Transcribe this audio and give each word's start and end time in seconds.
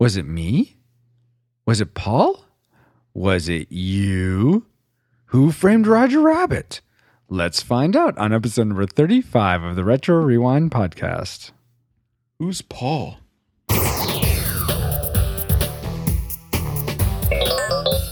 Was 0.00 0.16
it 0.16 0.24
me? 0.24 0.78
Was 1.66 1.82
it 1.82 1.92
Paul? 1.92 2.46
Was 3.12 3.50
it 3.50 3.70
you? 3.70 4.64
Who 5.26 5.52
framed 5.52 5.86
Roger 5.86 6.20
Rabbit? 6.20 6.80
Let's 7.28 7.60
find 7.62 7.94
out 7.94 8.16
on 8.16 8.32
episode 8.32 8.68
number 8.68 8.86
35 8.86 9.62
of 9.62 9.76
the 9.76 9.84
Retro 9.84 10.16
Rewind 10.16 10.70
podcast. 10.70 11.50
Who's 12.38 12.62
Paul? 12.62 13.18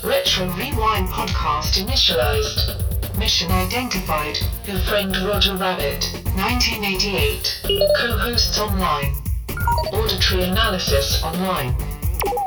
Retro 0.04 0.46
Rewind 0.58 1.08
podcast 1.08 1.82
initialized. 1.82 3.18
Mission 3.18 3.50
identified. 3.50 4.36
Who 4.66 4.76
framed 4.80 5.16
Roger 5.16 5.56
Rabbit? 5.56 6.04
1988. 6.36 7.62
Co-hosts 7.96 8.58
online. 8.58 9.14
Auditory 9.68 10.44
analysis 10.44 11.22
online. 11.22 11.74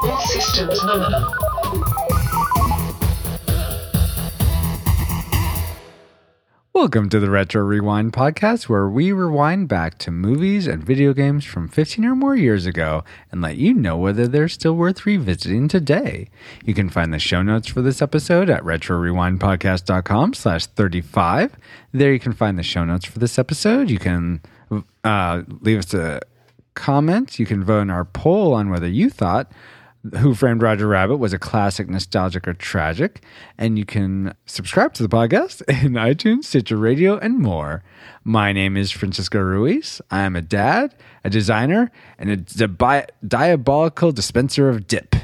All 0.04 0.20
systems 0.22 0.84
nominal. 0.84 1.32
Welcome 6.74 7.10
to 7.10 7.20
the 7.20 7.30
Retro 7.30 7.62
Rewind 7.62 8.12
podcast, 8.14 8.64
where 8.64 8.88
we 8.88 9.12
rewind 9.12 9.68
back 9.68 10.00
to 10.00 10.10
movies 10.10 10.66
and 10.66 10.84
video 10.84 11.14
games 11.14 11.46
from 11.46 11.68
15 11.68 12.06
or 12.06 12.16
more 12.16 12.36
years 12.36 12.66
ago 12.66 13.04
and 13.32 13.40
let 13.40 13.58
you 13.58 13.76
know 13.76 13.98
whether 13.98 14.28
they're 14.28 14.48
still 14.48 14.74
worth 14.74 15.06
revisiting 15.06 15.68
today. 15.68 16.28
You 16.66 16.74
can 16.74 16.90
find 16.90 17.14
the 17.14 17.20
show 17.20 17.44
notes 17.44 17.68
for 17.68 17.84
this 17.84 18.02
episode 18.02 18.50
at 18.50 18.64
retrorewindpodcast.com 18.64 20.34
slash 20.34 20.66
35. 20.66 21.56
There 21.92 22.12
you 22.14 22.20
can 22.20 22.34
find 22.34 22.58
the 22.58 22.64
show 22.64 22.84
notes 22.84 23.06
for 23.06 23.20
this 23.20 23.38
episode. 23.38 23.92
You 23.92 24.00
can 24.00 24.42
uh, 25.04 25.44
leave 25.60 25.78
us 25.80 25.94
a 25.94 26.22
comment. 26.74 27.40
You 27.40 27.46
can 27.46 27.64
vote 27.64 27.82
in 27.82 27.90
our 27.90 28.06
poll 28.06 28.54
on 28.54 28.70
whether 28.70 28.88
you 28.88 29.10
thought 29.10 29.52
who 30.18 30.34
Framed 30.34 30.62
Roger 30.62 30.88
Rabbit 30.88 31.18
was 31.18 31.34
a 31.34 31.40
classic, 31.40 31.88
nostalgic, 31.88 32.48
or 32.48 32.54
tragic. 32.54 33.24
And 33.58 33.78
you 33.78 33.86
can 33.86 34.34
subscribe 34.46 34.94
to 34.96 35.04
the 35.04 35.10
podcast 35.10 35.62
in 35.84 35.94
iTunes, 35.94 36.46
Stitcher 36.46 36.78
Radio, 36.78 37.18
and 37.18 37.40
more. 37.40 37.84
My 38.24 38.52
name 38.52 38.78
is 38.78 38.92
Francisco 38.92 39.40
Ruiz. 39.40 40.02
I 40.10 40.22
am 40.22 40.36
a 40.36 40.42
dad, 40.42 40.96
a 41.24 41.30
designer, 41.30 41.92
and 42.18 42.30
a 42.30 42.38
di- 42.38 43.06
diabolical 43.28 44.12
dispenser 44.12 44.70
of 44.70 44.88
dip. 44.88 45.16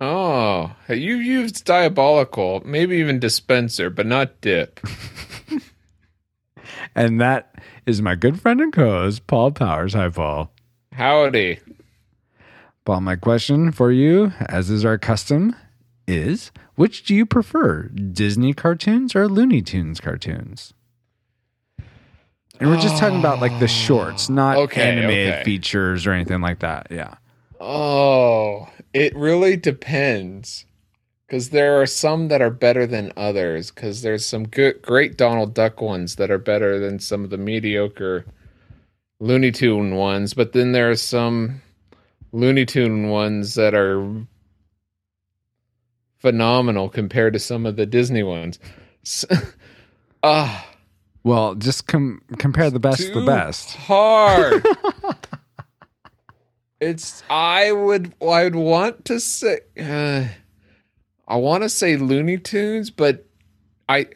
Oh, 0.00 0.72
you 0.88 1.16
used 1.16 1.64
diabolical, 1.64 2.62
maybe 2.64 2.96
even 2.96 3.18
dispenser, 3.18 3.88
but 3.88 4.06
not 4.06 4.40
dip. 4.42 4.78
And 6.94 7.20
that 7.20 7.54
is 7.86 8.00
my 8.02 8.14
good 8.14 8.40
friend 8.40 8.60
and 8.60 8.72
co 8.72 8.84
host, 9.02 9.26
Paul 9.26 9.52
Powers. 9.52 9.94
Hi, 9.94 10.08
Paul. 10.08 10.52
Howdy. 10.92 11.58
Paul, 12.84 13.00
my 13.00 13.16
question 13.16 13.72
for 13.72 13.90
you, 13.90 14.32
as 14.48 14.70
is 14.70 14.84
our 14.84 14.96
custom, 14.98 15.56
is 16.06 16.52
which 16.76 17.04
do 17.04 17.14
you 17.14 17.26
prefer, 17.26 17.84
Disney 17.88 18.52
cartoons 18.52 19.16
or 19.16 19.26
Looney 19.28 19.60
Tunes 19.62 20.00
cartoons? 20.00 20.72
And 22.58 22.70
we're 22.70 22.80
just 22.80 22.96
talking 22.96 23.18
about 23.18 23.40
like 23.40 23.58
the 23.60 23.68
shorts, 23.68 24.30
not 24.30 24.56
Okay, 24.56 24.82
animated 24.82 25.34
okay. 25.34 25.44
features 25.44 26.06
or 26.06 26.12
anything 26.12 26.40
like 26.40 26.60
that. 26.60 26.86
Yeah. 26.90 27.14
Oh, 27.60 28.68
it 28.94 29.14
really 29.16 29.56
depends. 29.56 30.64
Because 31.26 31.50
there 31.50 31.80
are 31.80 31.86
some 31.86 32.28
that 32.28 32.40
are 32.40 32.50
better 32.50 32.86
than 32.86 33.12
others. 33.16 33.70
Because 33.70 34.02
there's 34.02 34.24
some 34.24 34.46
good, 34.46 34.80
great 34.82 35.16
Donald 35.16 35.54
Duck 35.54 35.80
ones 35.80 36.16
that 36.16 36.30
are 36.30 36.38
better 36.38 36.78
than 36.78 36.98
some 36.98 37.24
of 37.24 37.30
the 37.30 37.38
mediocre 37.38 38.24
Looney 39.18 39.50
Tune 39.50 39.96
ones. 39.96 40.34
But 40.34 40.52
then 40.52 40.72
there 40.72 40.90
are 40.90 40.96
some 40.96 41.62
Looney 42.32 42.66
Tune 42.66 43.08
ones 43.08 43.54
that 43.54 43.74
are 43.74 44.26
phenomenal 46.18 46.88
compared 46.88 47.32
to 47.32 47.38
some 47.38 47.66
of 47.66 47.76
the 47.76 47.86
Disney 47.86 48.22
ones. 48.22 48.58
Ah. 50.22 50.66
Well, 51.22 51.54
just 51.54 51.86
com- 51.86 52.22
compare 52.38 52.68
the 52.70 52.80
best 52.80 53.00
to 53.00 53.20
the 53.20 53.26
best. 53.26 53.76
Hard. 53.76 54.66
it's 56.80 57.22
I 57.30 57.70
would 57.70 58.14
I 58.20 58.44
would 58.44 58.56
want 58.56 59.04
to 59.04 59.20
say 59.20 59.60
uh, 59.80 60.26
I 61.28 61.36
want 61.36 61.62
to 61.62 61.68
say 61.68 61.96
Looney 61.96 62.38
Tunes, 62.38 62.90
but 62.90 63.26
I 63.88 64.08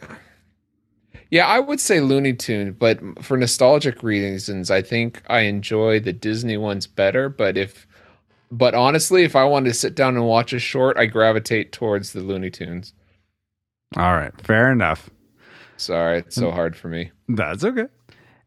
yeah 1.31 1.47
I 1.47 1.61
would 1.61 1.81
say 1.81 2.01
Looney 2.01 2.35
Tunes, 2.35 2.77
but 2.79 3.01
for 3.23 3.37
nostalgic 3.37 4.03
reasons, 4.03 4.71
I 4.71 4.83
think 4.83 5.23
I 5.29 5.41
enjoy 5.41 6.01
the 6.01 6.13
Disney 6.13 6.57
ones 6.57 6.87
better. 6.87 7.29
But 7.29 7.57
if 7.57 7.87
but 8.51 8.75
honestly, 8.75 9.23
if 9.25 9.37
I 9.37 9.45
wanted 9.45 9.69
to 9.71 9.75
sit 9.75 9.95
down 9.95 10.17
and 10.17 10.27
watch 10.27 10.53
a 10.53 10.59
short, 10.59 10.97
I 10.97 11.07
gravitate 11.07 11.73
towards 11.73 12.13
the 12.13 12.21
Looney 12.21 12.51
Tunes. 12.51 12.95
All 13.97 14.15
right. 14.15 14.33
Fair 14.41 14.71
enough. 14.71 15.11
Sorry, 15.77 16.19
it's 16.19 16.37
so 16.37 16.51
hard 16.51 16.77
for 16.77 16.89
me. 16.89 17.11
That's 17.29 17.65
okay. 17.65 17.87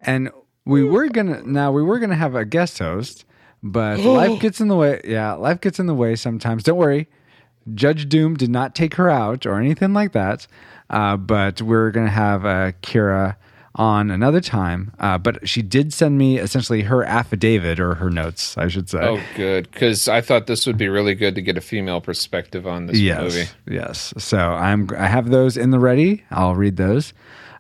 And 0.02 0.30
we 0.66 0.84
were 0.84 1.10
gonna 1.10 1.42
now 1.44 1.72
we 1.72 1.82
were 1.82 2.00
gonna 2.00 2.16
have 2.16 2.36
a 2.36 2.46
guest 2.46 2.78
host, 2.80 3.26
but 3.64 4.00
life 4.02 4.40
gets 4.40 4.62
in 4.62 4.68
the 4.68 4.76
way. 4.76 5.02
Yeah, 5.04 5.34
life 5.34 5.60
gets 5.60 5.80
in 5.80 5.88
the 5.88 5.96
way 5.96 6.16
sometimes. 6.16 6.64
Don't 6.64 6.78
worry, 6.78 7.10
Judge 7.74 8.10
Doom 8.10 8.36
did 8.36 8.50
not 8.50 8.76
take 8.76 8.96
her 8.96 9.10
out 9.10 9.46
or 9.46 9.60
anything 9.60 9.94
like 9.94 10.12
that. 10.14 10.48
Uh, 10.90 11.18
but 11.18 11.62
we're 11.62 11.92
gonna 11.92 12.10
have 12.10 12.46
uh, 12.46 12.72
Kira 12.82 13.36
on 13.76 14.12
another 14.12 14.40
time. 14.42 14.92
Uh, 15.00 15.18
but 15.18 15.48
she 15.50 15.62
did 15.64 15.92
send 15.94 16.18
me 16.18 16.38
essentially 16.38 16.82
her 16.84 17.04
affidavit 17.04 17.80
or 17.80 17.96
her 17.96 18.10
notes, 18.12 18.56
I 18.58 18.68
should 18.68 18.88
say. 18.90 19.00
Oh, 19.02 19.20
good, 19.36 19.72
because 19.72 20.08
I 20.08 20.22
thought 20.22 20.46
this 20.46 20.68
would 20.68 20.78
be 20.78 20.88
really 20.90 21.16
good 21.16 21.34
to 21.36 21.42
get 21.42 21.58
a 21.58 21.62
female 21.62 22.00
perspective 22.00 22.68
on 22.68 22.86
this 22.86 23.00
yes, 23.00 23.22
movie. 23.22 23.50
yes. 23.68 24.14
So 24.20 24.38
I'm 24.38 24.90
I 24.98 25.08
have 25.08 25.30
those 25.32 25.58
in 25.58 25.72
the 25.72 25.80
ready. 25.80 26.24
I'll 26.30 26.56
read 26.56 26.78
those. 26.78 27.14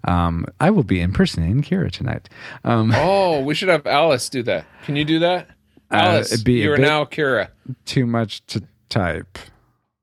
Um, 0.06 0.46
I 0.60 0.70
will 0.70 0.84
be 0.84 1.00
impersonating 1.02 1.62
Kira 1.64 1.90
tonight. 1.90 2.28
Um, 2.66 2.92
Oh, 2.96 3.40
we 3.40 3.56
should 3.56 3.70
have 3.70 3.88
Alice 3.88 4.28
do 4.30 4.44
that. 4.44 4.66
Can 4.84 4.96
you 4.98 5.06
do 5.06 5.20
that? 5.20 5.48
Alice, 5.90 6.32
Uh, 6.32 6.34
it'd 6.36 6.46
be 6.46 6.54
you 6.62 6.74
are 6.74 6.76
bit- 6.76 6.82
now 6.86 7.06
Kira. 7.06 7.48
too 7.86 8.06
much 8.06 8.46
to 8.48 8.62
type. 8.90 9.38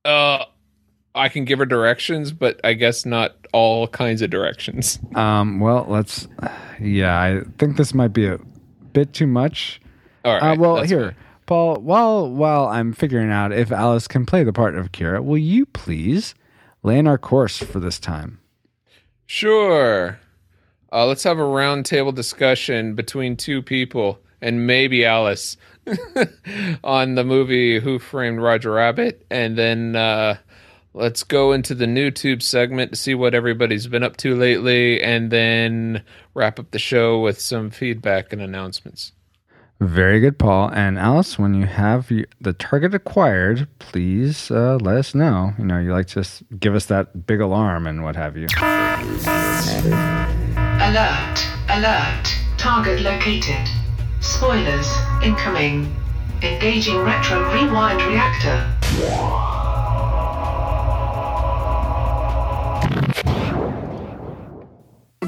Uh, 0.05 0.45
I 1.15 1.29
can 1.29 1.45
give 1.45 1.59
her 1.59 1.67
directions, 1.67 2.33
but 2.33 2.61
I 2.65 2.75
guess 2.75 3.05
not 3.05 3.37
all 3.53 3.89
kinds 3.89 4.23
of 4.23 4.31
directions. 4.31 4.99
Um, 5.15 5.61
well, 5.61 5.87
let's. 5.89 6.29
Yeah, 6.81 7.21
I 7.21 7.43
think 7.59 7.77
this 7.77 7.93
might 7.93 8.13
be 8.13 8.27
a 8.27 8.39
bit 8.93 9.13
too 9.13 9.27
much. 9.27 9.81
All 10.25 10.35
right. 10.35 10.53
uh, 10.53 10.57
well, 10.59 10.83
here, 10.83 11.13
fine. 11.13 11.17
Paul. 11.47 11.77
While 11.81 12.31
while 12.31 12.69
I'm 12.69 12.93
figuring 12.93 13.31
out 13.31 13.53
if 13.53 13.73
Alice 13.73 14.09
can 14.09 14.25
play 14.25 14.45
the 14.45 14.53
part 14.53 14.77
of 14.77 14.93
Kira, 14.93 15.23
will 15.23 15.39
you 15.39 15.67
please 15.67 16.35
lay 16.83 16.99
in 16.99 17.07
our 17.07 17.19
course 17.19 17.59
for 17.59 17.81
this 17.81 17.99
time? 17.99 18.41
Sure. 19.27 20.19
Uh, 20.93 21.07
let's 21.07 21.23
have 21.23 21.39
a 21.39 21.43
roundtable 21.43 22.15
discussion 22.15 22.95
between 22.95 23.37
two 23.37 23.63
people 23.63 24.19
and 24.41 24.67
maybe 24.67 25.05
Alice 25.05 25.57
on 26.85 27.15
the 27.15 27.25
movie 27.25 27.81
Who 27.81 27.99
Framed 27.99 28.41
Roger 28.41 28.73
Rabbit, 28.73 29.25
and 29.31 29.57
then 29.57 29.97
uh, 29.97 30.37
let's 30.95 31.23
go 31.23 31.53
into 31.53 31.75
the 31.75 31.87
new 31.87 32.11
tube 32.11 32.43
segment 32.43 32.93
to 32.93 32.97
see 32.97 33.15
what 33.15 33.35
everybody's 33.35 33.87
been 33.87 34.03
up 34.03 34.17
to 34.19 34.35
lately, 34.35 35.03
and 35.03 35.31
then 35.31 36.03
wrap 36.35 36.59
up 36.59 36.71
the 36.71 36.79
show 36.79 37.21
with 37.21 37.41
some 37.41 37.71
feedback 37.71 38.33
and 38.33 38.43
announcements. 38.43 39.13
Very 39.81 40.21
good, 40.21 40.39
Paul 40.39 40.71
and 40.75 40.99
Alice. 40.99 41.39
When 41.39 41.55
you 41.55 41.65
have 41.65 42.09
the 42.09 42.53
target 42.53 42.95
acquired, 42.95 43.67
please 43.79 44.51
uh, 44.51 44.77
let 44.79 44.97
us 44.97 45.15
know. 45.15 45.55
You 45.59 45.65
know, 45.65 45.79
you 45.79 45.91
like 45.93 46.09
to 46.09 46.29
give 46.59 46.75
us 46.75 46.85
that 46.87 47.27
big 47.27 47.41
alarm 47.41 47.87
and 47.87 48.03
what 48.05 48.15
have 48.15 48.37
you. 48.37 48.47
Alert. 50.83 51.47
Alert. 51.71 52.29
Target 52.59 53.01
located. 53.01 53.71
Spoilers. 54.21 54.87
Incoming. 55.23 55.95
Engaging 56.43 56.99
retro 56.99 57.41
rewind 57.53 58.03
reactor. 58.03 58.67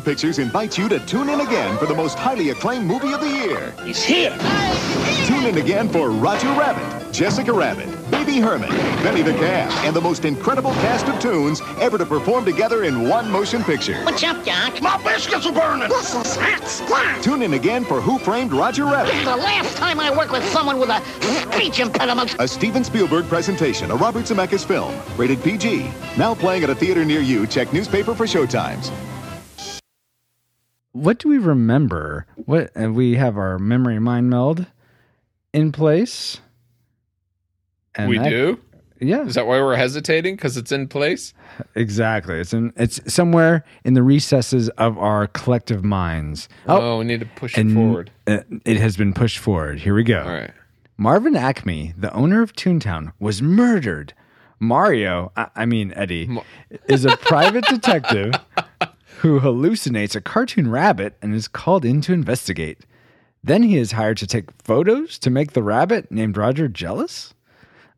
Pictures 0.05 0.39
invites 0.39 0.77
you 0.77 0.89
to 0.89 0.99
tune 1.07 1.29
in 1.29 1.41
again 1.41 1.79
for 1.79 1.87
the 1.87 1.95
most 1.95 2.19
highly 2.19 2.51
acclaimed 2.51 2.87
movie 2.87 3.13
of 3.13 3.21
the 3.21 3.29
year. 3.29 3.73
He's 3.85 4.03
here. 4.03 4.37
Tune 5.27 5.47
in 5.47 5.59
again 5.59 5.89
for 5.89 6.11
Roger 6.11 6.49
Rabbit, 6.49 7.13
Jessica 7.13 7.53
Rabbit, 7.53 7.89
Baby 8.25 8.39
Herman, 8.39 8.69
Benny 9.03 9.23
the 9.23 9.33
Cat, 9.33 9.69
and 9.85 9.97
the 9.97 10.01
most 10.01 10.25
incredible 10.25 10.71
cast 10.75 11.09
of 11.09 11.19
tunes 11.19 11.61
ever 11.81 11.99
to 11.99 12.07
perform 12.07 12.45
together 12.45 12.85
in 12.85 13.09
one 13.09 13.29
motion 13.29 13.65
picture. 13.65 14.01
What's 14.05 14.23
up, 14.23 14.45
Doc? 14.45 14.81
My 14.81 14.97
biscuits 15.03 15.45
are 15.45 15.53
burning. 15.53 15.89
This 15.89 16.15
is 16.15 16.37
hot 16.37 16.65
splat. 16.69 17.21
Tune 17.25 17.43
in 17.43 17.55
again 17.55 17.85
for 17.85 18.01
Who 18.01 18.21
Framed 18.21 18.53
Roger 18.53 18.85
Rabbit, 18.85 19.13
The 19.25 19.35
last 19.35 19.77
time 19.77 19.99
I 19.99 20.17
worked 20.17 20.31
with 20.31 20.45
someone 20.51 20.79
with 20.79 20.89
a 20.89 21.03
speech 21.51 21.81
impediment. 21.81 22.37
a 22.39 22.47
Steven 22.47 22.85
Spielberg 22.85 23.25
presentation, 23.25 23.91
a 23.91 23.97
Robert 23.97 24.27
Zemeckis 24.27 24.65
film, 24.65 24.95
rated 25.17 25.43
PG. 25.43 25.91
Now 26.17 26.33
playing 26.33 26.63
at 26.63 26.71
a 26.71 26.77
theater 26.77 27.05
near 27.05 27.21
you. 27.21 27.45
Check 27.49 27.73
newspaper 27.73 28.15
for 28.15 28.27
showtimes. 28.27 28.93
what 30.93 31.19
do 31.19 31.29
we 31.29 31.39
remember? 31.39 32.27
What 32.37 32.71
and 32.77 32.95
we 32.95 33.17
have 33.17 33.37
our 33.37 33.59
memory 33.59 33.99
mind 33.99 34.31
meld 34.31 34.67
in 35.53 35.73
place. 35.73 36.41
And 37.95 38.09
we 38.09 38.19
that- 38.19 38.29
do? 38.31 38.61
Yeah, 39.01 39.25
Is 39.27 39.35
that 39.35 39.49
why 39.49 39.59
we're 39.61 39.75
hesitating? 39.75 40.37
Because 40.37 40.57
it's 40.57 40.71
in 40.71 40.87
place? 40.87 41.35
exactly. 41.75 42.39
It's 42.39 42.53
in 42.55 42.73
it's 42.77 43.01
somewhere 43.13 43.65
in 43.85 43.95
the 43.95 44.03
recesses 44.05 44.69
of 44.71 44.97
our 44.97 45.27
collective 45.27 45.83
minds. 45.83 46.49
Oh, 46.69 46.99
we 46.99 47.05
need 47.07 47.19
to 47.19 47.27
push 47.27 47.59
it 47.59 47.69
forward. 47.73 48.13
uh, 48.29 48.39
it 48.65 48.77
has 48.77 48.97
been 48.97 49.13
pushed 49.13 49.39
forward. 49.39 49.81
Here 49.81 49.93
we 49.95 50.05
go. 50.05 50.23
All 50.23 50.31
right. 50.33 50.53
Marvin 50.99 51.35
Acme, 51.35 51.95
the 51.99 52.13
owner 52.13 52.43
of 52.43 52.53
Toontown, 52.53 53.13
was 53.19 53.43
murdered. 53.43 54.15
Mario, 54.61 55.33
I, 55.37 55.49
I 55.57 55.67
mean 55.67 55.93
Eddie, 55.97 56.31
is 56.89 57.05
a 57.05 57.17
private 57.17 57.65
detective 57.65 58.35
who 59.19 59.41
hallucinates 59.41 60.15
a 60.15 60.21
cartoon 60.21 60.71
rabbit 60.71 61.17
and 61.21 61.35
is 61.35 61.49
called 61.49 61.85
in 61.85 62.03
to 62.03 62.13
investigate. 62.13 62.79
Then 63.43 63.65
he 63.65 63.79
is 63.79 63.91
hired 63.91 64.19
to 64.19 64.29
take 64.29 64.45
photos 64.63 65.19
to 65.19 65.31
make 65.31 65.55
the 65.55 65.63
rabbit 65.65 66.13
named 66.13 66.37
Roger 66.37 66.69
jealous. 66.69 67.35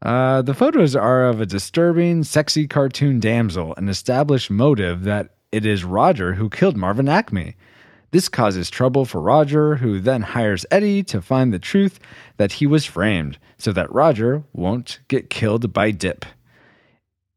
Uh, 0.04 0.42
the 0.42 0.52
photos 0.52 0.94
are 0.94 1.24
of 1.24 1.40
a 1.40 1.46
disturbing, 1.46 2.22
sexy 2.22 2.66
cartoon 2.68 3.18
damsel 3.18 3.72
and 3.78 3.88
establish 3.88 4.50
motive 4.50 5.04
that 5.04 5.30
it 5.50 5.64
is 5.64 5.82
Roger 5.82 6.34
who 6.34 6.50
killed 6.50 6.76
Marvin 6.76 7.08
Acme. 7.08 7.56
This 8.10 8.28
causes 8.28 8.68
trouble 8.68 9.06
for 9.06 9.20
Roger, 9.20 9.76
who 9.76 9.98
then 9.98 10.20
hires 10.20 10.66
Eddie 10.70 11.02
to 11.04 11.22
find 11.22 11.52
the 11.52 11.58
truth 11.58 11.98
that 12.36 12.52
he 12.52 12.66
was 12.66 12.84
framed 12.84 13.38
so 13.56 13.72
that 13.72 13.92
Roger 13.92 14.44
won't 14.52 15.00
get 15.08 15.30
killed 15.30 15.72
by 15.72 15.90
Dip. 15.90 16.26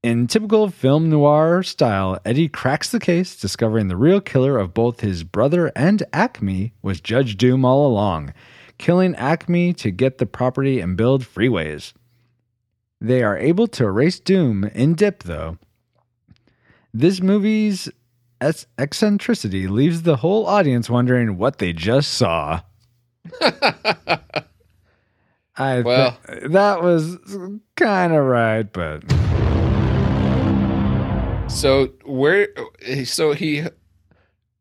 In 0.04 0.28
typical 0.28 0.70
film 0.70 1.10
noir 1.10 1.64
style, 1.64 2.20
Eddie 2.26 2.50
cracks 2.50 2.92
the 2.92 3.00
case, 3.00 3.40
discovering 3.40 3.88
the 3.88 3.96
real 3.96 4.20
killer 4.20 4.58
of 4.58 4.74
both 4.74 5.00
his 5.00 5.24
brother 5.24 5.72
and 5.74 6.04
Acme 6.12 6.74
was 6.82 7.00
Judge 7.00 7.38
Doom 7.38 7.64
all 7.64 7.88
along, 7.88 8.34
killing 8.78 9.16
Acme 9.16 9.74
to 9.74 9.90
get 9.90 10.18
the 10.18 10.26
property 10.26 10.82
and 10.82 10.98
build 10.98 11.24
freeways. 11.24 11.94
They 13.00 13.22
are 13.24 13.38
able 13.38 13.68
to 13.68 13.86
erase 13.86 14.20
Doom 14.20 14.64
in 14.66 14.96
Dip, 14.96 15.24
though. 15.24 15.58
This 16.94 17.22
movie's 17.22 17.90
ec- 18.42 18.66
eccentricity 18.80 19.68
leaves 19.68 20.02
the 20.02 20.16
whole 20.18 20.48
audience 20.48 20.90
wondering 20.90 21.38
what 21.38 21.60
they 21.60 21.74
just 21.74 22.14
saw. 22.14 22.62
I 25.60 25.82
Well- 25.82 26.18
that 26.50 26.82
was 26.82 27.18
kind 27.76 28.14
of 28.14 28.24
right, 28.26 28.72
but 28.72 29.04
So 31.52 31.88
where 32.06 32.50
so 33.06 33.34
he 33.34 33.64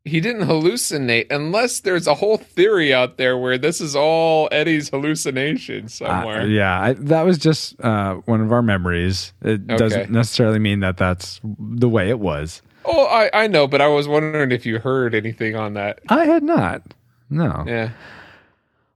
he 0.07 0.21
didn't 0.21 0.47
hallucinate 0.47 1.27
unless 1.31 1.81
there's 1.81 2.07
a 2.07 2.15
whole 2.15 2.37
theory 2.37 2.95
out 2.95 3.17
there 3.17 3.37
where 3.37 3.59
this 3.59 3.81
is 3.81 3.95
all 3.97 4.49
Eddie's 4.53 4.89
hallucination 4.89 5.89
somewhere. 5.89 6.43
Uh, 6.43 6.47
yeah, 6.47 6.81
I, 6.81 6.93
that 6.95 7.23
was 7.23 7.39
just 7.39 7.79
uh, 7.81 8.15
one 8.27 8.41
of 8.41 8.53
our 8.53 8.63
memories. 8.63 9.33
It 9.43 9.63
Okay. 9.63 9.77
doesn't 9.77 10.11
necessarily 10.11 10.59
mean 10.61 10.81
that 10.81 10.97
that's 10.97 11.41
the 11.59 11.89
way 11.89 12.09
it 12.09 12.21
was. 12.21 12.63
Oh, 12.85 13.07
I, 13.07 13.31
I 13.35 13.47
know, 13.49 13.67
but 13.67 13.81
I 13.81 13.89
was 13.89 14.07
wondering 14.07 14.53
if 14.53 14.65
you 14.65 14.79
heard 14.79 15.15
anything 15.15 15.57
on 15.57 15.75
that. 15.75 15.99
I 16.09 16.25
had 16.25 16.45
not. 16.45 16.83
No. 17.29 17.65
Yeah. 17.67 17.91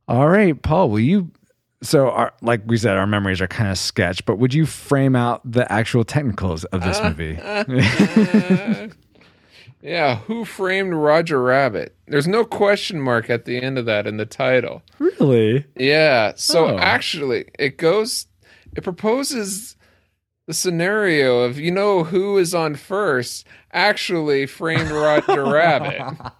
All 0.06 0.28
right, 0.28 0.60
Paul, 0.62 0.90
will 0.90 1.00
you? 1.00 1.30
So, 1.82 2.10
our, 2.10 2.32
like 2.42 2.60
we 2.66 2.76
said, 2.76 2.96
our 2.96 3.06
memories 3.06 3.40
are 3.40 3.48
kind 3.48 3.70
of 3.70 3.78
sketch, 3.78 4.24
but 4.26 4.36
would 4.36 4.52
you 4.54 4.66
frame 4.66 5.16
out 5.16 5.40
the 5.50 5.70
actual 5.72 6.04
technicals 6.04 6.64
of 6.66 6.82
this 6.82 7.02
movie? 7.02 7.36
Yeah, 9.82 10.17
who 10.17 10.44
framed 10.44 10.93
Roger 10.94 11.43
Rabbit? 11.43 11.94
There's 12.06 12.29
no 12.29 12.44
question 12.44 13.00
mark 13.00 13.31
at 13.31 13.47
the 13.47 13.61
end 13.62 13.79
of 13.79 13.87
that 13.87 14.06
in 14.06 14.19
the 14.19 14.27
title. 14.27 14.82
really? 14.99 15.65
Yeah. 15.77 16.32
So 16.37 16.69
Oh. 16.69 16.79
actually, 16.79 17.47
it 17.59 17.79
goes, 17.79 18.27
it 18.77 18.85
proposes 18.85 19.77
the 20.47 20.53
scenario 20.55 21.38
of, 21.41 21.59
you 21.59 21.71
know, 21.71 22.05
who 22.05 22.37
is 22.37 22.55
on 22.55 22.75
first 22.75 23.47
actually 23.73 24.47
framed 24.47 24.91
Roger 24.91 25.44
Rabbit. 25.44 26.03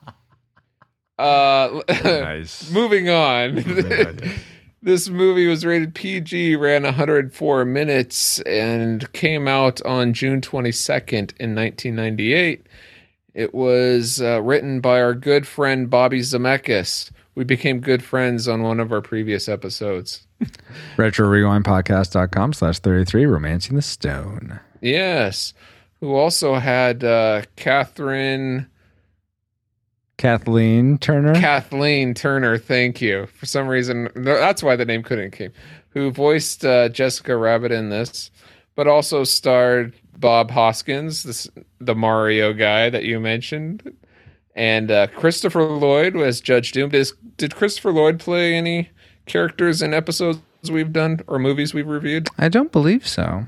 Uh, 1.19 1.83
Nice. 2.05 2.71
moving 2.71 3.11
on. 3.11 3.57
this 4.83 5.11
movie 5.11 5.47
was 5.47 5.67
rated 5.67 5.95
PG, 5.95 6.57
ran 6.57 6.85
104 6.85 7.65
minutes, 7.67 8.41
and 8.41 9.13
came 9.13 9.47
out 9.47 9.83
on 9.83 10.15
June 10.15 10.41
22nd 10.41 11.33
in 11.39 11.55
1998. 11.55 12.67
It 13.35 13.55
was 13.55 14.21
uh, 14.21 14.43
written 14.43 14.81
by 14.81 15.01
our 15.01 15.15
good 15.15 15.47
friend 15.47 15.89
Bobby 15.89 16.21
Zemeckis. 16.21 17.11
We 17.35 17.45
became 17.45 17.81
good 17.81 18.03
friends 18.03 18.49
on 18.49 18.63
one 18.63 18.81
of 18.81 18.93
our 18.93 19.01
previous 19.01 19.49
episodes. 19.49 20.27
Retro 20.97 21.29
Rewind 21.29 21.65
RetroRewindPodcast.com 21.65 22.53
slash 22.55 22.79
33, 22.81 23.27
Romancing 23.27 23.77
the 23.77 23.83
Stone. 23.83 24.59
Yes. 24.81 25.55
Who 26.01 26.15
also 26.15 26.55
had 26.57 27.05
uh, 27.05 27.43
Catherine 27.57 28.67
Kathleen 30.21 30.99
Turner. 30.99 31.35
Kathleen 31.35 32.13
Turner, 32.13 32.59
thank 32.59 33.01
you. 33.01 33.27
For 33.39 33.47
some 33.47 33.67
reason, 33.67 34.11
that's 34.15 34.63
why 34.63 34.77
the 34.77 34.85
name 34.85 35.03
couldn't 35.03 35.31
came. 35.31 35.51
Who 35.91 36.11
voiced 36.11 36.63
uh, 36.63 36.91
Jessica 36.91 37.35
Rabbit 37.39 37.73
in 37.73 37.89
this, 37.89 38.31
but 38.75 38.87
also 38.87 39.25
starred 39.25 39.95
Bob 40.21 40.51
Hoskins, 40.51 41.23
this, 41.23 41.49
the 41.81 41.95
Mario 41.95 42.53
guy 42.53 42.91
that 42.91 43.05
you 43.05 43.19
mentioned, 43.19 43.93
and 44.55 44.91
uh, 44.91 45.07
Christopher 45.09 45.65
Lloyd 45.65 46.15
was 46.15 46.41
Judge 46.41 46.73
Doom. 46.73 46.91
Did, 46.91 47.11
did 47.37 47.55
Christopher 47.57 47.93
Lloyd 47.93 48.21
play 48.21 48.55
any 48.55 48.91
characters 49.27 49.81
in 49.81 49.95
episodes 49.95 50.41
we've 50.71 50.93
done 50.93 51.21
or 51.27 51.39
movies 51.39 51.73
we've 51.73 51.87
reviewed? 51.87 52.29
I 52.39 52.49
don't 52.49 52.71
believe 52.73 53.07
so. 53.07 53.47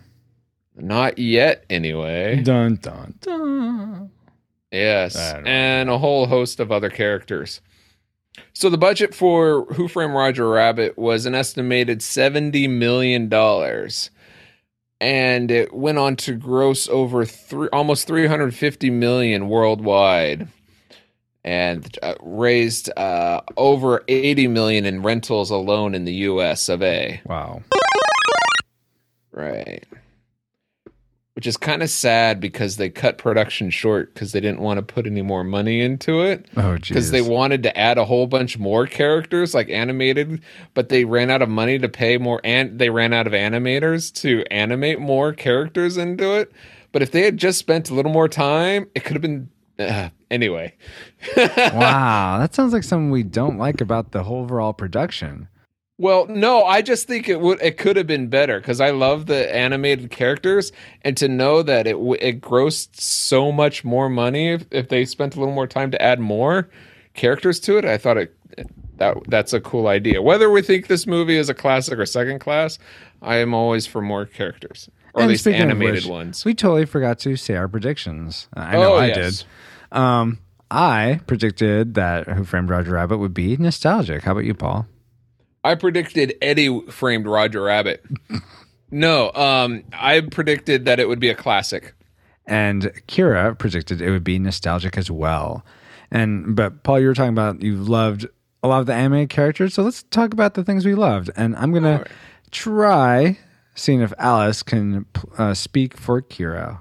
Not 0.75 1.19
yet, 1.19 1.65
anyway. 1.69 2.43
Dun, 2.43 2.77
dun, 2.81 3.15
dun. 3.21 4.11
Yes, 4.71 5.17
I 5.17 5.35
don't 5.35 5.45
know. 5.45 5.51
and 5.51 5.91
a 5.91 5.99
whole 5.99 6.27
host 6.27 6.59
of 6.59 6.73
other 6.73 6.89
characters. 6.89 7.61
So 8.55 8.71
the 8.71 8.79
budget 8.79 9.15
for 9.15 9.67
Who 9.75 9.89
Framed 9.89 10.15
Roger 10.15 10.49
Rabbit 10.49 10.97
was 10.97 11.27
an 11.27 11.35
estimated 11.35 12.01
seventy 12.01 12.67
million 12.67 13.29
dollars, 13.29 14.09
and 15.03 15.51
it 15.51 15.75
went 15.75 15.99
on 15.99 16.15
to 16.15 16.35
gross 16.35 16.89
over 16.89 17.25
three, 17.25 17.69
almost 17.73 18.07
three 18.07 18.29
hundred 18.29 18.55
fifty 18.55 18.89
million 18.89 19.49
worldwide, 19.49 20.47
and 21.43 21.99
uh, 22.03 22.15
raised 22.21 22.89
uh, 22.97 23.41
over 23.57 24.05
eighty 24.07 24.47
million 24.47 24.87
in 24.87 25.03
rentals 25.03 25.51
alone 25.51 25.97
in 25.97 26.05
the 26.05 26.15
U.S. 26.15 26.69
of 26.69 26.83
A. 26.83 27.21
Wow. 27.27 27.63
Right. 29.33 29.85
Which 31.35 31.47
is 31.47 31.57
kind 31.57 31.83
of 31.83 31.89
sad 31.89 32.41
because 32.41 32.77
they 32.77 32.91
cut 32.91 33.17
production 33.17 33.71
short 33.71 34.13
because 34.13 34.33
they 34.33 34.41
didn't 34.41 34.61
want 34.61 34.77
to 34.77 34.83
put 34.83 35.07
any 35.07 35.23
more 35.23 35.43
money 35.43 35.81
into 35.81 36.21
it. 36.21 36.47
Oh, 36.59 36.77
Because 36.77 37.11
they 37.11 37.23
wanted 37.23 37.63
to 37.63 37.77
add 37.79 37.97
a 37.97 38.05
whole 38.05 38.27
bunch 38.27 38.59
more 38.59 38.87
characters, 38.87 39.55
like 39.55 39.71
animated, 39.71 40.43
but 40.75 40.91
they 40.91 41.07
ran 41.07 41.31
out 41.31 41.41
of 41.41 41.49
money 41.49 41.79
to 41.79 41.89
pay 41.89 42.19
more, 42.19 42.43
and 42.45 42.79
they 42.79 42.91
ran 42.91 43.15
out 43.15 43.27
of 43.27 43.33
animators 43.33 44.13
to 44.21 44.45
animate 44.51 45.01
more 45.01 45.33
characters 45.33 45.97
into 45.97 46.35
it. 46.39 46.53
But 46.93 47.01
if 47.01 47.13
they 47.13 47.23
had 47.23 47.39
just 47.39 47.59
spent 47.59 47.89
a 47.89 47.95
little 47.95 48.13
more 48.13 48.29
time, 48.29 48.89
it 48.95 49.05
could 49.05 49.15
have 49.15 49.23
been. 49.23 49.49
Uh, 49.79 50.11
anyway, 50.31 50.75
wow. 51.37 52.37
That 52.39 52.55
sounds 52.55 52.75
like 52.75 52.83
something 52.85 53.11
we 53.11 53.23
don't 53.23 53.57
like 53.57 53.81
about 53.81 54.13
the 54.13 54.23
whole 54.23 54.43
overall 54.43 54.75
production. 54.75 55.49
Well, 56.03 56.27
no, 56.27 56.65
I 56.65 56.83
just 56.83 57.07
think 57.07 57.29
it 57.29 57.41
would 57.41 57.63
it 57.63 57.79
could 57.79 57.95
have 57.97 58.09
been 58.09 58.27
better 58.27 58.59
because 58.59 58.81
I 58.81 58.91
love 58.91 59.27
the 59.27 59.55
animated 59.55 60.11
characters, 60.11 60.73
and 61.03 61.17
to 61.17 61.29
know 61.29 61.63
that 61.63 61.87
it 61.87 61.95
it 62.21 62.41
grossed 62.41 62.97
so 63.01 63.53
much 63.53 63.85
more 63.85 64.09
money 64.09 64.49
if, 64.49 64.65
if 64.73 64.89
they 64.89 65.05
spent 65.05 65.37
a 65.37 65.39
little 65.39 65.55
more 65.55 65.69
time 65.69 65.93
to 65.93 66.03
add 66.03 66.19
more 66.19 66.69
characters 67.15 67.61
to 67.61 67.79
it, 67.79 67.85
I 67.85 67.99
thought 67.99 68.17
it 68.17 68.37
that 68.97 69.17
that's 69.29 69.53
a 69.53 69.61
cool 69.61 69.87
idea. 69.87 70.21
Whether 70.21 70.51
we 70.51 70.61
think 70.61 70.89
this 70.89 71.07
movie 71.07 71.37
is 71.37 71.49
a 71.49 71.55
classic 71.55 71.97
or 72.01 72.05
second 72.07 72.41
class, 72.41 72.81
I 73.23 73.37
am 73.37 73.55
always 73.55 73.87
for 73.87 74.03
more 74.03 74.27
characters 74.27 74.91
or 75.15 75.23
at 75.23 75.29
least 75.29 75.47
animated 75.47 75.95
which, 76.03 76.07
ones. 76.07 76.45
We 76.45 76.53
totally 76.53 76.85
forgot 76.85 77.21
to 77.21 77.37
say 77.37 77.55
our 77.55 77.69
predictions. 77.69 78.49
I 78.55 78.73
know 78.73 78.95
Oh, 78.95 78.97
I 78.97 79.07
yes. 79.07 79.45
did. 79.93 79.97
Um, 79.97 80.41
I 80.69 81.21
predicted 81.29 81.95
that 81.95 82.27
Who 82.27 82.43
Framed 82.43 82.71
Roger 82.71 82.93
Rabbit 82.95 83.19
would 83.19 83.35
be 83.35 83.57
nostalgic. 83.57 84.25
How 84.25 84.33
about 84.33 84.47
you, 84.47 84.55
Paul? 84.55 84.89
I 85.65 85.75
predicted 85.75 86.35
Eddie 86.43 86.81
framed 86.91 87.27
Roger 87.27 87.63
Rabbit. 87.63 88.05
no, 88.91 89.33
um, 89.33 89.85
I 89.93 90.21
predicted 90.21 90.85
that 90.87 90.99
it 90.99 91.09
would 91.09 91.21
be 91.21 91.29
a 91.29 91.35
classic. 91.35 91.95
And 92.47 92.93
Kira 93.07 93.57
predicted 93.59 94.01
it 94.01 94.11
would 94.11 94.25
be 94.25 94.39
nostalgic 94.39 94.99
as 94.99 95.11
well. 95.11 95.65
And 96.11 96.55
but 96.57 96.83
Paul, 96.83 97.01
you 97.01 97.07
were 97.07 97.15
talking 97.15 97.33
about 97.33 97.63
you 97.63 97.77
loved 97.77 98.27
a 98.63 98.69
lot 98.69 98.81
of 98.81 98.87
the 98.87 98.95
anime 98.95 99.29
characters, 99.29 99.75
so 99.75 99.83
let's 99.83 100.03
talk 100.05 100.33
about 100.33 100.55
the 100.55 100.65
things 100.65 100.85
we 100.85 100.95
loved. 100.95 101.31
And 101.37 101.57
I'm 101.57 101.73
gonna 101.73 101.93
Alright. 101.93 102.09
try 102.51 103.39
seeing 103.75 104.03
if 104.03 104.13
Alice 104.19 104.63
can 104.63 105.07
uh, 105.39 105.55
speak 105.55 105.97
for 105.97 106.21
Kira. 106.21 106.79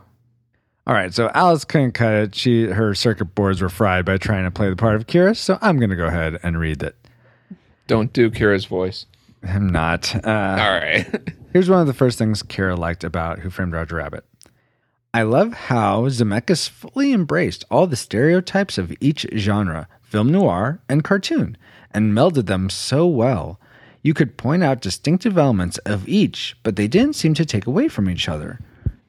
All 0.88 0.96
right, 0.96 1.14
so 1.14 1.30
Alice 1.34 1.64
couldn't 1.64 1.94
cut 1.94 2.14
it. 2.14 2.36
She 2.36 2.66
her 2.66 2.94
circuit 2.96 3.36
boards 3.36 3.62
were 3.62 3.70
fried 3.70 4.04
by 4.04 4.18
trying 4.18 4.44
to 4.44 4.52
play 4.52 4.70
the 4.70 4.76
part 4.76 4.96
of 4.96 5.08
Kira, 5.08 5.38
so 5.38 5.58
I'm 5.62 5.80
gonna 5.80 5.96
go 5.96 6.08
ahead 6.08 6.40
and 6.44 6.60
read 6.60 6.82
it. 6.84 6.96
Don't 7.92 8.14
do 8.14 8.32
Kira's 8.32 8.64
voice. 8.64 9.06
I'm 9.44 9.68
not. 9.68 10.16
Uh, 10.26 10.30
All 10.30 10.72
right. 10.72 11.06
Here's 11.52 11.70
one 11.70 11.82
of 11.82 11.88
the 11.88 11.94
first 11.94 12.18
things 12.18 12.42
Kira 12.42 12.78
liked 12.78 13.04
about 13.04 13.40
Who 13.40 13.50
Framed 13.50 13.74
Roger 13.74 13.98
Rabbit. 13.98 14.24
I 15.14 15.24
love 15.24 15.52
how 15.52 16.04
Zemeckis 16.04 16.70
fully 16.70 17.12
embraced 17.12 17.66
all 17.70 17.88
the 17.88 17.98
stereotypes 17.98 18.78
of 18.78 18.94
each 19.02 19.28
genre, 19.36 19.90
film 20.04 20.32
noir 20.32 20.80
and 20.88 21.04
cartoon, 21.04 21.58
and 21.94 22.14
melded 22.14 22.46
them 22.46 22.70
so 22.70 23.06
well. 23.06 23.60
You 24.04 24.14
could 24.14 24.38
point 24.38 24.64
out 24.64 24.80
distinctive 24.80 25.38
elements 25.38 25.78
of 25.80 26.08
each, 26.08 26.56
but 26.64 26.78
they 26.78 26.88
didn't 26.88 27.18
seem 27.18 27.34
to 27.34 27.46
take 27.46 27.68
away 27.68 27.90
from 27.90 28.10
each 28.10 28.30
other. 28.30 28.62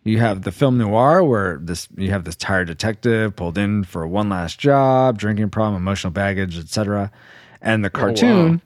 You 0.02 0.18
have 0.18 0.42
the 0.42 0.50
film 0.50 0.78
noir 0.78 1.22
where 1.22 1.60
this 1.62 1.86
you 1.96 2.10
have 2.10 2.24
this 2.24 2.34
tired 2.34 2.66
detective 2.66 3.36
pulled 3.36 3.58
in 3.58 3.84
for 3.84 4.08
one 4.08 4.28
last 4.28 4.58
job, 4.58 5.18
drinking 5.18 5.50
problem, 5.50 5.80
emotional 5.80 6.10
baggage, 6.10 6.58
etc. 6.58 7.12
And 7.60 7.84
the 7.84 7.90
cartoon, 7.90 8.60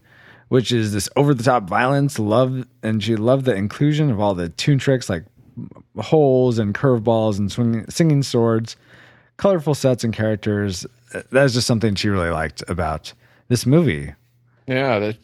which 0.49 0.73
is 0.73 0.93
this 0.93 1.09
over 1.17 1.35
the 1.35 1.43
top 1.43 1.69
violence, 1.69 2.19
love 2.19 2.67
and 2.83 3.03
she 3.03 3.17
loved 3.17 3.45
the 3.45 3.55
inclusion 3.55 4.11
of 4.11 4.21
all 4.21 4.35
the 4.35 4.49
tune 4.51 4.79
tricks 4.79 5.09
like 5.09 5.25
holes 5.99 6.59
and 6.59 6.75
curveballs 6.75 7.39
and 7.39 7.51
swinging, 7.51 7.89
singing 7.89 8.23
swords, 8.23 8.77
colorful 9.37 9.75
sets 9.75 10.05
and 10.05 10.15
characters. 10.15 10.87
That's 11.31 11.55
just 11.55 11.67
something 11.67 11.95
she 11.95 12.09
really 12.09 12.31
liked 12.31 12.63
about 12.69 13.13
this 13.49 13.67
movie. 13.67 14.13
Yeah, 14.67 14.99
that 14.99 15.17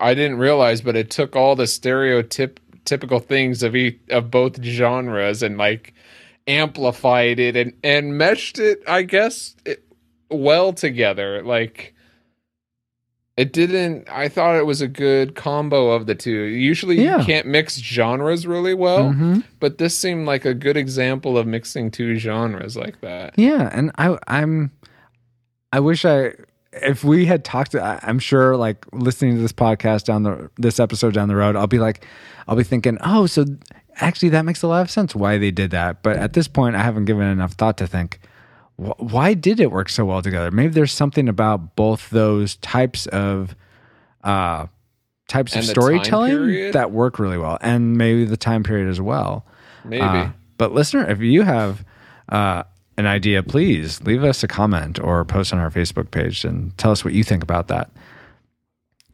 I 0.00 0.14
didn't 0.14 0.38
realize, 0.38 0.80
but 0.80 0.96
it 0.96 1.10
took 1.10 1.34
all 1.34 1.56
the 1.56 1.66
stereotyp 1.66 2.60
typical 2.84 3.20
things 3.20 3.62
of 3.62 3.76
each, 3.76 4.00
of 4.10 4.30
both 4.30 4.62
genres 4.62 5.42
and 5.42 5.56
like 5.56 5.94
amplified 6.46 7.38
it 7.38 7.56
and 7.56 7.72
and 7.82 8.18
meshed 8.18 8.58
it, 8.58 8.82
I 8.88 9.02
guess, 9.02 9.56
it, 9.64 9.84
well 10.30 10.72
together. 10.72 11.42
Like 11.42 11.94
it 13.36 13.52
didn't. 13.52 14.08
I 14.10 14.28
thought 14.28 14.56
it 14.56 14.66
was 14.66 14.80
a 14.82 14.88
good 14.88 15.34
combo 15.34 15.90
of 15.90 16.06
the 16.06 16.14
two. 16.14 16.42
Usually, 16.42 17.02
Yeah. 17.02 17.18
you 17.20 17.24
can't 17.24 17.46
mix 17.46 17.78
genres 17.78 18.46
really 18.46 18.74
well, 18.74 19.10
Mhm. 19.12 19.44
but 19.60 19.78
this 19.78 19.96
seemed 19.96 20.26
like 20.26 20.44
a 20.44 20.52
good 20.54 20.76
example 20.76 21.38
of 21.38 21.46
mixing 21.46 21.90
two 21.90 22.16
genres 22.16 22.76
like 22.76 23.00
that. 23.00 23.34
Yeah, 23.38 23.70
and 23.72 23.90
I 23.96 24.18
I'm 24.28 24.70
I 25.72 25.80
wish 25.80 26.04
I 26.04 26.32
if 26.74 27.04
we 27.04 27.26
had 27.26 27.44
talked 27.44 27.74
I, 27.74 27.98
I'm 28.02 28.18
sure 28.18 28.56
like 28.56 28.84
listening 28.92 29.36
to 29.36 29.40
this 29.42 29.52
podcast 29.52 30.04
down 30.04 30.22
the 30.24 30.50
this 30.58 30.78
episode 30.80 31.14
down 31.14 31.28
the 31.28 31.36
road, 31.36 31.56
I'll 31.56 31.66
be 31.66 31.78
like 31.78 32.04
I'll 32.48 32.56
be 32.56 32.64
thinking, 32.64 32.98
"Oh, 33.02 33.26
so 33.26 33.44
actually 34.00 34.30
that 34.30 34.44
makes 34.44 34.62
a 34.62 34.66
lot 34.68 34.80
of 34.82 34.90
sense 34.90 35.14
why 35.14 35.38
they 35.38 35.50
did 35.50 35.70
that." 35.70 36.02
But 36.02 36.16
at 36.16 36.32
this 36.34 36.48
point, 36.48 36.76
I 36.76 36.82
haven't 36.82 37.04
given 37.06 37.26
enough 37.28 37.52
thought 37.52 37.78
to 37.78 37.86
think 37.86 38.20
why 38.76 39.34
did 39.34 39.60
it 39.60 39.70
work 39.70 39.88
so 39.88 40.04
well 40.04 40.22
together? 40.22 40.50
Maybe 40.50 40.72
there's 40.72 40.92
something 40.92 41.28
about 41.28 41.76
both 41.76 42.10
those 42.10 42.56
types 42.56 43.06
of 43.06 43.54
uh 44.24 44.66
types 45.28 45.54
And 45.54 45.64
of 45.64 45.70
storytelling 45.70 46.72
that 46.72 46.90
work 46.90 47.18
really 47.18 47.38
well 47.38 47.58
and 47.60 47.96
maybe 47.96 48.24
the 48.24 48.36
time 48.36 48.62
period 48.62 48.88
as 48.88 49.00
well. 49.00 49.46
Maybe. 49.84 50.02
Uh, 50.02 50.30
but 50.58 50.72
listener, 50.72 51.08
if 51.08 51.20
you 51.20 51.42
have 51.42 51.84
uh, 52.28 52.64
an 52.96 53.06
idea, 53.06 53.42
please 53.42 54.02
leave 54.02 54.22
us 54.22 54.42
a 54.42 54.48
comment 54.48 55.00
or 55.00 55.24
post 55.24 55.52
on 55.52 55.58
our 55.58 55.70
Facebook 55.70 56.10
page 56.10 56.44
and 56.44 56.76
tell 56.76 56.92
us 56.92 57.04
what 57.04 57.14
you 57.14 57.24
think 57.24 57.42
about 57.42 57.68
that. 57.68 57.90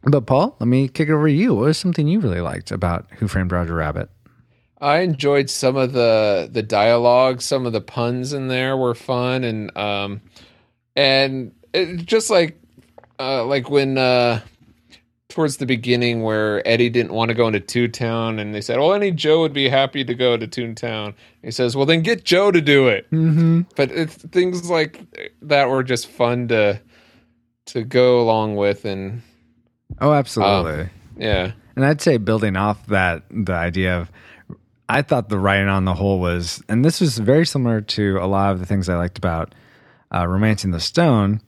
But 0.03 0.25
Paul, 0.25 0.55
let 0.59 0.67
me 0.67 0.87
kick 0.87 1.09
it 1.09 1.13
over 1.13 1.27
to 1.27 1.33
you. 1.33 1.55
What 1.55 1.65
was 1.65 1.77
something 1.77 2.07
you 2.07 2.19
really 2.19 2.41
liked 2.41 2.71
about 2.71 3.07
Who 3.17 3.27
Framed 3.27 3.51
Roger 3.51 3.75
Rabbit? 3.75 4.09
I 4.81 4.99
enjoyed 4.99 5.49
some 5.49 5.75
of 5.75 5.93
the 5.93 6.49
the 6.51 6.63
dialogue, 6.63 7.41
some 7.41 7.65
of 7.65 7.73
the 7.73 7.81
puns 7.81 8.33
in 8.33 8.47
there 8.47 8.77
were 8.77 8.95
fun, 8.95 9.43
and 9.43 9.75
um, 9.77 10.21
and 10.95 11.51
it, 11.73 12.05
just 12.05 12.29
like 12.29 12.57
uh, 13.19 13.43
like 13.45 13.69
when 13.69 13.97
uh, 13.97 14.41
towards 15.27 15.57
the 15.57 15.65
beginning 15.65 16.23
where 16.23 16.65
Eddie 16.67 16.89
didn't 16.89 17.13
want 17.13 17.29
to 17.29 17.35
go 17.35 17.47
into 17.47 17.59
Toontown, 17.59 18.39
and 18.39 18.55
they 18.55 18.61
said, 18.61 18.79
"Well, 18.79 18.93
any 18.93 19.11
Joe 19.11 19.41
would 19.41 19.53
be 19.53 19.67
happy 19.67 20.03
to 20.05 20.13
go 20.15 20.37
to 20.37 20.47
Toontown." 20.47 21.13
He 21.43 21.51
says, 21.51 21.75
"Well, 21.75 21.85
then 21.85 22.01
get 22.01 22.23
Joe 22.23 22.49
to 22.51 22.61
do 22.61 22.87
it." 22.87 23.09
Mm-hmm. 23.11 23.61
But 23.75 23.91
it's 23.91 24.15
things 24.15 24.69
like 24.69 25.01
that 25.41 25.69
were 25.69 25.83
just 25.83 26.07
fun 26.07 26.47
to 26.49 26.79
to 27.67 27.83
go 27.83 28.21
along 28.21 28.55
with, 28.55 28.85
and 28.85 29.21
Oh, 30.01 30.13
absolutely. 30.13 30.89
yeah, 31.17 31.51
And 31.75 31.83
I'd 31.85 32.01
say 32.01 32.17
building 32.17 32.55
off 32.55 32.85
that, 32.87 33.23
the 33.29 33.53
idea 33.53 33.99
of, 33.99 34.11
I 34.89 35.03
thought 35.03 35.29
the 35.29 35.37
writing 35.37 35.67
on 35.67 35.85
the 35.85 35.93
whole 35.93 36.19
was, 36.19 36.63
and 36.67 36.83
this 36.83 36.99
was 36.99 37.19
very 37.19 37.45
similar 37.45 37.79
to 37.79 38.17
a 38.17 38.25
lot 38.25 38.53
of 38.53 38.59
the 38.59 38.65
things 38.65 38.89
I 38.89 38.95
liked 38.95 39.19
about 39.19 39.53
uh, 40.11 40.25
Romancing 40.27 40.71
the 40.71 40.79
Stone 40.79 41.41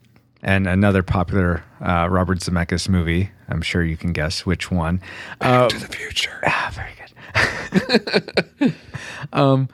and 0.44 0.68
another 0.68 1.02
popular 1.02 1.64
uh, 1.82 2.08
Robert 2.10 2.38
Zemeckis 2.38 2.88
movie. 2.88 3.32
I'm 3.50 3.64
sure 3.64 3.84
you 3.84 3.98
can 3.98 4.14
guess 4.14 4.46
which 4.46 4.70
one. 4.70 5.02
Uh, 5.42 5.68
to 5.68 5.80
the 5.80 5.88
future. 5.88 6.40
ah, 6.46 6.72
very 6.76 6.92
good. 8.62 8.76
um, 9.34 9.70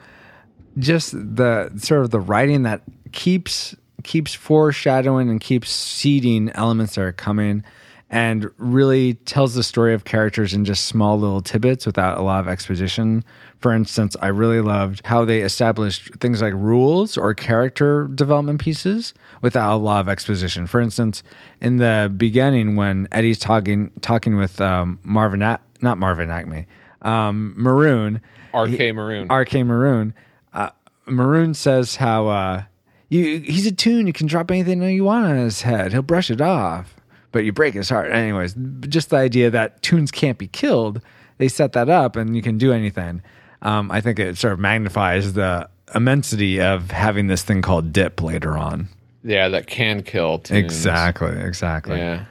just 0.78 1.12
the 1.12 1.70
sort 1.76 2.02
of 2.02 2.10
the 2.10 2.20
writing 2.20 2.62
that 2.62 2.82
keeps 3.12 3.74
keeps 4.02 4.32
foreshadowing 4.32 5.28
and 5.28 5.40
keeps 5.40 5.70
seeding 5.70 6.50
elements 6.50 6.94
that 6.94 7.02
are 7.02 7.12
coming 7.12 7.64
and 8.10 8.50
really 8.56 9.14
tells 9.14 9.54
the 9.54 9.62
story 9.62 9.92
of 9.92 10.04
characters 10.04 10.54
in 10.54 10.64
just 10.64 10.86
small 10.86 11.18
little 11.18 11.42
tidbits 11.42 11.84
without 11.84 12.16
a 12.16 12.22
lot 12.22 12.40
of 12.40 12.48
exposition. 12.48 13.22
For 13.58 13.72
instance, 13.74 14.16
I 14.22 14.28
really 14.28 14.60
loved 14.60 15.04
how 15.04 15.24
they 15.24 15.42
established 15.42 16.14
things 16.20 16.40
like 16.40 16.54
rules 16.54 17.18
or 17.18 17.34
character 17.34 18.08
development 18.14 18.60
pieces 18.60 19.12
without 19.42 19.74
a 19.74 19.76
lot 19.76 20.00
of 20.00 20.08
exposition. 20.08 20.66
For 20.66 20.80
instance, 20.80 21.22
in 21.60 21.76
the 21.76 22.12
beginning 22.16 22.76
when 22.76 23.08
Eddie's 23.12 23.38
talking 23.38 23.90
talking 24.00 24.36
with 24.36 24.60
um, 24.60 24.98
Marvin, 25.02 25.42
A- 25.42 25.60
not 25.82 25.98
Marvin 25.98 26.30
Acme, 26.30 26.66
um, 27.02 27.52
Maroon, 27.56 28.20
RK 28.54 28.94
Maroon. 28.94 29.28
RK 29.30 29.54
Maroon, 29.66 30.14
uh, 30.54 30.70
Maroon 31.06 31.52
says 31.52 31.96
how 31.96 32.28
uh, 32.28 32.62
you 33.08 33.40
he's 33.40 33.66
a 33.66 33.72
tune. 33.72 34.06
You 34.06 34.12
can 34.12 34.26
drop 34.26 34.50
anything 34.50 34.82
you 34.82 35.04
want 35.04 35.26
on 35.26 35.36
his 35.36 35.62
head. 35.62 35.92
He'll 35.92 36.02
brush 36.02 36.30
it 36.30 36.40
off, 36.40 36.94
but 37.32 37.44
you 37.44 37.52
break 37.52 37.74
his 37.74 37.88
heart. 37.88 38.10
Anyways, 38.12 38.54
just 38.88 39.10
the 39.10 39.16
idea 39.16 39.50
that 39.50 39.82
tunes 39.82 40.10
can't 40.10 40.38
be 40.38 40.48
killed. 40.48 41.00
They 41.38 41.48
set 41.48 41.72
that 41.72 41.88
up, 41.88 42.16
and 42.16 42.34
you 42.34 42.42
can 42.42 42.58
do 42.58 42.72
anything. 42.72 43.22
Um, 43.62 43.90
I 43.90 44.00
think 44.00 44.18
it 44.18 44.36
sort 44.36 44.52
of 44.52 44.58
magnifies 44.58 45.32
the 45.34 45.68
immensity 45.94 46.60
of 46.60 46.90
having 46.90 47.26
this 47.28 47.42
thing 47.42 47.62
called 47.62 47.92
dip 47.92 48.20
later 48.22 48.56
on. 48.56 48.88
yeah, 49.24 49.48
that 49.48 49.66
can 49.66 50.02
kill. 50.02 50.38
tunes. 50.38 50.58
Exactly. 50.64 51.36
Exactly. 51.40 51.98
Yeah. 51.98 52.24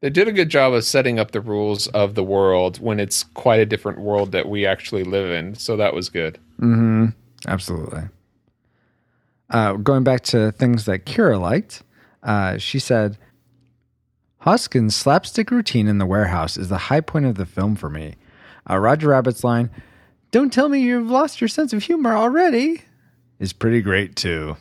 They 0.00 0.08
did 0.10 0.28
a 0.28 0.32
good 0.32 0.48
job 0.48 0.72
of 0.72 0.84
setting 0.84 1.18
up 1.18 1.32
the 1.32 1.42
rules 1.42 1.86
of 1.88 2.14
the 2.14 2.24
world 2.24 2.78
when 2.80 2.98
it's 2.98 3.22
quite 3.34 3.60
a 3.60 3.66
different 3.66 3.98
world 4.00 4.32
that 4.32 4.48
we 4.48 4.64
actually 4.64 5.04
live 5.04 5.30
in. 5.30 5.54
So 5.54 5.76
that 5.76 5.92
was 5.92 6.08
good. 6.08 6.38
Mm-hmm. 6.58 7.06
Absolutely. 7.46 8.04
Uh, 9.50 9.74
going 9.74 10.04
back 10.04 10.22
to 10.22 10.52
things 10.52 10.84
that 10.86 11.04
Kira 11.04 11.38
liked, 11.40 11.82
uh, 12.22 12.56
she 12.56 12.78
said, 12.78 13.18
Hoskins' 14.40 14.96
slapstick 14.96 15.50
routine 15.50 15.86
in 15.88 15.98
the 15.98 16.06
warehouse 16.06 16.56
is 16.56 16.68
the 16.68 16.78
high 16.78 17.00
point 17.00 17.26
of 17.26 17.34
the 17.36 17.46
film 17.46 17.76
for 17.76 17.90
me. 17.90 18.14
Uh, 18.68 18.78
Roger 18.78 19.08
Rabbit's 19.08 19.44
line, 19.44 19.70
Don't 20.30 20.52
tell 20.52 20.68
me 20.68 20.80
you've 20.80 21.10
lost 21.10 21.40
your 21.40 21.48
sense 21.48 21.72
of 21.72 21.82
humor 21.84 22.14
already, 22.16 22.82
is 23.38 23.52
pretty 23.52 23.80
great 23.80 24.16
too. 24.16 24.56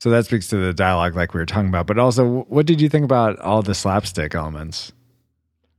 So 0.00 0.10
that 0.10 0.26
speaks 0.26 0.48
to 0.48 0.56
the 0.56 0.74
dialogue 0.74 1.14
like 1.16 1.32
we 1.32 1.40
were 1.40 1.46
talking 1.46 1.68
about. 1.70 1.86
But 1.86 1.98
also, 1.98 2.44
what 2.48 2.66
did 2.66 2.80
you 2.80 2.90
think 2.90 3.04
about 3.06 3.38
all 3.38 3.62
the 3.62 3.74
slapstick 3.74 4.34
elements? 4.34 4.92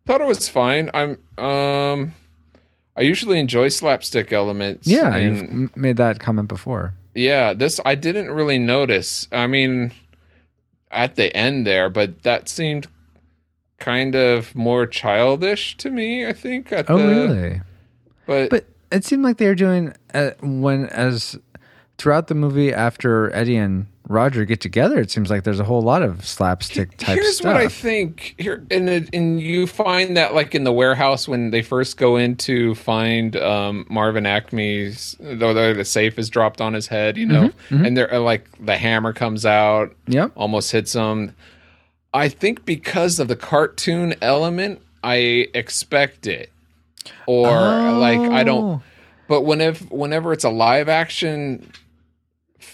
Thought 0.07 0.21
it 0.21 0.27
was 0.27 0.49
fine. 0.49 0.89
I'm 0.93 1.17
um 1.43 2.13
I 2.97 3.01
usually 3.01 3.39
enjoy 3.39 3.69
slapstick 3.69 4.31
elements. 4.33 4.87
Yeah, 4.87 5.15
and- 5.15 5.61
you've 5.61 5.77
made 5.77 5.97
that 5.97 6.19
comment 6.19 6.47
before. 6.47 6.93
Yeah, 7.13 7.53
this 7.53 7.79
I 7.85 7.95
didn't 7.95 8.29
really 8.31 8.59
notice. 8.59 9.27
I 9.31 9.47
mean, 9.47 9.91
at 10.92 11.15
the 11.15 11.36
end 11.36 11.65
there, 11.68 11.89
but 11.89 12.24
that 12.24 12.48
seemed 12.50 12.88
kind 13.80 14.15
of 14.15 14.56
more 14.56 14.88
childish 14.88 15.75
to 15.77 15.89
me. 15.89 16.25
I 16.25 16.34
think. 16.34 16.72
At 16.72 16.89
Oh, 16.89 16.98
the, 16.98 17.08
really? 17.08 17.62
But, 18.25 18.50
But 18.50 18.65
it 18.92 19.04
seemed 19.04 19.24
like 19.24 19.38
they 19.38 19.48
were 19.48 19.56
doing 19.56 19.94
uh, 20.13 20.32
when 20.42 20.88
as 20.88 21.38
throughout 21.98 22.27
the 22.27 22.36
movie 22.36 22.74
after 22.74 23.34
Eddie 23.36 23.58
and 23.58 23.88
Roger 24.07 24.45
get 24.45 24.62
together. 24.62 25.00
It 25.00 25.09
seems 25.12 25.29
like 25.29 25.43
there's 25.43 25.59
a 25.59 25.63
whole 25.63 25.81
lot 25.81 26.01
of 26.01 26.25
slapstick 26.25 26.95
type 26.97 27.15
here's 27.17 27.38
stuff. 27.38 27.53
what 27.53 27.57
I 27.62 27.67
think. 27.67 28.35
Here, 28.38 28.63
and 28.69 28.88
and 29.13 29.41
you 29.41 29.65
find 29.67 30.15
that 30.17 30.33
like 30.35 30.53
in 30.53 30.63
the 30.63 30.71
warehouse 30.71 31.27
when 31.27 31.50
they 31.51 31.62
first 31.62 31.97
go 31.97 32.15
in 32.17 32.35
to 32.38 32.75
find 32.75 33.35
um, 33.38 33.85
Marvin 33.89 34.25
Acme's, 34.25 35.15
though 35.19 35.53
the, 35.74 35.83
safe 35.85 36.19
is 36.19 36.29
dropped 36.29 36.62
on 36.62 36.74
his 36.74 36.88
head, 36.88 37.17
you 37.17 37.25
know, 37.25 37.50
Mm-hmm, 37.69 37.85
and 37.85 37.97
they're 37.97 38.13
uh, 38.13 38.19
like 38.19 38.47
the 38.63 38.77
hammer 38.77 39.13
comes 39.13 39.45
out, 39.45 39.95
yeah, 40.07 40.27
almost 40.35 40.71
hits 40.71 40.93
him. 40.93 41.35
I 42.13 42.29
think 42.29 42.63
because 42.65 43.19
of 43.19 43.27
the 43.27 43.35
cartoon 43.35 44.15
element, 44.21 44.81
I 45.03 45.47
expect 45.53 46.27
it, 46.27 46.50
or 47.27 47.50
like 47.93 48.19
I 48.19 48.41
Oh. 48.41 48.43
don't. 48.45 48.83
But 49.27 49.41
whenever 49.41 49.83
whenever 49.85 50.33
it's 50.33 50.43
a 50.43 50.50
live 50.50 50.88
action 50.88 51.71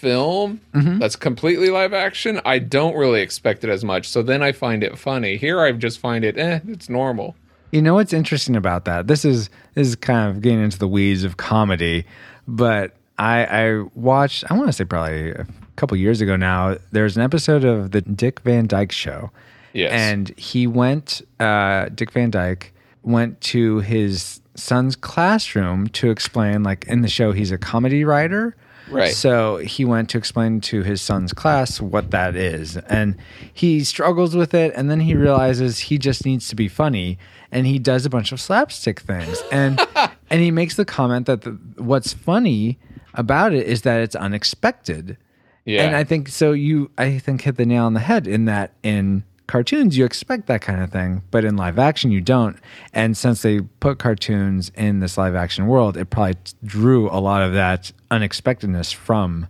film 0.02 0.60
Mm-hmm. 0.74 0.98
that's 0.98 1.14
completely 1.16 1.70
live 1.70 1.92
action, 1.94 2.40
I 2.44 2.58
don't 2.58 2.96
really 2.96 3.20
expect 3.20 3.62
it 3.62 3.70
as 3.70 3.84
much. 3.84 4.08
So 4.08 4.20
then 4.22 4.42
I 4.42 4.50
find 4.52 4.82
it 4.82 4.98
funny. 4.98 5.36
Here 5.36 5.60
I 5.60 5.70
just 5.72 5.98
find 6.00 6.24
it, 6.24 6.36
eh, 6.36 6.58
it's 6.66 6.88
normal. 6.88 7.36
You 7.70 7.80
know 7.82 7.94
what's 7.94 8.12
interesting 8.12 8.56
about 8.56 8.84
that? 8.86 9.06
This 9.06 9.24
is 9.24 9.48
this 9.74 9.86
is 9.88 9.94
kind 9.96 10.28
of 10.28 10.42
getting 10.42 10.62
into 10.62 10.78
the 10.78 10.88
weeds 10.88 11.22
of 11.24 11.36
comedy, 11.36 12.04
but 12.48 12.96
I 13.18 13.44
I 13.46 13.82
watched 13.94 14.44
I 14.50 14.54
want 14.54 14.66
to 14.68 14.72
say 14.72 14.84
probably 14.84 15.30
a 15.30 15.46
couple 15.76 15.96
years 15.96 16.20
ago 16.20 16.36
now. 16.36 16.76
There's 16.90 17.16
an 17.16 17.22
episode 17.22 17.64
of 17.64 17.92
the 17.92 18.02
Dick 18.02 18.40
Van 18.40 18.66
Dyke 18.66 18.92
Show, 18.92 19.30
Yes. 19.72 19.90
and 19.92 20.28
he 20.36 20.66
went. 20.66 21.22
Uh, 21.40 21.88
Dick 21.94 22.10
Van 22.12 22.30
Dyke 22.30 22.74
went 23.04 23.40
to 23.52 23.78
his 23.80 24.40
son's 24.54 24.94
classroom 24.96 25.86
to 25.90 26.10
explain. 26.10 26.62
Like 26.62 26.84
in 26.88 27.00
the 27.02 27.08
show, 27.08 27.32
he's 27.32 27.52
a 27.52 27.58
comedy 27.58 28.04
writer. 28.04 28.54
Right. 28.92 29.14
So 29.14 29.56
he 29.58 29.84
went 29.84 30.10
to 30.10 30.18
explain 30.18 30.60
to 30.62 30.82
his 30.82 31.00
son's 31.00 31.32
class 31.32 31.80
what 31.80 32.10
that 32.10 32.36
is. 32.36 32.76
And 32.76 33.16
he 33.52 33.84
struggles 33.84 34.36
with 34.36 34.54
it. 34.54 34.72
And 34.76 34.90
then 34.90 35.00
he 35.00 35.14
realizes 35.14 35.78
he 35.78 35.98
just 35.98 36.24
needs 36.24 36.48
to 36.48 36.56
be 36.56 36.68
funny. 36.68 37.18
And 37.50 37.66
he 37.66 37.78
does 37.78 38.06
a 38.06 38.10
bunch 38.10 38.32
of 38.32 38.40
slapstick 38.40 39.00
things. 39.00 39.42
And 39.50 39.80
and 40.30 40.40
he 40.40 40.50
makes 40.50 40.76
the 40.76 40.84
comment 40.84 41.26
that 41.26 41.42
the, 41.42 41.50
what's 41.76 42.12
funny 42.12 42.78
about 43.14 43.52
it 43.52 43.66
is 43.66 43.82
that 43.82 44.00
it's 44.00 44.16
unexpected. 44.16 45.16
yeah. 45.64 45.84
And 45.84 45.96
I 45.96 46.04
think 46.04 46.28
so. 46.28 46.52
You, 46.52 46.90
I 46.96 47.18
think, 47.18 47.42
hit 47.42 47.56
the 47.56 47.66
nail 47.66 47.84
on 47.84 47.94
the 47.94 48.00
head 48.00 48.26
in 48.26 48.46
that 48.46 48.72
in 48.82 49.24
cartoons 49.52 49.98
you 49.98 50.04
expect 50.06 50.46
that 50.46 50.62
kind 50.62 50.82
of 50.82 50.90
thing, 50.90 51.20
but 51.30 51.44
in 51.44 51.56
live 51.56 51.78
action 51.78 52.10
you 52.10 52.22
don't. 52.22 52.56
And 52.94 53.14
since 53.16 53.42
they 53.42 53.60
put 53.80 53.98
cartoons 53.98 54.72
in 54.74 55.00
this 55.00 55.18
live 55.18 55.34
action 55.34 55.66
world, 55.66 55.98
it 55.98 56.06
probably 56.06 56.36
drew 56.64 57.10
a 57.10 57.20
lot 57.20 57.42
of 57.42 57.52
that 57.52 57.92
unexpectedness 58.10 58.92
from 58.92 59.46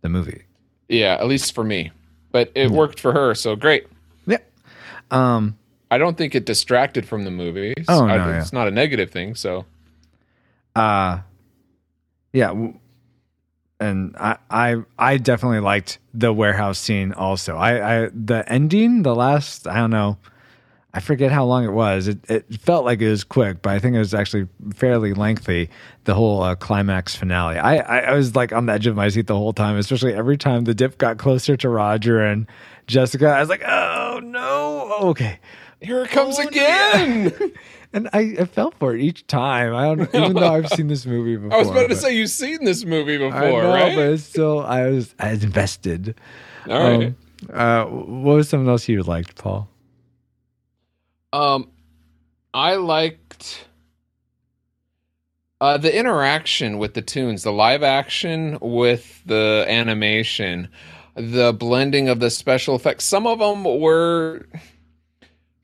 the 0.00 0.08
movie. 0.08 0.44
yeah, 0.88 1.14
at 1.20 1.26
least 1.26 1.54
for 1.54 1.62
me. 1.62 1.90
But 2.32 2.50
it 2.54 2.70
worked 2.70 2.98
for 3.00 3.12
her, 3.12 3.34
so 3.34 3.54
great. 3.54 3.86
Yeah. 4.26 4.38
Um. 5.10 5.58
I 5.90 5.98
don't 5.98 6.16
think 6.16 6.34
it 6.34 6.44
distracted 6.46 7.06
from 7.06 7.24
the 7.24 7.30
movie. 7.30 7.74
Oh, 7.86 8.06
I- 8.06 8.16
no, 8.16 8.38
it's 8.38 8.52
not 8.52 8.66
a 8.66 8.70
negative 8.70 9.10
thing. 9.10 9.34
So 9.34 9.66
Uh. 10.74 11.20
Yeah. 12.32 12.48
w- 12.48 12.78
And 13.84 14.16
I, 14.16 14.36
I, 14.50 14.76
I 14.98 15.16
definitely 15.18 15.60
liked 15.60 15.98
the 16.12 16.32
warehouse 16.32 16.78
scene. 16.78 17.12
Also, 17.12 17.56
I, 17.56 18.04
I, 18.04 18.10
the 18.12 18.44
ending, 18.50 19.02
the 19.02 19.14
last, 19.14 19.66
I 19.66 19.76
don't 19.76 19.90
know, 19.90 20.18
I 20.92 21.00
forget 21.00 21.32
how 21.32 21.44
long 21.44 21.64
it 21.64 21.72
was. 21.72 22.06
It, 22.06 22.18
it 22.30 22.54
felt 22.60 22.84
like 22.84 23.00
it 23.00 23.10
was 23.10 23.24
quick, 23.24 23.62
but 23.62 23.70
I 23.72 23.80
think 23.80 23.96
it 23.96 23.98
was 23.98 24.14
actually 24.14 24.46
fairly 24.74 25.12
lengthy. 25.12 25.68
The 26.04 26.14
whole 26.14 26.42
uh, 26.42 26.54
climax 26.54 27.16
finale. 27.16 27.56
I, 27.58 27.78
I, 27.78 27.98
I 27.98 28.14
was 28.14 28.36
like 28.36 28.52
on 28.52 28.66
the 28.66 28.74
edge 28.74 28.86
of 28.86 28.94
my 28.94 29.08
seat 29.08 29.26
the 29.26 29.34
whole 29.36 29.52
time, 29.52 29.76
especially 29.76 30.14
every 30.14 30.36
time 30.36 30.64
the 30.64 30.74
dip 30.74 30.98
got 30.98 31.18
closer 31.18 31.56
to 31.56 31.68
Roger 31.68 32.20
and 32.20 32.46
Jessica. 32.86 33.26
I 33.28 33.40
was 33.40 33.48
like, 33.48 33.62
oh 33.66 34.20
no, 34.22 35.08
okay. 35.10 35.40
here 35.80 36.04
it 36.04 36.10
comes 36.10 36.38
Oh, 36.38 36.46
again. 36.46 37.32
And 37.94 38.08
I, 38.12 38.34
I 38.40 38.44
fell 38.46 38.72
for 38.72 38.92
it 38.94 39.00
each 39.00 39.24
time. 39.28 39.72
I 39.72 39.84
don't, 39.86 40.14
even 40.14 40.34
though 40.34 40.52
I've 40.52 40.68
seen 40.68 40.88
this 40.88 41.06
movie 41.06 41.36
before. 41.36 41.54
I 41.54 41.58
was 41.58 41.70
about 41.70 41.90
to 41.90 41.96
say 41.96 42.16
you've 42.16 42.28
seen 42.28 42.64
this 42.64 42.84
movie 42.84 43.18
before, 43.18 43.40
I 43.40 43.50
know, 43.50 43.72
right? 43.72 43.94
but 43.94 44.08
it's 44.10 44.24
still, 44.24 44.60
I 44.60 44.88
was, 44.88 45.14
I 45.20 45.30
was 45.30 45.44
invested. 45.44 46.16
All 46.68 46.76
right. 46.76 47.06
Um, 47.06 47.16
uh, 47.52 47.84
what 47.84 48.34
was 48.34 48.48
something 48.48 48.68
else 48.68 48.88
you 48.88 49.00
liked, 49.04 49.36
Paul? 49.36 49.68
Um, 51.32 51.70
I 52.52 52.74
liked 52.74 53.68
uh, 55.60 55.78
the 55.78 55.96
interaction 55.96 56.78
with 56.78 56.94
the 56.94 57.02
tunes, 57.02 57.44
the 57.44 57.52
live 57.52 57.84
action 57.84 58.58
with 58.60 59.22
the 59.24 59.66
animation, 59.68 60.68
the 61.14 61.52
blending 61.52 62.08
of 62.08 62.18
the 62.18 62.30
special 62.30 62.74
effects. 62.74 63.04
Some 63.04 63.26
of 63.26 63.38
them 63.38 63.62
were. 63.62 64.46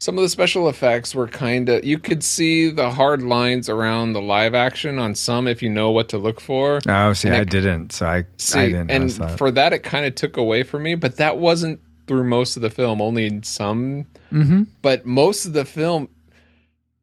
Some 0.01 0.17
of 0.17 0.23
the 0.23 0.31
special 0.31 0.67
effects 0.71 1.15
were 1.15 1.29
kind 1.29 1.69
of 1.69 1.85
you 1.85 1.99
could 1.99 2.25
see 2.25 2.71
the 2.71 2.91
hard 2.91 3.23
lines 3.23 3.69
around 3.69 4.15
the 4.15 4.23
live 4.23 4.55
action 4.55 4.99
on 4.99 5.15
some 5.15 5.47
if 5.47 5.63
you 5.63 5.69
know 5.69 5.91
what 5.91 6.09
to 6.09 6.17
look 6.19 6.41
for. 6.41 6.81
Oh, 6.89 7.13
see, 7.13 7.29
And 7.29 7.37
I 7.37 7.41
it- 7.43 7.51
didn't. 7.51 7.93
So 7.93 8.07
I, 8.07 8.17
I 8.19 8.25
See, 8.39 8.67
didn't 8.69 8.91
and 8.91 9.11
that. 9.11 9.37
for 9.37 9.51
that 9.51 9.75
it 9.75 9.81
kind 9.83 10.07
of 10.07 10.15
took 10.15 10.39
away 10.39 10.63
from 10.63 10.85
me, 10.85 10.95
but 10.95 11.17
that 11.19 11.37
wasn't 11.37 11.81
through 12.07 12.25
most 12.25 12.57
of 12.57 12.63
the 12.63 12.71
film, 12.71 13.03
only 13.03 13.27
in 13.27 13.43
some. 13.43 14.07
Mhm. 14.33 14.69
But 14.81 15.05
most 15.05 15.45
of 15.45 15.53
the 15.53 15.67
film, 15.67 16.09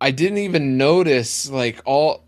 I 0.02 0.10
didn't 0.10 0.40
even 0.40 0.76
notice 0.78 1.52
like 1.52 1.80
all 1.86 2.24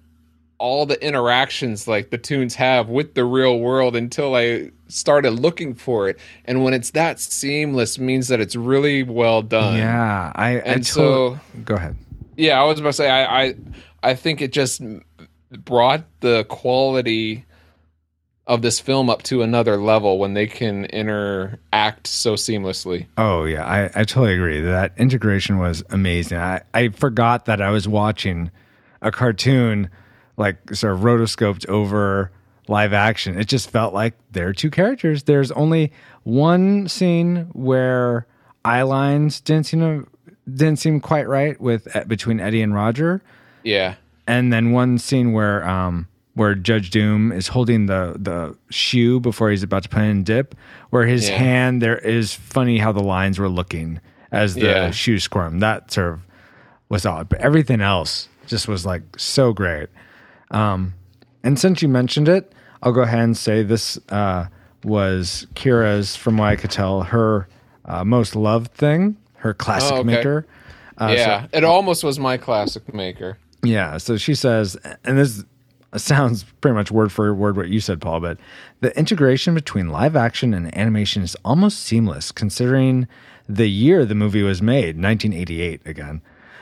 all 0.60 0.86
the 0.86 1.02
interactions 1.04 1.88
like 1.88 2.10
the 2.10 2.17
tunes 2.17 2.56
have 2.56 2.89
with 2.89 3.13
the 3.15 3.24
real 3.24 3.60
world 3.60 3.95
until 3.95 4.36
I 4.36 4.72
started 4.89 5.32
looking 5.32 5.74
for 5.74 6.10
it. 6.10 6.19
And 6.45 6.63
when 6.63 6.74
it's 6.74 6.91
that 6.91 7.19
seamless, 7.19 7.98
means 7.98 8.28
that 8.28 8.39
it's 8.41 8.56
really 8.56 9.04
well 9.04 9.41
done. 9.41 9.78
yeah, 9.78 10.32
I, 10.36 10.50
I 10.50 10.52
And 10.60 10.84
to- 10.84 10.91
so 10.91 11.39
go 11.63 11.76
ahead. 11.76 11.95
yeah, 12.38 12.62
I 12.62 12.65
was 12.65 12.80
about 12.80 12.89
to 12.89 12.93
say 12.93 13.10
I 13.10 13.43
I, 13.43 13.56
I 14.04 14.13
think 14.15 14.41
it 14.41 14.52
just 14.52 14.82
brought 15.52 16.04
the 16.19 16.43
quality 16.45 17.45
of 18.45 18.62
this 18.63 18.80
film 18.80 19.10
up 19.12 19.22
to 19.24 19.41
another 19.43 19.78
level 19.78 20.17
when 20.17 20.34
they 20.34 20.48
can 20.48 20.86
interact 20.86 22.08
so 22.08 22.34
seamlessly. 22.34 23.06
Oh 23.17 23.45
yeah, 23.45 23.63
I, 23.65 23.86
I 23.95 24.04
totally 24.04 24.34
agree. 24.34 24.60
That 24.62 24.91
integration 24.98 25.58
was 25.60 25.84
amazing. 25.91 26.39
I, 26.39 26.62
I 26.74 26.89
forgot 26.89 27.45
that 27.45 27.62
I 27.62 27.69
was 27.69 27.88
watching 27.88 28.50
a 29.02 29.12
cartoon 29.12 29.89
like 30.39 30.73
sort 30.73 30.93
of 30.93 31.02
rotoscoped 31.02 31.67
over 31.67 32.32
live 32.67 32.93
action. 32.93 33.38
It 33.39 33.47
just 33.47 33.69
felt 33.69 33.93
like 33.93 34.13
there 34.32 34.47
are 34.47 34.54
two 34.54 34.71
characters. 34.71 35.23
There's 35.23 35.52
only 35.52 35.91
one 36.23 36.88
scene 36.88 37.49
where 37.54 38.25
eye 38.65 38.82
lines 38.84 39.41
didn't 39.41 39.65
seem 39.67 40.08
didn't 40.52 40.78
seem 40.80 40.99
quite 40.99 41.28
right 41.28 41.60
with 41.62 41.95
uh, 41.95 42.06
between 42.06 42.39
Eddie 42.39 42.62
and 42.62 42.73
Roger. 42.73 43.21
Yeah. 43.63 43.95
and 44.25 44.54
then 44.54 44.71
one 44.71 44.97
scene 44.99 45.34
where 45.34 45.67
um 45.67 46.08
where 46.36 46.56
Judge 46.56 46.89
Doom 46.91 47.32
is 47.34 47.49
holding 47.49 47.88
the 47.88 48.15
the 48.17 48.56
shoe 48.69 49.19
before 49.19 49.49
he's 49.49 49.63
about 49.63 49.84
to 49.84 49.89
put 49.89 50.04
in 50.04 50.23
dip, 50.23 50.56
where 50.91 51.06
his 51.06 51.28
Yeah. 51.30 51.38
hand 51.38 51.82
there 51.82 51.97
is 51.97 52.34
funny 52.34 52.78
how 52.78 52.91
the 52.93 53.04
lines 53.04 53.38
were 53.39 53.49
looking 53.49 53.99
as 54.32 54.54
the 54.56 54.62
Yeah. 54.62 54.91
shoe 54.91 55.19
squirmed. 55.19 55.62
That 55.62 55.91
sort 55.91 56.13
of 56.13 56.19
was 56.88 57.06
odd, 57.06 57.28
but 57.30 57.39
everything 57.41 57.82
else 57.82 58.30
just 58.47 58.67
was 58.67 58.86
like 58.86 59.02
so 59.17 59.52
great. 59.54 59.89
Um, 60.51 60.93
and 61.43 61.59
since 61.59 61.81
you 61.81 61.88
mentioned 61.88 62.27
it, 62.27 62.53
I'll 62.81 62.91
go 62.91 63.01
ahead 63.01 63.19
and 63.19 63.35
say 63.38 63.63
this 63.63 63.97
uh, 64.09 64.47
was 64.83 65.47
Kira's, 65.55 66.15
from 66.15 66.38
what 66.38 66.47
I 66.49 66.55
could 66.55 66.71
tell, 66.71 67.01
her 67.03 67.47
uh, 67.85 68.03
most 68.03 68.35
loved 68.35 68.71
thing, 68.73 69.17
her 69.35 69.53
classic 69.53 69.93
Oh, 69.93 69.95
okay. 69.97 70.03
maker. 70.03 70.47
Uh, 70.97 71.07
so- 71.09 71.13
yeah. 71.13 71.47
it 71.53 71.63
almost 71.63 72.03
was 72.03 72.19
my 72.19 72.38
classic 72.38 72.93
maker. 72.93 73.38
yeah. 73.63 73.97
So 73.97 74.17
she 74.17 74.35
says, 74.35 74.77
and 75.03 75.17
this 75.17 75.43
sounds 75.95 76.43
pretty 76.62 76.75
much 76.75 76.91
word 76.91 77.12
for 77.12 77.33
word 77.33 77.57
what 77.57 77.69
you 77.69 77.79
said, 77.79 77.99
Paul, 78.01 78.19
but 78.19 78.38
the 78.81 78.97
integration 78.97 79.53
between 79.55 79.89
live 79.89 80.15
action 80.15 80.53
and 80.53 80.75
animation 80.77 81.23
is 81.23 81.35
almost 81.43 81.79
seamless 81.79 82.31
considering 82.31 83.07
the 83.47 83.67
year 83.69 84.05
the 84.05 84.13
movie 84.15 84.43
was 84.43 84.62
made, 84.62 84.95
1988 85.01 85.81
again. 85.85 86.21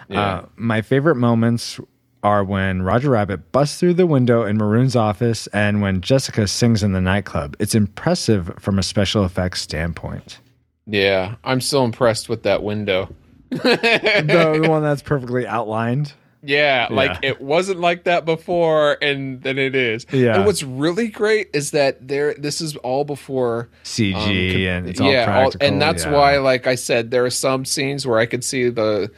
Uh, 0.10 0.44
my 0.56 0.82
favorite 0.82 1.16
moments 1.18 1.80
are 2.28 2.44
when 2.44 2.82
Roger 2.82 3.10
Rabbit 3.12 3.54
busts 3.54 3.80
through 3.80 3.94
the 3.94 4.06
window 4.06 4.44
in 4.44 4.58
Maroon's 4.58 4.98
office 4.98 5.48
and 5.48 5.82
when 5.82 6.02
Jessica 6.02 6.46
sings 6.46 6.84
in 6.84 6.92
the 6.92 7.00
nightclub. 7.00 7.56
It's 7.58 7.74
impressive 7.74 8.52
from 8.60 8.78
a 8.78 8.84
special 8.84 9.24
effects 9.24 9.62
standpoint. 9.62 10.40
Yeah. 10.86 11.36
I'm 11.46 11.62
still 11.62 11.86
impressed 11.86 12.28
with 12.28 12.44
that 12.44 12.64
window. 12.64 13.08
the, 13.50 14.60
the 14.62 14.70
one 14.70 14.84
that's 14.84 15.02
perfectly 15.02 15.48
outlined. 15.48 16.14
Yeah, 16.44 16.88
like 16.92 17.12
Yeah. 17.24 17.30
it 17.30 17.42
wasn't 17.42 17.80
like 17.80 18.04
that 18.04 18.24
before, 18.26 18.98
and 19.02 19.42
then 19.42 19.58
it 19.58 19.74
is. 19.74 20.06
Yeah. 20.12 20.36
And 20.36 20.46
what's 20.46 20.64
really 20.64 21.08
great 21.08 21.50
is 21.54 21.72
that 21.72 22.08
there. 22.08 22.36
This 22.36 22.62
is 22.62 22.76
all 22.78 23.04
before 23.06 23.70
CG 23.84 24.14
um, 24.16 24.24
com- 24.24 24.62
and 24.62 24.90
it's 24.90 25.02
all 25.02 25.12
yeah, 25.12 25.26
practical. 25.26 25.68
and 25.68 25.82
that's 25.82 26.06
yeah. 26.06 26.12
why, 26.12 26.38
like 26.38 26.68
I 26.68 26.76
said, 26.76 27.10
there 27.10 27.26
are 27.26 27.32
some 27.32 27.66
scenes 27.66 28.06
where 28.06 28.20
I 28.20 28.26
could 28.28 28.44
see 28.44 28.70
the 28.70 29.12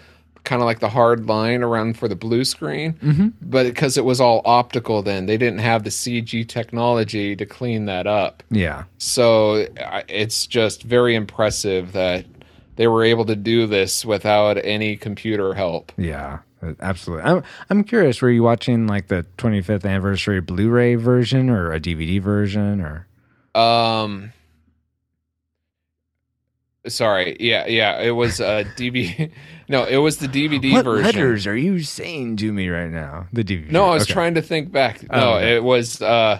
kind 0.43 0.61
of 0.61 0.65
like 0.65 0.79
the 0.79 0.89
hard 0.89 1.27
line 1.27 1.63
around 1.63 1.97
for 1.97 2.07
the 2.07 2.15
blue 2.15 2.43
screen, 2.43 2.93
Mm-hmm. 3.03 3.27
but 3.41 3.65
because 3.67 3.97
it 3.97 4.05
was 4.05 4.19
all 4.21 4.41
optical, 4.45 5.01
then 5.01 5.25
they 5.25 5.37
didn't 5.37 5.59
have 5.59 5.83
the 5.83 5.89
CG 5.89 6.47
technology 6.47 7.35
to 7.35 7.45
clean 7.45 7.85
that 7.85 8.07
up. 8.07 8.41
Yeah. 8.49 8.83
So 8.97 9.67
it's 10.07 10.47
just 10.47 10.83
very 10.83 11.15
impressive 11.15 11.91
that 11.93 12.25
they 12.77 12.87
were 12.87 13.03
able 13.03 13.25
to 13.25 13.35
do 13.35 13.67
this 13.67 14.05
without 14.05 14.57
any 14.63 14.95
computer 14.97 15.53
help. 15.53 15.91
Yeah, 15.97 16.39
absolutely. 16.79 17.29
I'm 17.29 17.43
I'm 17.69 17.83
curious. 17.83 18.21
Were 18.21 18.29
you 18.29 18.41
watching 18.43 18.87
like 18.87 19.07
the 19.07 19.25
25th 19.37 19.85
anniversary 19.85 20.39
Blu-ray 20.39 20.95
version 20.95 21.49
or 21.49 21.73
a 21.73 21.79
DVD 21.79 22.21
version 22.21 22.79
or? 22.81 23.05
Um. 23.59 24.31
Sorry. 26.87 27.37
Yeah. 27.39 27.67
Yeah. 27.67 27.99
It 28.01 28.11
was 28.11 28.39
a 28.39 28.65
DVD. 28.77 29.31
No, 29.71 29.83
it 29.83 29.97
was 29.97 30.17
the 30.17 30.25
DVD 30.27 30.71
what 30.71 30.83
version. 30.83 31.03
letters 31.05 31.45
are 31.45 31.55
you 31.55 31.77
saying 31.83 32.37
to 32.37 32.51
me 32.51 32.69
right 32.69 32.89
now? 32.89 33.27
The 33.31 33.43
DVD. 33.43 33.69
No, 33.69 33.85
I 33.85 33.93
was 33.93 34.01
okay. 34.05 34.13
trying 34.13 34.33
to 34.33 34.41
think 34.41 34.71
back. 34.71 34.99
Oh, 35.11 35.19
No, 35.19 35.33
okay. 35.35 35.55
it 35.57 35.63
was 35.63 36.01
uh 36.01 36.39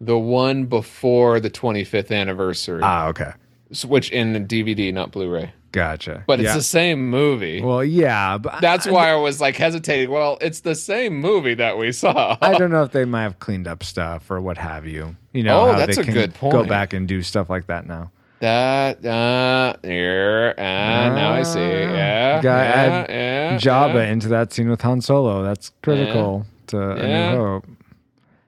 the 0.00 0.18
one 0.18 0.64
before 0.64 1.38
the 1.38 1.50
25th 1.50 2.10
anniversary. 2.10 2.80
Ah, 2.82 3.08
okay. 3.08 3.32
Switch 3.72 4.10
in 4.10 4.46
DVD, 4.48 4.90
not 4.90 5.10
Blu-ray. 5.12 5.52
Gotcha. 5.72 6.24
But 6.26 6.40
it's 6.40 6.46
yeah. 6.46 6.54
the 6.54 6.62
same 6.62 7.10
movie. 7.10 7.60
well, 7.60 7.84
yeah, 7.84 8.38
but 8.38 8.62
That's 8.62 8.86
why 8.86 9.10
I 9.10 9.16
was 9.16 9.38
like 9.38 9.56
hesitating. 9.56 10.10
Well, 10.10 10.38
it's 10.40 10.60
the 10.60 10.74
same 10.74 11.20
movie 11.20 11.54
that 11.56 11.76
we 11.76 11.92
saw. 11.92 12.38
I 12.40 12.56
don't 12.56 12.70
know 12.72 12.84
if 12.84 12.92
they 12.92 13.04
might 13.04 13.24
have 13.24 13.38
cleaned 13.38 13.68
up 13.68 13.82
stuff 13.84 14.30
or 14.30 14.40
what 14.40 14.56
have 14.56 14.86
you. 14.86 15.14
You 15.34 15.42
know, 15.42 15.68
Oh, 15.68 15.76
that's 15.76 15.96
they 15.96 16.00
a 16.02 16.04
can 16.06 16.14
good 16.14 16.32
Go 16.40 16.64
back 16.64 16.94
and 16.94 17.06
do 17.06 17.20
stuff 17.20 17.50
like 17.50 17.66
that 17.66 17.86
now. 17.86 18.10
That 18.42 19.06
uh, 19.06 19.76
here, 19.84 20.52
now 20.58 21.32
I 21.32 21.44
see. 21.44 21.60
Yeah, 21.60 22.36
You 22.38 22.42
gotta 22.42 22.64
yeah, 22.64 22.74
add 22.74 23.10
yeah, 23.10 23.56
Jabba 23.58 23.94
yeah. 23.94 24.10
into 24.12 24.26
that 24.30 24.52
scene 24.52 24.68
with 24.68 24.80
Han 24.82 25.00
Solo. 25.00 25.44
That's 25.44 25.70
critical 25.80 26.44
to 26.66 26.76
A 26.80 27.08
Yeah. 27.08 27.30
New 27.34 27.38
Hope. 27.38 27.66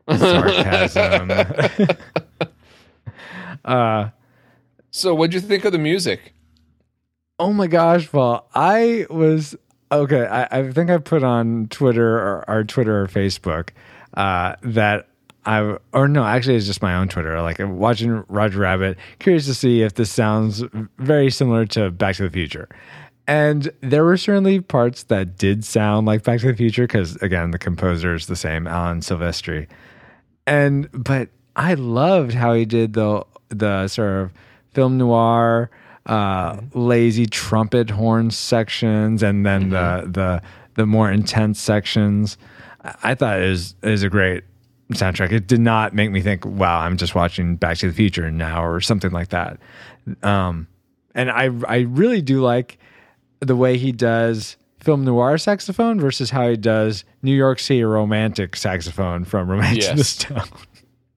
Sarcasm. 0.19 1.31
uh, 3.65 4.09
So, 4.91 5.15
what'd 5.15 5.33
you 5.33 5.41
think 5.41 5.65
of 5.65 5.71
the 5.71 5.79
music? 5.79 6.33
oh 7.39 7.53
my 7.53 7.67
gosh, 7.69 8.13
well, 8.13 8.49
I 8.55 9.07
was 9.11 9.55
okay. 9.93 10.27
I, 10.27 10.59
I 10.61 10.73
think 10.73 10.91
I 10.91 10.99
put 10.99 11.23
on 11.23 11.69
Twitter 11.69 12.17
or 12.17 12.45
our 12.49 12.65
Twitter 12.65 13.01
or 13.03 13.07
Facebook 13.07 13.71
uh, 14.15 14.57
that 14.63 15.09
I 15.47 15.77
or 15.93 16.09
no, 16.09 16.25
actually, 16.25 16.57
it's 16.57 16.67
just 16.67 16.81
my 16.83 16.95
own 16.95 17.09
Twitter. 17.09 17.41
Like 17.43 17.59
I'm 17.61 17.79
watching 17.79 18.25
Roger 18.29 18.61
Rabbit, 18.61 18.97
curious 19.19 19.47
to 19.47 19.55
see 19.55 19.83
if 19.83 19.95
this 19.95 20.11
sounds 20.11 20.63
very 20.99 21.31
similar 21.31 21.67
to 21.67 21.91
Back 21.91 22.17
to 22.17 22.23
the 22.25 22.31
Future. 22.31 22.69
And 23.27 23.71
there 23.81 24.05
were 24.05 24.17
certainly 24.19 24.61
parts 24.61 25.05
that 25.05 25.39
did 25.39 25.65
sound 25.65 26.07
like 26.07 26.25
Back 26.25 26.41
to 26.41 26.47
the 26.49 26.55
Future 26.57 26.83
because, 26.85 27.17
again, 27.17 27.51
the 27.53 27.59
composer 27.59 28.15
is 28.15 28.27
the 28.27 28.37
same, 28.37 28.67
Alan 28.67 29.01
Silvestri. 29.01 29.67
And 30.47 30.89
but 30.93 31.29
I 31.57 31.75
loved 31.75 32.35
how 32.35 32.53
he 32.55 32.65
did 32.65 32.93
the 32.95 33.25
the 33.49 33.89
sort 33.89 34.25
of 34.25 34.33
film 34.73 34.99
noir, 34.99 35.71
uh, 36.07 36.61
lazy 36.75 37.27
trumpet 37.27 37.91
horn 37.91 38.31
sections, 38.31 39.23
and 39.23 39.45
then 39.47 39.71
the 39.71 40.05
the 40.11 40.43
the 40.75 40.87
more 40.87 41.11
intense 41.11 41.61
sections. 41.61 42.37
I- 42.83 42.95
I 43.03 43.15
thought 43.15 43.41
it 43.41 43.49
was 43.49 43.75
it 43.83 43.89
was 43.89 44.03
a 44.03 44.11
great 44.11 44.45
soundtrack. 44.93 45.33
It 45.33 45.47
did 45.47 45.61
not 45.61 45.95
make 45.95 46.11
me 46.11 46.21
think, 46.21 46.45
"Wow, 46.45 46.81
I'm 46.81 46.97
just 46.97 47.15
watching 47.15 47.57
Back 47.57 47.79
to 47.79 47.89
the 47.89 47.95
Future 47.95 48.31
now" 48.31 48.65
or 48.65 48.81
something 48.81 49.11
like 49.11 49.29
that. 49.29 49.59
Um, 50.23 50.67
and 51.15 51.31
I 51.31 51.51
I 51.67 51.79
really 51.81 52.21
do 52.23 52.41
like 52.41 52.79
the 53.41 53.57
way 53.57 53.77
he 53.79 53.93
does 53.93 54.57
film 54.81 55.05
noir 55.05 55.39
saxophone 55.39 55.99
versus 55.99 56.31
how 56.31 56.49
he 56.51 56.57
does 56.57 57.05
New 57.23 57.35
York 57.35 57.59
City 57.59 57.83
romantic 57.85 58.55
saxophone 58.57 59.25
from 59.25 59.49
Romancing 59.51 59.97
the 59.97 60.05
Stone. 60.05 60.43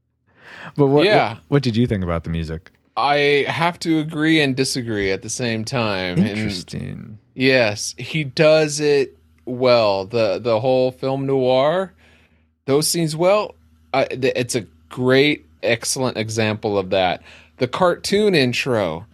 but 0.77 0.88
what, 0.88 1.06
Yeah. 1.06 1.34
what 1.34 1.39
what 1.49 1.63
did 1.63 1.75
you 1.75 1.88
think 1.88 2.03
about 2.03 2.23
the 2.23 2.30
music? 2.30 2.71
I 2.95 3.45
have 3.47 3.77
to 3.80 3.99
agree 3.99 4.41
and 4.41 4.56
disagree 4.56 5.12
at 5.12 5.21
the 5.21 5.30
same 5.30 5.63
time. 5.65 6.17
And 6.17 6.27
Interesting. 6.27 7.19
yes, 7.36 7.93
he 7.97 8.23
does 8.23 8.80
it 8.80 9.17
well. 9.45 10.06
the 10.06 10.39
The 10.39 10.60
whole 10.60 10.91
film 10.91 11.25
noir, 11.25 11.93
those 12.65 12.88
scenes. 12.88 13.15
Well, 13.15 13.53
Th- 13.93 14.34
it's 14.36 14.56
a 14.56 14.62
great, 14.89 15.45
excellent 15.63 16.17
example 16.17 16.78
of 16.78 16.89
that. 16.91 17.21
The 17.58 17.67
cartoon 17.67 18.36
intro, 18.36 19.06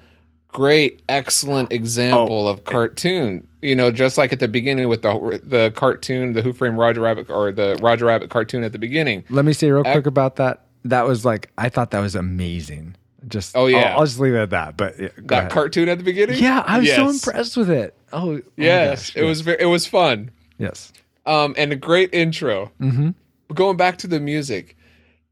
great, 0.49 1.01
excellent 1.09 1.71
example 1.71 2.47
of 2.47 2.63
cartoon. 2.65 3.47
You 3.61 3.75
know, 3.75 3.91
just 3.91 4.17
like 4.17 4.33
at 4.33 4.39
the 4.39 4.47
beginning 4.49 4.89
with 4.89 5.01
the 5.03 5.39
the 5.43 5.71
cartoon, 5.75 6.33
the 6.33 6.41
Who 6.41 6.51
Framed 6.53 6.77
Roger 6.77 7.01
Rabbit, 7.01 7.29
or 7.29 7.51
the 7.51 7.77
Roger 7.81 8.05
Rabbit 8.05 8.29
cartoon 8.29 8.63
at 8.63 8.71
the 8.73 8.79
beginning. 8.79 9.23
Let 9.29 9.45
me 9.45 9.53
say 9.53 9.71
real 9.71 9.83
quick 9.83 10.05
about 10.05 10.35
that. 10.37 10.65
That 10.85 11.07
was 11.07 11.23
like 11.23 11.49
I 11.57 11.69
thought 11.69 11.91
that 11.91 12.01
was 12.01 12.15
amazing. 12.15 12.95
Just 13.29 13.55
Oh, 13.55 13.67
yeah. 13.67 13.93
I'll, 13.93 13.99
I'll 14.01 14.05
just 14.05 14.19
leave 14.19 14.33
it 14.33 14.39
at 14.39 14.49
that. 14.49 14.75
But 14.75 14.99
yeah, 14.99 15.07
That 15.15 15.31
ahead. 15.39 15.51
cartoon 15.51 15.87
at 15.87 15.97
the 15.97 16.03
beginning. 16.03 16.43
yeah, 16.43 16.61
I 16.67 16.79
was 16.79 16.93
so 16.93 17.09
impressed 17.09 17.55
with 17.55 17.69
it. 17.69 17.95
Oh, 18.11 18.35
oh 18.35 18.41
Yes, 18.57 19.11
gosh, 19.11 19.15
it 19.15 19.23
was. 19.25 19.39
Very, 19.41 19.61
it 19.61 19.65
was 19.67 19.87
fun. 19.87 20.29
yes. 20.57 20.91
um, 21.25 21.55
and 21.57 21.71
a 21.71 21.77
great 21.77 22.13
intro. 22.13 22.69
Mm-hmm. 22.81 23.11
Going 23.53 23.77
back 23.77 23.97
to 23.99 24.07
the 24.07 24.19
music, 24.19 24.77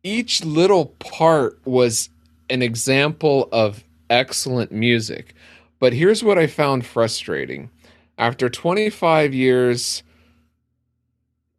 each 0.04 0.43
little 0.43 0.88
part 1.00 1.60
was 1.65 2.10
an 2.50 2.62
example 2.62 3.47
of 3.52 3.84
excellent 4.10 4.71
music. 4.71 5.36
But 5.80 5.93
here's 5.93 6.24
what 6.24 6.38
I 6.38 6.47
found 6.47 6.86
frustrating: 6.86 7.69
after 8.17 8.50
25 8.50 9.34
years, 9.34 10.04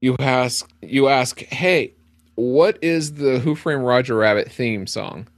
you 0.01 0.17
ask, 0.19 0.71
you 0.83 1.09
ask, 1.09 1.41
hey, 1.41 1.95
what 2.35 2.79
is 2.83 3.15
the 3.15 3.39
Who 3.41 3.55
Framed 3.55 3.85
Roger 3.85 4.17
Rabbit 4.17 4.51
theme 4.51 4.87
song? 4.87 5.29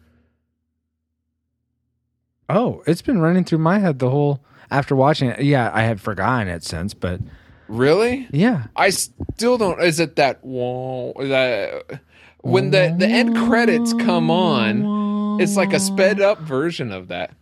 Oh, 2.48 2.82
it's 2.86 3.02
been 3.02 3.18
running 3.18 3.44
through 3.44 3.58
my 3.58 3.78
head 3.78 3.98
the 3.98 4.10
whole 4.10 4.44
after 4.70 4.94
watching 4.94 5.30
it. 5.30 5.42
Yeah, 5.42 5.70
I 5.72 5.82
had 5.82 6.00
forgotten 6.00 6.48
it 6.48 6.62
since, 6.62 6.92
but 6.92 7.20
Really? 7.68 8.28
yeah. 8.30 8.64
I 8.76 8.90
still 8.90 9.56
don't. 9.58 9.80
Is 9.82 9.98
it 10.00 10.16
that? 10.16 10.44
whoa, 10.44 11.14
That 11.18 12.00
when 12.42 12.70
the 12.70 12.94
the 12.96 13.06
end 13.06 13.36
credits 13.36 13.92
come 13.94 14.30
on, 14.30 15.40
it's 15.40 15.56
like 15.56 15.72
a 15.72 15.80
sped 15.80 16.20
up 16.20 16.40
version 16.40 16.92
of 16.92 17.08
that. 17.08 17.32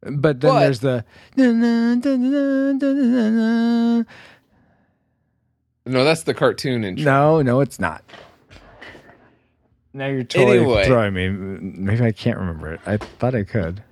But 0.00 0.40
then 0.40 0.50
But- 0.52 0.60
there's 0.60 0.80
the 0.80 1.04
No, 5.86 6.04
that's 6.04 6.22
the 6.24 6.34
cartoon 6.34 6.84
intro. 6.84 7.04
no, 7.04 7.42
no, 7.42 7.60
it's 7.60 7.80
not. 7.80 8.04
Now 9.94 10.06
you're 10.06 10.22
totally 10.22 10.58
Anyway. 10.58 10.84
throwing 10.86 11.14
me. 11.14 11.28
Maybe 11.30 12.04
I 12.04 12.12
can't 12.12 12.36
remember 12.38 12.72
it. 12.74 12.80
I 12.86 12.98
thought 12.98 13.34
I 13.34 13.42
could. 13.42 13.82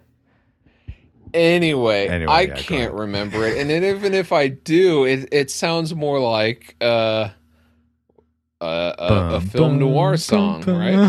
Anyway, 1.36 2.08
Anyway, 2.08 2.32
I 2.32 2.40
yeah, 2.42 2.54
can't 2.54 2.94
remember 2.94 3.46
it, 3.46 3.58
and 3.58 3.68
then 3.68 3.84
even 3.84 4.14
if 4.14 4.32
I 4.32 4.48
do, 4.48 5.04
it 5.04 5.28
it 5.32 5.50
sounds 5.50 5.94
more 5.94 6.18
like 6.18 6.76
uh, 6.80 7.28
a, 8.60 8.94
a, 8.98 9.28
a 9.36 9.40
film 9.42 9.78
noir 9.78 10.16
song, 10.16 10.62
right? 10.64 11.02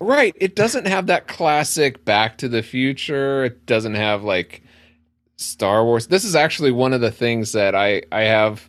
Right. 0.00 0.34
It 0.40 0.56
doesn't 0.56 0.86
have 0.86 1.06
that 1.06 1.28
classic 1.28 2.04
Back 2.04 2.38
to 2.38 2.48
the 2.48 2.62
Future. 2.62 3.44
It 3.44 3.66
doesn't 3.66 3.94
have 3.94 4.24
like 4.24 4.62
Star 5.36 5.84
Wars. 5.84 6.08
This 6.08 6.24
is 6.24 6.34
actually 6.34 6.72
one 6.72 6.92
of 6.92 7.00
the 7.00 7.12
things 7.12 7.52
that 7.52 7.74
I 7.74 8.02
I 8.12 8.22
have 8.22 8.68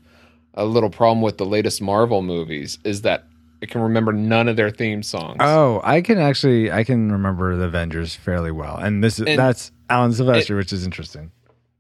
a 0.54 0.66
little 0.66 0.92
problem 0.92 1.22
with 1.22 1.38
the 1.40 1.46
latest 1.46 1.82
Marvel 1.82 2.22
movies 2.22 2.78
is 2.84 3.02
that 3.02 3.26
I 3.64 3.66
can 3.66 3.82
remember 3.82 4.12
none 4.12 4.48
of 4.50 4.56
their 4.58 4.70
theme 4.70 5.02
songs. 5.02 5.38
Oh, 5.40 5.80
I 5.84 6.02
can 6.02 6.18
actually 6.20 6.70
I 6.72 6.84
can 6.84 7.12
remember 7.12 7.56
the 7.56 7.64
Avengers 7.66 8.14
fairly 8.14 8.52
well, 8.52 8.76
and 8.78 9.02
this 9.04 9.20
is 9.20 9.26
And- 9.28 9.40
that's 9.40 9.72
Alan 9.90 10.12
Silvestri, 10.12 10.56
which 10.58 10.74
is 10.74 10.84
interesting. 10.86 11.32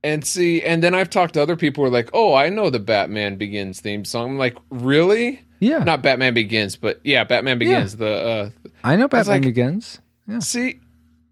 And 0.05 0.25
see, 0.25 0.61
and 0.61 0.81
then 0.83 0.93
I've 0.93 1.09
talked 1.09 1.33
to 1.35 1.41
other 1.41 1.55
people 1.55 1.83
who 1.83 1.87
are 1.89 1.93
like, 1.93 2.09
"Oh, 2.13 2.33
I 2.33 2.49
know 2.49 2.69
the 2.69 2.79
Batman 2.79 3.35
Begins 3.37 3.79
theme 3.81 4.03
song." 4.05 4.31
I'm 4.31 4.37
like, 4.37 4.57
"Really?" 4.69 5.41
Yeah, 5.59 5.79
Not 5.79 6.01
Batman 6.01 6.33
Begins, 6.33 6.75
but 6.75 6.99
yeah, 7.05 7.23
Batman 7.23 7.57
Begins. 7.59 7.95
The 7.97 8.07
uh, 8.11 8.49
I 8.83 8.95
know 8.97 9.07
Batman 9.07 9.35
like- 9.35 9.41
Begins. 9.43 9.99
Yeah. 10.27 10.39
See, 10.39 10.79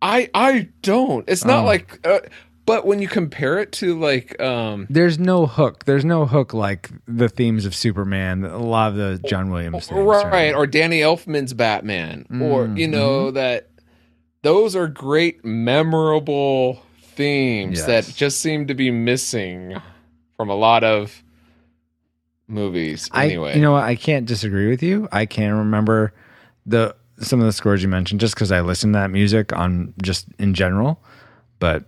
I 0.02 0.30
I 0.34 0.70
don't. 0.82 1.24
It's 1.30 1.44
not 1.46 1.64
Oh. 1.64 1.66
like 1.66 2.00
uh, 2.08 2.20
but 2.66 2.86
when 2.86 3.02
you 3.02 3.08
compare 3.08 3.60
it 3.60 3.72
to 3.74 4.00
like 4.00 4.40
um 4.42 4.88
There's 4.90 5.18
no 5.20 5.46
hook. 5.48 5.86
There's 5.86 6.06
no 6.06 6.26
hook 6.26 6.54
like 6.54 6.90
the 7.08 7.28
themes 7.30 7.66
of 7.66 7.74
Superman. 7.76 8.44
A 8.46 8.58
lot 8.58 8.92
of 8.92 8.96
the 8.98 9.22
John 9.28 9.50
Williams 9.52 9.88
themes. 9.88 10.06
right 10.06 10.54
or 10.54 10.68
Danny 10.68 11.00
Elfman's 11.00 11.54
Batman 11.54 12.26
or 12.42 12.68
Mm, 12.68 12.78
you 12.80 12.88
know 12.88 13.26
mm-hmm. 13.26 13.36
that 13.36 13.70
those 14.44 14.76
are 14.76 14.88
great 14.88 15.44
memorable 15.46 16.82
themes 17.02 17.80
Yes. 17.80 17.88
that 17.88 18.16
just 18.16 18.40
seem 18.40 18.68
to 18.68 18.74
be 18.74 18.90
missing 18.90 19.76
from 20.38 20.50
a 20.50 20.56
lot 20.56 20.84
of 20.84 21.22
movies 22.48 23.08
I, 23.12 23.26
anyway. 23.26 23.56
you 23.56 23.62
know 23.62 23.72
what? 23.74 23.84
I 23.84 23.96
can't 23.96 24.26
disagree 24.26 24.68
with 24.70 24.84
you. 24.84 25.08
I 25.12 25.26
can 25.26 25.54
remember 25.54 26.14
the 26.66 26.96
some 27.20 27.40
of 27.40 27.46
the 27.46 27.52
scores 27.52 27.84
you 27.84 27.88
mentioned 27.90 28.20
just 28.20 28.34
because 28.34 28.52
I 28.52 28.62
listen 28.62 28.94
to 28.94 29.00
that 29.00 29.12
music 29.12 29.54
on 29.54 29.94
just 30.02 30.26
in 30.40 30.54
general, 30.56 31.04
but 31.60 31.86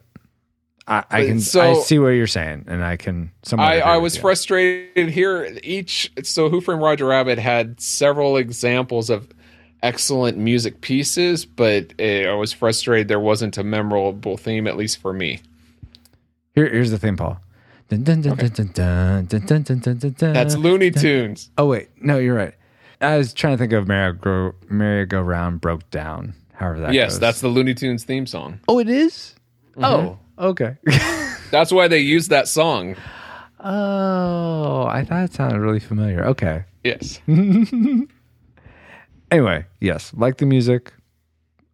I, 0.88 1.04
I 1.10 1.26
can 1.26 1.40
so, 1.40 1.62
I 1.62 1.74
see 1.76 1.98
what 1.98 2.10
you're 2.10 2.28
saying, 2.28 2.66
and 2.68 2.84
I 2.84 2.98
can. 2.98 3.32
I, 3.58 3.80
I 3.80 3.98
was 3.98 4.18
frustrated 4.18 5.10
here. 5.10 5.58
Each 5.64 6.12
so 6.24 6.50
Who 6.50 6.60
Framed 6.60 6.82
Roger 6.82 7.06
Rabbit 7.06 7.40
had 7.40 7.80
several 7.80 8.36
examples 8.36 9.10
of 9.10 9.30
excellent 9.82 10.38
music 10.38 10.82
pieces, 10.82 11.46
but 11.46 11.94
it, 11.98 12.28
I 12.28 12.34
was 12.34 12.52
frustrated 12.52 13.08
there 13.08 13.20
wasn't 13.20 13.58
a 13.58 13.64
memorable 13.64 14.36
theme, 14.36 14.68
at 14.68 14.76
least 14.76 14.98
for 14.98 15.14
me. 15.14 15.40
Here, 16.54 16.68
here's 16.68 16.92
the 16.92 17.00
theme, 17.00 17.16
Paul. 17.16 17.40
That's 17.90 18.16
Looney 20.56 20.92
Tunes. 20.92 21.50
Oh 21.58 21.68
wait, 21.68 21.90
no, 22.02 22.18
you're 22.18 22.36
right. 22.36 22.56
I 23.00 23.18
was 23.18 23.34
trying 23.34 23.54
to 23.54 23.58
think 23.58 23.74
of 23.74 23.88
Maria 23.88 24.14
Go 24.14 24.56
Merry 24.70 25.06
Go 25.06 25.22
Round 25.22 25.62
broke 25.62 25.90
down. 25.92 26.34
However 26.54 26.80
that 26.82 26.94
yes, 26.94 27.14
goes. 27.14 27.20
that's 27.20 27.42
the 27.42 27.48
Looney 27.50 27.74
Tunes 27.74 28.04
theme 28.04 28.26
song. 28.26 28.60
Oh, 28.68 28.80
it 28.80 28.90
is? 28.90 29.36
Mm-hmm. 29.76 29.84
Oh, 29.84 30.20
okay. 30.38 30.78
That's 31.52 31.72
why 31.72 31.88
they 31.88 32.00
used 32.00 32.30
that 32.30 32.48
song. 32.48 32.96
oh, 33.60 34.86
I 34.86 35.04
thought 35.06 35.24
it 35.24 35.34
sounded 35.34 35.60
really 35.60 35.80
familiar. 35.80 36.26
Okay. 36.26 36.66
Yes. 36.84 37.20
Anyway, 39.32 39.66
yes, 39.80 40.12
like 40.16 40.38
the 40.38 40.46
music. 40.46 40.94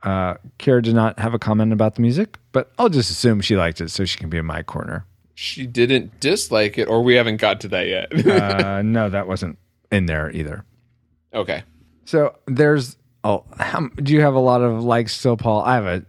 Uh, 0.01 0.35
Kira 0.59 0.81
did 0.81 0.95
not 0.95 1.19
have 1.19 1.33
a 1.33 1.39
comment 1.39 1.73
about 1.73 1.95
the 1.95 2.01
music, 2.01 2.37
but 2.53 2.71
I'll 2.79 2.87
just 2.87 3.11
assume 3.11 3.41
she 3.41 3.57
liked 3.57 3.81
it 3.81 3.91
so 3.91 4.05
she 4.05 4.17
can 4.17 4.29
be 4.29 4.37
in 4.37 4.45
my 4.45 4.63
corner. 4.63 5.05
She 5.35 5.67
didn't 5.67 6.21
dislike 6.21 6.77
it, 6.77 6.87
or 6.87 7.03
we 7.03 7.15
haven't 7.15 7.35
got 7.35 7.59
to 7.59 7.67
that 7.67 7.87
yet. 7.87 8.25
Uh, 8.25 8.81
no, 8.85 9.09
that 9.09 9.27
wasn't 9.27 9.57
in 9.91 10.05
there 10.05 10.31
either. 10.31 10.63
okay. 11.33 11.63
So 12.05 12.33
there's, 12.47 12.95
oh, 13.25 13.43
how, 13.59 13.89
do 14.01 14.13
you 14.13 14.21
have 14.21 14.35
a 14.35 14.39
lot 14.39 14.61
of 14.61 14.81
likes 14.81 15.13
still, 15.13 15.35
Paul? 15.35 15.61
I 15.61 15.75
have 15.75 15.85
a, 15.85 15.95
a 15.95 16.03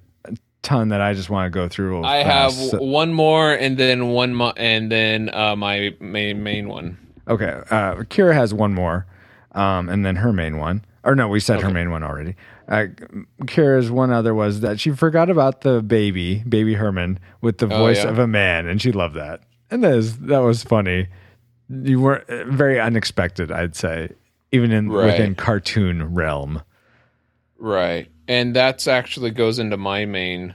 ton 0.63 0.89
that 0.89 1.01
I 1.01 1.15
just 1.15 1.31
want 1.31 1.47
to 1.47 1.51
go 1.57 1.69
through. 1.69 2.03
I 2.05 2.19
have. 2.19 2.53
So- 2.53 2.79
one 2.83 3.13
more, 3.13 3.53
and 3.53 3.77
then 3.79 4.09
one, 4.09 4.35
mo- 4.35 4.53
and 4.57 4.91
then 4.91 5.31
uh, 5.33 5.57
my 5.57 5.95
main 6.01 6.43
main 6.43 6.69
one. 6.69 6.99
Okay. 7.29 7.61
Uh, 7.71 7.95
Kira 8.05 8.35
has 8.35 8.53
one 8.53 8.75
more, 8.75 9.07
um, 9.53 9.89
and 9.89 10.05
then 10.05 10.17
her 10.17 10.33
main 10.33 10.57
one. 10.59 10.85
Or 11.03 11.15
no, 11.15 11.29
we 11.29 11.41
said 11.41 11.63
her 11.63 11.71
main 11.71 11.91
one 11.91 12.03
already. 12.03 12.35
Uh, 12.69 12.87
Kira's 13.43 13.91
one 13.91 14.11
other 14.11 14.35
was 14.35 14.61
that 14.61 14.79
she 14.79 14.91
forgot 14.91 15.31
about 15.31 15.63
the 15.63 15.81
baby, 15.83 16.45
baby 16.49 16.75
Herman, 16.75 17.19
with 17.41 17.59
the 17.59 17.67
Oh, 17.67 17.79
voice 17.79 18.05
yeah. 18.05 18.11
of 18.11 18.19
a 18.19 18.27
man, 18.27 18.67
and 18.67 18.83
she 18.83 18.93
loved 18.93 19.15
that. 19.17 19.41
And 19.71 19.83
that 19.83 19.95
is 19.95 20.19
that 20.19 20.41
was 20.41 20.63
funny. 20.63 21.07
You 21.71 22.01
weren't 22.01 22.29
uh, 22.29 22.45
very 22.47 22.79
unexpected, 22.81 23.51
I'd 23.51 23.75
say, 23.77 24.11
even 24.53 24.73
in 24.73 24.91
Right. 24.91 25.07
within 25.07 25.35
cartoon 25.37 26.13
realm. 26.15 26.63
Right, 27.59 28.09
and 28.31 28.55
that's 28.55 28.87
actually 28.87 29.33
goes 29.33 29.59
into 29.59 29.77
my 29.77 30.05
main. 30.07 30.55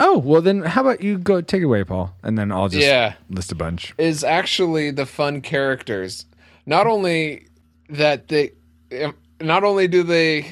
Oh 0.00 0.16
well, 0.18 0.40
then 0.40 0.62
how 0.62 0.80
about 0.80 1.02
you 1.02 1.18
go 1.18 1.42
take 1.42 1.60
it 1.60 1.66
away, 1.66 1.84
Paul, 1.84 2.14
and 2.22 2.38
then 2.38 2.50
I'll 2.50 2.70
just 2.70 2.86
Yeah. 2.86 3.14
list 3.28 3.52
a 3.52 3.54
bunch. 3.54 3.92
is 3.98 4.24
actually 4.24 4.90
the 4.90 5.04
fun 5.04 5.42
characters. 5.42 6.24
Not 6.64 6.86
only 6.86 7.46
that 7.90 8.28
they, 8.28 8.52
um, 9.04 9.14
not 9.40 9.62
only 9.64 9.86
do 9.88 10.02
they 10.02 10.46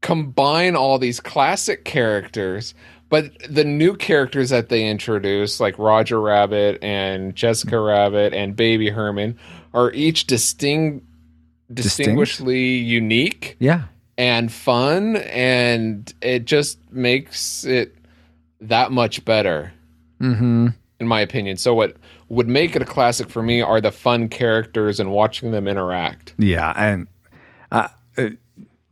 combine 0.00 0.76
all 0.76 0.98
these 0.98 1.20
classic 1.20 1.84
characters, 1.84 2.72
but 3.10 3.30
the 3.48 3.64
new 3.64 3.94
characters 3.96 4.48
that 4.50 4.70
they 4.70 4.86
introduce, 4.88 5.60
like 5.60 5.78
Roger 5.78 6.18
Rabbit 6.20 6.82
and 6.82 7.34
Jessica 7.36 7.78
Rabbit 7.78 8.32
and 8.32 8.56
Baby 8.56 8.88
Herman, 8.88 9.38
are 9.74 9.92
each 9.92 10.26
distinct, 10.26 11.04
distinguishedly 11.72 12.76
unique 12.76 13.56
Yeah. 13.58 13.84
And 14.18 14.52
fun, 14.52 15.16
and 15.16 16.12
it 16.20 16.44
just 16.44 16.78
makes 16.92 17.64
it 17.64 17.96
that 18.60 18.92
much 18.92 19.24
better 19.24 19.72
Mm-hmm. 20.20 20.68
in 21.00 21.08
my 21.08 21.20
opinion. 21.20 21.56
So 21.56 21.74
what 21.74 21.96
would 22.28 22.48
make 22.48 22.74
it 22.76 22.80
a 22.80 22.86
classic 22.86 23.28
for 23.28 23.42
me 23.42 23.60
are 23.60 23.80
the 23.80 23.90
fun 23.92 24.28
characters 24.28 24.98
and 25.00 25.10
watching 25.10 25.50
them 25.50 25.68
interact. 25.68 26.34
Yeah, 26.38 26.72
and 26.76 27.06
uh, 27.70 27.88
uh, 28.16 28.30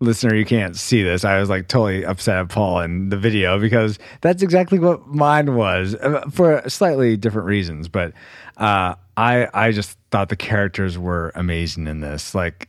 listener, 0.01 0.35
you 0.35 0.45
can't 0.45 0.77
see 0.77 1.03
this. 1.03 1.25
I 1.25 1.39
was 1.39 1.49
like 1.49 1.69
totally 1.69 2.05
upset 2.05 2.37
at 2.39 2.49
Paul 2.51 2.81
in 2.81 3.09
the 3.09 3.17
video 3.17 3.59
because 3.59 3.99
that's 4.21 4.43
exactly 4.43 4.79
what 4.79 5.07
mine 5.07 5.55
was 5.55 5.95
uh, 5.95 6.23
for 6.31 6.69
slightly 6.69 7.17
different 7.17 7.47
reasons. 7.47 7.89
But 7.89 8.13
uh, 8.59 8.97
I 9.17 9.49
I 9.55 9.71
just 9.71 9.97
thought 10.11 10.29
the 10.29 10.37
characters 10.37 10.99
were 10.99 11.33
amazing 11.35 11.87
in 11.87 12.01
this. 12.01 12.35
Like, 12.35 12.69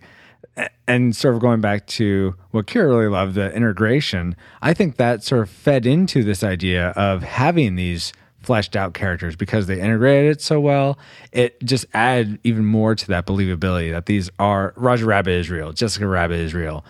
and 0.88 1.16
sort 1.16 1.36
of 1.36 1.42
going 1.42 1.62
back 1.62 1.88
to 1.88 2.36
what 2.52 2.68
Kira 2.68 2.90
really 2.90 3.08
loved, 3.08 3.36
the 3.36 3.54
integration. 3.54 4.36
I 4.62 4.74
think 4.74 4.98
that 4.98 5.24
sort 5.24 5.42
of 5.42 5.50
fed 5.50 5.86
into 5.86 6.24
this 6.24 6.44
idea 6.44 6.90
of 6.90 7.24
having 7.24 7.76
these 7.76 8.14
fleshed 8.44 8.76
out 8.76 8.94
characters 8.94 9.36
because 9.36 9.68
they 9.68 9.80
integrated 9.80 10.32
it 10.32 10.42
so 10.42 10.60
well. 10.60 11.00
It 11.32 11.62
just 11.64 11.86
added 11.94 12.40
even 12.44 12.66
more 12.66 12.94
to 12.94 13.08
that 13.08 13.26
believability 13.26 13.92
that 13.92 14.06
these 14.06 14.30
are 14.38 14.74
Roger 14.76 15.06
Rabbit 15.06 15.32
is 15.32 15.50
real, 15.50 15.72
Jessica 15.72 16.06
Rabbit 16.06 16.40
is 16.40 16.54
real, 16.54 16.86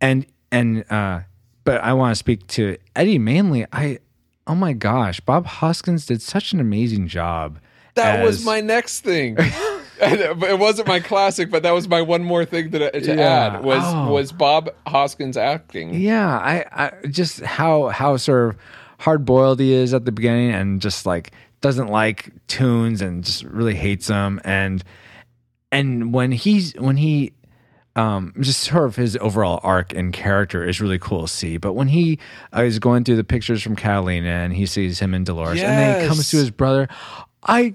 and 0.00 0.26
and 0.50 0.84
uh, 0.90 1.20
but 1.64 1.82
I 1.82 1.94
want 1.94 2.12
to 2.12 2.16
speak 2.16 2.46
to 2.48 2.76
Eddie 2.94 3.18
mainly. 3.18 3.66
I 3.72 3.98
oh 4.46 4.54
my 4.54 4.74
gosh, 4.74 5.20
Bob 5.20 5.46
Hoskins 5.46 6.06
did 6.06 6.20
such 6.22 6.52
an 6.52 6.60
amazing 6.60 7.08
job. 7.08 7.58
That 7.94 8.24
was 8.24 8.44
my 8.44 8.60
next 8.60 9.00
thing. 9.00 9.36
it 10.50 10.58
wasn't 10.58 10.88
my 10.88 11.00
classic, 11.00 11.50
but 11.50 11.62
that 11.62 11.70
was 11.72 11.88
my 11.88 12.02
one 12.02 12.24
more 12.24 12.44
thing 12.44 12.70
to, 12.72 12.90
to 13.00 13.14
Yeah. 13.14 13.22
add 13.56 13.64
was 13.64 13.82
Oh. 13.84 14.12
was 14.12 14.32
Bob 14.32 14.70
Hoskins 14.86 15.36
acting. 15.36 15.94
Yeah, 15.94 16.28
I, 16.38 16.64
I 16.72 17.06
just 17.06 17.40
how 17.40 17.88
how 17.88 18.16
sort 18.16 18.50
of 18.50 18.56
hard 18.98 19.24
boiled 19.24 19.60
he 19.60 19.72
is 19.72 19.94
at 19.94 20.04
the 20.04 20.12
beginning, 20.12 20.50
and 20.52 20.80
just 20.80 21.06
like 21.06 21.32
doesn't 21.60 21.88
like 21.88 22.30
tunes 22.48 23.00
and 23.00 23.22
just 23.24 23.44
really 23.44 23.74
hates 23.74 24.08
them, 24.08 24.40
and 24.44 24.82
and 25.70 26.12
when 26.12 26.32
he's 26.32 26.72
when 26.74 26.96
he 26.96 27.32
um 27.94 28.32
just 28.40 28.60
sort 28.60 28.84
of 28.86 28.96
his 28.96 29.16
overall 29.20 29.60
arc 29.62 29.94
and 29.94 30.12
character 30.12 30.66
is 30.66 30.80
really 30.80 30.98
cool 30.98 31.22
to 31.22 31.28
see. 31.28 31.58
But 31.58 31.74
when 31.74 31.88
he 31.88 32.18
uh, 32.56 32.62
is 32.62 32.78
going 32.78 33.04
through 33.04 33.16
the 33.16 33.24
pictures 33.24 33.62
from 33.62 33.76
Catalina 33.76 34.28
and 34.28 34.52
he 34.52 34.66
sees 34.66 34.98
him 34.98 35.14
and 35.14 35.24
Dolores, 35.26 35.60
and 35.62 35.78
then 35.78 36.00
he 36.00 36.08
comes 36.08 36.30
to 36.30 36.38
his 36.38 36.50
brother, 36.50 36.88
I. 37.44 37.74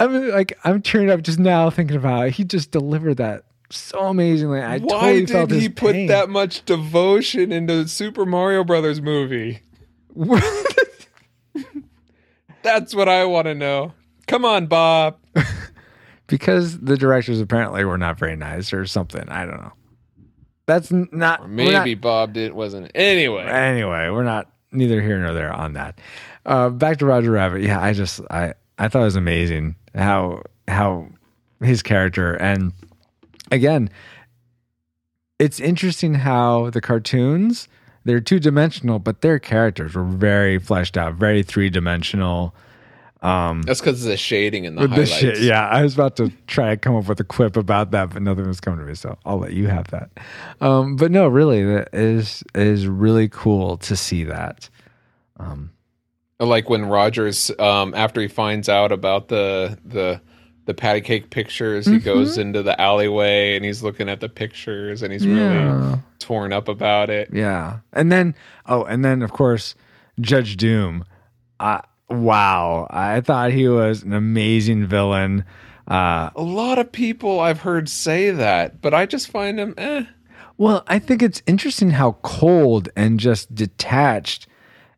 I'm 0.00 0.28
like 0.30 0.58
I'm 0.64 0.82
tearing 0.82 1.10
up 1.10 1.22
just 1.22 1.38
now 1.38 1.70
thinking 1.70 1.96
about 1.96 2.26
it. 2.28 2.32
He 2.32 2.42
just 2.44 2.70
delivered 2.72 3.18
that 3.18 3.44
so 3.70 4.00
amazingly. 4.06 4.60
I 4.60 4.78
Why 4.78 4.88
totally 4.88 5.26
felt 5.26 5.48
did 5.50 5.54
his 5.56 5.62
he 5.64 5.68
put 5.68 5.92
pain. 5.92 6.06
that 6.08 6.28
much 6.28 6.64
devotion 6.64 7.52
into 7.52 7.86
Super 7.86 8.26
Mario 8.26 8.64
Brothers 8.64 9.00
movie? 9.00 9.60
That's 12.62 12.94
what 12.94 13.08
I 13.08 13.24
want 13.24 13.46
to 13.46 13.54
know. 13.54 13.92
Come 14.26 14.44
on, 14.44 14.66
Bob. 14.66 15.16
because 16.26 16.78
the 16.78 16.96
directors 16.96 17.40
apparently 17.40 17.84
were 17.84 17.96
not 17.98 18.18
very 18.18 18.36
nice 18.36 18.72
or 18.72 18.86
something. 18.86 19.26
I 19.28 19.46
don't 19.46 19.56
know. 19.60 19.72
That's 20.66 20.90
not 20.92 21.40
Or 21.40 21.48
maybe 21.48 21.94
not- 21.94 22.00
Bob 22.00 22.32
did 22.34 22.52
wasn't. 22.52 22.90
Anyway, 22.94 23.42
anyway, 23.44 24.08
we're 24.10 24.24
not 24.24 24.52
neither 24.72 25.00
here 25.02 25.18
nor 25.18 25.32
there 25.32 25.52
on 25.52 25.72
that. 25.72 26.00
Uh, 26.46 26.68
back 26.70 26.98
to 26.98 27.06
Roger 27.06 27.32
Rabbit. 27.32 27.62
Yeah, 27.62 27.80
I 27.80 27.92
just 27.92 28.20
I 28.30 28.54
I 28.78 28.88
thought 28.88 29.02
it 29.02 29.06
was 29.06 29.16
amazing 29.16 29.74
how 29.94 30.42
how 30.68 31.08
his 31.60 31.82
character 31.82 32.34
and 32.34 32.72
again, 33.50 33.90
it's 35.38 35.60
interesting 35.60 36.14
how 36.14 36.70
the 36.70 36.80
cartoons 36.80 37.68
they're 38.04 38.20
two 38.20 38.40
dimensional, 38.40 38.98
but 38.98 39.20
their 39.20 39.38
characters 39.38 39.94
were 39.94 40.04
very 40.04 40.58
fleshed 40.58 40.96
out, 40.96 41.14
very 41.14 41.42
three 41.42 41.68
dimensional. 41.68 42.54
Um, 43.22 43.60
That's 43.62 43.80
because 43.80 44.02
of 44.02 44.08
the 44.08 44.16
shading 44.16 44.64
and 44.64 44.78
the 44.78 44.88
highlights. 44.88 45.10
shit. 45.10 45.40
Yeah, 45.40 45.68
I 45.68 45.82
was 45.82 45.92
about 45.92 46.16
to 46.16 46.32
try 46.46 46.70
to 46.70 46.76
come 46.78 46.96
up 46.96 47.06
with 47.06 47.20
a 47.20 47.24
quip 47.24 47.58
about 47.58 47.90
that, 47.90 48.10
but 48.10 48.22
nothing 48.22 48.46
was 48.46 48.60
coming 48.60 48.80
to 48.80 48.86
me, 48.86 48.94
so 48.94 49.18
I'll 49.26 49.38
let 49.38 49.52
you 49.52 49.66
have 49.66 49.88
that. 49.88 50.10
Um, 50.62 50.96
but 50.96 51.10
no, 51.10 51.28
really, 51.28 51.62
that 51.64 51.90
is 51.92 52.42
is 52.54 52.86
really 52.86 53.28
cool 53.28 53.76
to 53.78 53.94
see 53.94 54.24
that. 54.24 54.70
Like 56.40 56.68
when 56.70 56.86
Rogers, 56.86 57.50
um, 57.58 57.94
after 57.94 58.20
he 58.20 58.28
finds 58.28 58.68
out 58.68 58.92
about 58.92 59.28
the 59.28 59.78
the 59.84 60.20
the 60.66 60.74
patty 60.74 61.00
cake 61.00 61.30
pictures, 61.30 61.86
he 61.86 61.98
goes 61.98 62.32
Mm-hmm. 62.32 62.40
into 62.42 62.62
the 62.62 62.80
alleyway 62.80 63.56
and 63.56 63.64
he's 63.64 63.82
looking 63.82 64.08
at 64.08 64.20
the 64.20 64.28
pictures 64.28 65.02
and 65.02 65.12
he's 65.12 65.24
Yeah. 65.26 65.72
really 65.88 65.98
torn 66.18 66.52
up 66.52 66.68
about 66.68 67.10
it. 67.10 67.30
Yeah, 67.32 67.78
and 67.92 68.10
then 68.12 68.34
oh, 68.66 68.84
and 68.84 69.04
then 69.04 69.22
of 69.22 69.32
course 69.32 69.74
Judge 70.20 70.56
Doom. 70.56 71.04
Uh, 71.58 71.80
wow, 72.08 72.86
I 72.90 73.20
thought 73.20 73.52
he 73.52 73.68
was 73.68 74.02
an 74.02 74.12
amazing 74.12 74.86
villain. 74.86 75.44
Uh, 75.88 76.30
A 76.36 76.42
lot 76.42 76.78
of 76.78 76.92
people 76.92 77.40
I've 77.40 77.60
heard 77.60 77.88
say 77.88 78.30
that, 78.30 78.80
but 78.80 78.94
I 78.94 79.06
just 79.06 79.28
find 79.28 79.58
him 79.58 79.74
eh. 79.76 80.04
Well, 80.56 80.84
I 80.86 80.98
think 80.98 81.22
it's 81.22 81.42
interesting 81.46 81.90
how 81.90 82.12
cold 82.22 82.90
and 82.94 83.18
just 83.18 83.54
detached 83.54 84.46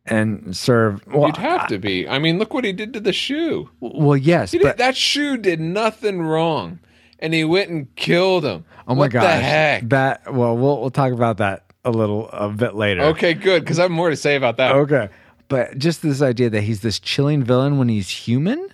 and 0.06 0.56
serve. 0.56 1.06
Well, 1.06 1.26
You'd 1.26 1.36
have 1.36 1.66
to 1.68 1.78
be. 1.78 2.08
I 2.08 2.18
mean, 2.18 2.38
look 2.38 2.54
what 2.54 2.64
he 2.64 2.72
did 2.72 2.92
to 2.94 3.00
the 3.00 3.12
shoe. 3.12 3.70
well, 3.80 4.16
yes, 4.16 4.50
did, 4.50 4.62
but 4.62 4.78
that 4.78 4.96
shoe 4.96 5.36
did 5.36 5.60
nothing 5.60 6.22
wrong, 6.22 6.80
and 7.18 7.34
he 7.34 7.44
went 7.44 7.70
and 7.70 7.94
killed 7.96 8.44
him. 8.44 8.64
oh 8.88 8.94
my 8.94 9.00
what 9.00 9.10
gosh, 9.12 9.22
the 9.22 9.30
heck? 9.30 9.88
that 9.88 10.32
well, 10.32 10.56
we'll 10.56 10.80
we'll 10.80 10.90
talk 10.90 11.12
about 11.12 11.38
that 11.38 11.64
a 11.84 11.90
little 11.90 12.28
a 12.30 12.48
bit 12.48 12.74
later. 12.74 13.02
Okay, 13.02 13.34
good, 13.34 13.62
because 13.62 13.78
I 13.78 13.82
have 13.82 13.90
more 13.90 14.10
to 14.10 14.16
say 14.16 14.36
about 14.36 14.56
that. 14.56 14.74
Okay. 14.74 15.08
But 15.48 15.76
just 15.76 16.02
this 16.02 16.22
idea 16.22 16.48
that 16.50 16.62
he's 16.62 16.80
this 16.80 16.98
chilling 16.98 17.42
villain 17.42 17.76
when 17.76 17.88
he's 17.88 18.08
human, 18.08 18.68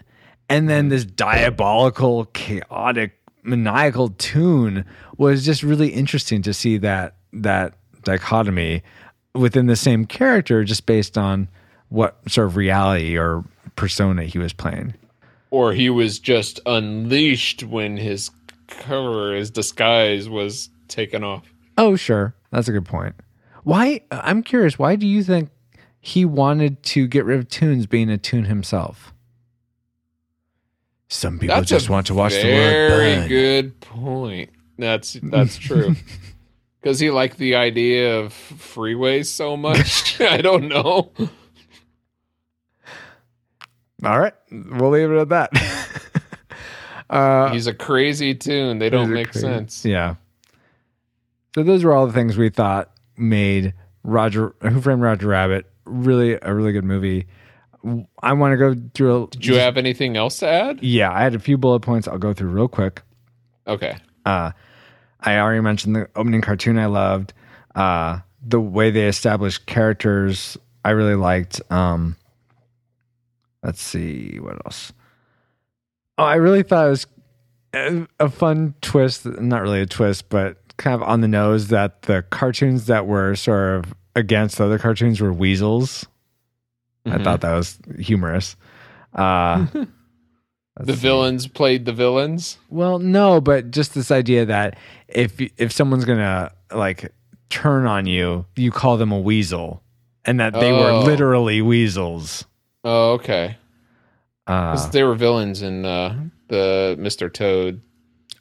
and 0.49 0.69
then 0.69 0.85
mm-hmm. 0.85 0.91
this 0.91 1.05
diabolical, 1.05 2.27
chaotic, 2.27 3.19
maniacal 3.43 4.11
tune 4.11 4.85
was 5.17 5.45
just 5.45 5.63
really 5.63 5.89
interesting 5.89 6.43
to 6.43 6.55
see 6.55 6.79
that 6.79 7.17
that 7.33 7.75
dichotomy 8.05 8.83
within 9.39 9.67
the 9.67 9.77
same 9.77 10.05
character, 10.05 10.65
just 10.65 10.87
based 10.87 11.17
on 11.17 11.49
what 11.89 12.19
sort 12.29 12.49
of 12.49 12.57
reality 12.57 13.17
or 13.17 13.45
persona 13.77 14.25
he 14.25 14.39
was 14.39 14.53
playing. 14.53 14.95
Or 15.51 15.73
he 15.73 15.89
was 15.89 16.19
just 16.19 16.61
unleashed 16.67 17.63
when 17.63 17.97
his 17.97 18.31
cover, 18.67 19.35
his 19.35 19.51
disguise 19.51 20.29
was 20.29 20.69
taken 20.89 21.25
off. 21.25 21.45
Oh, 21.79 21.97
sure, 21.97 22.35
that's 22.51 22.69
a 22.69 22.73
good 22.73 22.85
point. 22.85 23.15
Why? 23.65 24.03
I'm 24.11 24.43
curious. 24.43 24.79
Why 24.79 24.97
do 24.97 25.07
you 25.07 25.23
think 25.23 25.51
he 26.01 26.25
wanted 26.25 26.83
to 26.85 27.07
get 27.07 27.25
rid 27.25 27.39
of 27.39 27.49
Tunes 27.49 27.87
being 27.87 28.11
a 28.11 28.19
tune 28.19 28.45
himself? 28.45 29.13
Some 31.09 31.39
people 31.39 31.57
That's 31.57 31.69
just 31.69 31.89
want 31.89 32.07
to 32.09 32.15
watch 32.15 32.33
the 32.35 32.45
world 32.45 32.71
very 32.71 33.17
burn. 33.17 33.29
good 33.29 33.81
point. 33.81 34.51
That's 34.79 35.15
that's 35.23 35.57
true. 35.57 35.97
Because 36.81 37.01
he 37.01 37.11
liked 37.11 37.39
the 37.39 37.57
idea 37.57 38.19
of 38.19 38.33
freeways 38.33 39.27
so 39.27 39.57
much. 39.57 40.21
I 40.21 40.41
don't 40.41 40.69
know. 40.69 41.13
All 44.05 44.21
right, 44.21 44.35
we'll 44.51 44.91
leave 44.91 45.11
it 45.11 45.19
at 45.19 45.29
that. 45.31 45.51
uh, 47.11 47.51
He's 47.51 47.67
a 47.67 47.75
crazy 47.75 48.35
tune. 48.35 48.79
They 48.79 48.91
don't 48.91 49.13
make 49.13 49.33
crazy. 49.33 49.41
sense. 49.47 49.85
Yeah. 49.85 50.15
So 51.55 51.65
those 51.65 51.83
were 51.83 51.93
all 51.93 52.07
the 52.07 52.13
things 52.13 52.37
we 52.37 52.49
thought 52.49 52.93
made 53.17 53.75
Roger 54.05 54.55
Who 54.61 54.81
Framed 54.81 55.03
Roger 55.03 55.27
Rabbit 55.27 55.67
really 55.89 56.39
a 56.41 56.55
really 56.55 56.73
good 56.73 56.85
movie. 56.85 57.27
I 58.23 58.33
want 58.33 58.53
to 58.53 58.57
go 58.57 58.75
through. 58.95 59.29
Did 59.31 59.47
you 59.47 59.55
have 59.57 59.77
anything 59.77 60.17
else 60.17 60.39
to 60.39 60.49
add? 60.49 60.83
Yeah, 60.83 61.13
I 61.13 61.23
had 61.23 61.35
a 61.35 61.39
few 61.39 61.57
bullet 61.57 61.81
points. 61.81 62.09
I'll 62.09 62.19
go 62.19 62.33
through 62.33 62.51
real 62.51 62.69
quick. 62.69 63.03
Okay. 63.67 63.97
Uh, 64.25 64.53
I 65.21 65.39
already 65.39 65.61
mentioned 65.61 65.97
the 65.97 66.09
opening 66.17 66.41
cartoon 66.41 66.79
I 66.79 66.87
loved. 66.87 67.33
Uh, 67.75 68.21
the 68.47 68.61
way 68.61 68.91
they 68.91 69.09
established 69.09 69.67
characters, 69.67 70.57
I 70.85 70.91
really 70.91 71.15
liked. 71.17 71.61
Um, 71.71 72.17
let's 73.63 73.83
see 73.83 74.39
what 74.41 74.65
else. 74.65 74.93
Oh, 76.19 76.25
I 76.25 76.37
really 76.37 76.63
thought 76.63 76.87
it 76.87 76.91
was 76.91 77.07
a, 77.75 78.07
a 78.21 78.29
fun 78.29 78.75
twist. 78.81 79.27
Not 79.27 79.63
really 79.63 79.81
a 79.81 79.87
twist, 79.87 80.29
but 80.29 80.57
kind 80.77 80.95
of 80.95 81.03
on 81.03 81.21
the 81.21 81.29
nose 81.29 81.69
that 81.69 82.03
the 82.03 82.23
cartoons 82.31 82.87
that 82.87 83.07
were 83.07 83.35
sort 83.35 83.77
of 83.85 83.95
against 84.15 84.59
the 84.59 84.65
other 84.65 84.79
cartoons 84.79 85.21
were 85.21 85.33
weasels. 85.33 86.07
I 87.07 87.11
Mhm. 87.19 87.25
thought 87.25 87.41
that 87.41 87.53
was 87.55 87.79
humorous. 87.99 88.57
Uh, 89.15 89.67
the 90.87 90.95
see. 90.95 91.01
villains 91.01 91.47
played 91.47 91.85
the 91.85 91.93
villains. 91.93 92.59
Well, 92.71 92.99
no, 92.99 93.41
but 93.41 93.71
just 93.71 93.95
this 93.95 94.11
idea 94.11 94.45
that 94.47 94.77
if 95.09 95.41
if 95.59 95.73
someone's 95.73 96.05
gonna 96.05 96.53
like 96.73 97.13
turn 97.51 97.87
on 97.87 98.07
you, 98.07 98.45
you 98.57 98.71
call 98.71 98.97
them 98.97 99.11
a 99.13 99.19
weasel, 99.19 99.83
and 100.25 100.39
that 100.41 100.53
they 100.55 100.73
were 100.73 100.91
Oh. 100.91 101.01
literally 101.05 101.63
weasels. 101.63 102.45
Oh, 102.85 103.13
okay. 103.15 103.57
Uh, 104.47 104.89
they 104.91 105.03
were 105.03 105.15
villains 105.15 105.61
in 105.63 105.85
uh, 105.85 106.17
the 106.49 106.97
Mr. 106.99 107.33
Toad. 107.33 107.81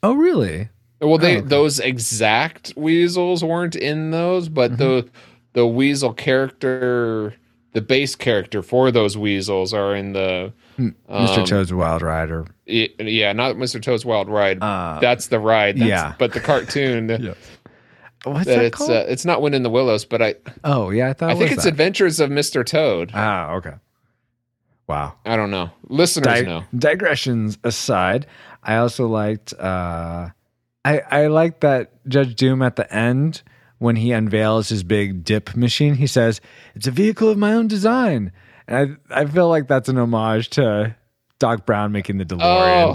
oh, 0.04 0.14
really? 0.14 0.70
Well, 1.02 1.18
they 1.18 1.36
Oh, 1.36 1.40
okay. 1.40 1.48
those 1.48 1.80
exact 1.80 2.74
weasels 2.78 3.44
weren't 3.44 3.76
in 3.76 4.12
those, 4.12 4.48
but 4.50 4.72
Mm-hmm. 4.72 4.78
the 4.84 5.10
the 5.54 5.66
weasel 5.68 6.14
character, 6.14 7.34
the 7.74 7.82
base 7.82 8.16
character 8.16 8.62
for 8.64 8.92
those 8.92 9.18
weasels 9.18 9.74
are 9.74 9.96
in 9.96 10.14
the 10.14 10.54
Mr. 10.80 10.94
Um, 11.40 11.46
Toad's 11.46 11.74
Wild 11.74 12.02
Rider. 12.02 12.46
y- 12.68 12.90
yeah, 13.00 13.34
not 13.34 13.56
Mr. 13.56 13.82
Toad's 13.82 14.06
Wild 14.06 14.30
Ride. 14.30 14.62
Uh, 14.62 15.00
That's 15.02 15.28
the 15.28 15.40
ride. 15.40 15.78
That's, 15.78 15.90
yeah. 15.90 16.14
but 16.18 16.34
the 16.34 16.40
cartoon. 16.40 17.08
What's 18.24 18.46
that 18.46 18.56
that 18.58 18.66
it's 18.66 18.78
called? 18.78 18.92
uh, 18.92 19.06
it's 19.08 19.26
not 19.26 19.42
Wind 19.42 19.56
in 19.56 19.64
the 19.64 19.70
Willows, 19.70 20.04
but 20.06 20.22
I 20.22 20.36
oh, 20.64 20.90
yeah, 20.90 21.10
I 21.10 21.14
thought. 21.14 21.30
I 21.30 21.34
it 21.34 21.38
think 21.38 21.52
it's 21.52 21.64
that. 21.64 21.70
Adventures 21.70 22.20
of 22.20 22.30
Mr. 22.30 22.66
Toad. 22.66 23.12
Ah, 23.14 23.54
okay. 23.54 23.74
Wow. 24.88 25.16
I 25.26 25.36
don't 25.36 25.52
know. 25.52 25.70
Listeners 25.88 26.26
Di- 26.26 26.42
know. 26.42 26.64
digressions 26.78 27.58
aside, 27.64 28.26
I 28.64 28.78
also 28.78 29.08
liked. 29.08 29.54
Uh, 29.54 30.30
I 30.84 31.00
I 31.00 31.28
liked 31.28 31.62
that 31.62 31.92
Judge 32.08 32.36
Doom 32.36 32.62
at 32.62 32.76
the 32.76 32.92
end 32.94 33.44
when 33.80 33.96
he 33.96 34.12
unveils 34.12 34.70
his 34.70 34.84
big 34.84 35.24
dip 35.24 35.56
machine. 35.56 35.96
He 35.96 36.08
says, 36.08 36.42
"It's 36.76 36.88
a 36.88 36.92
vehicle 36.92 37.30
of 37.30 37.38
my 37.38 37.54
own 37.54 37.68
design," 37.68 38.32
and 38.68 38.98
I 39.12 39.22
I 39.22 39.26
feel 39.26 39.50
like 39.50 39.68
that's 39.68 39.90
an 39.90 39.98
homage 39.98 40.50
to 40.52 40.96
Doc 41.40 41.66
Brown 41.66 41.92
making 41.92 42.18
the 42.18 42.26
DeLorean. 42.26 42.42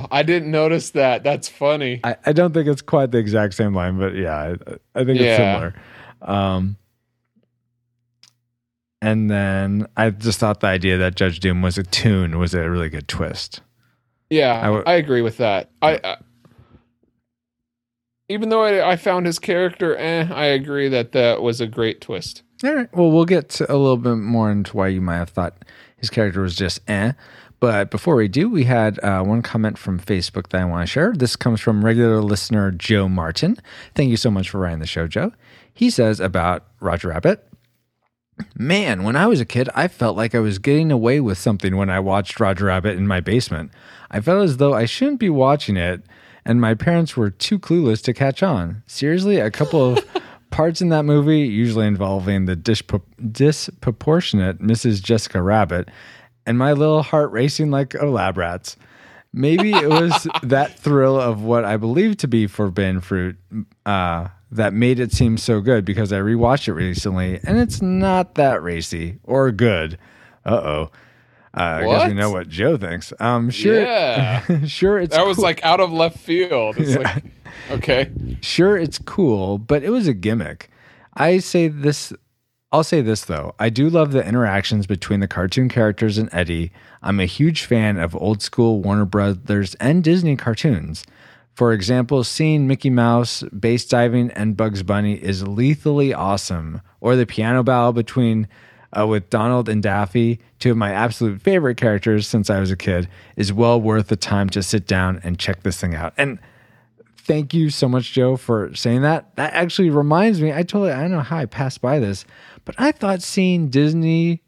Oh, 0.03 0.07
I 0.11 0.23
didn't 0.23 0.51
notice 0.51 0.90
that. 0.90 1.23
That's 1.23 1.49
funny. 1.49 2.01
I, 2.03 2.16
I 2.27 2.33
don't 2.33 2.53
think 2.53 2.66
it's 2.68 2.83
quite 2.83 3.11
the 3.12 3.18
exact 3.18 3.55
same 3.55 3.75
line, 3.75 3.99
but 3.99 4.14
yeah, 4.14 4.35
I, 4.37 5.01
I 5.01 5.05
think 5.05 5.21
it's 5.21 5.37
similar. 5.37 5.75
Um, 6.21 6.77
and 9.01 9.31
then 9.31 9.87
I 9.97 10.11
just 10.11 10.38
thought 10.38 10.61
the 10.61 10.68
idea 10.68 10.99
that 10.99 11.16
Judge 11.16 11.40
Doom 11.40 11.62
was 11.62 11.79
a 11.79 11.83
toon 11.83 12.38
was 12.38 12.55
a 12.55 12.68
really 12.71 12.88
good 12.88 13.09
twist. 13.09 13.61
Yeah, 14.31 14.55
I 14.55 14.61
I, 14.61 14.66
w- 14.66 14.85
agree 14.87 15.23
with 15.23 15.38
that. 15.38 15.71
I, 15.83 16.01
I 16.03 16.16
even 18.33 18.49
though 18.49 18.62
I, 18.62 18.92
I 18.92 18.97
found 18.97 19.27
his 19.27 19.38
character, 19.38 19.97
eh, 19.97 20.29
I 20.33 20.47
agree 20.47 20.88
that 20.88 21.12
that 21.12 21.42
was 21.42 21.61
a 21.61 21.66
great 21.66 22.01
twist. 22.01 22.42
All 22.64 22.75
right. 22.75 22.88
Well, 22.97 23.11
we'll 23.11 23.25
get 23.25 23.61
a 23.61 23.77
little 23.77 23.97
bit 23.97 24.16
more 24.16 24.51
into 24.51 24.77
why 24.77 24.88
you 24.88 25.01
might 25.01 25.16
have 25.16 25.31
thought 25.31 25.64
his 25.97 26.11
character 26.11 26.40
was 26.40 26.57
just 26.57 26.81
eh. 26.88 27.12
But 27.61 27.90
before 27.92 28.16
we 28.16 28.27
do, 28.27 28.49
we 28.49 28.64
had 28.64 28.99
uh, 29.05 29.23
one 29.23 29.42
comment 29.42 29.79
from 29.79 30.01
Facebook 30.01 30.49
that 30.49 30.62
I 30.62 30.64
want 30.64 30.83
to 30.83 30.90
share. 30.90 31.12
This 31.12 31.37
comes 31.37 31.61
from 31.61 31.85
regular 31.85 32.21
listener 32.21 32.73
Joe 32.73 33.09
Martin. 33.09 33.57
Thank 33.95 34.11
you 34.11 34.16
so 34.16 34.33
much 34.33 34.51
for 34.51 34.59
writing 34.59 34.81
the 34.81 34.87
show, 34.87 35.07
Joe. 35.07 35.33
He 35.73 35.88
says 35.88 36.18
about 36.18 36.66
Roger 36.81 37.09
Rabbit. 37.09 37.47
Man, 38.57 39.05
when 39.05 39.14
I 39.14 39.27
was 39.27 39.40
a 39.40 39.45
kid, 39.45 39.68
I 39.75 39.87
felt 39.88 40.16
like 40.16 40.35
I 40.35 40.40
was 40.40 40.59
getting 40.59 40.90
away 40.90 41.21
with 41.21 41.38
something 41.38 41.77
when 41.77 41.90
I 41.90 42.01
watched 42.01 42.40
Roger 42.40 42.64
Rabbit 42.64 42.97
in 42.97 43.07
my 43.07 43.21
basement. 43.21 43.71
I 44.11 44.21
felt 44.21 44.42
as 44.42 44.57
though 44.57 44.75
I 44.75 44.85
shouldn't 44.85 45.21
be 45.21 45.31
watching 45.31 45.77
it, 45.77 46.03
and 46.44 46.61
my 46.61 46.74
parents 46.74 47.16
were 47.16 47.31
too 47.31 47.59
clueless 47.59 48.02
to 48.05 48.12
catch 48.12 48.42
on. 48.42 48.83
Seriously, 48.87 49.38
a 49.38 49.50
couple 49.50 49.92
of 49.98 50.07
parts 50.50 50.81
in 50.81 50.88
that 50.90 51.05
movie, 51.05 51.40
usually 51.40 51.87
involving 51.87 52.44
the 52.44 52.57
dispro- 52.57 53.02
disproportionate 53.31 54.61
Mrs. 54.61 55.02
Jessica 55.02 55.40
Rabbit, 55.42 55.88
and 56.46 56.59
my 56.59 56.72
little 56.72 57.02
heart 57.02 57.31
racing 57.31 57.70
like 57.70 57.94
a 57.94 58.07
lab 58.07 58.37
rat's. 58.37 58.76
Maybe 59.33 59.72
it 59.72 59.88
was 59.88 60.26
that 60.42 60.78
thrill 60.78 61.18
of 61.18 61.42
what 61.42 61.64
I 61.64 61.76
believed 61.76 62.18
to 62.20 62.28
be 62.28 62.46
forbidden 62.46 63.00
fruit 63.00 63.37
uh, 63.87 64.28
that 64.50 64.74
made 64.74 65.00
it 65.00 65.12
seem 65.12 65.38
so 65.38 65.61
good 65.61 65.85
because 65.85 66.12
I 66.12 66.18
rewatched 66.18 66.68
it 66.68 66.74
recently 66.74 67.40
and 67.42 67.59
it's 67.59 67.81
not 67.81 68.35
that 68.35 68.62
racy 68.62 69.18
or 69.24 69.50
good. 69.50 69.98
Uh 70.44 70.61
oh. 70.62 70.90
Uh, 71.57 71.61
I 71.61 71.85
guess 71.85 72.09
we 72.09 72.15
know 72.15 72.31
what 72.31 72.49
Joe 72.49 72.77
thinks. 72.77 73.12
Um, 73.21 73.51
sure, 73.51 73.83
Yeah. 73.83 74.65
sure, 74.67 74.99
it's 74.99 75.15
That 75.15 75.27
was 75.27 75.37
cool. 75.37 75.45
like 75.45 75.62
out 75.65 75.81
of 75.81 75.93
left 75.93 76.19
field. 76.19 76.77
It's 76.79 76.97
like, 76.97 77.25
okay, 77.71 78.11
sure 78.41 78.77
it's 78.77 78.99
cool, 78.99 79.59
but 79.59 79.83
it 79.83 79.91
was 79.91 80.07
a 80.09 80.15
gimmick. 80.15 80.71
I 81.15 81.38
say 81.38 81.69
this 81.69 82.12
I'll 82.73 82.83
say 82.85 83.03
this 83.03 83.27
though. 83.27 83.55
I 83.59 83.69
do 83.69 83.91
love 83.91 84.12
the 84.12 84.27
interactions 84.27 84.87
between 84.87 85.21
the 85.21 85.29
cartoon 85.29 85.69
characters 85.69 86.17
and 86.17 86.31
Eddie. 86.33 86.73
I'm 87.03 87.21
a 87.21 87.27
huge 87.27 87.65
fan 87.67 87.99
of 87.99 88.17
old 88.17 88.41
school 88.41 88.81
Warner 88.81 89.05
Brothers 89.05 89.75
and 89.75 90.03
Disney 90.03 90.37
cartoons. 90.37 91.05
For 91.55 91.75
example, 91.75 92.25
seeing 92.25 92.67
Mickey 92.67 92.88
Mouse 92.88 93.43
base 93.43 93.85
diving 93.85 94.31
and 94.31 94.57
Bugs 94.57 94.83
Bunny 94.83 95.23
is 95.23 95.47
lethally 95.47 96.15
awesome. 96.15 96.81
Or 97.03 97.15
the 97.15 97.27
piano 97.27 97.62
battle 97.62 97.93
between 97.93 98.49
uh, 98.96 99.07
with 99.07 99.31
Donald 99.31 99.68
and 99.68 99.83
Daffy, 99.83 100.38
two 100.59 100.72
of 100.72 100.76
my 100.76 100.92
absolute 100.92 101.40
favorite 101.42 101.76
characters 101.76 102.26
since 102.26 102.50
I 102.50 102.61
was 102.61 102.70
a 102.70 102.76
kid, 102.76 103.09
is 103.37 103.52
well 103.52 103.81
worth 103.81 104.09
the 104.09 104.16
time 104.16 104.48
to 104.50 104.62
sit 104.62 104.87
down 104.87 105.20
and 105.24 105.38
check 105.38 105.62
this 105.62 105.81
thing 105.81 105.94
out. 105.94 106.12
And 106.16 106.38
thank 107.16 107.55
you 107.55 107.70
so 107.70 107.88
much, 107.88 108.12
Joe, 108.12 108.37
for 108.37 108.74
saying 108.74 109.02
that. 109.02 109.35
That 109.37 109.52
actually 109.55 109.90
reminds 109.90 110.40
me. 110.40 110.52
I 110.52 110.62
totally, 110.62 110.90
I 110.92 111.00
don't 111.02 111.12
know 111.12 111.20
how 111.20 111.38
I 111.38 111.46
passed 111.46 111.81
by 111.81 111.98
this, 111.98 112.24
but 112.64 112.74
I 112.78 112.92
thought 112.92 113.22
seeing 113.22 113.68
Disney 113.68 114.42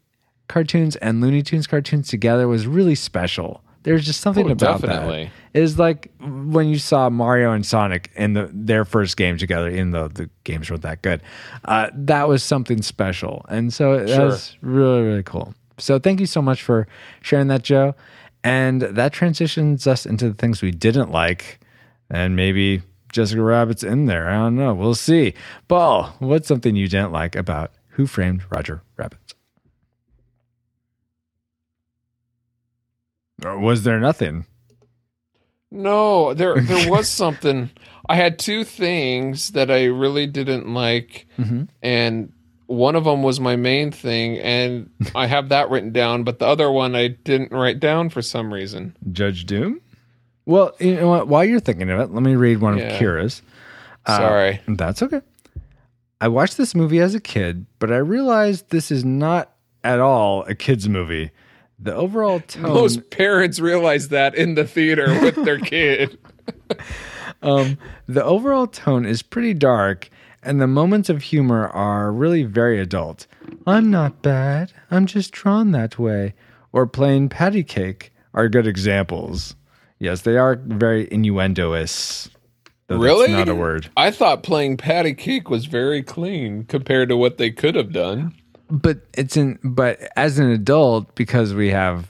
cartoons 0.47 0.95
and 0.97 1.21
Looney 1.21 1.41
Tunes 1.41 1.65
cartoons 1.67 2.07
together 2.07 2.47
was 2.47 2.67
really 2.67 2.95
special. 2.95 3.63
There's 3.83 4.05
just 4.05 4.21
something 4.21 4.47
Oh, 4.47 4.51
about 4.53 4.81
definitely. 4.81 5.25
that. 5.25 5.31
It's 5.55 5.79
like 5.79 6.11
when 6.19 6.67
you 6.67 6.77
saw 6.77 7.09
Mario 7.09 7.53
and 7.53 7.65
Sonic 7.65 8.11
in 8.15 8.33
the 8.33 8.49
their 8.53 8.83
first 8.83 9.15
game 9.15 9.37
together, 9.37 9.69
even 9.69 9.91
though 9.91 10.09
the 10.09 10.29
games 10.43 10.69
weren't 10.69 10.81
that 10.81 11.01
good. 11.01 11.21
Uh, 11.63 11.89
that 11.93 12.27
was 12.27 12.43
something 12.43 12.81
special, 12.81 13.45
and 13.47 13.73
so 13.73 13.99
that 13.99 14.09
Sure. 14.09 14.25
was 14.25 14.57
really 14.61 15.01
really 15.03 15.23
cool. 15.23 15.53
So 15.77 15.97
thank 15.97 16.19
you 16.19 16.25
so 16.25 16.41
much 16.41 16.61
for 16.61 16.87
sharing 17.21 17.47
that, 17.47 17.63
Joe. 17.63 17.95
And 18.43 18.81
that 18.81 19.13
transitions 19.13 19.87
us 19.87 20.05
into 20.05 20.27
the 20.27 20.35
things 20.35 20.61
we 20.61 20.71
didn't 20.71 21.09
like, 21.09 21.59
and 22.09 22.35
maybe 22.35 22.81
Jessica 23.13 23.41
Rabbit's 23.41 23.81
in 23.81 24.07
there. 24.07 24.27
I 24.29 24.33
don't 24.33 24.55
know. 24.57 24.73
We'll 24.73 24.93
see. 24.93 25.33
Paul, 25.69 26.13
what's 26.19 26.49
something 26.49 26.75
you 26.75 26.89
didn't 26.89 27.13
like 27.13 27.33
about 27.35 27.71
Who 27.91 28.07
Framed 28.07 28.43
Roger 28.49 28.81
Rabbit? 28.97 29.33
Or 33.43 33.57
was 33.57 33.83
there 33.83 33.99
nothing? 34.01 34.45
No, 35.75 36.33
there 36.33 36.59
there 36.59 36.89
was 36.91 37.07
something. 37.09 37.69
I 38.07 38.15
had 38.15 38.37
two 38.39 38.63
things 38.63 39.49
that 39.51 39.69
I 39.71 39.85
really 39.85 40.27
didn't 40.27 40.71
like, 40.73 41.27
Mm-hmm. 41.37 41.63
and 41.83 42.31
one 42.67 42.95
of 42.95 43.03
them 43.03 43.21
was 43.21 43.39
my 43.39 43.55
main 43.55 43.91
thing, 43.91 44.37
and 44.39 44.89
I 45.13 45.27
have 45.27 45.49
that 45.49 45.69
written 45.69 45.91
down, 45.91 46.23
but 46.23 46.39
the 46.39 46.47
other 46.47 46.71
one 46.71 46.95
I 46.95 47.09
didn't 47.09 47.51
write 47.51 47.79
down 47.79 48.09
for 48.09 48.21
some 48.23 48.51
reason. 48.53 48.95
Judge 49.11 49.45
Doom? 49.45 49.81
Well, 50.47 50.75
you 50.79 50.95
know 50.95 51.07
what? 51.09 51.27
While 51.27 51.45
you're 51.45 51.59
thinking 51.59 51.89
of 51.91 51.99
it, 51.99 52.11
let 52.11 52.23
me 52.23 52.35
read 52.35 52.61
one 52.61 52.77
Yeah. 52.77 52.85
of 52.85 52.99
Kira's. 53.01 53.41
Uh, 54.05 54.17
Sorry. 54.17 54.61
That's 54.67 55.01
okay. 55.03 55.21
I 56.21 56.27
watched 56.27 56.57
this 56.57 56.73
movie 56.73 56.99
as 56.99 57.13
a 57.13 57.19
kid, 57.19 57.65
but 57.79 57.91
I 57.91 57.97
realized 57.97 58.69
this 58.69 58.89
is 58.91 59.03
not 59.05 59.51
at 59.83 59.99
all 59.99 60.43
a 60.45 60.55
kid's 60.55 60.87
movie. 60.89 61.29
The 61.79 61.93
overall 61.93 62.39
tone. 62.47 62.63
Most 62.63 63.09
parents 63.09 63.59
realize 63.59 64.09
that 64.09 64.35
in 64.35 64.55
the 64.55 64.65
theater 64.65 65.07
with 65.21 65.43
their 65.43 65.59
kid. 65.73 66.17
Um, 67.41 67.77
the 68.07 68.23
overall 68.23 68.67
tone 68.67 69.05
is 69.05 69.21
pretty 69.21 69.53
dark, 69.53 70.09
and 70.41 70.59
the 70.61 70.67
moments 70.67 71.09
of 71.09 71.21
humor 71.23 71.67
are 71.67 72.11
really 72.11 72.43
very 72.43 72.79
adult. 72.79 73.27
I'm 73.67 73.91
not 73.91 74.21
bad. 74.21 74.73
I'm 74.89 75.05
just 75.05 75.31
drawn 75.31 75.71
that 75.71 75.99
way. 75.99 76.33
Or 76.71 76.87
playing 76.87 77.29
patty 77.29 77.63
cake 77.63 78.11
are 78.33 78.49
good 78.49 78.67
examples. 78.67 79.55
Yes, 79.99 80.21
they 80.21 80.37
are 80.37 80.55
very 80.55 81.07
innuendoous. 81.11 82.29
really? 82.89 83.31
not 83.31 83.47
a 83.49 83.55
word. 83.55 83.89
I 83.95 84.11
thought 84.11 84.43
playing 84.43 84.77
patty 84.77 85.13
cake 85.13 85.49
was 85.49 85.65
very 85.65 86.03
clean 86.03 86.65
compared 86.65 87.09
to 87.09 87.17
what 87.17 87.37
they 87.37 87.49
could 87.51 87.75
have 87.75 87.93
done. 87.93 88.33
But 88.69 89.01
it's 89.13 89.37
in 89.37 89.59
but 89.63 89.99
as 90.15 90.39
an 90.39 90.49
adult, 90.49 91.13
because 91.15 91.53
we 91.53 91.69
have 91.69 92.09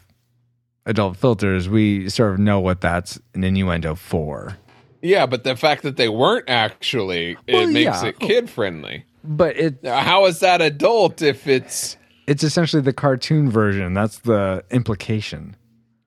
adult 0.86 1.18
filters, 1.18 1.68
we 1.68 2.10
sort 2.10 2.34
of 2.34 2.40
know 2.40 2.60
what 2.60 2.82
that's 2.82 3.20
an 3.34 3.44
innuendo 3.44 3.96
for. 3.96 4.58
Yeah, 5.02 5.26
but 5.26 5.44
the 5.44 5.56
fact 5.56 5.84
that 5.84 5.98
they 5.98 6.10
weren't 6.10 6.50
actually, 6.50 7.38
it 7.46 7.70
makes 7.70 8.02
yeah. 8.02 8.10
it 8.10 8.20
kid 8.20 8.50
friendly. 8.50 9.06
But 9.24 9.58
it 9.58 9.86
How 9.86 10.26
is 10.26 10.40
that 10.40 10.62
adult 10.62 11.22
if 11.22 11.48
it's. 11.48 11.98
it's 12.28 12.44
essentially 12.44 12.82
the 12.82 12.94
cartoon 12.94 13.50
version. 13.50 13.94
That's 13.94 14.20
the 14.20 14.64
implication. 14.72 15.56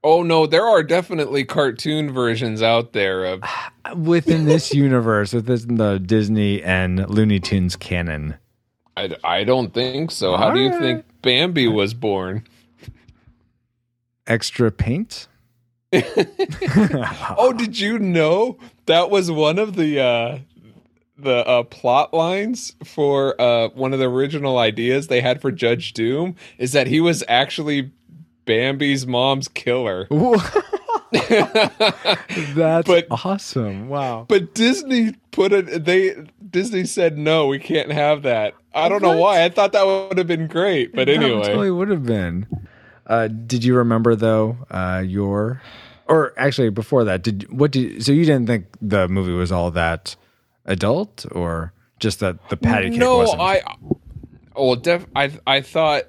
Oh 0.05 0.23
no, 0.23 0.47
there 0.47 0.65
are 0.65 0.83
definitely 0.83 1.45
cartoon 1.45 2.13
versions 2.13 2.63
out 2.63 2.93
there 2.93 3.25
of. 3.25 3.43
Within 3.97 4.45
this 4.45 4.75
universe, 4.75 5.33
within 5.33 5.77
the 5.77 5.99
Disney 5.99 6.63
and 6.63 7.09
Looney 7.09 7.41
Tunes 7.41 7.75
canon. 7.75 8.37
I, 8.99 9.17
I 9.41 9.45
don't 9.45 9.73
think 9.73 10.11
so. 10.11 10.37
How 10.37 10.51
do 10.53 10.61
you 10.61 10.67
Alright. 10.67 10.81
think 10.83 11.05
Bambi 11.23 11.69
was 11.69 11.95
born? 11.95 12.45
Extra 14.27 14.71
paint? 14.71 15.29
Oh, 17.41 17.53
did 17.57 17.79
you 17.79 17.99
know 17.99 18.59
that 18.87 19.11
was 19.11 19.31
one 19.31 19.59
of 19.59 19.75
the 19.77 20.01
uh 20.01 20.39
the 21.17 21.47
uh 21.47 21.63
plot 21.65 22.13
lines 22.13 22.75
for 22.85 23.41
uh 23.41 23.69
one 23.71 23.93
of 23.95 23.99
the 23.99 24.09
original 24.09 24.59
ideas 24.59 25.07
they 25.07 25.21
had 25.23 25.41
for 25.41 25.51
Judge 25.51 25.93
Doom 25.95 26.37
is 26.59 26.73
that 26.73 26.87
he 26.89 27.01
was 27.01 27.25
actually 27.29 27.91
Bambi's 28.45 29.07
mom's 29.07 29.49
killer. 29.49 30.09
That's 31.13 32.87
But- 32.87 33.07
awesome. 33.11 33.89
Wow. 33.89 34.27
But 34.29 34.55
Disney 34.55 35.13
put 35.31 35.53
it 35.53 35.85
they 35.87 36.15
Disney 36.51 36.85
said 36.85 37.17
no, 37.17 37.47
we 37.47 37.59
can't 37.59 37.91
have 37.93 38.23
that. 38.23 38.55
I 38.79 38.89
don't 38.89 39.03
know 39.03 39.17
why. 39.17 39.45
I 39.45 39.49
thought 39.49 39.73
that 39.73 39.87
would 39.87 40.19
have 40.19 40.27
been 40.27 40.47
great, 40.47 40.95
but 40.95 41.09
anyway. 41.09 41.43
totally 41.43 41.71
would 41.71 41.89
have 41.89 42.05
been. 42.05 42.47
Uh, 43.07 43.29
did 43.29 43.65
you 43.65 43.75
remember 43.75 44.15
though 44.15 44.59
uh, 44.71 45.03
your, 45.05 45.63
or 46.07 46.35
actually 46.37 46.71
before 46.71 47.05
that, 47.05 47.23
did 47.23 47.51
what 47.51 47.71
did 47.71 48.05
so 48.05 48.13
you 48.13 48.25
didn't 48.25 48.47
think 48.47 48.67
the 48.83 49.09
movie 49.09 49.33
was 49.33 49.51
all 49.51 49.71
that 49.71 50.17
adult 50.67 51.25
or 51.33 51.73
just 51.99 52.21
that 52.21 52.49
the 52.51 52.57
patty 52.57 52.91
cake 52.91 52.99
no, 52.99 53.19
wasn't? 53.19 53.41
I 53.41 53.63
well, 54.55 54.77
def, 54.77 55.07
I 55.17 55.33
I 55.47 55.61
thought 55.61 56.05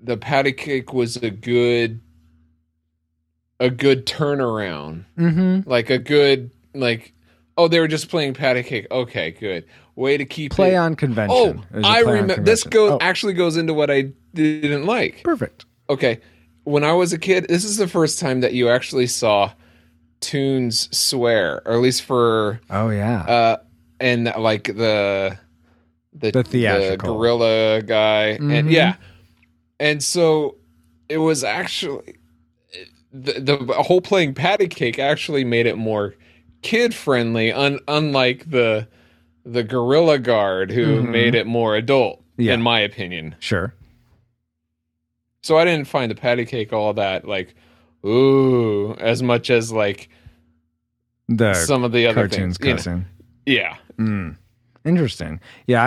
the 0.00 0.16
patty 0.16 0.52
cake 0.52 0.92
was 0.92 1.16
a 1.16 1.30
good 1.30 2.00
a 3.60 3.70
good 3.70 4.06
turnaround. 4.06 5.04
mm-hmm. 5.18 5.68
Like 5.68 5.90
a 5.90 5.98
good 5.98 6.50
like 6.74 7.12
oh 7.58 7.68
they 7.68 7.78
were 7.80 7.88
just 7.88 8.08
playing 8.08 8.32
patty 8.32 8.62
cake. 8.62 8.86
Okay, 8.90 9.32
good. 9.32 9.64
Way 9.96 10.16
to 10.16 10.24
keep 10.24 10.52
play 10.52 10.74
it. 10.74 10.78
on 10.78 10.94
convention. 10.96 11.36
Oh, 11.36 11.50
It 11.50 11.76
was 11.76 11.84
a 11.84 11.88
I 11.88 11.98
remember 12.00 12.42
this 12.42 12.64
goes 12.64 12.92
Oh, 12.92 12.98
actually 13.02 13.34
goes 13.34 13.56
into 13.58 13.74
what 13.74 13.90
I 13.90 14.12
didn't 14.32 14.86
like. 14.86 15.22
perfect. 15.24 15.66
Okay. 15.90 16.20
When 16.64 16.84
I 16.84 16.92
was 16.92 17.12
a 17.12 17.18
kid, 17.18 17.46
this 17.48 17.64
is 17.64 17.76
the 17.78 17.88
first 17.88 18.18
time 18.18 18.40
that 18.40 18.52
you 18.54 18.68
actually 18.68 19.06
saw 19.08 19.52
toons 20.20 20.88
swear, 20.96 21.62
or 21.66 21.74
at 21.74 21.80
least 21.80 22.02
for 22.02 22.60
Oh 22.70 22.90
yeah, 22.90 23.20
uh 23.22 23.56
and 24.00 24.32
like 24.38 24.64
the 24.64 25.38
the, 26.12 26.30
The 26.32 26.42
theatrical. 26.42 27.16
gorilla 27.16 27.82
guy 27.82 28.38
Mhm. 28.40 28.52
and 28.58 28.70
yeah 28.70 28.94
and 29.78 30.02
so 30.02 30.56
it 31.08 31.18
was 31.18 31.44
actually 31.44 32.16
the, 33.12 33.40
the 33.40 33.56
whole 33.82 34.00
playing 34.00 34.34
patty 34.34 34.66
cake 34.68 34.98
actually 34.98 35.44
made 35.44 35.66
it 35.66 35.76
more 35.76 36.14
kid 36.68 36.94
friendly 36.94 37.52
un, 37.52 37.78
unlike 37.88 38.50
the 38.50 38.86
the 39.44 39.62
gorilla 39.62 40.18
guard 40.18 40.70
who 40.70 41.02
Mhm. 41.02 41.08
made 41.10 41.34
it 41.34 41.46
more 41.46 41.74
adult 41.76 42.22
Yeah. 42.36 42.54
in 42.54 42.62
my 42.62 42.80
opinion 42.80 43.34
sure. 43.38 43.74
so 45.42 45.56
i 45.56 45.64
didn't 45.64 45.86
find 45.88 46.10
the 46.10 46.14
patty 46.14 46.44
cake 46.44 46.72
all 46.72 46.92
that 46.94 47.26
like 47.26 47.54
ooh 48.04 48.94
as 49.00 49.22
much 49.22 49.50
as 49.50 49.72
like 49.72 50.08
The 51.28 51.54
some 51.54 51.84
of 51.84 51.92
the 51.92 52.06
other 52.06 52.14
cartoons 52.28 52.56
things 52.58 52.66
you 52.66 52.70
know. 52.70 52.76
cussing. 52.76 53.04
yeah 53.46 53.76
Mm. 53.98 54.36
Interesting. 54.84 55.40
Yeah, 55.66 55.82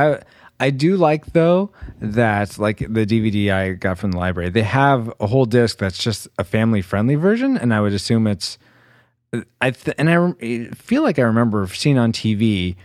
I 0.59 0.65
I 0.65 0.69
do 0.69 0.97
like 0.97 1.27
though 1.33 1.71
that 2.01 2.59
like 2.59 2.79
the 2.79 3.05
DVD 3.05 3.49
I 3.51 3.71
got 3.71 3.97
from 3.97 4.11
the 4.11 4.17
library, 4.17 4.49
they 4.49 4.61
have 4.63 5.11
a 5.19 5.27
whole 5.27 5.45
disc 5.45 5.77
that's 5.79 5.97
just 5.97 6.27
a 6.37 6.43
family 6.43 6.81
friendly 6.81 7.15
version, 7.15 7.57
and 7.57 7.73
I 7.73 7.79
would 7.81 7.93
assume 7.93 8.27
it's 8.27 8.59
I 9.61 9.71
th- 9.71 9.95
and 9.97 10.09
I 10.09 10.15
rem- 10.15 10.71
feel 10.73 11.03
like 11.03 11.17
I 11.19 11.23
remember 11.23 11.65
seeing 11.67 11.97
on 11.97 12.11
TV 12.11 12.75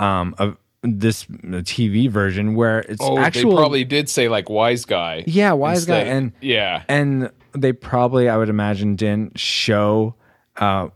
um 0.00 0.34
of 0.38 0.56
this 0.82 1.24
TV 1.26 2.10
version 2.10 2.54
where 2.56 2.80
it's 2.80 2.98
oh 3.00 3.16
actual 3.18 3.50
they 3.52 3.56
probably 3.56 3.84
did 3.84 4.08
say 4.08 4.28
like 4.28 4.50
wise 4.50 4.84
guy 4.84 5.22
yeah 5.28 5.52
wise 5.52 5.84
guy 5.86 6.00
and 6.00 6.32
yeah 6.40 6.82
and 6.88 7.30
they 7.52 7.72
probably 7.72 8.28
I 8.28 8.36
would 8.36 8.48
imagine 8.48 8.96
didn't 8.96 9.38
show 9.38 10.16
uh, 10.56 10.88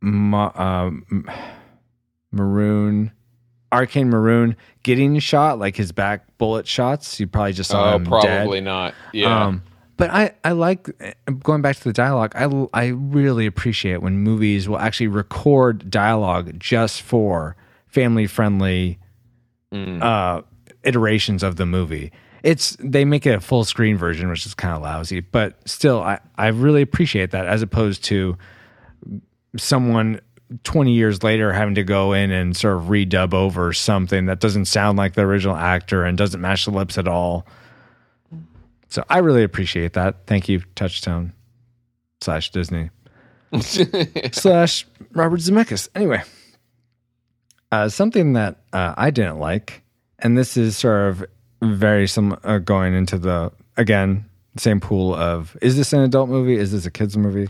ma- 0.00 0.50
um, 0.56 1.28
maroon 2.32 3.12
RK 3.72 3.96
Maroon 3.98 4.56
getting 4.82 5.18
shot 5.20 5.58
like 5.60 5.76
his 5.76 5.92
back 5.92 6.36
bullet 6.38 6.66
shots 6.66 7.20
you 7.20 7.26
probably 7.28 7.52
just 7.52 7.70
saw 7.70 7.92
Oh, 7.92 7.96
him 7.96 8.04
probably 8.06 8.58
dead. 8.58 8.64
not. 8.64 8.94
Yeah. 9.12 9.44
Um, 9.46 9.62
but 10.00 10.10
I, 10.10 10.32
I 10.42 10.52
like 10.52 10.88
going 11.42 11.62
back 11.62 11.76
to 11.76 11.84
the 11.84 11.92
dialogue. 11.92 12.32
I, 12.34 12.46
I 12.72 12.86
really 12.88 13.46
appreciate 13.46 14.02
when 14.02 14.18
movies 14.18 14.68
will 14.68 14.78
actually 14.78 15.06
record 15.08 15.88
dialogue 15.90 16.58
just 16.58 17.02
for 17.02 17.56
family 17.86 18.26
friendly 18.26 18.98
Mm. 19.72 20.02
uh, 20.02 20.42
iterations 20.82 21.44
of 21.44 21.54
the 21.54 21.64
movie. 21.64 22.10
It's 22.42 22.76
they 22.80 23.04
make 23.04 23.24
it 23.24 23.34
a 23.36 23.40
full 23.40 23.62
screen 23.62 23.96
version, 23.96 24.28
which 24.28 24.44
is 24.44 24.52
kind 24.52 24.74
of 24.74 24.82
lousy, 24.82 25.20
but 25.20 25.60
still, 25.64 26.00
I, 26.02 26.18
I 26.36 26.48
really 26.48 26.82
appreciate 26.82 27.30
that 27.30 27.46
as 27.46 27.62
opposed 27.62 28.02
to 28.06 28.36
someone 29.56 30.20
20 30.64 30.92
years 30.92 31.22
later 31.22 31.52
having 31.52 31.76
to 31.76 31.84
go 31.84 32.12
in 32.12 32.30
and 32.32 32.56
sort 32.56 32.76
of 32.78 32.84
redub 32.84 33.32
over 33.34 33.72
something 33.72 34.26
that 34.26 34.40
doesn't 34.40 34.64
sound 34.64 34.98
like 34.98 35.14
the 35.14 35.22
original 35.22 35.54
actor 35.56 36.04
and 36.04 36.18
doesn't 36.18 36.40
match 36.40 36.64
the 36.64 36.72
lips 36.72 36.98
at 36.98 37.06
all. 37.06 37.46
So 38.90 39.04
I 39.08 39.18
really 39.18 39.44
appreciate 39.44 39.92
that. 39.94 40.26
Thank 40.26 40.48
you, 40.48 40.62
Touchstone 40.74 41.32
slash 42.20 42.50
Disney 42.50 42.90
slash 44.32 44.86
Robert 45.12 45.40
Zemeckis. 45.40 45.88
Anyway, 45.94 46.22
uh, 47.72 47.88
something 47.88 48.34
that 48.34 48.56
uh, 48.72 48.94
I 48.96 49.10
didn't 49.10 49.38
like, 49.38 49.82
and 50.18 50.36
this 50.36 50.56
is 50.56 50.76
sort 50.76 51.08
of 51.08 51.24
very 51.62 52.06
some 52.08 52.38
uh, 52.44 52.58
going 52.58 52.94
into 52.94 53.18
the 53.18 53.52
again 53.76 54.26
same 54.56 54.80
pool 54.80 55.14
of 55.14 55.56
is 55.62 55.76
this 55.76 55.92
an 55.92 56.00
adult 56.00 56.28
movie? 56.28 56.56
Is 56.56 56.72
this 56.72 56.84
a 56.86 56.90
kids 56.90 57.16
movie? 57.16 57.48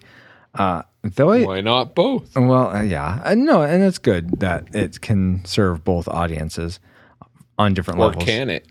Uh, 0.54 0.82
though 1.02 1.30
I, 1.30 1.44
Why 1.44 1.60
not 1.60 1.94
both? 1.94 2.36
well, 2.36 2.68
uh, 2.68 2.82
yeah, 2.82 3.22
uh, 3.24 3.34
no, 3.34 3.62
and 3.62 3.82
it's 3.82 3.98
good 3.98 4.40
that 4.40 4.74
it 4.74 5.00
can 5.00 5.44
serve 5.44 5.84
both 5.84 6.06
audiences 6.08 6.80
on 7.58 7.72
different 7.72 8.00
Or 8.00 8.06
levels. 8.06 8.24
Or 8.24 8.26
can 8.26 8.50
it? 8.50 8.66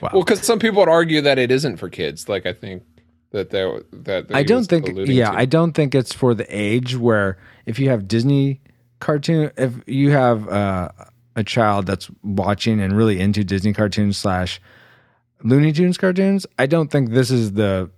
Wow. 0.00 0.10
Well, 0.12 0.22
because 0.24 0.42
some 0.42 0.58
people 0.58 0.80
would 0.80 0.88
argue 0.88 1.20
that 1.22 1.38
it 1.38 1.50
isn't 1.50 1.78
for 1.78 1.88
kids. 1.88 2.28
Like 2.28 2.46
I 2.46 2.52
think 2.52 2.82
that 3.30 3.50
there 3.50 3.80
that 3.92 4.26
I 4.30 4.42
don't 4.42 4.64
think. 4.64 4.88
Yeah, 5.08 5.30
to. 5.30 5.38
I 5.38 5.44
don't 5.46 5.72
think 5.72 5.94
it's 5.94 6.12
for 6.12 6.34
the 6.34 6.46
age 6.48 6.96
where 6.96 7.38
if 7.64 7.78
you 7.78 7.88
have 7.90 8.06
Disney 8.06 8.60
cartoon, 9.00 9.50
if 9.56 9.74
you 9.86 10.10
have 10.10 10.48
uh, 10.48 10.88
a 11.34 11.44
child 11.44 11.86
that's 11.86 12.10
watching 12.22 12.80
and 12.80 12.96
really 12.96 13.20
into 13.20 13.42
Disney 13.44 13.72
cartoons 13.72 14.16
slash 14.16 14.60
Looney 15.42 15.72
Tunes 15.72 15.98
cartoons, 15.98 16.46
I 16.58 16.66
don't 16.66 16.90
think 16.90 17.10
this 17.10 17.30
is 17.30 17.52
the 17.52 17.90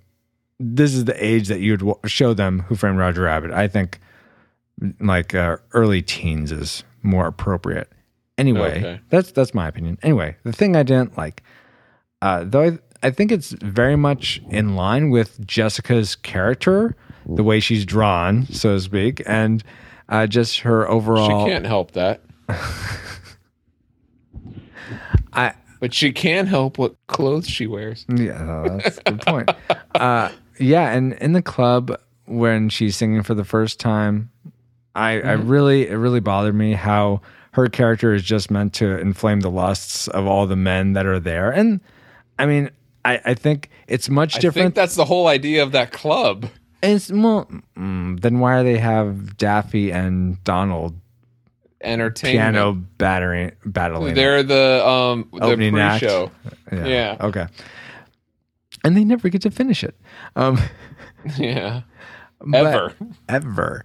this 0.61 0.95
is 0.95 1.05
the 1.05 1.25
age 1.25 1.49
that 1.49 1.61
you'd 1.61 1.83
show 2.07 2.35
them 2.35 2.61
Who 2.69 2.75
Framed 2.75 2.99
Roger 2.99 3.23
Rabbit. 3.23 3.53
I 3.53 3.69
think 3.69 4.01
like 5.01 5.35
uh, 5.35 5.57
early 5.73 6.03
teens 6.03 6.53
is 6.53 6.85
more 7.03 7.27
appropriate. 7.27 7.91
Anyway, 8.39 8.79
Okay. 8.79 9.01
that's 9.09 9.33
that's 9.33 9.53
my 9.55 9.67
opinion. 9.69 9.99
Anyway, 10.03 10.37
the 10.45 10.53
thing 10.53 10.77
I 10.77 10.83
didn't 10.85 11.17
like, 11.19 11.43
uh, 12.23 12.45
though 12.45 12.63
I, 12.63 12.79
I 13.03 13.11
think 13.11 13.33
it's 13.33 13.51
very 13.51 13.97
much 13.97 14.43
in 14.51 14.77
line 14.77 15.11
with 15.11 15.47
Jessica's 15.47 16.17
character, 16.17 16.97
the 17.27 17.45
way 17.45 17.61
she's 17.61 17.85
drawn, 17.85 18.47
so 18.47 18.75
to 18.75 18.81
speak, 18.81 19.23
and 19.27 19.63
uh, 20.09 20.27
just 20.27 20.61
her 20.61 20.89
overall. 20.89 21.45
she 21.45 21.51
can't 21.51 21.67
help 21.67 21.93
that, 21.93 22.23
I 25.33 25.55
but 25.81 25.95
she 25.95 26.13
can 26.13 26.47
help 26.47 26.79
what 26.79 26.95
clothes 27.07 27.49
she 27.49 27.67
wears. 27.67 28.05
Yeah, 28.09 28.79
that's 28.83 28.99
a 28.99 29.13
good 29.13 29.21
point. 29.23 29.51
uh, 29.95 30.31
yeah, 30.59 30.91
and 30.91 31.13
in 31.15 31.33
the 31.33 31.43
club 31.43 31.99
when 32.27 32.69
she's 32.69 32.97
singing 32.97 33.23
for 33.23 33.35
the 33.35 33.45
first 33.45 33.81
time, 33.81 34.31
I, 34.95 35.21
I 35.21 35.33
really, 35.33 35.89
it 35.89 35.95
really 35.95 36.21
bothered 36.21 36.55
me 36.55 36.73
how 36.73 37.21
her 37.53 37.69
character 37.69 38.13
is 38.15 38.23
just 38.23 38.51
meant 38.51 38.75
to 38.75 38.99
inflame 38.99 39.41
the 39.41 39.51
lusts 39.51 40.09
of 40.09 40.27
all 40.27 40.47
the 40.47 40.57
men 40.57 40.93
that 40.93 41.07
are 41.07 41.21
there. 41.21 41.51
And 41.51 41.81
I 42.39 42.47
mean, 42.47 42.71
I, 43.05 43.21
I 43.25 43.35
think 43.35 43.71
it's 43.87 44.09
much 44.09 44.35
different. 44.35 44.57
I 44.57 44.63
think 44.65 44.75
that's 44.75 44.95
the 44.95 45.05
whole 45.05 45.27
idea 45.27 45.63
of 45.63 45.73
that 45.73 45.93
club. 45.93 46.47
it's 46.83 47.11
well, 47.11 47.51
mm, 47.77 48.21
then 48.21 48.39
why 48.39 48.63
do 48.63 48.73
they 48.73 48.79
have 48.79 49.37
Daffy 49.37 49.91
and 49.91 50.43
Donald 50.45 50.95
Entertainment. 51.81 52.55
piano 52.55 52.73
battering 52.73 53.53
battling? 53.65 54.15
They're 54.15 54.43
the 54.43 54.87
um 54.87 55.29
the 55.33 55.45
Opening 55.45 55.73
pre-show. 55.73 56.31
yeah. 56.73 56.87
yeah. 56.87 57.17
Okay. 57.21 57.47
And 58.85 58.97
they 58.97 59.05
never 59.05 59.29
get 59.29 59.43
to 59.43 59.51
finish 59.51 59.83
it. 59.83 59.97
Um, 60.37 60.59
Yeah. 61.37 61.83
Ever. 62.55 62.95
ever. 63.29 63.85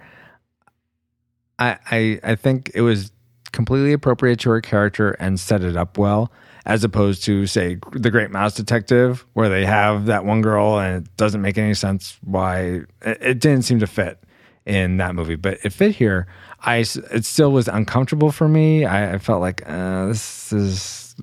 I, 1.57 1.77
I 1.89 2.19
I 2.23 2.35
think 2.35 2.71
it 2.75 2.81
was 2.81 3.11
completely 3.51 3.93
appropriate 3.93 4.39
to 4.41 4.51
her 4.51 4.61
character 4.61 5.11
and 5.11 5.39
set 5.39 5.63
it 5.63 5.75
up 5.75 5.97
well, 5.97 6.31
as 6.65 6.83
opposed 6.83 7.23
to 7.23 7.45
say 7.45 7.77
the 7.91 8.11
Great 8.11 8.31
Mouse 8.31 8.55
Detective, 8.55 9.25
where 9.33 9.49
they 9.49 9.65
have 9.65 10.05
that 10.05 10.25
one 10.25 10.41
girl 10.41 10.79
and 10.79 11.05
it 11.05 11.17
doesn't 11.17 11.41
make 11.41 11.57
any 11.57 11.73
sense 11.73 12.17
why 12.23 12.81
it, 13.01 13.39
didn't 13.39 13.63
seem 13.63 13.79
to 13.79 13.87
fit 13.87 14.23
in 14.65 14.97
that 14.97 15.13
movie, 15.13 15.35
but 15.35 15.57
it 15.63 15.73
fit 15.73 15.95
here. 15.95 16.27
I 16.61 16.77
it 16.77 17.25
still 17.25 17.51
was 17.51 17.67
uncomfortable 17.67 18.31
for 18.31 18.47
me. 18.47 18.85
I, 18.85 19.15
I 19.15 19.17
felt 19.17 19.41
like 19.41 19.61
uh, 19.67 20.07
this 20.07 20.53
is 20.53 21.15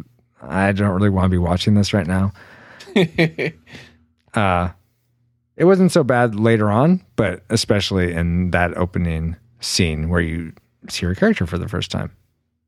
I 0.43 0.73
don't 0.73 0.91
really 0.91 1.11
want 1.11 1.25
to 1.25 1.31
be 1.31 1.39
watching 1.39 1.75
this 1.75 1.95
right 1.95 2.07
now. 2.07 2.33
uh, 4.35 4.71
it 5.57 5.65
wasn't 5.65 5.93
so 5.93 6.05
bad 6.05 6.35
later 6.35 6.71
on, 6.71 7.03
but 7.17 7.43
especially 7.49 8.13
in 8.13 8.51
that 8.51 8.77
opening 8.77 9.37
scene 9.61 10.09
where 10.09 10.21
you 10.21 10.53
see 10.89 11.07
your 11.07 11.15
character 11.15 11.47
for 11.47 11.59
the 11.59 11.69
first 11.69 11.91
time. 11.91 12.11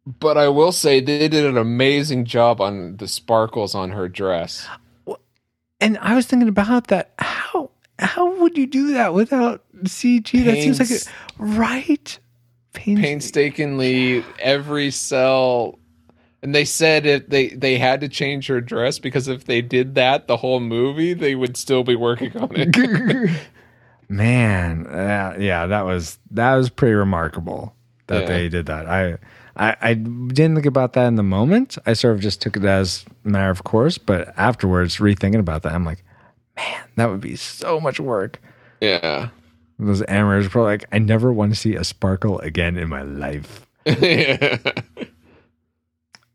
But 0.05 0.37
I 0.37 0.49
will 0.49 0.73
say 0.73 1.01
they 1.01 1.29
did 1.29 1.45
an 1.45 1.57
amazing 1.57 2.25
job 2.25 2.61
on 2.61 2.97
the 2.97 3.07
sparkles 3.07 3.75
on 3.75 3.91
her 3.91 4.09
dress. 4.09 4.67
And 5.81 5.99
I 5.99 6.15
was 6.15 6.27
thinking 6.27 6.49
about 6.49 6.89
that. 6.89 7.13
How 7.19 7.71
how 7.99 8.35
would 8.41 8.57
you 8.59 8.67
do 8.67 8.95
that 8.95 9.15
without 9.15 9.63
CG? 9.85 10.45
That 10.45 10.55
seems 10.57 10.81
like 10.81 10.89
Pains- 10.89 11.07
it, 11.07 11.13
right. 11.39 12.19
Pains- 12.73 13.01
Painstakingly, 13.01 14.25
every 14.41 14.91
cell. 14.91 15.79
And 16.43 16.53
they 16.53 16.65
said 16.65 17.07
if 17.07 17.29
they 17.29 17.51
they 17.51 17.79
had 17.79 18.01
to 18.01 18.09
change 18.09 18.49
her 18.49 18.61
dress 18.61 18.99
because 18.99 19.29
if 19.29 19.45
they 19.45 19.61
did 19.63 19.95
that 19.95 20.27
the 20.27 20.37
whole 20.37 20.59
movie, 20.59 21.15
they 21.15 21.37
would 21.37 21.57
still 21.57 21.85
be 21.85 21.95
working 21.95 22.37
on 22.37 22.49
it. 22.55 23.41
Man, 24.09 24.87
uh, 24.89 25.37
yeah, 25.39 25.67
that 25.67 25.83
was 25.85 26.19
that 26.33 26.57
was 26.57 26.69
pretty 26.71 26.95
remarkable 26.95 27.75
that 28.09 28.23
Yeah. 28.23 28.27
they 28.29 28.49
did 28.49 28.67
that. 28.67 28.87
I, 28.87 29.19
I 29.57 29.77
I 29.81 29.95
didn't 29.95 30.55
think 30.55 30.67
about 30.67 30.93
that 30.95 31.07
in 31.07 31.17
the 31.17 31.23
moment. 31.23 31.79
I 31.87 31.93
sort 31.93 32.15
of 32.15 32.21
just 32.21 32.41
took 32.41 32.57
it 32.57 32.65
as 32.65 33.05
a 33.25 33.29
matter 33.29 33.51
of 33.51 33.65
course. 33.65 33.99
But 33.99 34.33
afterwards, 34.37 34.97
rethinking 34.97 35.39
about 35.39 35.63
that, 35.63 35.73
I'm 35.73 35.85
like, 35.85 36.05
man, 36.57 36.83
that 36.97 37.11
would 37.11 37.21
be 37.21 37.37
so 37.37 37.81
much 37.81 38.01
work. 38.01 38.41
yeah. 38.81 39.29
Those 39.79 40.03
are 40.03 40.49
probably 40.49 40.71
like, 40.71 40.85
I 40.93 40.99
never 41.01 41.33
want 41.33 41.53
to 41.53 41.59
see 41.59 41.75
a 41.75 41.83
sparkle 41.83 42.39
again 42.41 42.77
in 42.77 42.89
my 42.89 43.03
life. 43.03 43.67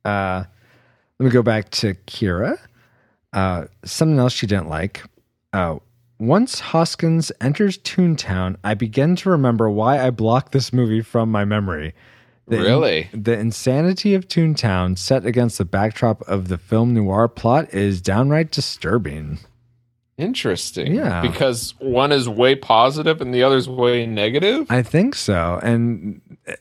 Uh, 0.06 0.46
let 1.20 1.26
me 1.26 1.30
go 1.30 1.42
back 1.42 1.70
to 1.70 1.94
Kira. 2.06 2.58
Uh, 3.34 3.66
something 3.84 4.18
else 4.18 4.32
she 4.32 4.48
didn't 4.48 4.70
like. 4.70 5.04
Uh, 5.52 5.80
once 6.18 6.62
Hoskins 6.62 7.30
enters 7.42 7.78
Toontown, 7.80 8.56
I 8.64 8.74
begin 8.74 9.18
to 9.18 9.30
remember 9.30 9.70
why 9.70 10.00
I 10.00 10.12
blocked 10.12 10.54
this 10.54 10.72
movie 10.72 11.02
from 11.02 11.30
my 11.30 11.44
memory. 11.44 11.94
The 12.48 12.60
Really? 12.60 13.10
the 13.14 13.38
insanity 13.38 14.14
of 14.16 14.28
Toontown, 14.28 14.98
set 14.98 15.26
against 15.26 15.58
the 15.58 15.66
backdrop 15.66 16.22
of 16.24 16.48
the 16.48 16.58
film 16.58 16.94
noir 16.94 17.28
plot, 17.28 17.74
is 17.74 18.02
downright 18.02 18.52
disturbing. 18.52 19.40
Interesting. 20.18 20.96
Yeah. 20.96 21.22
Because 21.22 21.76
one 21.80 22.12
is 22.12 22.28
way 22.28 22.56
positive 22.56 23.22
and 23.22 23.34
the 23.34 23.44
other's 23.44 23.70
way 23.70 24.06
negative. 24.06 24.66
I 24.70 24.82
think 24.82 25.14
so. 25.14 25.60
And 25.62 26.22
uh, 26.48 26.54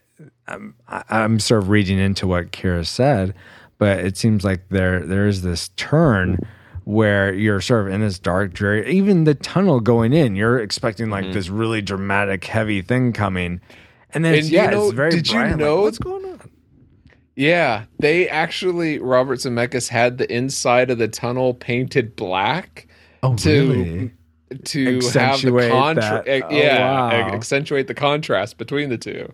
I'm, 0.47 0.75
I- 0.89 1.05
I'm 1.09 1.39
sort 1.41 1.63
of 1.63 1.69
reading 1.71 1.99
into 1.99 2.27
what 2.27 2.51
Kira 2.53 2.85
said, 2.87 3.35
but 3.79 4.01
it 4.01 4.17
seems 4.17 4.45
like 4.45 4.69
there 4.69 5.01
there 5.07 5.27
is 5.27 5.43
this 5.43 5.69
turn 5.77 6.39
where 6.85 7.33
you're 7.33 7.61
sort 7.61 7.87
of 7.89 7.95
in 7.95 8.01
this 8.01 8.19
dark, 8.19 8.53
dreary. 8.53 8.91
Even 8.95 9.25
the 9.25 9.35
tunnel 9.35 9.81
going 9.81 10.13
in, 10.13 10.37
you're 10.37 10.59
expecting 10.59 11.11
like 11.11 11.33
this 11.33 11.49
really 11.49 11.81
dramatic, 11.83 12.45
heavy 12.45 12.81
thing 12.83 13.13
coming, 13.13 13.61
and 14.17 14.25
then 14.25 14.35
it's. 14.35 14.47
And 14.47 14.53
you 14.53 14.59
yeah, 14.59 14.71
know- 14.71 14.87
it's 14.87 14.95
very. 14.95 15.11
did 15.11 15.29
you 15.29 15.35
bright. 15.35 15.45
I'm 15.45 15.51
like, 15.53 15.59
know- 15.61 15.83
what's 15.83 15.99
going 15.99 16.25
on? 16.25 16.51
Yeah, 17.37 17.85
they 17.99 18.29
actually 18.29 18.99
Robert 18.99 19.39
Zemeckis 19.41 19.89
had 19.89 20.17
the 20.19 20.33
inside 20.35 20.91
of 20.91 20.97
the 20.99 21.07
tunnel 21.09 21.53
painted 21.55 22.17
black 22.17 22.89
Oh, 23.23 23.37
to 23.37 23.69
really? 23.69 24.11
to 24.65 24.97
Accentuate 24.99 25.13
have 25.21 25.43
the 25.43 25.69
contrast. 25.71 26.29
Oh, 26.29 26.51
yeah, 26.51 26.93
wow. 26.93 27.35
accentuate 27.35 27.89
the 27.89 27.95
contrast 27.95 28.57
between 28.57 28.89
the 28.89 28.97
two. 28.97 29.31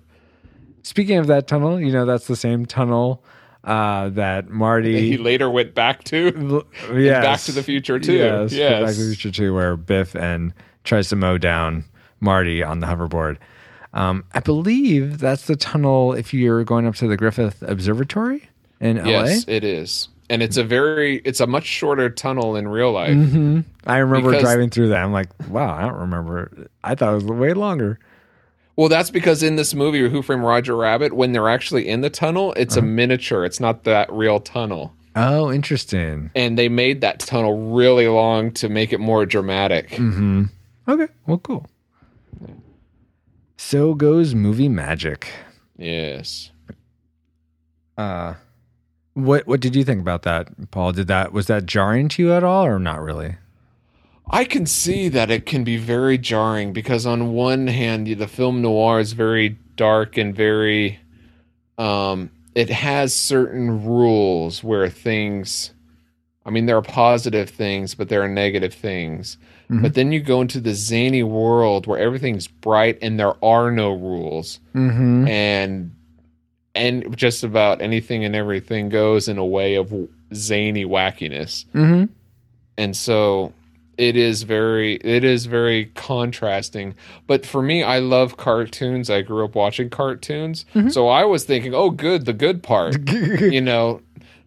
Speaking 0.82 1.18
of 1.18 1.28
that 1.28 1.46
tunnel, 1.46 1.80
you 1.80 1.92
know 1.92 2.04
that's 2.04 2.26
the 2.26 2.34
same 2.34 2.66
tunnel 2.66 3.22
uh, 3.62 4.08
that 4.08 4.50
Marty. 4.50 5.10
He 5.10 5.16
later 5.16 5.48
went 5.48 5.72
back 5.76 6.02
to. 6.04 6.66
yes. 6.92 7.24
Back 7.24 7.40
to 7.42 7.52
the 7.52 7.62
Future 7.62 8.00
too. 8.00 8.14
Yes, 8.14 8.52
Yes. 8.52 8.82
Back 8.82 8.94
to 8.96 9.00
the 9.00 9.06
Future 9.14 9.30
too, 9.30 9.54
where 9.54 9.76
Biff 9.76 10.16
and 10.16 10.52
tries 10.82 11.08
to 11.10 11.16
mow 11.16 11.38
down 11.38 11.84
Marty 12.18 12.64
on 12.64 12.80
the 12.80 12.88
hoverboard. 12.88 13.36
Um, 13.94 14.24
I 14.32 14.40
believe 14.40 15.18
that's 15.18 15.46
the 15.46 15.56
tunnel 15.56 16.12
if 16.14 16.32
you're 16.32 16.64
going 16.64 16.86
up 16.86 16.94
to 16.96 17.06
the 17.08 17.16
Griffith 17.16 17.62
Observatory 17.62 18.48
in 18.80 18.96
LA. 18.96 19.04
Yes, 19.04 19.44
it 19.48 19.64
is, 19.64 20.08
and 20.30 20.42
it's 20.42 20.56
a 20.56 20.64
very 20.64 21.16
it's 21.24 21.40
a 21.40 21.46
much 21.46 21.64
shorter 21.66 22.08
tunnel 22.08 22.56
in 22.56 22.68
real 22.68 22.92
life. 22.92 23.10
Mm-hmm. 23.14 23.60
I 23.86 23.98
remember 23.98 24.30
Because- 24.30 24.42
driving 24.44 24.70
through 24.70 24.88
that. 24.88 25.02
I'm 25.02 25.12
like, 25.12 25.28
wow, 25.48 25.74
I 25.76 25.82
don't 25.82 25.98
remember. 26.00 26.68
I 26.82 26.94
thought 26.94 27.12
it 27.12 27.14
was 27.16 27.24
way 27.24 27.52
longer. 27.52 27.98
Well, 28.76 28.88
that's 28.88 29.10
because 29.10 29.42
in 29.42 29.56
this 29.56 29.74
movie, 29.74 30.08
Who 30.08 30.22
Framed 30.22 30.44
Roger 30.44 30.74
Rabbit, 30.74 31.12
when 31.12 31.32
they're 31.32 31.50
actually 31.50 31.86
in 31.86 32.00
the 32.00 32.08
tunnel, 32.08 32.54
it's 32.56 32.78
Uh-huh. 32.78 32.86
a 32.86 32.88
miniature. 32.88 33.44
It's 33.44 33.60
not 33.60 33.84
that 33.84 34.10
real 34.10 34.40
tunnel. 34.40 34.94
Oh, 35.14 35.52
interesting. 35.52 36.30
And 36.34 36.58
they 36.58 36.70
made 36.70 37.02
that 37.02 37.18
tunnel 37.20 37.74
really 37.74 38.08
long 38.08 38.50
to 38.52 38.70
make 38.70 38.94
it 38.94 38.98
more 38.98 39.26
dramatic. 39.26 39.90
Mm-hmm. 39.90 40.44
Okay, 40.88 41.08
well, 41.26 41.36
cool. 41.36 41.66
So 43.64 43.94
goes 43.94 44.34
movie 44.34 44.68
magic. 44.68 45.32
Yes. 45.78 46.50
Uh, 47.96 48.34
what 49.14 49.46
what 49.46 49.60
did 49.60 49.74
you 49.76 49.82
think 49.82 50.00
about 50.00 50.24
that, 50.24 50.70
Paul? 50.72 50.92
Did 50.92 51.06
that 51.06 51.32
was 51.32 51.46
that 51.46 51.64
jarring 51.64 52.08
to 52.10 52.22
you 52.22 52.32
at 52.32 52.44
all, 52.44 52.66
or 52.66 52.78
not 52.78 53.00
really? 53.00 53.36
I 54.28 54.44
can 54.44 54.66
see 54.66 55.08
that 55.10 55.30
it 55.30 55.46
can 55.46 55.64
be 55.64 55.78
very 55.78 56.18
jarring 56.18 56.74
because 56.74 57.06
on 57.06 57.32
one 57.32 57.68
hand, 57.68 58.08
the 58.08 58.28
film 58.28 58.60
noir 58.60 58.98
is 58.98 59.12
very 59.12 59.56
dark 59.76 60.18
and 60.18 60.34
very 60.34 60.98
um 61.78 62.30
it 62.54 62.68
has 62.68 63.14
certain 63.14 63.86
rules 63.86 64.62
where 64.62 64.90
things 64.90 65.72
I 66.44 66.50
mean 66.50 66.66
there 66.66 66.76
are 66.76 66.82
positive 66.82 67.48
things, 67.48 67.94
but 67.94 68.10
there 68.10 68.22
are 68.22 68.28
negative 68.28 68.74
things. 68.74 69.38
But 69.80 69.94
then 69.94 70.12
you 70.12 70.20
go 70.20 70.40
into 70.42 70.60
the 70.60 70.74
zany 70.74 71.22
world 71.22 71.86
where 71.86 71.98
everything's 71.98 72.46
bright 72.46 72.98
and 73.00 73.18
there 73.18 73.42
are 73.42 73.70
no 73.70 73.92
rules. 73.92 74.60
Mm-hmm. 74.74 75.28
and 75.28 75.94
and 76.74 77.16
just 77.16 77.44
about 77.44 77.82
anything 77.82 78.24
and 78.24 78.34
everything 78.34 78.88
goes 78.88 79.28
in 79.28 79.38
a 79.38 79.44
way 79.44 79.74
of 79.76 79.92
zany 80.34 80.84
wackiness. 80.84 81.64
Mm-hmm. 81.74 82.04
and 82.76 82.96
so 82.96 83.52
it 83.98 84.16
is 84.16 84.42
very 84.42 84.96
it 84.96 85.22
is 85.22 85.46
very 85.46 85.86
contrasting. 85.94 86.94
But 87.26 87.44
for 87.46 87.62
me 87.62 87.82
i 87.82 87.98
love 87.98 88.36
cartoons. 88.36 89.10
I 89.10 89.22
grew 89.22 89.44
up 89.44 89.54
watching 89.54 89.90
cartoons. 89.90 90.64
Mm-hmm. 90.74 90.88
so 90.88 91.08
i 91.08 91.24
was 91.24 91.44
thinking 91.44 91.74
oh 91.74 91.90
good 91.90 92.24
the 92.24 92.32
good 92.32 92.62
part 92.62 92.96
you 93.10 93.60
know 93.60 94.00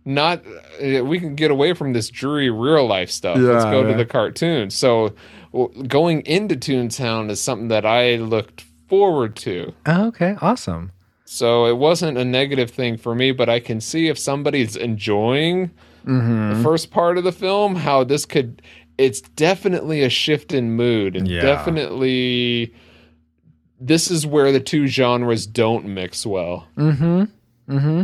not 0.06 0.44
uh, 0.82 1.04
we 1.04 1.20
can 1.20 1.34
get 1.36 1.50
away 1.52 1.74
from 1.74 1.94
this 1.94 2.10
dreary 2.10 2.50
real 2.52 2.86
life 2.88 3.10
stuff 3.10 3.38
let's 3.38 3.66
Yeah, 3.66 3.72
go 3.72 3.84
to 3.88 3.94
the 3.96 4.06
cartoon. 4.06 4.70
so 4.70 5.14
going 5.88 6.22
into 6.22 6.56
toontown 6.56 7.30
is 7.30 7.42
something 7.42 7.70
that 7.70 7.86
i 7.86 8.16
looked 8.16 8.64
forward 8.88 9.36
to 9.38 9.74
Oh, 9.88 10.08
okay, 10.08 10.36
awesome. 10.42 10.92
so 11.26 11.66
it 11.66 11.78
wasn't 11.78 12.18
a 12.20 12.26
negative 12.26 12.70
thing 12.70 12.98
for 12.98 13.16
me, 13.16 13.32
but 13.32 13.50
I 13.50 13.60
can 13.60 13.82
see 13.82 14.08
if 14.10 14.18
somebody's 14.20 14.76
enjoying 14.76 15.72
Mm-hmm. 16.06 16.58
the 16.58 16.64
first 16.64 16.92
part 16.92 17.18
of 17.18 17.24
the 17.24 17.32
film, 17.32 17.74
how 17.76 18.04
this 18.04 18.28
could. 18.28 18.62
It's 19.00 19.22
definitely 19.22 20.04
a 20.04 20.10
shift 20.10 20.54
in 20.54 20.76
mood, 20.76 21.16
and 21.16 21.28
Yeah. 21.28 21.42
definitely 21.42 22.76
this 23.80 24.12
is 24.12 24.26
where 24.28 24.52
the 24.52 24.60
two 24.60 24.86
genres 24.86 25.48
don't 25.48 25.86
mix 25.86 26.24
well. 26.26 26.68
Mm-hmm. 26.78 27.24
Mm-hmm. 27.70 28.04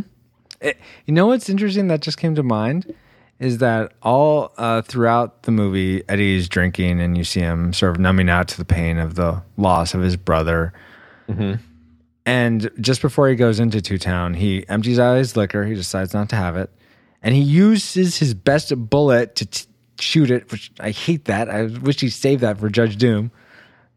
It, 0.62 0.78
you 1.06 1.14
know 1.14 1.28
what's 1.28 1.50
interesting 1.50 1.88
that 1.88 2.02
just 2.02 2.18
came 2.18 2.36
to 2.36 2.44
mind 2.44 2.94
is 3.40 3.58
that 3.58 3.94
all 4.04 4.54
uh, 4.58 4.84
throughout 4.84 5.44
the 5.44 5.52
movie, 5.52 6.04
Eddie's 6.08 6.48
drinking, 6.48 7.02
and 7.02 7.18
you 7.18 7.24
see 7.24 7.40
him 7.40 7.74
sort 7.74 7.92
of 7.92 8.00
numbing 8.00 8.30
out 8.30 8.48
to 8.50 8.58
the 8.58 8.66
pain 8.66 9.00
of 9.00 9.16
the 9.16 9.42
loss 9.58 9.94
of 9.96 10.02
his 10.02 10.16
brother. 10.16 10.72
And 11.28 11.60
And 12.24 12.70
just 12.80 13.02
before 13.02 13.28
he 13.30 13.36
goes 13.36 13.60
into 13.60 13.80
Toontown, 13.80 14.36
he 14.36 14.68
empties 14.70 15.00
out 15.00 15.18
his 15.18 15.36
liquor. 15.36 15.66
He 15.66 15.74
decides 15.74 16.14
not 16.14 16.30
to 16.30 16.36
have 16.36 16.56
it, 16.56 16.70
and 17.24 17.34
he 17.34 17.42
uses 17.42 18.18
his 18.18 18.36
best 18.36 18.72
bullet 18.90 19.36
to 19.38 19.46
t- 19.48 19.66
shoot 19.98 20.30
it. 20.30 20.52
Which 20.52 20.72
I 20.80 20.92
hate 20.92 21.26
that. 21.26 21.50
I 21.50 21.64
wish 21.64 22.00
he 22.00 22.10
saved 22.10 22.42
that 22.42 22.60
for 22.60 22.70
Judge 22.70 22.98
Doom, 22.98 23.32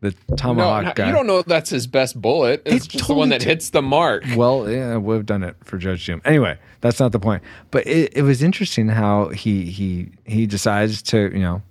the 0.04 0.36
tomahawk 0.36 0.84
no, 0.84 0.92
guy. 0.94 1.06
you 1.06 1.12
don't 1.12 1.26
know 1.26 1.42
that's 1.42 1.70
his 1.70 1.86
best 1.86 2.20
bullet. 2.20 2.62
It's 2.64 2.86
just 2.86 3.08
the 3.08 3.14
one 3.14 3.30
that 3.30 3.42
hits 3.42 3.70
the 3.70 3.82
mark. 3.82 4.24
Well, 4.36 4.70
yeah, 4.70 4.96
we've 4.98 5.24
done 5.24 5.42
it 5.42 5.56
for 5.64 5.78
Judge 5.78 6.04
Doom. 6.04 6.20
Anyway, 6.24 6.58
that's 6.80 7.00
not 7.00 7.12
the 7.12 7.18
point. 7.18 7.42
But 7.70 7.86
it, 7.86 8.16
it 8.16 8.22
was 8.22 8.42
interesting 8.42 8.88
how 8.88 9.28
he 9.28 9.64
he 9.64 10.10
he 10.24 10.46
decides 10.46 11.02
to 11.02 11.30
you 11.32 11.40
know 11.40 11.62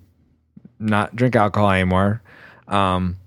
not 0.80 1.16
drink 1.16 1.36
alcohol 1.36 1.72
anymore, 1.72 2.22
um, 2.68 3.18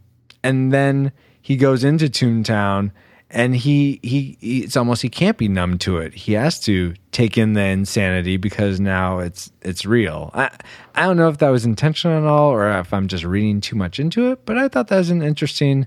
and 0.43 0.73
then 0.73 1.13
he 1.41 1.57
goes 1.57 1.85
into 1.85 2.07
Toontown, 2.07 2.91
and 3.31 3.57
he, 3.57 3.99
he 4.03 4.37
he 4.41 4.61
it's 4.61 4.77
almost 4.77 5.03
he 5.03 5.09
can't 5.09 5.37
be 5.37 5.49
numb 5.49 5.79
to 5.79 5.99
it. 5.99 6.15
He 6.15 6.33
has 6.35 6.61
to 6.61 6.95
take 7.11 7.37
in 7.37 7.55
the 7.55 7.63
insanity 7.63 8.37
because 8.37 8.79
now 8.79 9.19
it's 9.19 9.51
it's 9.63 9.85
real. 9.85 10.31
I 10.33 10.51
I 10.95 11.07
don't 11.07 11.17
know 11.17 11.29
if 11.29 11.39
that 11.39 11.49
was 11.49 11.65
intentional 11.65 12.19
at 12.19 12.25
all 12.25 12.51
or 12.51 12.71
if 12.79 12.93
I'm 12.95 13.09
just 13.09 13.25
reading 13.25 13.61
too 13.61 13.77
much 13.77 13.99
into 13.99 14.31
it, 14.31 14.45
but 14.47 14.57
I 14.57 14.69
thought 14.69 14.89
that 14.89 14.99
was 14.99 15.11
an 15.11 15.23
interesting 15.23 15.87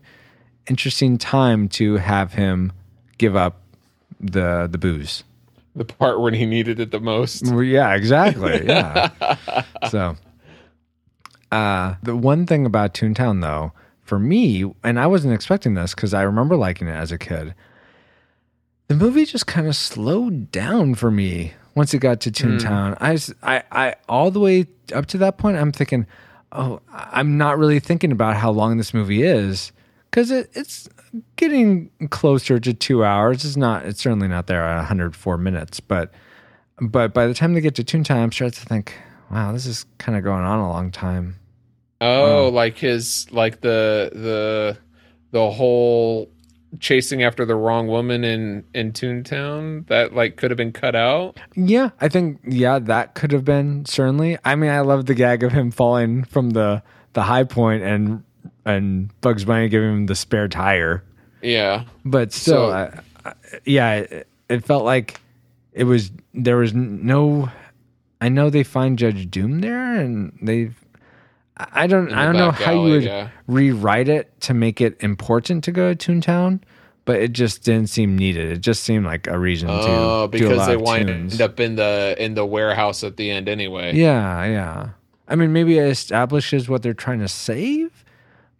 interesting 0.67 1.17
time 1.17 1.67
to 1.69 1.97
have 1.97 2.33
him 2.33 2.73
give 3.17 3.35
up 3.35 3.61
the 4.19 4.67
the 4.69 4.77
booze. 4.77 5.23
The 5.75 5.85
part 5.85 6.19
when 6.19 6.33
he 6.33 6.45
needed 6.45 6.79
it 6.79 6.91
the 6.91 6.99
most. 6.99 7.45
Yeah, 7.45 7.93
exactly. 7.95 8.65
Yeah. 8.65 9.63
so, 9.89 10.17
uh, 11.51 11.95
the 12.03 12.15
one 12.15 12.45
thing 12.45 12.65
about 12.65 12.93
Toontown, 12.93 13.41
though, 13.41 13.71
for 14.09 14.19
me, 14.19 14.65
and 14.83 14.99
I 14.99 15.05
wasn't 15.05 15.35
expecting 15.35 15.75
this 15.75 15.93
because 15.93 16.15
I 16.15 16.23
remember 16.23 16.57
liking 16.57 16.87
it 16.87 16.95
as 16.95 17.11
a 17.11 17.17
kid. 17.17 17.53
The 18.87 18.95
movie 18.95 19.23
just 19.23 19.45
kind 19.45 19.67
of 19.67 19.75
slowed 19.75 20.51
down 20.51 20.95
for 20.95 21.11
me 21.11 21.53
once 21.75 21.93
it 21.93 21.99
got 21.99 22.19
to 22.21 22.31
Toontown. 22.31 22.97
Hmm. 22.97 23.03
I, 23.45 23.55
I, 23.55 23.63
I, 23.71 23.95
all 24.09 24.31
the 24.31 24.39
way 24.39 24.65
up 24.93 25.05
to 25.07 25.19
that 25.19 25.37
point, 25.37 25.57
I'm 25.57 25.71
thinking, 25.71 26.07
oh, 26.51 26.81
I'm 26.91 27.37
not 27.37 27.59
really 27.59 27.79
thinking 27.79 28.11
about 28.11 28.35
how 28.35 28.49
long 28.49 28.77
this 28.77 28.95
movie 28.95 29.21
is 29.21 29.71
because 30.09 30.31
it, 30.31 30.49
it's 30.53 30.89
getting 31.35 31.91
closer 32.09 32.59
to 32.59 32.73
two 32.73 33.05
hours. 33.05 33.45
It's 33.45 33.57
not. 33.57 33.85
It's 33.85 34.01
certainly 34.01 34.27
not 34.27 34.47
there 34.47 34.63
at 34.63 34.77
104 34.77 35.37
minutes, 35.37 35.79
but 35.79 36.11
but 36.81 37.13
by 37.13 37.27
the 37.27 37.35
time 37.35 37.53
they 37.53 37.61
get 37.61 37.75
to 37.75 37.83
Toontown, 37.83 38.15
I'm 38.15 38.31
starting 38.31 38.59
to 38.59 38.65
think, 38.65 38.95
wow, 39.29 39.51
this 39.51 39.67
is 39.67 39.85
kind 39.99 40.17
of 40.17 40.23
going 40.23 40.43
on 40.43 40.59
a 40.59 40.69
long 40.69 40.89
time. 40.91 41.38
Oh, 42.01 42.47
um, 42.47 42.53
like 42.53 42.77
his 42.77 43.27
like 43.31 43.61
the 43.61 44.09
the 44.13 44.77
the 45.31 45.49
whole 45.51 46.29
chasing 46.79 47.23
after 47.23 47.45
the 47.45 47.55
wrong 47.55 47.87
woman 47.87 48.23
in 48.23 48.63
in 48.73 48.91
Toontown 48.93 49.87
that 49.87 50.13
like 50.13 50.37
could 50.37 50.51
have 50.51 50.57
been 50.57 50.71
cut 50.71 50.95
out. 50.95 51.37
Yeah, 51.55 51.89
I 51.99 52.07
think 52.07 52.39
yeah, 52.45 52.79
that 52.79 53.15
could 53.15 53.31
have 53.31 53.43
been 53.43 53.85
certainly. 53.85 54.37
I 54.45 54.55
mean, 54.55 54.69
I 54.69 54.79
love 54.81 55.05
the 55.07 55.13
gag 55.15 55.43
of 55.43 55.51
him 55.51 55.71
falling 55.71 56.23
from 56.23 56.51
the 56.51 56.81
the 57.13 57.23
high 57.23 57.43
point 57.43 57.83
and 57.83 58.23
and 58.65 59.09
Bugs 59.21 59.45
Bunny 59.45 59.67
giving 59.67 59.89
him 59.89 60.05
the 60.05 60.15
spare 60.15 60.47
tire. 60.47 61.03
Yeah. 61.41 61.85
But 62.05 62.31
still, 62.33 62.69
So- 62.69 62.71
I, 62.71 62.99
I, 63.29 63.33
yeah, 63.65 63.93
it, 63.95 64.27
it 64.49 64.63
felt 64.65 64.85
like 64.85 65.19
it 65.73 65.83
was 65.85 66.11
there 66.33 66.57
was 66.57 66.73
no. 66.73 67.49
I 68.21 68.29
know 68.29 68.49
they 68.49 68.63
find 68.63 68.97
Judge 68.99 69.29
Doom 69.29 69.59
there, 69.61 69.95
and 69.95 70.37
they. 70.41 70.71
I 71.59 71.87
don't. 71.87 72.13
I 72.13 72.25
don't 72.25 72.37
know 72.37 72.51
how 72.51 72.71
you 72.71 72.91
would 72.91 73.03
yeah. 73.03 73.29
rewrite 73.47 74.07
it 74.07 74.39
to 74.41 74.53
make 74.53 74.79
it 74.79 74.95
important 75.01 75.63
to 75.65 75.71
go 75.71 75.93
to 75.93 76.11
Toontown, 76.11 76.61
but 77.05 77.17
it 77.17 77.33
just 77.33 77.63
didn't 77.63 77.87
seem 77.89 78.17
needed. 78.17 78.51
It 78.51 78.61
just 78.61 78.83
seemed 78.83 79.05
like 79.05 79.27
a 79.27 79.37
reason 79.37 79.69
Oh, 79.69 79.81
to 79.81 80.37
do 80.37 80.45
a 80.45 80.49
because 80.49 80.67
they 80.67 80.77
wind 80.77 81.41
up 81.41 81.59
in 81.59 81.75
the 81.75 82.15
in 82.17 82.35
the 82.35 82.45
warehouse 82.45 83.03
at 83.03 83.17
the 83.17 83.29
end 83.29 83.49
anyway. 83.49 83.93
Yeah, 83.93 84.45
yeah. 84.45 84.89
I 85.27 85.35
mean, 85.35 85.51
maybe 85.51 85.77
it 85.77 85.87
establishes 85.87 86.69
what 86.69 86.81
they're 86.81 86.93
trying 86.93 87.19
to 87.19 87.27
save, 87.27 88.03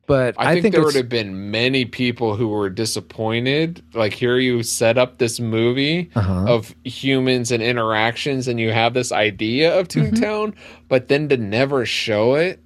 but 0.10 0.34
I, 0.40 0.50
I, 0.50 0.54
think, 0.54 0.64
think, 0.64 0.74
there 0.74 0.84
would 0.84 0.96
have 0.96 1.08
been 1.08 1.52
many 1.52 1.86
people 1.86 2.36
who 2.36 2.48
were 2.48 2.68
disappointed. 2.68 3.84
Like 3.94 4.12
here, 4.14 4.40
you 4.40 4.64
set 4.64 4.98
up 4.98 5.20
this 5.20 5.40
movie 5.40 6.10
Uh-huh. 6.16 6.46
of 6.48 6.74
humans 6.84 7.52
and 7.52 7.62
interactions, 7.62 8.48
and 8.48 8.60
you 8.60 8.72
have 8.72 8.96
this 8.96 9.12
idea 9.12 9.80
of 9.80 9.88
Mm-hmm. 9.88 10.16
Toontown, 10.16 10.54
but 10.88 11.10
then 11.10 11.30
to 11.30 11.38
never 11.38 11.86
show 11.86 12.34
it, 12.34 12.60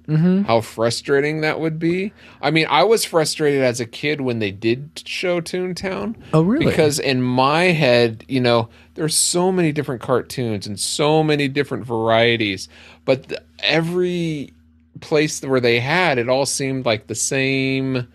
how 0.46 0.62
frustrating 0.62 1.42
that 1.42 1.60
would 1.60 1.78
be. 1.78 2.12
I 2.40 2.50
mean, 2.50 2.66
I 2.70 2.82
was 2.84 3.04
frustrated 3.04 3.62
as 3.62 3.78
a 3.78 3.84
kid 3.86 4.22
when 4.22 4.38
they 4.38 4.50
did 4.50 5.02
show 5.04 5.42
Toontown. 5.42 6.16
Oh, 6.32 6.40
really? 6.40 6.64
Because 6.64 6.98
in 6.98 7.20
my 7.20 7.64
head, 7.64 8.24
you 8.26 8.40
know, 8.40 8.70
there's 8.94 9.14
so 9.16 9.52
many 9.52 9.70
different 9.72 10.00
cartoons 10.00 10.66
and 10.66 10.80
so 10.80 11.22
many 11.22 11.48
different 11.48 11.84
varieties, 11.84 12.70
but 13.04 13.28
the, 13.28 13.42
every 13.58 14.53
place 15.00 15.42
where 15.42 15.60
they 15.60 15.80
had 15.80 16.18
it 16.18 16.28
all 16.28 16.46
seemed 16.46 16.86
like 16.86 17.06
the 17.06 17.14
same 17.14 18.08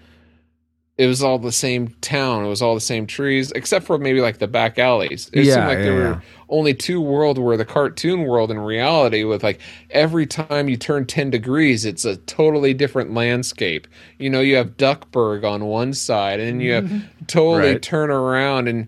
it 0.98 1.08
was 1.08 1.24
all 1.24 1.40
the 1.40 1.52
same 1.52 1.88
town 2.02 2.44
it 2.44 2.50
was 2.50 2.62
all 2.62 2.76
the 2.76 2.82
same 2.82 3.08
trees 3.08 3.52
except 3.54 3.86
for 3.86 3.98
maybe 3.98 4.20
like 4.20 4.38
the 4.40 4.48
back 4.48 4.78
alleys 4.78 5.30
it 5.34 5.46
Yeah, 5.46 5.46
seemed 5.46 5.68
like 5.68 5.82
there 5.82 5.96
yeah, 5.96 5.96
were 5.96 6.22
only 6.50 6.74
two 6.74 7.00
worlds 7.00 7.40
where 7.40 7.56
the 7.56 7.64
cartoon 7.66 8.24
world 8.24 8.52
and 8.52 8.66
reality 8.66 9.24
with 9.24 9.42
like 9.42 9.62
every 9.92 10.26
time 10.26 10.68
you 10.68 10.76
turn 10.76 11.06
10 11.06 11.30
degrees 11.30 11.86
it's 11.86 12.04
a 12.04 12.18
totally 12.18 12.74
different 12.74 13.14
landscape 13.14 13.88
you 14.18 14.30
know 14.30 14.42
you 14.42 14.56
have 14.58 14.76
duckburg 14.76 15.46
on 15.46 15.66
one 15.66 15.94
side 15.94 16.40
and 16.42 16.62
you 16.62 16.74
have 16.74 16.88
totally 17.28 17.76
Right. 17.76 17.78
turn 17.78 18.10
around 18.10 18.68
and 18.68 18.88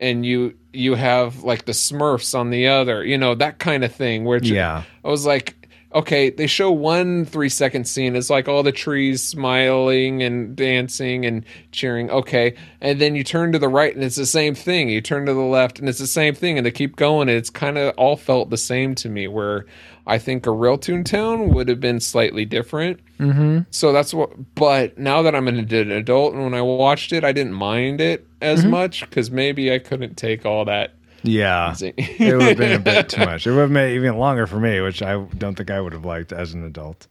and 0.00 0.24
you 0.24 0.56
you 0.72 0.94
have 0.94 1.42
like 1.42 1.64
the 1.64 1.72
smurfs 1.72 2.38
on 2.38 2.50
the 2.50 2.68
other 2.68 3.04
you 3.04 3.18
know 3.18 3.34
that 3.34 3.58
kind 3.58 3.82
of 3.84 3.92
thing 3.92 4.24
which 4.24 4.54
Yeah. 4.54 4.84
I 5.04 5.08
was 5.08 5.24
like, 5.24 5.56
okay, 5.94 6.30
they 6.30 6.46
show 6.46 6.70
one 6.70 7.24
three 7.24 7.48
second 7.48 7.86
scene. 7.86 8.16
It's 8.16 8.30
like 8.30 8.48
all 8.48 8.62
the 8.62 8.72
trees 8.72 9.22
smiling 9.22 10.22
and 10.22 10.54
dancing 10.54 11.24
and 11.24 11.44
cheering. 11.72 12.10
Okay. 12.10 12.54
And 12.80 13.00
then 13.00 13.14
you 13.14 13.24
turn 13.24 13.52
to 13.52 13.58
the 13.58 13.68
right 13.68 13.94
and 13.94 14.04
it's 14.04 14.16
the 14.16 14.26
same 14.26 14.54
thing. 14.54 14.88
You 14.88 15.00
turn 15.00 15.26
to 15.26 15.34
the 15.34 15.40
left 15.40 15.78
and 15.78 15.88
it's 15.88 15.98
the 15.98 16.06
same 16.06 16.34
thing. 16.34 16.58
And 16.58 16.66
they 16.66 16.70
keep 16.70 16.96
going. 16.96 17.28
And 17.28 17.38
it's 17.38 17.50
kind 17.50 17.78
of 17.78 17.94
all 17.96 18.16
felt 18.16 18.50
the 18.50 18.56
same 18.56 18.94
to 18.96 19.08
me, 19.08 19.28
where 19.28 19.66
I 20.06 20.18
think 20.18 20.46
a 20.46 20.50
real 20.50 20.78
Toontown 20.78 21.54
would 21.54 21.68
have 21.68 21.80
been 21.80 22.00
slightly 22.00 22.44
different. 22.44 23.00
Mm-hmm. 23.18 23.60
So 23.70 23.92
that's 23.92 24.14
what, 24.14 24.54
but 24.54 24.98
now 24.98 25.22
that 25.22 25.34
I'm 25.34 25.48
an 25.48 25.58
adult 25.58 26.34
and 26.34 26.44
when 26.44 26.54
I 26.54 26.62
watched 26.62 27.12
it, 27.12 27.24
I 27.24 27.32
didn't 27.32 27.54
mind 27.54 28.00
it 28.00 28.26
as 28.40 28.64
much 28.64 29.00
because 29.00 29.30
maybe 29.30 29.72
I 29.72 29.78
couldn't 29.78 30.16
take 30.16 30.46
all 30.46 30.64
that. 30.66 30.94
Yeah, 31.22 31.74
it 31.80 32.36
would 32.36 32.42
have 32.42 32.56
been 32.56 32.72
a 32.72 32.78
bit 32.78 33.08
too 33.08 33.20
much. 33.24 33.46
It 33.46 33.52
would 33.52 33.60
have 33.60 33.70
made 33.70 33.92
it 33.92 33.96
even 33.96 34.16
longer 34.16 34.46
for 34.46 34.58
me, 34.60 34.80
which 34.80 35.02
I 35.02 35.22
don't 35.38 35.54
think 35.54 35.70
I 35.70 35.80
would 35.80 35.92
have 35.92 36.04
liked 36.04 36.32
as 36.32 36.54
an 36.54 36.64
adult. 36.64 37.06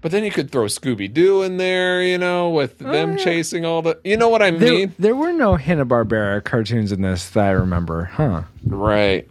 But 0.00 0.10
then 0.10 0.24
you 0.24 0.32
could 0.32 0.50
throw 0.50 0.64
Scooby 0.64 1.12
Doo 1.12 1.42
in 1.42 1.58
there, 1.58 2.02
you 2.02 2.18
know, 2.18 2.50
with 2.50 2.84
uh, 2.84 2.90
them 2.90 3.16
chasing 3.16 3.64
all 3.64 3.82
the. 3.82 4.00
You 4.02 4.16
know 4.16 4.28
what 4.28 4.42
I 4.42 4.50
mean? 4.50 4.94
there 4.98 5.14
were 5.14 5.32
no 5.32 5.54
Hanna 5.54 5.86
Barbera 5.86 6.42
cartoons 6.42 6.90
in 6.90 7.02
this 7.02 7.30
that 7.30 7.46
I 7.46 7.50
remember, 7.50 8.04
huh? 8.04 8.42
Right. 8.64 9.28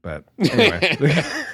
But 0.00 0.24
anyway, 0.38 0.96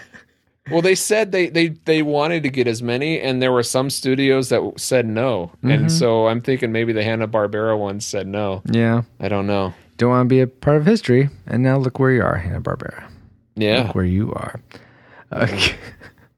Well, 0.70 0.82
they 0.82 0.94
said 0.94 1.32
they, 1.32 1.48
they 1.48 1.68
they 1.68 2.02
wanted 2.02 2.44
to 2.44 2.48
get 2.48 2.68
as 2.68 2.82
many, 2.82 3.20
and 3.20 3.42
there 3.42 3.50
were 3.50 3.64
some 3.64 3.90
studios 3.90 4.50
that 4.50 4.74
said 4.76 5.06
no, 5.06 5.50
and 5.62 5.72
mm-hmm. 5.72 5.88
so 5.88 6.28
I'm 6.28 6.40
thinking 6.40 6.70
maybe 6.70 6.92
the 6.92 7.02
Hanna 7.02 7.26
Barbera 7.26 7.76
ones 7.76 8.06
said 8.06 8.28
no. 8.28 8.62
yeah, 8.66 9.02
I 9.18 9.28
don't 9.28 9.48
know. 9.48 9.74
Don't 10.02 10.10
want 10.10 10.28
to 10.28 10.34
be 10.34 10.40
a 10.40 10.46
part 10.46 10.76
of 10.76 10.86
history, 10.86 11.30
and 11.46 11.62
now 11.62 11.78
look 11.78 11.98
where 11.98 12.10
you 12.10 12.22
are, 12.22 12.36
Hanna 12.36 12.60
Barbera. 12.60 13.08
Yeah. 13.54 13.84
Look 13.84 13.94
where 13.94 14.04
you 14.04 14.32
are. 14.32 14.60
Okay. 15.32 15.76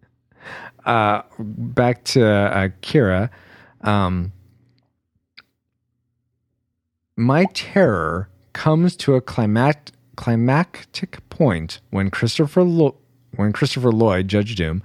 uh, 0.84 1.22
back 1.38 2.04
to 2.04 2.26
uh, 2.26 2.68
Kira. 2.82 3.30
Um, 3.80 4.32
my 7.16 7.46
terror 7.54 8.28
comes 8.52 8.96
to 8.96 9.14
a 9.14 9.20
climact, 9.20 9.92
climactic 10.16 11.26
point 11.30 11.80
when 11.90 12.10
Christopher 12.10 12.62
Lo- 12.62 12.96
when 13.36 13.52
Christopher 13.52 13.90
Lloyd, 13.90 14.28
Judge 14.28 14.54
Doom, 14.56 14.82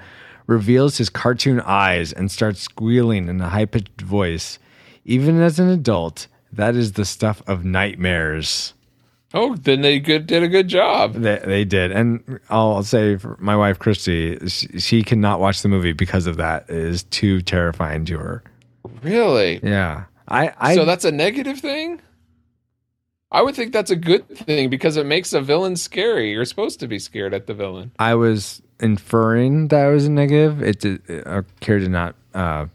reveals 0.48 0.98
his 0.98 1.10
cartoon 1.10 1.60
eyes 1.62 2.14
and 2.14 2.32
starts 2.32 2.62
squealing 2.62 3.28
in 3.28 3.42
a 3.42 3.50
high 3.50 3.66
pitched 3.66 4.02
voice. 4.02 4.58
Even 5.06 5.42
as 5.42 5.60
an 5.60 5.68
adult, 5.68 6.28
that 6.54 6.76
is 6.76 6.94
the 6.94 7.06
stuff 7.06 7.42
of 7.48 7.66
nightmares. 7.66 8.74
Oh, 9.34 9.56
then 9.56 9.82
they 9.82 10.00
good 10.00 10.26
did 10.26 10.42
a 10.42 10.48
good 10.48 10.68
job. 10.68 11.14
They, 11.14 11.40
they 11.46 11.64
did, 11.64 11.92
and 11.92 12.40
I'll 12.50 12.82
say 12.84 13.16
for 13.18 13.38
my 13.40 13.56
wife 13.56 13.78
Christy, 13.78 14.40
she, 14.48 14.80
she 14.80 15.04
cannot 15.04 15.40
watch 15.40 15.62
the 15.62 15.70
movie 15.70 15.94
because 15.94 16.26
of 16.26 16.38
that. 16.38 16.68
It 16.68 16.78
is 16.78 17.04
too 17.04 17.42
terrifying 17.42 18.06
to 18.06 18.18
her. 18.18 18.44
Really? 19.04 19.60
Yeah, 19.62 20.06
I, 20.28 20.54
I 20.58 20.76
so 20.76 20.86
that's 20.86 21.06
a 21.06 21.12
negative 21.12 21.60
thing. 21.60 22.02
I 23.32 23.44
would 23.44 23.56
think 23.56 23.72
that's 23.72 23.92
a 23.92 23.96
good 23.96 24.28
thing 24.36 24.72
because 24.72 24.98
it 24.98 25.06
makes 25.06 25.34
a 25.34 25.42
villain 25.42 25.76
scary. 25.76 26.32
You're 26.32 26.46
supposed 26.46 26.80
to 26.80 26.88
be 26.88 26.98
scared 26.98 27.34
at 27.36 27.46
the 27.46 27.54
villain. 27.54 27.92
I 28.00 28.16
was 28.16 28.64
inferring 28.80 29.68
that 29.68 29.90
it 29.90 29.94
was 29.94 30.06
a 30.08 30.12
negative. 30.12 30.64
It 30.64 30.80
did. 30.80 31.02
Uh, 31.08 31.44
Kira 31.62 31.82
did 31.82 31.92
not 31.92 32.16
uh, 32.34 32.66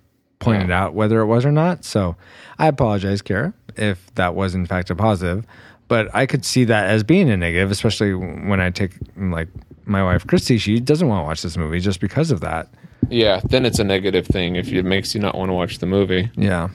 pointed 0.44 0.70
out 0.70 0.94
whether 0.94 1.20
it 1.20 1.26
was 1.26 1.44
or 1.44 1.52
not. 1.52 1.84
So 1.84 2.16
I 2.58 2.66
apologize, 2.68 3.22
Kara, 3.22 3.52
if 3.76 4.14
that 4.14 4.34
was 4.34 4.54
in 4.54 4.66
fact 4.66 4.90
a 4.90 4.94
positive. 4.96 5.44
But 5.88 6.14
I 6.14 6.26
could 6.26 6.44
see 6.44 6.64
that 6.64 6.88
as 6.88 7.02
being 7.02 7.28
a 7.30 7.36
negative, 7.36 7.70
especially 7.70 8.14
when 8.14 8.60
I 8.60 8.70
take 8.70 8.92
like 9.16 9.48
my 9.84 10.02
wife 10.02 10.26
Christy. 10.26 10.56
She 10.58 10.80
doesn't 10.80 11.06
want 11.08 11.20
to 11.20 11.24
watch 11.24 11.42
this 11.42 11.56
movie 11.56 11.80
just 11.80 12.00
because 12.00 12.30
of 12.30 12.40
that. 12.40 12.68
Yeah, 13.10 13.40
then 13.44 13.66
it's 13.66 13.78
a 13.78 13.84
negative 13.84 14.26
thing 14.26 14.56
if 14.56 14.72
it 14.72 14.82
makes 14.84 15.14
you 15.14 15.20
not 15.20 15.36
want 15.36 15.50
to 15.50 15.52
watch 15.52 15.78
the 15.78 15.86
movie. 15.86 16.30
Yeah. 16.36 16.68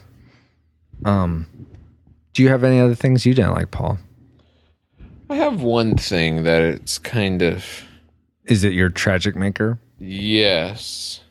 Um. 1.06 1.48
Do 2.34 2.44
you 2.44 2.50
have 2.50 2.64
any 2.64 2.80
other 2.80 2.94
things 2.96 3.26
you 3.26 3.34
didn't 3.34 3.54
like, 3.54 3.72
Paul? 3.72 3.98
I 5.30 5.36
have 5.36 5.62
one 5.62 5.96
thing 5.98 6.44
that 6.44 6.62
it's 6.62 6.98
kind 7.00 7.42
of 7.42 7.66
Is 8.46 8.64
it 8.64 8.74
your 8.74 8.90
tragic 8.90 9.36
maker? 9.36 9.80
yes. 10.00 11.22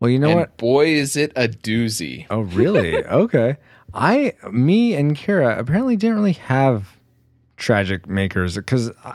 Well, 0.00 0.10
you 0.10 0.18
know 0.18 0.30
and 0.30 0.40
what? 0.40 0.56
boy 0.56 0.86
is 0.86 1.16
it 1.16 1.32
a 1.36 1.46
doozy. 1.46 2.26
Oh, 2.30 2.40
really? 2.40 2.96
okay. 3.04 3.56
I, 3.92 4.34
me, 4.50 4.94
and 4.94 5.14
Kara 5.14 5.58
apparently 5.58 5.96
didn't 5.96 6.16
really 6.16 6.32
have 6.32 6.96
tragic 7.56 8.08
makers 8.08 8.56
because 8.56 8.90
uh, 9.04 9.14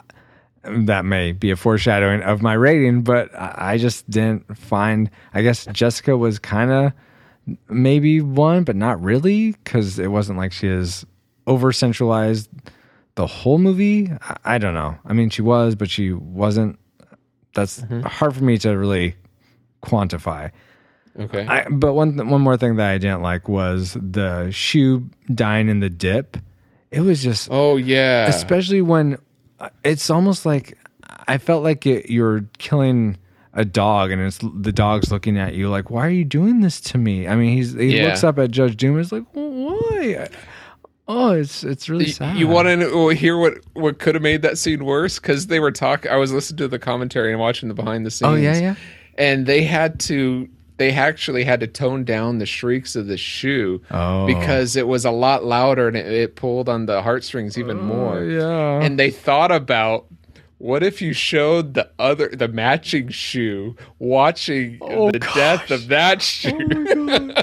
that 0.63 1.05
may 1.05 1.31
be 1.31 1.49
a 1.49 1.55
foreshadowing 1.55 2.21
of 2.21 2.41
my 2.41 2.53
rating, 2.53 3.01
but 3.01 3.29
I 3.33 3.77
just 3.77 4.09
didn't 4.09 4.57
find. 4.57 5.09
I 5.33 5.41
guess 5.41 5.65
Jessica 5.71 6.15
was 6.15 6.39
kind 6.39 6.71
of 6.71 6.93
maybe 7.69 8.21
one, 8.21 8.63
but 8.63 8.75
not 8.75 9.01
really 9.01 9.51
because 9.51 9.99
it 9.99 10.07
wasn't 10.07 10.37
like 10.37 10.51
she 10.51 10.67
is 10.67 11.05
over 11.47 11.71
centralized 11.71 12.49
the 13.15 13.27
whole 13.27 13.57
movie. 13.57 14.11
I, 14.21 14.37
I 14.45 14.57
don't 14.57 14.73
know. 14.73 14.97
I 15.05 15.13
mean, 15.13 15.29
she 15.29 15.41
was, 15.41 15.75
but 15.75 15.89
she 15.89 16.11
wasn't. 16.11 16.77
That's 17.53 17.81
mm-hmm. 17.81 18.01
hard 18.01 18.35
for 18.35 18.43
me 18.43 18.57
to 18.59 18.71
really 18.71 19.15
quantify. 19.83 20.51
Okay. 21.17 21.45
I, 21.47 21.67
but 21.69 21.93
one 21.93 22.29
one 22.29 22.41
more 22.41 22.57
thing 22.57 22.75
that 22.75 22.89
I 22.89 22.97
didn't 22.97 23.21
like 23.21 23.47
was 23.47 23.97
the 23.99 24.51
shoe 24.51 25.09
dying 25.33 25.69
in 25.69 25.79
the 25.79 25.89
dip. 25.89 26.37
It 26.91 27.01
was 27.01 27.23
just, 27.23 27.47
oh 27.51 27.77
yeah. 27.77 28.27
especially 28.27 28.81
when 28.81 29.17
uh, 29.59 29.69
it's 29.83 30.09
almost 30.09 30.45
like 30.45 30.77
I 31.27 31.37
felt 31.37 31.63
like 31.63 31.85
it, 31.85 32.09
you're 32.09 32.45
killing 32.57 33.17
a 33.53 33.63
dog, 33.63 34.11
and 34.11 34.21
it's 34.21 34.39
the 34.41 34.71
dog's 34.73 35.11
looking 35.11 35.37
at 35.37 35.53
you 35.55 35.69
like, 35.69 35.89
"Why 35.89 36.05
are 36.05 36.09
you 36.11 36.25
doing 36.25 36.59
this 36.59 36.81
to 36.81 36.97
me?" 36.97 37.27
I 37.27 37.35
mean, 37.35 37.53
he's 37.55 37.73
he 37.73 37.97
Yeah. 37.97 38.07
looks 38.07 38.23
up 38.23 38.37
at 38.37 38.51
Judge 38.51 38.75
Doom, 38.75 38.95
and 38.95 39.01
is 39.01 39.11
like, 39.13 39.23
"Why?" 39.33 40.27
Oh, 41.07 41.31
it's 41.31 41.63
it's 41.63 41.87
really 41.87 42.07
sad. 42.07 42.37
You 42.37 42.47
want 42.47 42.67
to 42.67 43.09
hear 43.09 43.37
what 43.37 43.53
what 43.73 43.99
could 43.99 44.15
have 44.15 44.21
made 44.21 44.41
that 44.41 44.57
scene 44.57 44.83
worse? 44.83 45.19
Because 45.19 45.47
they 45.47 45.59
were 45.59 45.71
talking. 45.71 46.11
I 46.11 46.17
was 46.17 46.33
listening 46.33 46.57
to 46.57 46.67
the 46.67 46.79
commentary 46.79 47.31
and 47.31 47.39
watching 47.39 47.69
the 47.69 47.75
behind 47.75 48.05
the 48.05 48.11
scenes. 48.11 48.31
Oh 48.31 48.35
yeah, 48.35 48.57
yeah. 48.57 48.75
And 49.17 49.45
they 49.45 49.63
had 49.63 49.99
to. 50.01 50.49
They 50.77 50.91
actually 50.91 51.43
had 51.45 51.59
to 51.61 51.67
tone 51.67 52.03
down 52.03 52.39
the 52.39 52.45
shrieks 52.45 52.95
of 52.95 53.07
the 53.07 53.17
shoe 53.17 53.81
Oh. 53.91 54.25
because 54.27 54.75
it 54.75 54.87
was 54.87 55.05
a 55.05 55.11
lot 55.11 55.43
louder 55.45 55.87
and 55.87 55.95
it, 55.95 56.05
it 56.07 56.35
pulled 56.35 56.67
on 56.67 56.85
the 56.85 57.01
heartstrings 57.01 57.57
even 57.57 57.79
oh, 57.79 57.83
more. 57.83 58.17
Oh, 58.17 58.23
yeah. 58.23 58.85
And 58.85 58.99
they 58.99 59.09
thought 59.11 59.51
about 59.51 60.05
what 60.57 60.83
if 60.83 61.01
you 61.01 61.13
showed 61.13 61.73
the 61.73 61.89
other 61.99 62.29
the 62.29 62.47
matching 62.47 63.09
shoe 63.09 63.75
watching 63.99 64.77
Oh, 64.81 65.11
the 65.11 65.19
death 65.19 65.69
of 65.71 65.87
that 65.89 66.17
oh, 66.17 66.19
shoe. 66.19 67.35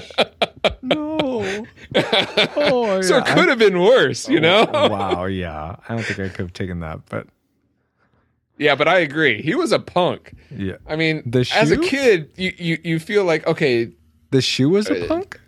no. 0.81 1.65
Oh, 1.95 3.01
so 3.01 3.17
it 3.17 3.25
could 3.25 3.49
have 3.49 3.59
been 3.59 3.79
worse, 3.79 4.27
you 4.27 4.37
oh, 4.39 4.41
know? 4.41 4.65
wow, 4.89 5.25
yeah. 5.25 5.75
I 5.87 5.95
don't 5.95 6.03
think 6.03 6.19
I 6.19 6.29
could 6.29 6.41
have 6.43 6.53
taken 6.53 6.79
that, 6.79 7.01
but 7.09 7.27
Yeah, 8.57 8.75
but 8.75 8.87
I 8.87 8.99
agree. 8.99 9.41
He 9.41 9.55
was 9.55 9.71
a 9.71 9.79
punk. 9.79 10.33
yeah. 10.55 10.75
I 10.87 10.95
mean, 10.95 11.23
The 11.25 11.49
as 11.55 11.71
a 11.71 11.77
kid, 11.77 12.29
you, 12.37 12.53
you 12.57 12.77
you 12.83 12.99
feel 12.99 13.25
like 13.25 13.45
okay, 13.47 13.89
The 14.31 14.41
shoe 14.41 14.69
was 14.69 14.89
Uh, 14.89 14.95
a 14.95 15.07
punk? 15.07 15.39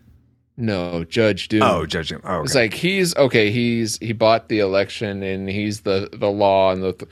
no, 0.58 1.03
Judge 1.03 1.47
Doom. 1.49 1.62
Oh, 1.64 1.86
judging. 1.86 2.22
Oh, 2.24 2.41
It's 2.43 2.56
like 2.56 2.74
he's 2.74 3.16
okay. 3.16 3.51
He's 3.51 3.97
he 3.99 4.14
bought 4.14 4.49
the 4.49 4.60
election 4.60 5.22
and 5.22 5.49
he's 5.49 5.82
the 5.82 6.10
the 6.14 6.30
law 6.32 6.72
and 6.72 6.82
the. 6.84 7.08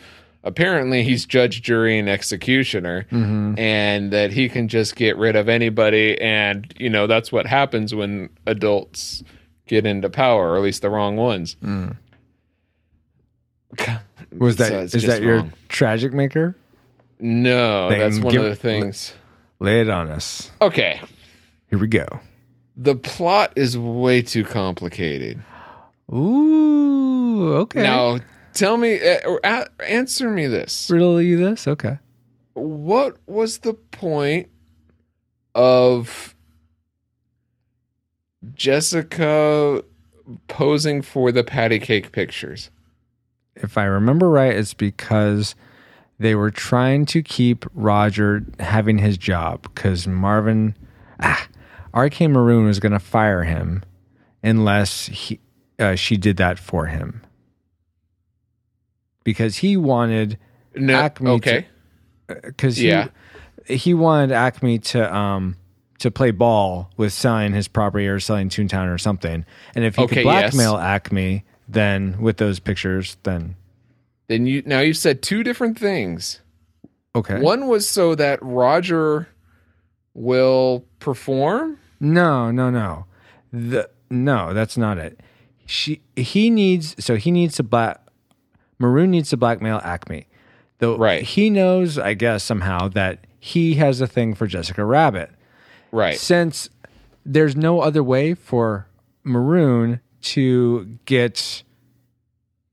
apparently, 0.45 1.03
he's 1.03 1.25
judge, 1.25 1.61
jury, 1.61 1.97
and 1.99 2.09
executioner, 2.09 3.05
Mm-hmm. 3.11 3.59
and 3.59 4.11
that 4.11 4.31
he 4.33 4.49
can 4.49 4.67
just 4.67 4.95
get 4.95 5.15
rid 5.17 5.35
of 5.35 5.47
anybody. 5.47 6.19
And 6.19 6.73
you 6.79 6.89
know 6.89 7.05
that's 7.07 7.31
what 7.31 7.45
happens 7.45 7.93
when 7.93 8.29
adults 8.47 9.23
get 9.67 9.85
into 9.85 10.09
power, 10.09 10.51
or 10.51 10.57
at 10.57 10.63
least 10.63 10.81
the 10.81 10.89
wrong 10.89 11.15
ones. 11.17 11.55
Was 14.37 14.55
that 14.57 14.89
So 14.91 14.97
is 14.97 15.03
that 15.05 15.21
your 15.21 15.37
wrong. 15.37 15.53
tragic 15.69 16.13
maker? 16.13 16.55
No, 17.19 17.89
Then 17.89 17.99
that's 17.99 18.19
one 18.19 18.31
give- 18.33 18.43
of 18.43 18.49
the 18.49 18.55
things. 18.55 19.13
Lay 19.59 19.81
it 19.81 19.89
on 19.89 20.09
us. 20.09 20.51
Okay, 20.61 20.99
Here 21.69 21.79
we 21.79 21.87
go. 21.87 22.05
the 22.75 22.95
plot 22.95 23.53
is 23.55 23.77
way 23.77 24.21
too 24.21 24.43
complicated. 24.43 25.41
Ooh, 26.13 27.53
okay. 27.59 27.81
Now, 27.83 28.19
tell 28.53 28.75
me, 28.77 28.99
uh, 29.43 29.65
answer 29.87 30.29
me 30.29 30.47
this: 30.47 30.89
riddle 30.91 31.21
you 31.21 31.37
this? 31.37 31.67
Okay. 31.67 31.97
What 32.55 33.17
was 33.25 33.59
the 33.59 33.73
point 33.73 34.49
of 35.55 36.35
Jessica 38.53 39.83
posing 40.47 41.01
for 41.01 41.31
the 41.31 41.43
patty 41.43 41.79
cake 41.79 42.11
pictures? 42.11 42.69
If 43.55 43.77
I 43.77 43.83
remember 43.85 44.29
right, 44.29 44.53
it's 44.55 44.73
because 44.73 45.55
they 46.19 46.35
were 46.35 46.51
trying 46.51 47.05
to 47.07 47.21
keep 47.21 47.65
Roger 47.73 48.43
having 48.59 48.97
his 48.97 49.17
job 49.17 49.61
because 49.63 50.07
Marvin, 50.07 50.75
ah, 51.19 51.47
RK 51.95 52.21
Maroon 52.21 52.65
was 52.65 52.79
going 52.79 52.91
to 52.93 52.99
fire 52.99 53.43
him 53.43 53.83
unless 54.43 55.05
he, 55.07 55.39
uh, 55.79 55.95
she 55.95 56.17
did 56.17 56.37
that 56.37 56.57
for 56.59 56.87
him 56.87 57.21
because 59.23 59.57
he 59.57 59.77
wanted 59.77 60.37
No, 60.75 60.95
Acme 60.95 61.25
to- 61.27 61.33
okay, 61.35 61.67
because 62.27 62.81
Yeah. 62.81 63.07
he 63.67 63.93
wanted 63.93 64.31
Acme 64.31 64.79
to 64.79 65.15
um 65.15 65.55
to 65.99 66.11
play 66.11 66.31
ball 66.31 66.89
with 66.97 67.13
selling 67.13 67.53
his 67.53 67.67
property 67.69 68.07
or 68.07 68.19
selling 68.19 68.49
Toontown 68.49 68.93
or 68.93 68.97
something, 68.97 69.45
and 69.75 69.85
if 69.85 69.95
he 69.95 70.01
Okay, 70.03 70.15
could 70.15 70.25
yes. 70.25 70.53
blackmail 70.53 70.77
Acme, 70.77 71.45
then 71.73 72.19
with 72.21 72.37
those 72.37 72.59
pictures, 72.59 73.17
then 73.23 73.55
then 74.27 74.45
you 74.45 74.63
now 74.65 74.79
you 74.79 74.93
said 74.93 75.21
two 75.21 75.43
different 75.43 75.77
things. 75.77 76.39
okay. 77.15 77.39
One 77.39 77.67
was 77.67 77.87
so 77.87 78.15
that 78.15 78.39
Roger 78.41 79.27
will 80.13 80.85
perform. 80.99 81.77
No, 81.99 82.51
no, 82.51 82.69
no. 82.69 83.05
The 83.51 83.89
no, 84.09 84.53
that's 84.53 84.77
not 84.77 84.97
it. 84.97 85.19
She 85.65 86.01
he 86.15 86.49
needs 86.49 86.95
so 87.03 87.15
he 87.15 87.31
needs 87.31 87.55
to 87.57 87.63
black 87.63 87.99
Maroon 88.79 89.11
needs 89.11 89.29
to 89.29 89.37
blackmail 89.37 89.79
Acme. 89.83 90.27
Though 90.79 90.97
Right. 90.97 91.23
he 91.23 91.49
knows, 91.49 91.97
I 91.97 92.13
guess, 92.15 92.43
somehow 92.43 92.89
that 92.89 93.25
he 93.39 93.75
has 93.75 94.01
a 94.01 94.07
thing 94.07 94.33
for 94.33 94.47
Jessica 94.47 94.83
Rabbit. 94.83 95.29
Right. 95.91 96.17
Since 96.17 96.69
there's 97.25 97.55
no 97.55 97.79
other 97.81 98.03
way 98.03 98.33
for 98.33 98.87
Maroon 99.23 100.01
to 100.23 100.97
get 101.05 101.63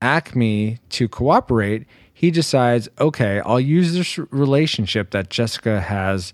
Acme 0.01 0.79
to 0.89 1.07
cooperate, 1.07 1.85
he 2.13 2.31
decides, 2.31 2.89
okay, 2.99 3.39
I'll 3.45 3.59
use 3.59 3.93
this 3.93 4.17
relationship 4.31 5.11
that 5.11 5.29
Jessica 5.29 5.81
has 5.81 6.33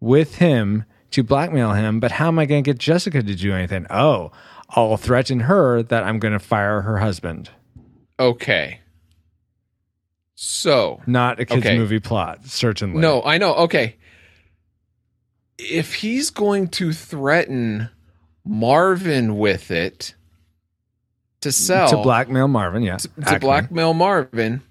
with 0.00 0.36
him 0.36 0.84
to 1.12 1.22
blackmail 1.22 1.72
him, 1.72 2.00
but 2.00 2.12
how 2.12 2.28
am 2.28 2.38
I 2.38 2.46
going 2.46 2.62
to 2.62 2.68
get 2.70 2.78
Jessica 2.78 3.22
to 3.22 3.34
do 3.34 3.54
anything? 3.54 3.86
Oh, 3.90 4.32
I'll 4.70 4.96
threaten 4.96 5.40
her 5.40 5.82
that 5.84 6.02
I'm 6.02 6.18
going 6.18 6.32
to 6.32 6.38
fire 6.40 6.82
her 6.82 6.98
husband. 6.98 7.50
Okay. 8.18 8.80
So 10.34 11.00
Not 11.06 11.40
a 11.40 11.44
kids 11.46 11.64
Okay. 11.64 11.78
movie 11.78 12.00
plot, 12.00 12.46
certainly. 12.46 13.00
No, 13.00 13.22
I 13.22 13.38
know. 13.38 13.54
Okay. 13.54 13.96
If 15.58 15.94
he's 15.94 16.30
going 16.30 16.68
to 16.68 16.92
threaten 16.92 17.88
Marvin 18.44 19.38
with 19.38 19.70
it 19.70 20.14
to 21.46 21.52
sell 21.52 21.88
to 21.88 21.96
blackmail 22.02 22.48
Marvin, 22.48 22.82
yeah. 22.82 22.96
to 22.96 23.10
Acme. 23.22 23.38
blackmail 23.38 23.94
Marvin, 23.94 24.62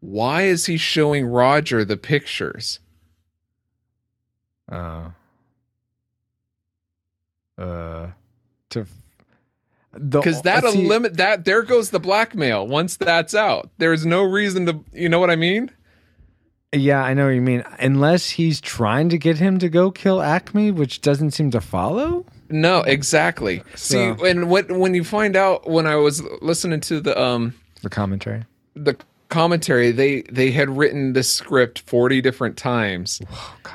why 0.00 0.42
is 0.42 0.66
he 0.66 0.76
showing 0.76 1.26
Roger 1.26 1.84
the 1.84 1.96
pictures? 1.96 2.78
Uh, 4.70 5.10
uh, 7.58 8.08
to 8.68 8.86
Because 9.98 10.42
that 10.42 10.62
limit 10.62 11.16
that 11.16 11.44
there 11.44 11.62
goes 11.62 11.90
the 11.90 11.98
blackmail. 11.98 12.66
Once 12.66 12.96
that's 12.96 13.34
out, 13.34 13.70
there's 13.78 14.04
no 14.04 14.22
reason 14.22 14.66
to. 14.66 14.84
You 14.92 15.08
know 15.08 15.18
what 15.18 15.30
I 15.30 15.36
mean? 15.36 15.70
Yeah, 16.72 17.02
I 17.02 17.14
know 17.14 17.24
what 17.24 17.34
you 17.34 17.40
mean. 17.40 17.64
Unless 17.80 18.30
he's 18.30 18.60
trying 18.60 19.08
to 19.08 19.18
get 19.18 19.38
him 19.38 19.58
to 19.58 19.68
go 19.68 19.90
kill 19.90 20.22
Acme, 20.22 20.70
which 20.70 21.00
doesn't 21.00 21.32
seem 21.32 21.50
to 21.50 21.60
follow. 21.60 22.26
No, 22.50 22.82
exactly. 22.82 23.62
So- 23.76 24.16
See, 24.16 24.28
and 24.28 24.50
what 24.50 24.70
when 24.70 24.94
you 24.94 25.04
find 25.04 25.36
out 25.36 25.68
when 25.70 25.86
I 25.86 25.96
was 25.96 26.22
listening 26.42 26.80
to 26.82 27.00
the 27.00 27.20
um 27.20 27.54
The 27.82 27.88
commentary. 27.90 28.44
the 28.74 28.96
commentary, 29.28 29.92
they 29.92 30.22
they 30.22 30.50
had 30.50 30.68
written 30.76 31.12
the 31.12 31.22
script 31.22 31.80
forty 31.80 32.20
different 32.20 32.56
times, 32.56 33.20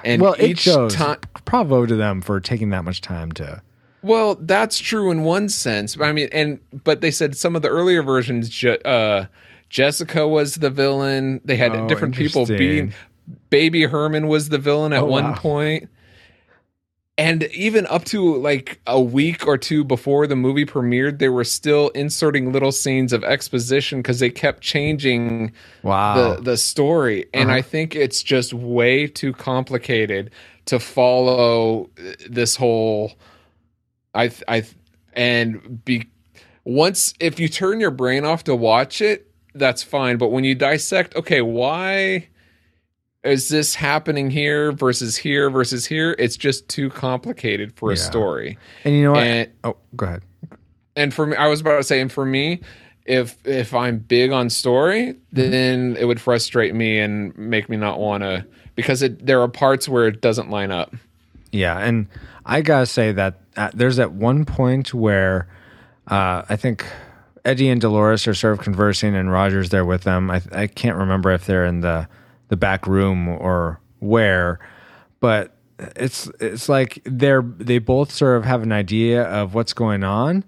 and 0.04 0.22
well, 0.22 0.34
it 0.34 0.50
each 0.52 0.60
shows. 0.60 0.94
time, 0.94 1.18
Bravo 1.46 1.86
to 1.86 1.96
them 1.96 2.22
for 2.22 2.40
taking 2.40 2.70
that 2.72 2.84
much 2.84 3.02
time 3.02 3.32
to. 3.34 3.62
Well, 4.02 4.36
that's 4.36 4.78
true 4.78 5.10
in 5.10 5.24
one 5.24 5.50
sense. 5.50 5.98
I 6.00 6.12
mean, 6.12 6.30
and 6.32 6.60
but 6.84 7.02
they 7.02 7.10
said 7.12 7.36
some 7.36 7.56
of 7.56 7.62
the 7.62 7.70
earlier 7.70 8.04
versions, 8.04 8.50
Je- 8.50 8.78
uh, 8.86 9.26
Jessica 9.70 10.28
was 10.28 10.56
the 10.56 10.70
villain. 10.70 11.42
They 11.44 11.56
had 11.56 11.76
Oh, 11.76 11.88
different 11.88 12.16
people 12.16 12.46
being. 12.46 12.94
Baby 13.50 13.84
Herman 13.86 14.28
was 14.28 14.50
the 14.50 14.60
villain 14.60 14.94
at 14.94 15.02
Oh, 15.02 15.06
one 15.06 15.24
wow. 15.24 15.36
point. 15.36 15.90
And 17.18 17.44
even 17.54 17.88
up 17.88 18.04
to 18.06 18.36
like 18.36 18.82
a 18.88 19.00
week 19.00 19.48
or 19.48 19.58
two 19.58 19.86
before 19.86 20.28
the 20.28 20.36
movie 20.36 20.66
premiered, 20.66 21.20
they 21.20 21.30
were 21.30 21.46
still 21.46 21.88
inserting 21.90 22.52
little 22.52 22.74
scenes 22.74 23.14
of 23.14 23.24
exposition 23.24 24.00
because 24.00 24.20
they 24.20 24.30
kept 24.30 24.62
changing 24.62 25.54
Wow. 25.82 26.36
the 26.36 26.42
the 26.42 26.58
story 26.58 27.28
and 27.34 27.50
Uh-huh. 27.50 27.60
i 27.60 27.62
think 27.62 27.96
it's 27.96 28.22
just 28.22 28.54
way 28.54 29.08
too 29.08 29.32
complicated 29.32 30.32
to 30.66 30.80
follow 30.80 31.90
this 32.30 32.56
whole 32.58 33.14
i 34.16 34.30
i 34.50 34.64
and 35.14 35.86
be 35.86 36.10
once 36.66 37.14
if 37.20 37.40
you 37.40 37.48
turn 37.48 37.80
your 37.80 37.92
brain 37.92 38.26
off 38.26 38.44
to 38.46 38.56
watch 38.56 39.00
it 39.02 39.32
that's 39.54 39.84
fine 39.84 40.18
but 40.18 40.30
when 40.30 40.44
you 40.44 40.56
dissect 40.56 41.16
okay 41.16 41.42
why 41.42 42.28
is 43.26 43.50
this 43.50 43.76
happening 43.76 44.30
here 44.30 44.72
versus 44.72 45.18
here 45.18 45.50
versus 45.50 45.86
here 45.86 46.16
it's 46.20 46.38
just 46.38 46.68
too 46.70 46.90
complicated 46.90 47.74
for 47.76 47.92
a 47.92 47.96
Yeah. 47.96 48.02
story 48.02 48.58
and 48.84 48.96
you 48.96 49.04
know 49.04 49.12
what? 49.14 49.24
and 49.24 49.50
oh, 49.64 49.76
go 49.96 50.06
ahead. 50.06 50.22
and 50.96 51.14
for 51.14 51.26
me, 51.26 51.36
I 51.36 51.48
was 51.48 51.60
about 51.62 51.78
to 51.78 51.84
say, 51.84 52.00
and 52.00 52.12
for 52.12 52.26
me, 52.26 52.62
if 53.06 53.36
if 53.46 53.74
I'm 53.74 53.98
big 54.00 54.32
on 54.32 54.50
story, 54.50 55.16
then 55.32 55.96
it 56.00 56.06
would 56.06 56.20
frustrate 56.22 56.74
me 56.74 57.00
and 57.00 57.38
make 57.38 57.70
me 57.70 57.78
not 57.78 58.00
want 58.00 58.24
to 58.24 58.46
because 58.76 59.02
it 59.04 59.26
there 59.26 59.42
are 59.42 59.48
parts 59.48 59.88
where 59.90 60.08
it 60.08 60.22
doesn't 60.22 60.50
line 60.50 60.72
up. 60.72 60.96
Yeah, 61.52 61.78
and 61.78 62.08
I 62.46 62.62
gotta 62.62 62.86
say 62.86 63.12
that 63.12 63.40
uh, 63.58 63.70
there's 63.74 64.00
at 64.00 64.12
one 64.14 64.44
point 64.46 64.94
where 64.94 65.48
uh, 66.08 66.44
I 66.50 66.56
think 66.56 66.86
Eddie 67.46 67.70
and 67.70 67.80
Dolores 67.80 68.28
are 68.28 68.34
sort 68.34 68.54
of 68.54 68.60
conversing, 68.60 69.16
and 69.16 69.32
Roger's 69.32 69.70
there 69.70 69.86
with 69.86 70.02
them. 70.04 70.32
I, 70.32 70.42
I 70.52 70.68
can't 70.68 70.98
remember 70.98 71.32
if 71.32 71.46
they're 71.46 71.66
in 71.66 71.82
the 71.82 72.08
the 72.50 72.58
back 72.58 72.88
room 72.88 73.28
or 73.28 73.80
where, 74.00 74.60
but 75.20 75.56
it's 75.96 76.30
it's 76.40 76.70
like 76.70 77.02
they're 77.06 77.42
they 77.42 77.80
both 77.80 78.12
sort 78.12 78.38
of 78.38 78.46
have 78.46 78.64
an 78.64 78.72
idea 78.72 79.24
of 79.24 79.54
what's 79.54 79.74
going 79.74 80.04
on. 80.04 80.44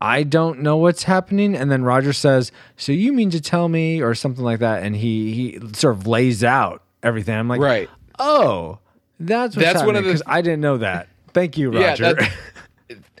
I 0.00 0.22
don't 0.22 0.60
know 0.60 0.76
what's 0.76 1.02
happening, 1.02 1.56
and 1.56 1.70
then 1.72 1.82
Roger 1.82 2.12
says, 2.12 2.52
"So 2.76 2.92
you 2.92 3.12
mean 3.12 3.30
to 3.30 3.40
tell 3.40 3.68
me?" 3.68 4.00
or 4.00 4.14
something 4.14 4.44
like 4.44 4.60
that, 4.60 4.82
and 4.84 4.94
he 4.96 5.32
he 5.34 5.60
sort 5.74 5.96
of 5.96 6.06
lays 6.06 6.44
out 6.44 6.82
everything. 7.02 7.34
I'm 7.36 7.48
like, 7.48 7.60
Right. 7.60 7.90
Oh, 8.18 8.78
that's 9.20 9.56
what's 9.56 9.72
That's 9.72 9.84
one 9.86 9.96
of 9.96 10.04
the- 10.04 10.22
I 10.26 10.40
didn't 10.40 10.60
know 10.60 10.78
that. 10.78 11.08
Thank 11.34 11.58
you, 11.58 11.72
Yeah, 11.72 11.90
Roger. 11.90 12.14
that- 12.14 12.32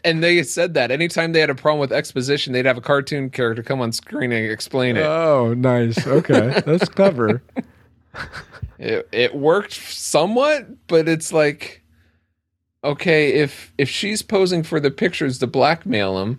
And 0.04 0.22
they 0.22 0.42
said 0.44 0.74
that 0.74 0.90
anytime 0.92 1.32
they 1.32 1.40
had 1.40 1.50
a 1.50 1.54
problem 1.54 1.80
with 1.80 1.92
exposition, 1.92 2.52
they'd 2.52 2.64
have 2.66 2.78
a 2.78 2.80
cartoon 2.80 3.30
character 3.30 3.62
come 3.64 3.80
on 3.80 3.90
screen 3.92 4.30
and 4.32 4.50
explain 4.50 4.96
it. 4.96 5.02
oh, 5.04 5.54
nice. 5.54 6.06
Okay, 6.06 6.62
that's 6.64 6.88
clever. 6.88 7.42
it 8.78 9.08
it 9.12 9.34
worked 9.34 9.72
somewhat 9.72 10.66
but 10.86 11.08
it's 11.08 11.32
like 11.32 11.82
okay 12.84 13.34
if 13.34 13.72
if 13.78 13.88
she's 13.88 14.22
posing 14.22 14.62
for 14.62 14.80
the 14.80 14.90
pictures 14.90 15.38
to 15.38 15.46
blackmail 15.46 16.18
him 16.20 16.38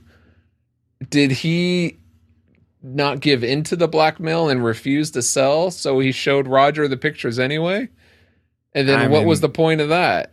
did 1.09 1.31
he 1.31 1.97
not 2.81 3.19
give 3.19 3.43
in 3.43 3.63
to 3.63 3.75
the 3.75 3.87
blackmail 3.87 4.47
and 4.49 4.63
refuse 4.63 5.11
to 5.11 5.21
sell 5.21 5.69
so 5.69 5.99
he 5.99 6.11
showed 6.11 6.47
roger 6.47 6.87
the 6.87 6.97
pictures 6.97 7.37
anyway 7.37 7.87
and 8.73 8.87
then 8.87 8.99
I 8.99 9.07
what 9.07 9.25
was 9.25 9.41
the 9.41 9.49
point 9.49 9.81
of 9.81 9.89
that 9.89 10.31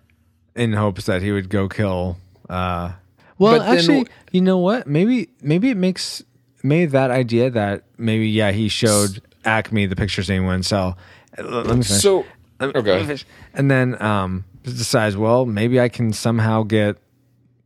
In 0.55 0.73
hopes 0.75 1.07
that 1.07 1.23
he 1.23 1.33
would 1.33 1.49
go 1.49 1.69
kill. 1.69 2.19
Uh, 2.49 2.93
well, 3.39 3.59
But 3.59 3.67
actually, 3.67 4.05
w- 4.05 4.17
you 4.31 4.41
know 4.41 4.59
what? 4.59 4.87
Maybe 4.87 5.29
maybe 5.43 5.71
it 5.71 5.77
makes 5.77 6.23
maybe 6.63 6.87
that 6.87 7.11
idea 7.11 7.51
that 7.51 7.85
maybe 7.99 8.29
yeah 8.29 8.53
he 8.53 8.69
showed 8.69 9.23
Acme 9.45 9.87
the 9.87 9.97
pictures 9.97 10.31
and 10.31 10.41
he 10.41 10.47
wouldn't 10.47 10.65
sell. 10.67 10.97
Let 11.39 11.67
me 11.67 11.71
finish. 11.83 11.89
so 11.89 12.25
Let 12.61 12.75
me- 12.75 12.81
okay. 12.81 12.91
let 12.93 13.01
me 13.01 13.07
finish. 13.07 13.27
And 13.55 13.71
then 13.71 14.01
um, 14.03 14.45
decides, 14.63 15.17
well, 15.17 15.45
maybe 15.47 15.81
I 15.81 15.89
can 15.89 16.13
somehow 16.13 16.63
get 16.63 16.97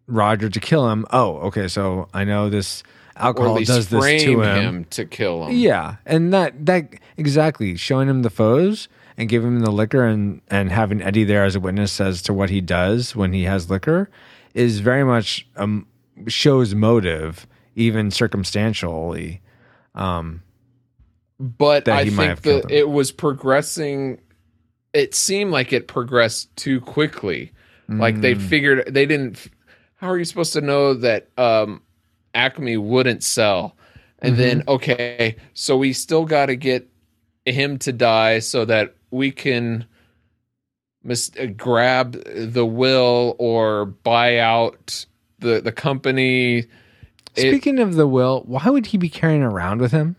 Roger 0.07 0.49
to 0.49 0.61
kill 0.61 0.89
him. 0.91 1.07
Oh, 1.11 1.37
okay. 1.49 1.69
So 1.69 2.09
I 2.13 2.25
know 2.25 2.49
this 2.51 2.83
or 2.83 3.21
at 3.21 3.25
alcohol 3.27 3.55
least 3.55 3.69
does 3.71 3.89
this 3.89 4.23
to 4.25 4.41
him. 4.43 4.57
him 4.63 4.85
to 4.91 5.05
kill 5.05 5.47
him 5.47 5.57
Yeah, 5.57 5.97
and 6.07 6.33
that 6.33 6.67
that 6.67 6.95
exactly 7.17 7.77
showing 7.77 8.09
him 8.09 8.23
the 8.23 8.31
photos 8.31 8.89
and 9.19 9.29
giving 9.29 9.49
him 9.49 9.61
the 9.61 9.71
liquor 9.71 10.05
and 10.07 10.41
and 10.49 10.71
having 10.73 11.03
Eddie 11.03 11.25
there 11.25 11.45
as 11.45 11.55
a 11.55 11.61
witness 11.61 12.01
as 12.01 12.23
to 12.23 12.33
what 12.33 12.49
he 12.51 12.61
does 12.63 13.15
when 13.15 13.33
he 13.35 13.45
has 13.45 13.69
liquor 13.71 14.09
is 14.55 14.81
very 14.81 15.05
much 15.05 15.47
um 15.57 15.87
shows 16.27 16.75
motive 16.75 17.47
even 17.77 18.11
circumstantially. 18.11 19.41
But 21.41 21.89
I 21.89 22.05
he 22.05 22.11
might 22.11 22.29
have 22.29 22.39
think 22.41 22.65
that 22.65 22.71
it 22.71 22.89
was 22.91 23.11
progressing. 23.11 24.21
It 24.93 25.15
seemed 25.15 25.51
like 25.53 25.73
it 25.73 25.89
progressed 25.89 26.55
too 26.57 26.81
quickly. 26.81 27.53
Like 27.89 28.21
they 28.21 28.35
Mm. 28.37 28.41
figured 28.43 28.85
they 28.95 29.05
didn't. 29.07 29.49
How 29.97 30.09
are 30.11 30.19
you 30.19 30.25
supposed 30.25 30.53
to 30.53 30.61
know 30.61 30.95
that 30.95 31.29
um, 31.37 31.83
Acme 32.35 32.77
wouldn't 32.77 33.25
sell? 33.25 33.75
And 34.21 34.37
then 34.37 34.61
Mm-hmm. 34.61 34.71
okay, 34.71 35.37
so 35.55 35.77
we 35.77 35.93
still 35.93 36.25
got 36.25 36.47
to 36.47 36.57
get 36.57 36.89
him 37.47 37.79
to 37.79 37.93
die 37.93 38.39
so 38.41 38.65
that 38.67 38.95
we 39.11 39.31
can 39.33 39.87
mis- 41.03 41.33
uh, 41.41 41.47
grab 41.47 42.13
the 42.35 42.67
will 42.67 43.35
or 43.39 43.87
buy 43.87 44.39
out 44.39 45.07
the 45.41 45.61
the 45.61 45.73
company. 45.73 46.59
It- 47.35 47.51
Speaking 47.51 47.79
of 47.81 47.95
the 47.95 48.07
will, 48.07 48.43
why 48.47 48.69
would 48.69 48.87
he 48.87 48.99
be 48.99 49.09
carrying 49.09 49.43
around 49.43 49.81
with 49.81 49.93
him? 49.93 50.17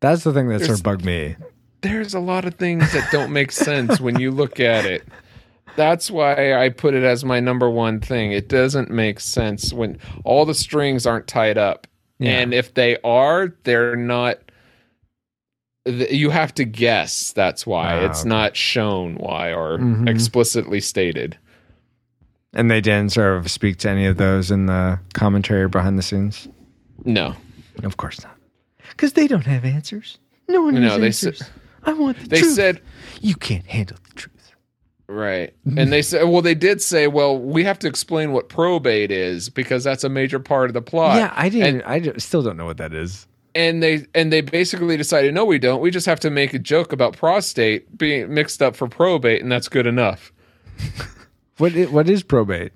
That's 0.00 0.24
the 0.24 0.32
thing 0.32 0.48
that 0.48 0.60
sort 0.60 0.78
of 0.78 0.82
bugged 0.84 1.04
me. 1.04 1.36
there's 1.80 2.14
a 2.14 2.20
lot 2.20 2.44
of 2.44 2.54
things 2.54 2.92
that 2.92 3.08
don't 3.12 3.32
make 3.32 3.52
sense 3.52 4.00
when 4.00 4.18
you 4.20 4.30
look 4.30 4.58
at 4.60 4.84
it. 4.84 5.06
That's 5.76 6.10
why 6.10 6.54
I 6.54 6.70
put 6.70 6.94
it 6.94 7.04
as 7.04 7.24
my 7.24 7.38
number 7.40 7.70
one 7.70 8.00
thing. 8.00 8.32
It 8.32 8.48
doesn't 8.48 8.90
make 8.90 9.20
sense 9.20 9.72
when 9.72 9.98
all 10.24 10.44
the 10.44 10.54
strings 10.54 11.06
aren't 11.06 11.28
tied 11.28 11.56
up. 11.58 11.86
Yeah. 12.18 12.30
And 12.40 12.52
if 12.52 12.74
they 12.74 12.96
are, 13.04 13.54
they're 13.64 13.94
not 13.96 14.38
you 15.86 16.28
have 16.30 16.52
to 16.54 16.64
guess 16.64 17.32
that's 17.32 17.66
why. 17.66 17.94
Ah, 17.94 18.06
it's 18.06 18.20
okay. 18.20 18.28
not 18.28 18.56
shown 18.56 19.14
why 19.16 19.52
or 19.54 19.78
Mhm. 19.78 20.08
explicitly 20.08 20.80
stated. 20.80 21.38
And 22.52 22.70
they 22.70 22.80
didn't 22.80 23.12
sort 23.12 23.36
of 23.38 23.50
speak 23.50 23.78
to 23.78 23.90
any 23.90 24.04
of 24.06 24.16
those 24.18 24.50
in 24.50 24.66
the 24.66 24.98
commentary 25.14 25.68
behind 25.68 25.98
the 25.98 26.02
scenes. 26.02 26.48
No. 27.04 27.34
Of 27.84 27.96
course 27.96 28.22
not, 28.22 28.36
because 28.98 29.12
they 29.12 29.28
don't 29.28 29.46
have 29.46 29.64
answers. 29.64 30.18
No 30.48 30.62
one 30.62 30.74
No, 30.74 30.80
has 30.90 30.98
they 30.98 31.06
answers. 31.06 31.38
said- 31.38 31.46
I 31.84 31.92
want 31.92 32.18
the 32.18 32.28
They 32.28 32.40
truth. 32.40 32.54
said 32.54 32.80
you 33.20 33.34
can't 33.36 33.64
handle 33.66 33.96
the 34.08 34.14
truth. 34.14 34.34
Right. 35.06 35.54
And 35.64 35.90
they 35.90 36.02
said, 36.02 36.24
well, 36.24 36.42
they 36.42 36.54
did 36.54 36.82
say, 36.82 37.06
well, 37.06 37.38
we 37.38 37.64
have 37.64 37.78
to 37.78 37.86
explain 37.88 38.32
what 38.32 38.50
probate 38.50 39.10
is 39.10 39.48
because 39.48 39.82
that's 39.84 40.04
a 40.04 40.08
major 40.10 40.38
part 40.40 40.68
of 40.68 40.74
the 40.74 40.82
plot. 40.82 41.16
yeah, 41.16 41.32
I 41.34 41.48
didn't. 41.48 41.80
And, 41.82 42.14
I 42.14 42.18
still 42.18 42.42
don't 42.42 42.58
know 42.58 42.66
what 42.66 42.76
that 42.76 42.92
is. 42.92 43.26
and 43.54 43.82
they 43.82 44.04
and 44.14 44.30
they 44.30 44.42
basically 44.42 44.96
decided, 44.98 45.32
no, 45.32 45.46
we 45.46 45.58
don't. 45.58 45.80
We 45.80 45.90
just 45.90 46.04
have 46.06 46.20
to 46.20 46.30
make 46.30 46.52
a 46.52 46.58
joke 46.58 46.92
about 46.92 47.16
prostate 47.16 47.96
being 47.96 48.34
mixed 48.34 48.60
up 48.60 48.76
for 48.76 48.86
probate, 48.88 49.40
and 49.40 49.50
that's 49.50 49.68
good 49.68 49.86
enough. 49.86 50.32
What 51.58 51.72
What 51.90 52.08
is 52.08 52.22
probate? 52.22 52.72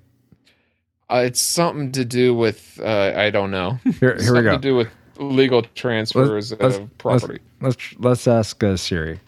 Uh, 1.09 1.23
it's 1.25 1.39
something 1.39 1.91
to 1.93 2.03
do 2.03 2.33
with 2.33 2.79
uh, 2.83 3.13
I 3.15 3.29
don't 3.29 3.51
know. 3.51 3.79
Here, 3.99 4.17
here 4.19 4.33
we 4.35 4.41
go. 4.41 4.53
to 4.53 4.57
do 4.57 4.75
with 4.75 4.89
legal 5.17 5.61
transfers 5.75 6.51
Let's- 6.59 6.77
of 6.77 6.97
property. 6.97 7.39
Let's, 7.61 7.75
let's 7.93 7.95
let's 7.99 8.27
ask 8.27 8.63
uh, 8.63 8.77
Siri. 8.77 9.19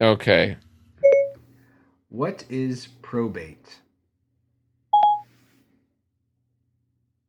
okay. 0.00 0.56
What 2.08 2.44
is 2.48 2.86
probate? 3.02 3.80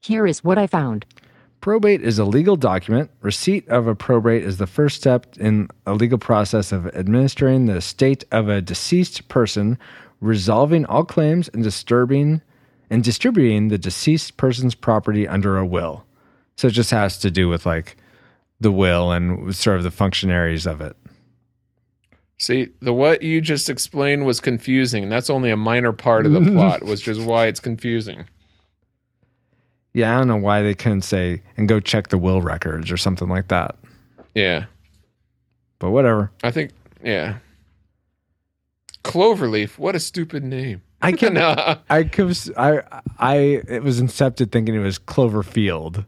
Here 0.02 0.28
is 0.28 0.44
what 0.44 0.58
I 0.60 0.68
found. 0.68 1.06
Probate 1.62 2.04
is 2.04 2.20
a 2.20 2.26
legal 2.26 2.56
document. 2.56 3.10
Receipt 3.22 3.68
of 3.70 3.88
a 3.88 3.96
probate 3.96 4.44
is 4.44 4.58
the 4.58 4.68
first 4.68 4.98
step 4.98 5.36
in 5.40 5.68
a 5.88 5.96
legal 5.96 6.20
process 6.20 6.72
of 6.72 6.86
administering 6.90 7.66
the 7.66 7.78
estate 7.78 8.24
of 8.32 8.48
a 8.48 8.62
deceased 8.62 9.28
person, 9.30 9.80
resolving 10.22 10.86
all 10.86 11.04
claims 11.04 11.50
and 11.50 11.64
disturbing 11.64 12.42
and 12.92 13.04
distributing 13.04 13.70
the 13.70 13.80
deceased 13.80 14.38
person's 14.38 14.76
property 14.76 15.28
under 15.28 15.58
a 15.58 15.66
will. 15.66 16.06
So 16.56 16.68
it 16.68 16.72
just 16.72 16.92
has 16.92 17.18
to 17.20 17.32
do 17.32 17.50
with 17.50 17.66
like 17.66 17.98
the 18.60 18.72
will 18.72 19.12
and 19.12 19.56
sort 19.56 19.78
of 19.78 19.84
the 19.84 19.92
functionaries 19.92 20.66
of 20.66 20.82
it. 20.82 20.96
See, 22.38 22.70
the 22.82 22.94
what 22.94 23.22
you 23.22 23.42
just 23.42 23.70
explained 23.70 24.26
was 24.26 24.40
confusing. 24.40 25.04
And 25.04 25.12
that's 25.12 25.30
only 25.30 25.52
a 25.52 25.58
minor 25.58 25.94
part 25.94 26.26
of 26.26 26.34
the 26.34 26.42
plot, 26.52 26.84
which 26.84 27.08
is 27.08 27.20
why 27.20 27.48
it's 27.48 27.60
confusing. 27.60 28.26
Yeah, 29.94 30.14
I 30.16 30.18
don't 30.18 30.28
know 30.28 30.36
why 30.36 30.62
they 30.62 30.74
couldn't 30.74 31.04
say 31.04 31.42
and 31.56 31.70
go 31.70 31.80
check 31.80 32.10
the 32.10 32.18
will 32.18 32.42
records 32.42 32.92
or 32.92 32.98
something 32.98 33.30
like 33.30 33.48
that. 33.48 33.78
Yeah. 34.34 34.66
But 35.80 35.92
whatever. 35.92 36.32
I 36.44 36.52
think 36.52 36.72
yeah. 37.02 37.38
Cloverleaf, 39.04 39.78
what 39.78 39.96
a 39.96 40.00
stupid 40.00 40.44
name. 40.44 40.82
I 41.02 41.12
kept, 41.14 41.34
No. 41.34 41.78
I 41.90 42.10
I, 42.58 42.82
I, 43.20 43.36
it 43.38 43.84
was 43.84 44.02
incepted 44.02 44.52
thinking 44.52 44.76
it 44.76 44.80
was 44.80 45.00
Cloverfield, 45.00 46.06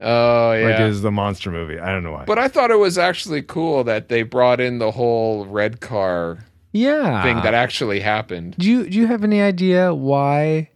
Oh 0.00 0.52
yeah. 0.52 0.68
like 0.68 0.80
it 0.80 0.86
was 0.86 1.02
the 1.02 1.12
monster 1.12 1.50
movie. 1.50 1.78
I 1.78 1.92
don't 1.92 2.02
know 2.02 2.12
why. 2.12 2.24
But 2.24 2.38
I 2.38 2.48
thought 2.48 2.70
it 2.70 2.78
was 2.78 2.98
actually 2.98 3.42
cool 3.42 3.84
that 3.84 4.08
they 4.08 4.22
brought 4.22 4.60
in 4.60 4.78
the 4.78 4.90
whole 4.90 5.46
red 5.46 5.80
car 5.80 6.44
yeah, 6.72 7.22
thing 7.22 7.36
that 7.36 7.54
actually 7.54 8.00
happened. 8.00 8.56
Do 8.58 8.68
you 8.68 8.88
do 8.88 8.98
you 8.98 9.06
have 9.06 9.22
any 9.22 9.40
idea 9.40 9.94
why 9.94 10.70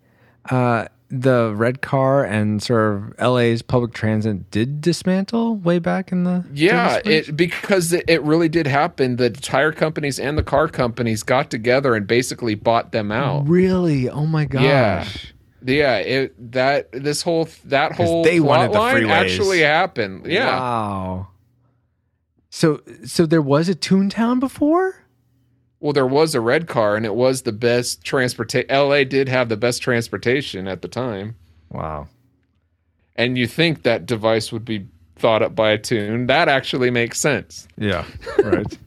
uh, 0.48 0.86
the 1.10 1.52
red 1.56 1.80
car 1.80 2.24
and 2.24 2.62
sort 2.62 2.94
of 2.94 3.18
LA's 3.18 3.62
public 3.62 3.92
transit 3.94 4.50
did 4.50 4.80
dismantle 4.80 5.56
way 5.56 5.78
back 5.78 6.12
in 6.12 6.24
the 6.24 6.44
Yeah, 6.52 7.00
it 7.04 7.36
because 7.36 7.92
it, 7.92 8.04
it 8.08 8.22
really 8.22 8.48
did 8.48 8.66
happen. 8.66 9.16
The 9.16 9.30
tire 9.30 9.72
companies 9.72 10.20
and 10.20 10.38
the 10.38 10.42
car 10.42 10.68
companies 10.68 11.22
got 11.22 11.50
together 11.50 11.94
and 11.94 12.06
basically 12.06 12.54
bought 12.54 12.92
them 12.92 13.10
out. 13.10 13.48
really 13.48 14.08
oh 14.08 14.26
my 14.26 14.44
gosh 14.44 14.62
Yeah. 14.62 15.08
Yeah, 15.62 15.96
it 15.98 16.52
that 16.52 16.90
this 16.92 17.22
whole 17.22 17.48
that 17.64 17.92
whole 17.92 18.22
they 18.24 18.40
wanted 18.40 18.72
the 18.72 18.78
line 18.78 18.96
freeways. 19.02 19.10
actually 19.10 19.60
happened. 19.60 20.26
Yeah. 20.26 20.58
wow 20.58 21.28
so 22.50 22.80
so 23.04 23.26
there 23.26 23.42
was 23.42 23.68
a 23.68 23.74
Toontown 23.74 24.40
before 24.40 25.04
Well, 25.80 25.92
there 25.92 26.06
was 26.06 26.34
a 26.34 26.40
red 26.40 26.66
car 26.66 26.96
and 26.96 27.04
it 27.04 27.14
was 27.14 27.42
the 27.42 27.52
best 27.52 28.02
transportation. 28.02 28.68
LA 28.74 29.04
did 29.04 29.28
have 29.28 29.48
the 29.48 29.56
best 29.56 29.82
transportation 29.82 30.66
at 30.66 30.80
the 30.82 30.88
time. 30.88 31.36
wow 31.70 32.08
And 33.16 33.36
you 33.36 33.46
think 33.46 33.82
that 33.82 34.06
device 34.06 34.50
would 34.50 34.64
be 34.64 34.86
thought 35.16 35.42
up 35.42 35.54
by 35.54 35.70
a 35.72 35.78
toon. 35.78 36.26
That 36.28 36.48
actually 36.48 36.90
makes 36.90 37.20
sense. 37.20 37.68
yeah 37.76 38.04
right 38.42 38.78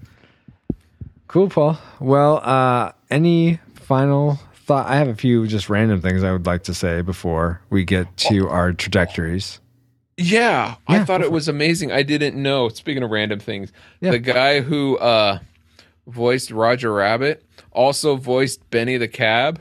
cool 1.28 1.49
Paul 1.49 1.78
well 1.99 2.38
uh 2.43 2.91
any 3.09 3.59
final 3.76 4.39
thought 4.72 4.88
I 4.88 4.95
have 4.95 5.07
a 5.09 5.15
few 5.15 5.47
just 5.47 5.69
random 5.69 5.99
things 6.01 6.24
I 6.24 6.32
would 6.32 6.45
like 6.45 6.63
to 6.63 6.74
say 6.74 7.01
before 7.01 7.61
we 7.69 7.84
get 7.84 8.15
to 8.17 8.47
our 8.47 8.72
trajectories 8.72 9.59
Yeah, 10.17 10.76
Yeah, 10.88 11.01
I 11.01 11.03
thought 11.05 11.22
it 11.22 11.32
was 11.32 11.47
amazing. 11.49 11.91
I 11.91 12.03
didn't 12.03 12.41
know. 12.41 12.69
Speaking 12.69 13.03
of 13.03 13.09
random 13.11 13.39
things, 13.39 13.72
Yeah. 13.99 14.11
the 14.11 14.19
guy 14.19 14.61
who 14.61 14.97
uh, 14.97 15.39
voiced 16.07 16.51
Roger 16.51 16.93
Rabbit 16.93 17.43
also 17.72 18.15
voiced 18.15 18.69
Benny 18.69 18.95
the 18.97 19.07
Cab. 19.07 19.59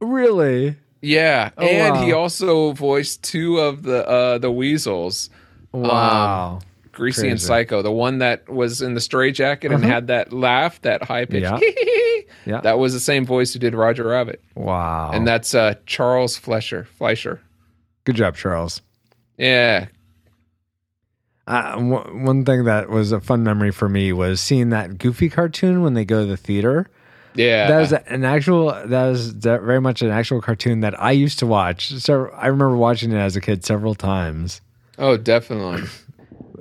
really 0.00 0.76
Yeah, 1.00 1.50
Oh, 1.56 1.64
and 1.66 1.94
wow. 1.96 2.02
he 2.04 2.12
also 2.12 2.72
voiced 2.72 3.22
two 3.22 3.58
of 3.58 3.82
the 3.82 4.06
uh, 4.06 4.38
the 4.38 4.50
weasels, 4.50 5.30
wow 5.72 6.58
Greasy 6.98 7.28
and 7.28 7.40
Psycho. 7.40 7.80
The 7.80 7.92
one 7.92 8.18
that 8.18 8.48
was 8.48 8.82
in 8.82 8.92
the 8.94 9.00
stray 9.00 9.30
jacket 9.32 9.72
and 9.72 9.82
had 9.84 10.08
that 10.08 10.32
laugh, 10.32 10.80
that 10.82 11.02
high 11.04 11.24
pitch. 11.24 11.44
Uh-huh. 11.44 11.58
Yeah. 11.62 11.72
Yeah. 12.46 12.60
that 12.62 12.78
was 12.78 12.92
the 12.94 13.00
same 13.00 13.24
voice 13.26 13.52
who 13.52 13.58
did 13.58 13.74
Roger 13.74 14.04
Rabbit, 14.04 14.42
wow 14.54 15.10
and 15.12 15.26
that's 15.26 15.54
uh, 15.54 15.74
Charles 15.86 16.36
Fleischer. 16.36 16.84
Fleischer. 16.96 17.40
good 18.04 18.16
job 18.16 18.36
Charles 18.36 18.80
Yeah, 19.36 19.86
Uh, 21.46 21.76
one 21.76 22.24
one 22.24 22.44
thing 22.44 22.64
that 22.64 22.88
was 22.90 23.12
a 23.12 23.20
fun 23.20 23.42
memory 23.42 23.70
for 23.70 23.88
me 23.88 24.12
was 24.12 24.40
seeing 24.40 24.70
that 24.70 24.98
Goofy 24.98 25.28
cartoon 25.28 25.82
when 25.82 25.94
they 25.94 26.04
go 26.04 26.20
to 26.20 26.26
the 26.26 26.36
theater. 26.36 26.88
yeah. 27.34 27.68
That 27.68 27.78
was 27.80 27.92
an 27.92 28.24
actual. 28.24 28.68
That 28.86 29.06
was 29.08 29.30
very 29.30 29.80
much 29.80 30.02
an 30.02 30.10
actual 30.10 30.40
cartoon 30.40 30.80
that 30.80 31.00
I 31.02 31.12
used 31.12 31.38
to 31.40 31.46
watch. 31.46 31.88
So 31.98 32.28
I 32.34 32.46
remember 32.46 32.76
watching 32.76 33.12
it 33.12 33.16
as 33.18 33.36
a 33.36 33.40
kid 33.40 33.64
several 33.64 33.94
times. 33.94 34.60
oh, 34.98 35.16
definitely. 35.16 35.82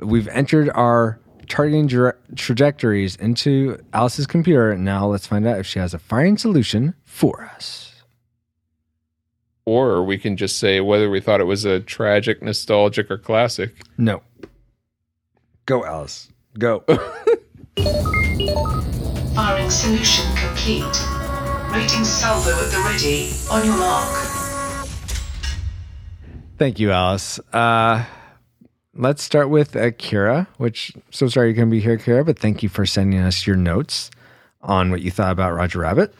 We've 0.01 0.27
entered 0.29 0.69
our 0.69 1.19
targeting 1.47 1.87
tra- 1.87 2.15
trajectories 2.35 3.15
into 3.15 3.81
Alice's 3.93 4.27
computer. 4.27 4.75
Now 4.77 5.07
let's 5.07 5.25
find 5.27 5.47
out 5.47 5.59
if 5.59 5.65
she 5.65 5.79
has 5.79 5.93
a 5.93 5.99
firing 5.99 6.37
solution 6.37 6.93
for 7.03 7.43
us. 7.43 8.03
Or 9.65 10.03
we 10.03 10.17
can 10.17 10.37
just 10.37 10.59
say 10.59 10.79
whether 10.79 11.09
we 11.09 11.19
thought 11.19 11.41
it 11.41 11.45
was 11.45 11.65
a 11.65 11.79
tragic, 11.81 12.41
nostalgic, 12.41 13.11
or 13.11 13.17
classic. 13.17 13.75
No. 13.97 14.21
Go, 15.65 15.83
Alice. 15.83 16.29
Go. 16.57 16.85
Firing 19.35 19.69
solution 19.69 20.25
complete. 20.37 20.83
Rating 21.71 22.05
salvo 22.05 22.51
at 22.51 22.71
the 22.71 22.81
ready. 22.85 23.29
On 23.51 23.65
your 23.65 23.77
mark. 23.77 24.07
Thank 26.57 26.79
you, 26.79 26.91
Alice. 26.91 27.39
Uh, 27.51 28.05
let's 28.97 29.23
start 29.23 29.49
with 29.49 29.75
uh, 29.75 29.91
Kira, 29.91 30.47
which, 30.57 30.93
so 31.11 31.27
sorry 31.27 31.49
you 31.49 31.53
couldn't 31.53 31.69
be 31.69 31.79
here, 31.79 31.97
Kira, 31.97 32.25
but 32.25 32.39
thank 32.39 32.63
you 32.63 32.69
for 32.69 32.85
sending 32.85 33.19
us 33.19 33.47
your 33.47 33.55
notes 33.55 34.11
on 34.61 34.91
what 34.91 35.01
you 35.01 35.11
thought 35.11 35.31
about 35.31 35.53
Roger 35.53 35.79
Rabbit. 35.79 36.13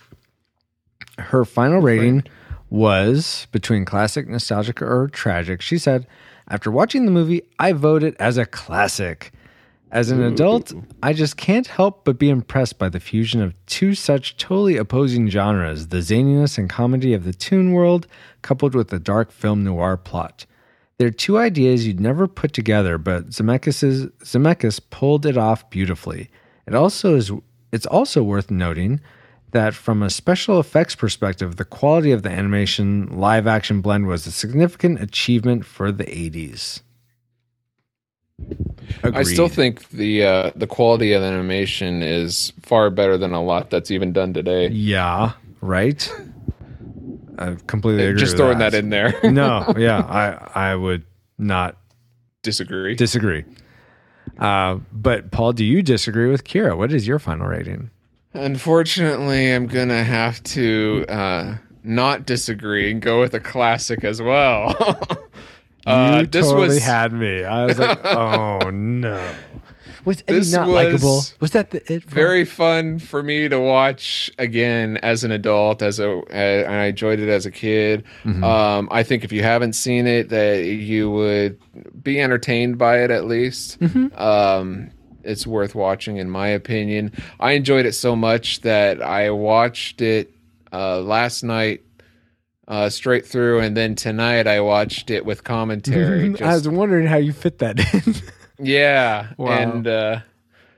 Her 1.18 1.44
final 1.46 1.82
rating 1.82 2.24
was 2.70 3.48
between 3.52 3.86
classic, 3.86 4.28
nostalgic, 4.28 4.82
or 4.82 5.08
tragic. 5.08 5.62
She 5.62 5.78
said, 5.78 6.06
after 6.50 6.72
watching 6.72 7.06
the 7.06 7.12
movie, 7.12 7.42
I 7.60 7.74
vote 7.74 8.04
it 8.04 8.16
as 8.20 8.38
a 8.38 8.46
classic. 8.46 9.32
As 9.90 10.12
an 10.12 10.22
adult, 10.22 10.74
I 11.02 11.14
just 11.14 11.38
can't 11.38 11.66
help 11.66 12.04
but 12.04 12.20
be 12.20 12.30
impressed 12.30 12.78
by 12.78 12.90
the 12.90 13.00
fusion 13.00 13.42
of 13.42 13.54
two 13.68 13.96
such 13.96 14.36
totally 14.36 14.76
opposing 14.76 15.30
genres 15.30 15.88
the 15.88 15.98
zaniness 15.98 16.58
and 16.58 16.70
comedy 16.70 17.14
of 17.14 17.24
the 17.24 17.34
Toon 17.34 17.72
world, 17.72 18.06
coupled 18.42 18.76
with 18.76 18.90
the 18.90 19.00
dark 19.00 19.32
film 19.32 19.64
noir 19.64 19.96
plot. 19.96 20.46
They're 21.00 21.12
two 21.12 21.38
ideas 21.38 21.86
you'd 21.86 22.00
never 22.00 22.28
put 22.28 22.54
together, 22.54 22.98
but 22.98 23.30
Zemeckis' 23.30 24.12
Zemeckis 24.24 24.82
pulled 24.90 25.26
it 25.26 25.38
off 25.38 25.70
beautifully. 25.70 26.30
It 26.66 26.74
also 26.74 27.16
is 27.16 27.32
it's 27.72 27.86
also 27.86 28.24
worth 28.24 28.50
noting 28.50 29.00
that 29.52 29.74
from 29.74 30.02
a 30.02 30.10
special 30.10 30.60
effects 30.60 30.96
perspective, 30.96 31.56
the 31.56 31.66
quality 31.66 32.12
of 32.12 32.24
the 32.24 32.30
animation 32.30 33.08
live 33.08 33.48
action 33.48 33.82
blend 33.82 34.08
was 34.08 34.26
a 34.26 34.32
significant 34.32 35.02
achievement 35.02 35.66
for 35.66 35.92
the 35.92 36.04
80s. 36.04 36.82
I 39.04 39.24
still 39.24 39.50
think 39.50 39.90
the 39.90 40.24
uh, 40.24 40.52
the 40.56 40.68
quality 40.68 41.14
of 41.14 41.22
the 41.22 41.28
animation 41.28 42.04
is 42.04 42.54
far 42.62 42.90
better 42.90 43.18
than 43.18 43.34
a 43.34 43.44
lot 43.44 43.70
that's 43.70 43.92
even 43.92 44.14
done 44.14 44.34
today. 44.34 44.68
Yeah, 44.70 45.34
right. 45.62 46.12
I 47.38 47.56
completely 47.68 48.06
agree. 48.06 48.20
Just 48.20 48.38
throwing 48.38 48.60
that. 48.60 48.74
in 48.74 48.90
there. 48.90 49.14
no, 49.24 49.74
yeah, 49.78 50.00
I 50.00 50.72
I 50.72 50.76
would 50.76 51.04
not 51.38 51.78
Disagree. 52.44 52.96
disagree. 52.96 53.44
Uh, 54.40 54.80
but 54.92 55.32
Paul, 55.32 55.54
do 55.54 55.64
you 55.66 55.82
disagree 55.82 56.30
with 56.30 56.44
Kira? 56.44 56.78
What 56.78 56.92
is 56.94 57.08
your 57.08 57.20
final 57.20 57.48
rating? 57.48 57.90
Unfortunately, 58.34 59.52
I'm 59.54 59.68
gonna 59.68 60.04
have 60.04 60.44
to 60.44 61.06
uh, 61.10 61.56
not 61.84 62.26
disagree 62.26 62.92
and 62.92 63.02
go 63.02 63.20
with 63.20 63.34
a 63.34 63.40
classic 63.40 64.04
as 64.04 64.22
well. 64.22 64.76
uh, 65.86 66.20
you 66.22 66.28
this 66.28 66.46
totally 66.48 66.68
was 66.68 66.84
had 66.84 67.14
me. 67.14 67.44
I 67.44 67.66
was 67.66 67.80
like, 67.80 68.04
oh 68.06 68.70
no. 68.70 69.34
Was 70.08 70.24
Eddie 70.26 70.40
This 70.40 70.54
not 70.54 70.68
was 70.68 70.74
likable? 70.74 71.22
Was 71.42 71.52
that 71.52 71.72
the 71.72 71.94
it? 71.94 72.04
very 72.06 72.46
fun 72.46 72.98
for 72.98 73.22
me 73.22 73.50
to 73.50 73.60
watch 73.60 74.32
again 74.40 74.96
as 75.04 75.26
an 75.26 75.34
adult 75.34 75.82
as 75.82 76.00
a 76.00 76.22
and 76.32 76.74
I 76.74 76.86
enjoyed 76.86 77.20
it 77.20 77.28
as 77.28 77.46
a 77.46 77.52
kid. 77.52 78.06
Mm-hmm. 78.24 78.42
Um, 78.42 78.88
I 78.90 79.04
think 79.04 79.26
if 79.26 79.34
you 79.34 79.44
haven't 79.44 79.74
seen 79.74 80.08
it 80.08 80.30
that 80.30 80.64
you 80.64 81.12
would 81.12 81.60
be 82.02 82.22
entertained 82.22 82.78
by 82.78 83.04
it 83.04 83.12
at 83.12 83.26
least. 83.26 83.82
Mm-hmm. 83.82 84.18
Um, 84.18 84.92
it's 85.26 85.46
worth 85.46 85.76
watching 85.76 86.16
in 86.16 86.30
my 86.30 86.48
opinion. 86.48 87.12
I 87.42 87.52
enjoyed 87.52 87.86
it 87.86 87.92
so 87.94 88.16
much 88.16 88.62
that 88.62 89.02
I 89.02 89.32
watched 89.32 90.00
it 90.00 90.32
uh, 90.72 91.02
last 91.02 91.44
night 91.44 91.84
uh, 92.70 92.88
straight 92.88 93.26
through 93.26 93.60
and 93.60 93.76
then 93.76 93.96
tonight 93.96 94.48
I 94.48 94.62
watched 94.62 95.10
it 95.10 95.26
with 95.26 95.44
commentary. 95.44 96.30
I 96.30 96.34
just- 96.34 96.66
was 96.66 96.70
wondering 96.70 97.08
how 97.08 97.18
you 97.18 97.34
fit 97.34 97.58
that 97.60 97.78
in. 97.94 98.16
yeah, 98.60 99.30
Wow. 99.38 99.52
and 99.52 99.88
uh, 99.88 100.20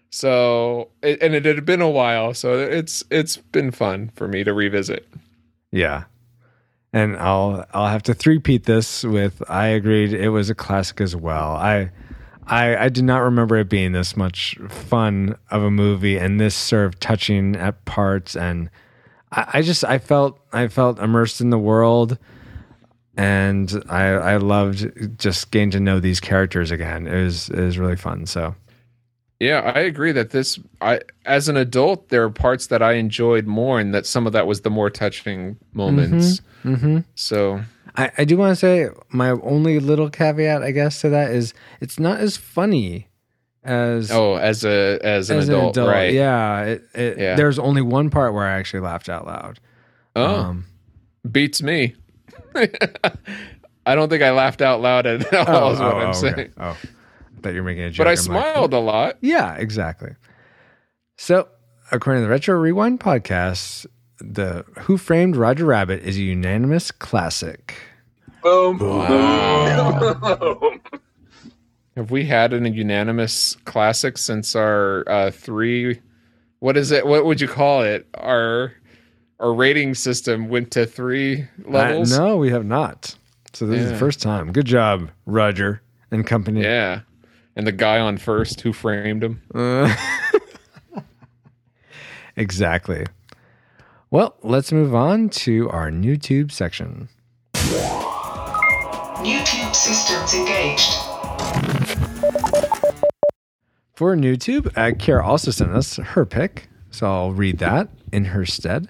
so 0.10 0.90
it, 1.02 1.22
and 1.22 1.34
it 1.36 1.46
had 1.46 1.66
been 1.66 1.82
a 1.82 1.90
while, 1.90 2.34
so 2.34 2.58
it's 2.60 3.04
it's 3.12 3.38
been 3.38 3.72
fun 3.72 4.12
for 4.16 4.28
me 4.28 4.44
to 4.44 4.54
revisit. 4.54 5.08
yeah. 5.72 6.04
And 6.92 7.18
I'll 7.18 7.66
I'll 7.72 7.88
have 7.90 8.02
to 8.04 8.16
three-peat 8.16 8.64
this 8.66 9.04
with 9.04 9.44
I 9.48 9.68
agreed 9.68 10.12
it 10.12 10.30
was 10.30 10.50
a 10.50 10.56
classic 10.56 11.00
as 11.02 11.16
well. 11.16 11.52
I 11.56 11.92
I 12.48 12.76
I 12.86 12.90
did 12.90 13.04
not 13.04 13.20
remember 13.20 13.58
it 13.58 13.70
being 13.70 13.92
this 13.92 14.18
much 14.18 14.58
fun 14.70 15.36
of 15.52 15.62
a 15.62 15.70
movie 15.70 16.18
and 16.18 16.40
this 16.40 16.56
sort 16.56 16.88
of 16.88 17.00
touching 17.00 17.56
at 17.56 17.86
parts 17.86 18.36
and 18.36 18.72
I, 19.32 19.46
I 19.54 19.62
just 19.62 19.84
I 19.84 20.00
felt 20.00 20.40
I 20.52 20.68
felt 20.68 20.98
immersed 20.98 21.42
in 21.42 21.52
the 21.52 21.60
world 21.60 22.18
and 23.20 23.84
I 23.90 24.06
I 24.06 24.38
loved 24.38 25.20
just 25.20 25.52
getting 25.52 25.72
to 25.72 25.80
know 25.82 26.00
these 26.00 26.22
characters 26.22 26.72
again. 26.72 27.06
It 27.06 27.22
was 27.22 27.50
it 27.50 27.60
was 27.60 27.78
really 27.78 27.98
fun. 27.98 28.26
So 28.26 28.56
Yeah, 29.42 29.60
I 29.76 29.82
agree 29.82 30.14
that 30.14 30.30
this 30.30 30.58
I 30.80 31.02
as 31.26 31.50
an 31.50 31.58
adult 31.58 32.08
there 32.08 32.24
are 32.24 32.30
parts 32.30 32.68
that 32.68 32.82
I 32.82 32.94
enjoyed 32.94 33.46
more, 33.46 33.78
and 33.78 33.94
that 33.94 34.06
some 34.06 34.26
of 34.26 34.32
that 34.32 34.48
was 34.48 34.62
the 34.62 34.70
more 34.70 34.90
touching 34.90 35.58
moments. 35.74 36.42
Mm-hmm. 36.64 37.00
So 37.16 37.62
I, 37.98 38.10
I 38.20 38.24
do 38.24 38.38
want 38.38 38.52
to 38.52 38.56
say 38.56 38.88
my 39.10 39.32
only 39.32 39.82
little 39.82 40.10
caveat, 40.10 40.64
I 40.64 40.72
guess, 40.72 41.02
to 41.02 41.10
that 41.10 41.32
is 41.32 41.54
it's 41.82 42.00
not 42.00 42.22
as 42.22 42.38
funny 42.38 43.10
as 43.66 44.12
oh, 44.12 44.36
as 44.36 44.64
a 44.64 44.98
as 45.04 45.30
an, 45.30 45.40
as 45.40 45.50
adult, 45.50 45.76
right? 45.76 46.14
Yeah, 46.14 46.64
it, 46.64 46.84
it, 46.96 47.18
Yeah. 47.18 47.36
There's 47.36 47.60
only 47.60 47.82
one 47.82 48.10
part 48.10 48.34
where 48.34 48.46
I 48.46 48.58
actually 48.58 48.80
laughed 48.80 49.10
out 49.10 49.26
loud. 49.26 49.60
Oh, 50.16 50.36
Um, 50.36 50.66
beats 51.30 51.62
me. 51.62 51.96
I 52.56 53.96
don't 53.96 54.10
think 54.10 54.24
I 54.24 54.32
laughed 54.32 54.62
out 54.62 54.82
loud 54.82 55.06
at 55.08 55.34
all. 55.34 55.74
is 55.74 55.80
what 55.80 55.96
I'm 55.96 56.10
okay. 56.10 56.14
saying. 56.14 56.54
Oh, 56.58 56.78
I 56.78 57.42
thought 57.42 57.54
you 57.54 57.62
were 57.62 57.68
making 57.68 57.84
a 57.84 57.90
joke. 57.90 58.06
But 58.06 58.08
I 58.08 58.12
I'm 58.12 58.16
like, 58.16 58.24
smiled 58.24 58.74
a 58.74 58.80
lot. 58.80 59.18
Yeah, 59.22 59.56
exactly. 59.56 60.12
So, 61.18 61.48
according 61.92 62.22
to 62.22 62.28
the 62.28 62.32
Retro 62.32 62.56
Rewind 62.56 63.00
podcast, 63.00 63.86
the 64.20 64.66
Who 64.82 64.98
Framed 64.98 65.36
Roger 65.36 65.66
Rabbit 65.66 66.04
is 66.04 66.18
a 66.18 66.22
unanimous 66.22 66.92
classic. 66.92 67.76
Boom. 68.44 68.80
Have 71.96 72.12
we 72.12 72.26
had 72.26 72.54
an 72.54 72.72
unanimous 72.74 73.56
classic 73.66 74.18
since 74.18 74.56
our 74.56 75.04
uh, 75.10 75.32
three? 75.32 76.00
What 76.60 76.78
is 76.78 76.92
it? 76.92 77.06
What 77.06 77.26
would 77.26 77.42
you 77.42 77.48
call 77.48 77.82
it? 77.82 78.08
Our 78.14 78.74
our 79.40 79.54
rating 79.54 79.96
system 79.96 80.50
went 80.50 80.72
to 80.72 80.86
three 80.86 81.48
levels. 81.66 82.18
Uh, 82.18 82.26
no, 82.26 82.38
we 82.38 82.50
have 82.52 82.66
not. 82.66 83.16
So 83.54 83.66
this 83.66 83.82
is 83.82 83.92
the 83.92 83.98
first 83.98 84.22
time. 84.22 84.52
Good 84.52 84.66
job, 84.66 85.10
Roger 85.26 85.82
and 86.12 86.28
company. 86.28 86.62
Yeah, 86.62 87.02
and 87.56 87.66
the 87.66 87.72
guy 87.72 88.00
on 88.00 88.18
first 88.18 88.62
who 88.62 88.74
framed 88.74 89.24
him. 89.24 89.42
Uh, 89.54 89.96
exactly. 92.36 93.06
Well, 94.12 94.36
let's 94.44 94.72
move 94.72 94.94
on 94.94 95.30
to 95.30 95.70
our 95.70 95.90
YouTube 95.90 96.52
section. 96.52 97.10
YouTube 99.24 99.76
systems 99.76 100.34
engaged. 100.34 100.94
For 103.94 104.16
YouTube, 104.16 104.72
uh, 104.78 104.96
Kara 104.98 105.26
also 105.26 105.52
sent 105.52 105.72
us 105.72 105.98
her 105.98 106.26
pick, 106.26 106.70
so 106.90 107.06
I'll 107.06 107.32
read 107.34 107.58
that 107.60 107.90
in 108.14 108.26
her 108.26 108.46
stead. 108.46 108.90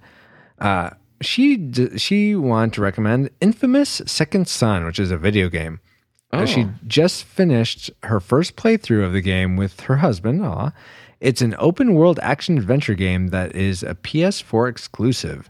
Uh, 0.60 0.92
she 1.22 1.58
d- 1.58 1.98
she 1.98 2.36
wanted 2.36 2.74
to 2.74 2.82
recommend 2.82 3.30
Infamous 3.42 4.02
Second 4.06 4.48
Son, 4.48 4.86
which 4.86 5.00
is 5.00 5.12
a 5.12 5.18
video 5.18 5.50
game. 5.50 5.80
Uh, 6.32 6.46
She 6.46 6.62
Oh. 6.64 6.70
just 6.88 7.24
finished 7.24 7.90
her 8.04 8.20
first 8.20 8.56
playthrough 8.56 9.04
of 9.04 9.14
the 9.14 9.22
game 9.22 9.56
with 9.58 9.80
her 9.82 9.98
husband. 9.98 10.44
Aw. 10.46 10.72
It's 11.20 11.42
an 11.42 11.56
open 11.60 11.94
world 11.96 12.20
action 12.22 12.58
adventure 12.58 12.94
game 12.94 13.28
that 13.30 13.56
is 13.56 13.84
a 13.84 13.96
PS4 13.96 14.70
exclusive. 14.70 15.50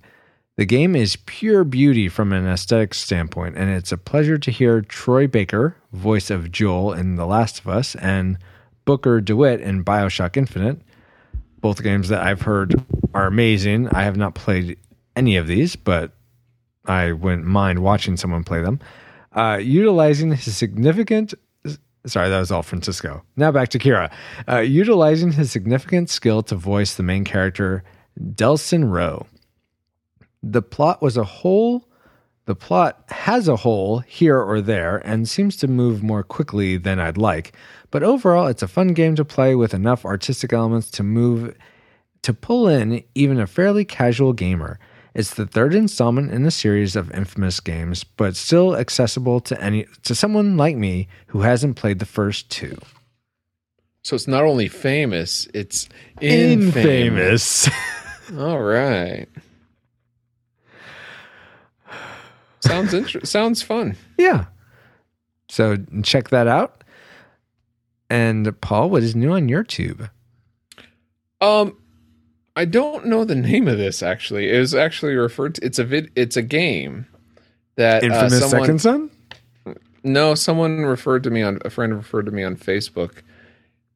The 0.57 0.65
game 0.65 0.95
is 0.95 1.15
pure 1.25 1.63
beauty 1.63 2.09
from 2.09 2.33
an 2.33 2.47
aesthetic 2.47 2.93
standpoint, 2.93 3.55
and 3.57 3.69
it's 3.69 3.91
a 3.91 3.97
pleasure 3.97 4.37
to 4.37 4.51
hear 4.51 4.81
Troy 4.81 5.27
Baker, 5.27 5.75
voice 5.93 6.29
of 6.29 6.51
Joel 6.51 6.93
in 6.93 7.15
The 7.15 7.25
Last 7.25 7.59
of 7.59 7.67
Us, 7.67 7.95
and 7.95 8.37
Booker 8.85 9.21
DeWitt 9.21 9.61
in 9.61 9.83
Bioshock 9.85 10.35
Infinite. 10.35 10.81
Both 11.61 11.83
games 11.83 12.09
that 12.09 12.23
I've 12.25 12.41
heard 12.43 12.73
are 13.13 13.27
amazing. 13.27 13.89
I 13.89 14.03
have 14.03 14.17
not 14.17 14.33
played 14.33 14.77
any 15.19 15.35
of 15.35 15.47
these, 15.47 15.75
but 15.75 16.13
I 16.85 17.11
wouldn't 17.11 17.45
mind 17.45 17.79
watching 17.79 18.17
someone 18.17 18.43
play 18.43 18.61
them. 18.61 18.79
Uh, 19.33 19.59
utilizing 19.61 20.31
his 20.31 20.57
significant 20.57 21.33
sorry, 22.05 22.29
that 22.29 22.39
was 22.39 22.51
all 22.51 22.63
Francisco. 22.63 23.23
Now 23.35 23.51
back 23.51 23.69
to 23.69 23.79
Kira. 23.79 24.11
Uh, 24.47 24.59
utilizing 24.59 25.33
his 25.33 25.51
significant 25.51 26.09
skill 26.09 26.41
to 26.43 26.55
voice 26.55 26.95
the 26.95 27.03
main 27.03 27.25
character, 27.25 27.83
Delsin 28.19 28.89
Rowe. 28.89 29.27
The 30.41 30.61
plot 30.61 31.01
was 31.01 31.17
a 31.17 31.23
whole. 31.23 31.85
The 32.45 32.55
plot 32.55 33.03
has 33.09 33.47
a 33.47 33.57
hole 33.57 33.99
here 33.99 34.39
or 34.39 34.61
there 34.61 34.97
and 35.05 35.29
seems 35.29 35.55
to 35.57 35.67
move 35.67 36.01
more 36.01 36.23
quickly 36.23 36.77
than 36.77 36.99
I'd 36.99 37.17
like. 37.17 37.53
But 37.91 38.01
overall, 38.01 38.47
it's 38.47 38.63
a 38.63 38.67
fun 38.67 38.93
game 38.93 39.15
to 39.15 39.25
play 39.25 39.53
with 39.53 39.73
enough 39.73 40.05
artistic 40.05 40.53
elements 40.53 40.89
to 40.91 41.03
move 41.03 41.55
to 42.21 42.33
pull 42.33 42.67
in 42.67 43.03
even 43.15 43.39
a 43.39 43.47
fairly 43.47 43.85
casual 43.85 44.33
gamer. 44.33 44.79
It's 45.15 45.33
the 45.33 45.47
third 45.47 45.73
installment 45.73 46.31
in 46.31 46.45
a 46.45 46.51
series 46.51 46.95
of 46.95 47.11
infamous 47.11 47.59
games, 47.59 48.03
but 48.03 48.35
still 48.35 48.75
accessible 48.75 49.39
to 49.41 49.61
any 49.61 49.85
to 50.03 50.13
someone 50.13 50.55
like 50.57 50.75
me 50.75 51.07
who 51.27 51.41
hasn't 51.41 51.75
played 51.75 51.99
the 51.99 52.05
first 52.05 52.49
two. 52.49 52.77
So 54.03 54.15
it's 54.15 54.27
not 54.27 54.43
only 54.43 54.67
famous; 54.67 55.47
it's 55.53 55.89
infamous. 56.21 57.67
Infamous. 57.67 57.69
All 58.37 58.61
right. 58.61 59.27
Sounds 62.61 62.93
inter- 62.93 63.23
sounds 63.25 63.61
fun. 63.61 63.95
yeah. 64.17 64.45
So 65.47 65.77
check 66.03 66.29
that 66.29 66.45
out. 66.47 66.83
And 68.09 68.59
Paul, 68.61 68.89
what 68.89 69.01
is 69.01 69.15
new 69.15 69.31
on 69.31 69.49
your 69.49 69.63
tube? 69.63 70.09
Um, 71.41 71.77
I 72.59 72.65
don't 72.65 73.05
know 73.05 73.23
the 73.23 73.35
name 73.35 73.69
of 73.69 73.77
this 73.77 74.03
actually. 74.03 74.53
It 74.53 74.59
was 74.59 74.75
actually 74.75 75.15
referred 75.15 75.55
to. 75.55 75.65
It's 75.65 75.79
a 75.79 75.85
vid. 75.85 76.11
It's 76.17 76.35
a 76.35 76.41
game 76.41 77.07
that 77.77 78.03
uh, 78.03 78.07
Infamous 78.07 78.39
someone, 78.41 78.61
Second 78.65 78.81
Son? 78.81 79.11
No, 80.03 80.35
someone 80.35 80.81
referred 80.81 81.23
to 81.23 81.29
me 81.29 81.41
on 81.41 81.59
a 81.63 81.69
friend 81.69 81.95
referred 81.95 82.25
to 82.25 82.33
me 82.33 82.43
on 82.43 82.57
Facebook. 82.57 83.21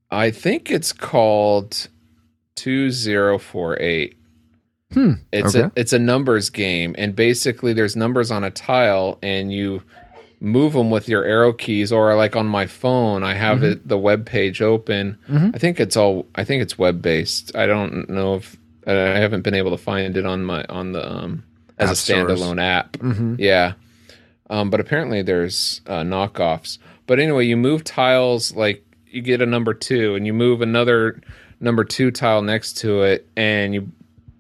I 0.10 0.32
think 0.32 0.72
it's 0.72 0.94
called 0.94 1.90
two 2.56 2.90
zero 2.90 3.38
four 3.38 3.78
eight. 3.82 4.18
Hmm. 4.94 5.16
It's 5.34 5.58
okay. 5.58 5.66
a 5.66 5.72
it's 5.76 5.92
a 5.92 6.00
numbers 6.00 6.50
game, 6.50 6.96
and 6.98 7.14
basically 7.14 7.74
there's 7.74 7.98
numbers 7.98 8.32
on 8.32 8.46
a 8.46 8.50
tile, 8.50 9.20
and 9.22 9.52
you 9.52 9.84
move 10.44 10.74
them 10.74 10.92
with 10.92 11.08
your 11.08 11.24
arrow 11.24 11.54
keys. 11.54 11.92
Or 11.92 12.14
like 12.16 12.36
on 12.36 12.46
my 12.46 12.68
phone, 12.68 13.24
I 13.24 13.34
have 13.34 13.64
it 13.64 13.88
the 13.88 13.98
web 13.98 14.26
page 14.26 14.62
open. 14.62 15.18
I 15.56 15.58
think 15.58 15.80
it's 15.80 15.96
all 15.98 16.26
I 16.36 16.44
think 16.44 16.62
it's 16.62 16.78
web 16.78 17.02
based. 17.02 17.56
I 17.56 17.66
don't 17.66 18.10
know 18.10 18.36
if 18.36 18.58
I 18.86 18.92
haven't 18.92 19.42
been 19.42 19.54
able 19.56 19.72
to 19.72 19.78
find 19.78 20.18
it 20.18 20.26
on 20.26 20.44
my 20.44 20.64
on 20.66 20.92
the 20.92 21.10
um 21.10 21.44
as 21.80 21.90
App 21.90 21.94
a 21.94 21.96
stores. 21.96 22.40
standalone 22.42 22.62
app. 22.62 22.92
Mhm. 22.98 23.36
Yeah, 23.40 23.74
um, 24.50 24.70
but 24.70 24.80
apparently 24.80 25.22
there's 25.24 25.82
uh, 25.88 26.02
knockoffs. 26.02 26.78
But 27.08 27.20
anyway, 27.20 27.46
you 27.48 27.58
move 27.58 27.84
tiles 27.84 28.54
like 28.56 28.86
you 29.10 29.22
get 29.22 29.42
a 29.42 29.46
number 29.46 29.74
two, 29.74 30.16
and 30.16 30.26
you 30.28 30.34
move 30.34 30.62
another 30.62 31.22
number 31.60 31.84
two 31.86 32.12
tile 32.12 32.42
next 32.42 32.74
to 32.80 33.02
it, 33.04 33.28
and 33.38 33.74
you 33.74 33.90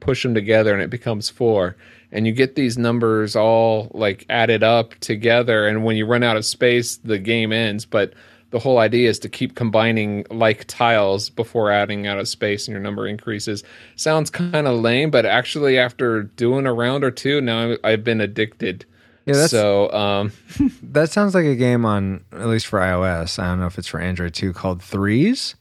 push 0.01 0.23
them 0.23 0.33
together, 0.33 0.73
and 0.73 0.81
it 0.83 0.89
becomes 0.89 1.29
four. 1.29 1.75
And 2.13 2.25
you 2.25 2.31
get 2.31 2.55
these 2.55 2.77
numbers 2.77 3.35
all 3.35 3.89
like 3.93 4.25
added 4.29 4.63
up 4.63 4.93
together, 4.99 5.67
and 5.67 5.83
when 5.83 5.97
you 5.97 6.05
run 6.05 6.23
out 6.23 6.37
of 6.37 6.45
space, 6.45 6.97
the 6.97 7.17
game 7.17 7.51
ends. 7.51 7.85
But 7.85 8.13
the 8.51 8.59
whole 8.59 8.77
idea 8.77 9.09
is 9.09 9.17
to 9.19 9.29
keep 9.29 9.55
combining 9.55 10.23
like 10.29 10.65
tiles 10.67 11.31
before 11.31 11.71
adding 11.71 12.05
out 12.05 12.19
of 12.19 12.27
space, 12.27 12.67
and 12.67 12.73
your 12.73 12.81
number 12.81 13.07
increases. 13.07 13.63
Sounds 13.95 14.29
kind 14.29 14.67
of 14.67 14.79
lame, 14.79 15.09
but 15.09 15.25
actually, 15.25 15.79
after 15.79 16.23
doing 16.23 16.67
a 16.67 16.73
round 16.73 17.03
or 17.03 17.09
two, 17.11 17.41
now 17.41 17.75
I've 17.83 18.03
been 18.03 18.21
addicted. 18.21 18.85
Yeah, 19.25 19.47
so 19.47 19.91
um, 19.91 20.31
That 20.83 21.09
sounds 21.09 21.33
like 21.33 21.45
a 21.45 21.55
game 21.55 21.83
on 21.83 22.23
at 22.31 22.47
least 22.47 22.67
for 22.67 22.79
iOS. 22.79 23.39
I 23.39 23.47
don't 23.47 23.59
know 23.59 23.67
if 23.67 23.79
it's 23.79 23.87
for 23.87 23.99
Android 23.99 24.35
too, 24.35 24.53
called 24.53 24.83
Threes. 24.83 25.55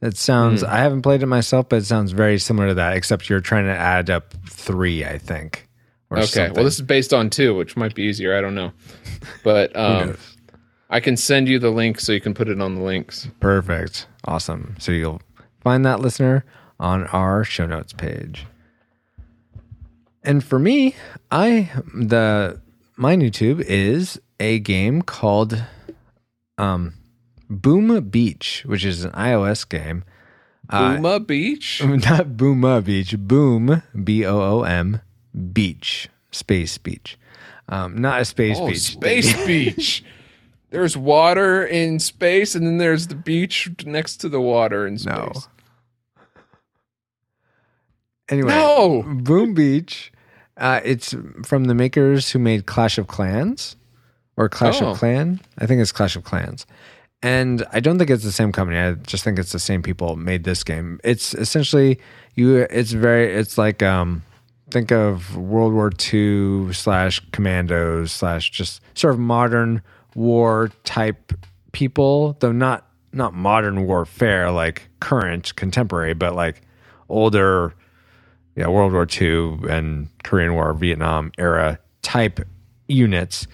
It 0.00 0.16
sounds. 0.16 0.62
I 0.62 0.78
haven't 0.78 1.02
played 1.02 1.22
it 1.22 1.26
myself, 1.26 1.68
but 1.68 1.76
it 1.80 1.84
sounds 1.84 2.12
very 2.12 2.38
similar 2.38 2.68
to 2.68 2.74
that. 2.74 2.96
Except 2.96 3.28
you're 3.28 3.40
trying 3.40 3.66
to 3.66 3.76
add 3.76 4.08
up 4.08 4.32
three, 4.48 5.04
I 5.04 5.18
think. 5.18 5.68
Okay. 6.18 6.26
something. 6.26 6.54
Well, 6.54 6.64
this 6.64 6.74
is 6.74 6.82
based 6.82 7.12
on 7.12 7.30
two, 7.30 7.54
which 7.54 7.76
might 7.76 7.94
be 7.94 8.02
easier. 8.02 8.36
I 8.36 8.40
don't 8.40 8.54
know, 8.54 8.72
but 9.44 9.74
um. 9.76 10.16
I 10.92 10.98
can 10.98 11.16
send 11.16 11.46
you 11.48 11.60
the 11.60 11.70
link 11.70 12.00
so 12.00 12.10
you 12.10 12.20
can 12.20 12.34
put 12.34 12.48
it 12.48 12.60
on 12.60 12.74
the 12.74 12.82
links. 12.82 13.28
perfect, 13.38 14.08
awesome. 14.24 14.74
So 14.80 14.90
you'll 14.90 15.22
find 15.60 15.86
that 15.86 16.00
listener 16.00 16.44
on 16.80 17.06
our 17.08 17.44
show 17.44 17.64
notes 17.64 17.92
page. 17.92 18.44
And 20.24 20.42
for 20.42 20.58
me, 20.58 20.96
I 21.30 21.70
the 21.94 22.60
my 22.96 23.14
new 23.14 23.30
tube 23.30 23.60
is 23.60 24.20
a 24.40 24.58
game 24.58 25.02
called 25.02 25.62
um, 26.58 26.94
Boom 27.48 28.08
Beach, 28.08 28.64
which 28.66 28.84
is 28.84 29.04
an 29.04 29.12
iOS 29.12 29.68
game. 29.68 30.04
Uh, 30.68 30.96
Booma 30.96 31.26
Beach. 31.26 31.82
not 31.84 32.30
Booma 32.36 32.84
Beach, 32.84 33.16
Boom 33.16 33.82
B 34.04 34.26
O 34.26 34.40
O 34.40 34.62
M 34.64 35.00
Beach, 35.52 36.08
Space 36.30 36.78
Beach, 36.78 37.18
um, 37.68 37.96
not 37.96 38.20
a 38.20 38.24
space 38.24 38.56
Oh, 38.58 38.68
beach. 38.68 38.78
space 38.80 39.46
beach. 39.46 40.04
There's 40.70 40.96
water 40.96 41.64
in 41.64 41.98
space, 41.98 42.54
and 42.54 42.64
then 42.66 42.78
there's 42.78 43.08
the 43.08 43.14
beach 43.16 43.68
next 43.84 44.18
to 44.18 44.28
the 44.28 44.40
water 44.40 44.86
in 44.86 44.98
space. 44.98 45.14
No. 45.14 45.32
Anyway, 48.28 48.50
No. 48.50 49.02
Boom 49.06 49.54
Beach. 49.54 50.12
Uh, 50.56 50.80
it's 50.84 51.14
from 51.44 51.64
the 51.64 51.74
makers 51.74 52.30
who 52.30 52.38
made 52.38 52.66
Clash 52.66 52.98
of 52.98 53.06
Clans 53.06 53.76
or 54.36 54.48
Clash 54.48 54.80
Oh. 54.82 54.90
of 54.90 54.98
Clan. 54.98 55.40
I 55.58 55.66
think 55.66 55.80
it's 55.80 55.92
Clash 55.92 56.16
of 56.16 56.24
Clans. 56.24 56.66
And 57.22 57.66
I 57.72 57.80
don't 57.80 57.98
think 57.98 58.10
it's 58.10 58.24
the 58.24 58.32
same 58.32 58.52
company. 58.52 58.78
I 58.78 58.92
just 58.94 59.24
think 59.24 59.38
it's 59.38 59.52
the 59.52 59.58
same 59.58 59.82
people 59.82 60.16
made 60.16 60.44
this 60.44 60.62
game. 60.64 61.00
It's 61.04 61.34
essentially 61.34 61.98
you. 62.34 62.56
It's 62.70 62.92
very. 62.92 63.34
It's 63.34 63.58
like 63.58 63.82
um, 63.82 64.22
think 64.70 64.92
of 64.92 65.36
World 65.36 65.72
War 65.72 65.90
II 66.12 66.72
slash 66.72 67.20
commandos 67.32 68.12
slash 68.12 68.50
just 68.50 68.80
sort 68.94 69.14
of 69.14 69.20
modern 69.20 69.82
war 70.14 70.70
type 70.84 71.32
people, 71.72 72.36
though 72.40 72.52
not 72.52 72.86
not 73.12 73.34
modern 73.34 73.86
warfare 73.86 74.50
like 74.50 74.88
current 75.00 75.54
contemporary, 75.56 76.14
but 76.14 76.34
like 76.34 76.62
older 77.08 77.74
yeah, 78.56 78.68
World 78.68 78.92
War 78.92 79.06
II 79.10 79.58
and 79.68 80.08
Korean 80.22 80.54
War, 80.54 80.74
Vietnam 80.74 81.32
era 81.38 81.78
type 82.02 82.40
units. 82.88 83.46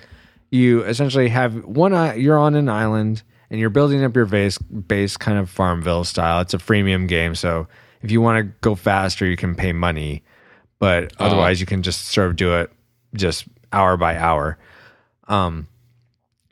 You 0.50 0.82
essentially 0.84 1.28
have 1.28 1.64
one. 1.64 2.20
You're 2.20 2.38
on 2.38 2.54
an 2.54 2.68
island 2.68 3.22
and 3.50 3.60
you're 3.60 3.70
building 3.70 4.02
up 4.02 4.16
your 4.16 4.26
base, 4.26 4.58
base 4.58 5.16
kind 5.16 5.38
of 5.38 5.50
Farmville 5.50 6.04
style. 6.04 6.40
It's 6.40 6.54
a 6.54 6.58
freemium 6.58 7.06
game, 7.08 7.34
so 7.34 7.68
if 8.02 8.10
you 8.10 8.20
want 8.20 8.44
to 8.44 8.52
go 8.60 8.74
faster, 8.74 9.26
you 9.26 9.36
can 9.36 9.54
pay 9.54 9.72
money, 9.72 10.22
but 10.78 11.12
otherwise, 11.18 11.60
you 11.60 11.66
can 11.66 11.82
just 11.82 12.06
sort 12.08 12.28
of 12.28 12.36
do 12.36 12.54
it 12.54 12.70
just 13.14 13.44
hour 13.72 13.96
by 13.96 14.16
hour. 14.16 14.58
Um, 15.28 15.68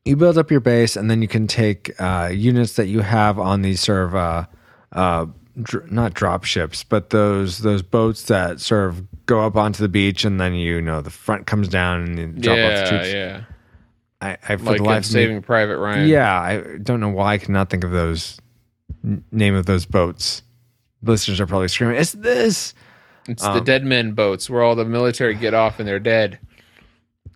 you 0.05 0.16
build 0.16 0.36
up 0.38 0.51
your 0.51 0.60
base, 0.60 0.96
and 0.96 1.10
then 1.10 1.22
you 1.22 1.28
can 1.28 1.46
take 1.46 1.92
uh, 2.01 2.30
units 2.32 2.74
that 2.76 2.86
you 2.86 3.01
have 3.01 3.38
on 3.38 3.62
these 3.62 3.80
sort 3.80 4.06
of 4.09 4.14
uh, 4.14 4.44
uh, 4.92 5.26
dr- 5.62 5.90
not 5.90 6.12
drop 6.14 6.44
ships, 6.44 6.84
but 6.84 7.10
those 7.10 7.59
those 7.60 7.82
boats 7.82 8.24
that 8.24 8.60
sort 8.60 8.90
of 8.90 9.26
go 9.26 9.40
up 9.46 9.56
onto 9.56 9.82
the 9.82 9.88
beach, 9.88 10.24
and 10.24 10.40
then 10.40 10.55
you 10.55 10.80
know 10.82 11.01
the 11.01 11.10
front 11.10 11.46
comes 11.46 11.68
down 11.68 12.02
and 12.02 12.18
you 12.18 12.26
drop 12.28 12.59
off 12.59 12.64
the 12.64 12.68
yeah, 12.80 12.88
troops. 12.88 13.12
yeah. 13.12 13.44
I, 14.20 14.38
I 14.48 14.56
for 14.56 14.64
Like 14.64 14.76
the 14.78 14.82
life 14.84 15.05
of 15.05 15.10
me- 15.10 15.12
Saving 15.12 15.42
Private 15.42 15.78
Ryan. 15.78 16.09
yeah, 16.09 16.38
I 16.40 16.78
don't 16.82 17.01
know 17.01 17.09
why 17.10 17.34
I 17.34 17.38
cannot 17.38 17.68
think 17.70 17.84
of 17.84 17.90
those 17.90 18.38
n- 19.05 19.24
name 19.32 19.55
of 19.55 19.66
those 19.66 19.84
boats. 19.86 20.42
Listeners 21.02 21.40
are 21.40 21.46
probably 21.46 21.68
screaming, 21.68 21.96
"It's 21.96 22.12
this!" 22.12 22.74
It's 23.28 23.42
the 23.42 23.51
Um, 23.52 23.64
dead 23.64 23.84
men 23.84 24.12
boats 24.12 24.51
where 24.51 24.62
all 24.62 24.74
the 24.74 24.84
military 24.84 25.34
get 25.34 25.55
off 25.55 25.78
and 25.78 25.88
they're 25.88 25.98
dead. 25.98 26.38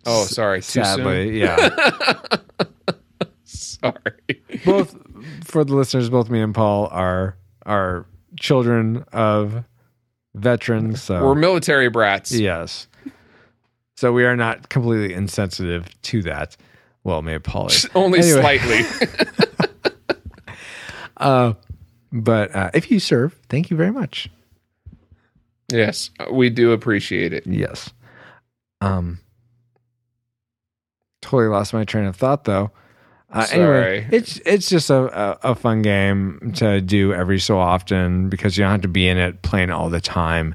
Oh, 0.07 0.25
sorry. 0.25 0.59
Too 0.61 0.83
Sadly, 0.85 1.41
yeah. 1.41 1.71
Sorry. 3.45 4.43
both 4.65 4.97
for 5.45 5.65
the 5.65 5.75
listeners, 5.75 6.11
both 6.11 6.29
me 6.31 6.41
and 6.41 6.55
Paul 6.55 6.89
are 6.91 7.37
are 7.67 8.07
children 8.41 9.05
of 9.13 9.65
veterans. 10.35 11.03
So 11.03 11.23
We're 11.25 11.35
military 11.35 11.89
brats. 11.89 12.33
yes, 12.33 12.87
so 13.97 14.13
we 14.13 14.25
are 14.25 14.37
not 14.37 14.69
completely 14.69 15.15
insensitive 15.15 15.89
to 16.03 16.23
that. 16.23 16.57
Well, 17.05 17.23
maybe 17.23 17.41
Paul 17.41 17.69
is. 17.69 17.87
Only 17.95 18.19
Anyway. 18.21 18.41
slightly. 18.41 18.83
Uh, 21.21 21.55
but 22.13 22.55
uh, 22.55 22.71
if 22.75 22.93
you 22.93 23.01
serve, 23.01 23.37
thank 23.49 23.71
you 23.73 23.77
very 23.77 23.91
much. 23.91 24.31
Yes, 25.71 26.11
we 26.33 26.51
do 26.51 26.73
appreciate 26.73 27.33
it. 27.33 27.47
Yes. 27.47 27.91
Um. 28.81 29.21
Totally 31.21 31.49
lost 31.49 31.75
my 31.75 31.85
train 31.85 32.05
of 32.07 32.17
thought 32.17 32.45
though. 32.45 32.71
Uh, 33.31 33.47
Anyway, 33.51 34.03
Sorry. 34.03 34.07
it's 34.13 34.41
it's 34.47 34.69
just 34.69 34.89
a, 34.89 34.97
a, 35.45 35.51
a 35.51 35.55
fun 35.55 35.83
game 35.83 36.53
to 36.57 36.81
do 36.81 37.13
every 37.13 37.39
so 37.39 37.59
often 37.59 38.29
because 38.31 38.57
you 38.57 38.65
don't 38.65 38.71
have 38.71 38.81
to 38.83 38.89
be 38.89 39.07
in 39.09 39.19
it 39.19 39.43
playing 39.43 39.71
all 39.71 39.91
the 39.91 40.01
time. 40.01 40.55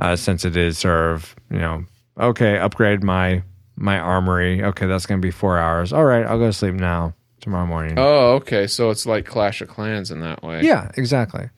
Uh, 0.00 0.16
since 0.16 0.44
it 0.44 0.56
is 0.56 0.78
sort 0.78 1.12
of 1.14 1.36
you 1.50 1.58
know 1.58 1.84
okay, 2.18 2.58
upgrade 2.58 3.02
my 3.04 3.42
my 3.76 3.98
armory. 3.98 4.64
Okay, 4.64 4.86
that's 4.86 5.06
gonna 5.06 5.20
be 5.20 5.30
four 5.30 5.58
hours. 5.58 5.92
All 5.92 6.04
right, 6.04 6.24
I'll 6.26 6.38
go 6.38 6.46
to 6.46 6.52
sleep 6.52 6.74
now. 6.74 7.14
Tomorrow 7.40 7.66
morning. 7.66 7.94
Oh, 7.98 8.32
okay. 8.36 8.66
So 8.66 8.90
it's 8.90 9.06
like 9.06 9.24
Clash 9.24 9.60
of 9.60 9.68
Clans 9.68 10.10
in 10.10 10.20
that 10.22 10.42
way. 10.42 10.62
Yeah, 10.62 10.90
exactly. 10.96 11.50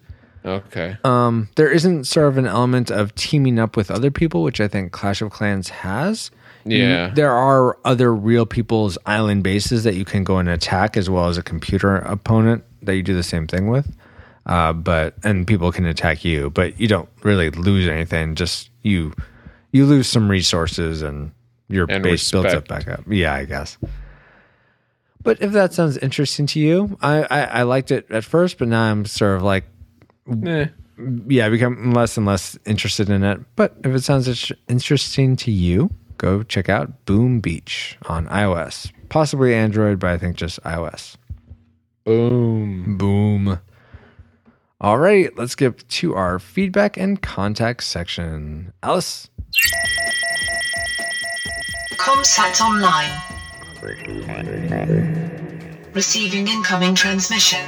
Okay. 0.44 0.96
Um, 1.04 1.48
there 1.56 1.70
isn't 1.70 2.04
sort 2.04 2.28
of 2.28 2.38
an 2.38 2.46
element 2.46 2.90
of 2.90 3.14
teaming 3.14 3.58
up 3.58 3.76
with 3.76 3.90
other 3.90 4.10
people, 4.10 4.42
which 4.42 4.60
I 4.60 4.68
think 4.68 4.92
Clash 4.92 5.20
of 5.20 5.30
Clans 5.30 5.68
has. 5.68 6.30
You- 6.64 6.78
Yeah. 6.78 7.10
there 7.14 7.32
are 7.32 7.76
other 7.84 8.14
real 8.14 8.46
people's 8.46 8.96
island 9.06 9.42
bases 9.42 9.84
that 9.84 9.94
you 9.94 10.04
can 10.04 10.24
go 10.24 10.38
and 10.38 10.48
attack, 10.48 10.96
as 10.96 11.08
well 11.10 11.28
as 11.28 11.36
a 11.38 11.42
computer 11.42 11.96
opponent 11.96 12.64
that 12.82 12.96
you 12.96 13.02
do 13.02 13.14
the 13.14 13.22
same 13.22 13.46
thing 13.46 13.68
with. 13.68 13.94
Uh, 14.46 14.72
but 14.72 15.14
and 15.22 15.46
people 15.46 15.70
can 15.70 15.84
attack 15.86 16.24
you, 16.24 16.50
but 16.50 16.78
you 16.80 16.88
don't 16.88 17.08
really 17.22 17.50
lose 17.50 17.86
anything. 17.86 18.34
Just 18.34 18.70
you, 18.82 19.12
you 19.72 19.84
lose 19.84 20.08
some 20.08 20.30
resources 20.30 21.02
and 21.02 21.30
your 21.68 21.86
And 21.88 22.02
base 22.02 22.30
builds 22.30 22.52
up 22.54 22.66
back 22.66 22.88
up. 22.88 23.02
Yeah, 23.06 23.34
I 23.34 23.44
guess. 23.44 23.76
But 25.22 25.42
if 25.42 25.52
that 25.52 25.74
sounds 25.74 25.98
interesting 25.98 26.46
to 26.46 26.58
you, 26.60 26.96
I, 27.02 27.22
I, 27.30 27.40
I 27.42 27.62
liked 27.62 27.90
it 27.90 28.10
at 28.10 28.24
first, 28.24 28.56
but 28.58 28.68
now 28.68 28.82
I'm 28.82 29.04
sort 29.04 29.36
of 29.36 29.42
like 29.42 29.64
Eh. 30.46 30.66
yeah, 31.28 31.46
I 31.46 31.48
become 31.48 31.92
less 31.92 32.16
and 32.16 32.26
less 32.26 32.58
interested 32.66 33.10
in 33.10 33.22
it. 33.24 33.40
But 33.56 33.76
if 33.84 33.94
it 33.94 34.02
sounds 34.02 34.52
interesting 34.68 35.36
to 35.36 35.50
you, 35.50 35.90
go 36.18 36.42
check 36.42 36.68
out 36.68 37.04
Boom 37.06 37.40
Beach 37.40 37.98
on 38.06 38.26
iOS, 38.28 38.92
possibly 39.08 39.54
Android, 39.54 39.98
but 39.98 40.10
I 40.10 40.18
think 40.18 40.36
just 40.36 40.62
iOS. 40.62 41.16
Boom. 42.04 42.96
Boom. 42.96 43.60
All 44.80 44.98
right, 44.98 45.36
let's 45.36 45.54
get 45.54 45.86
to 45.88 46.14
our 46.14 46.38
feedback 46.38 46.96
and 46.96 47.20
contact 47.20 47.82
section. 47.84 48.72
Alice, 48.82 49.28
Comsat 51.96 52.60
online. 52.62 53.10
Receiving 55.92 56.48
incoming 56.48 56.94
transmission. 56.94 57.60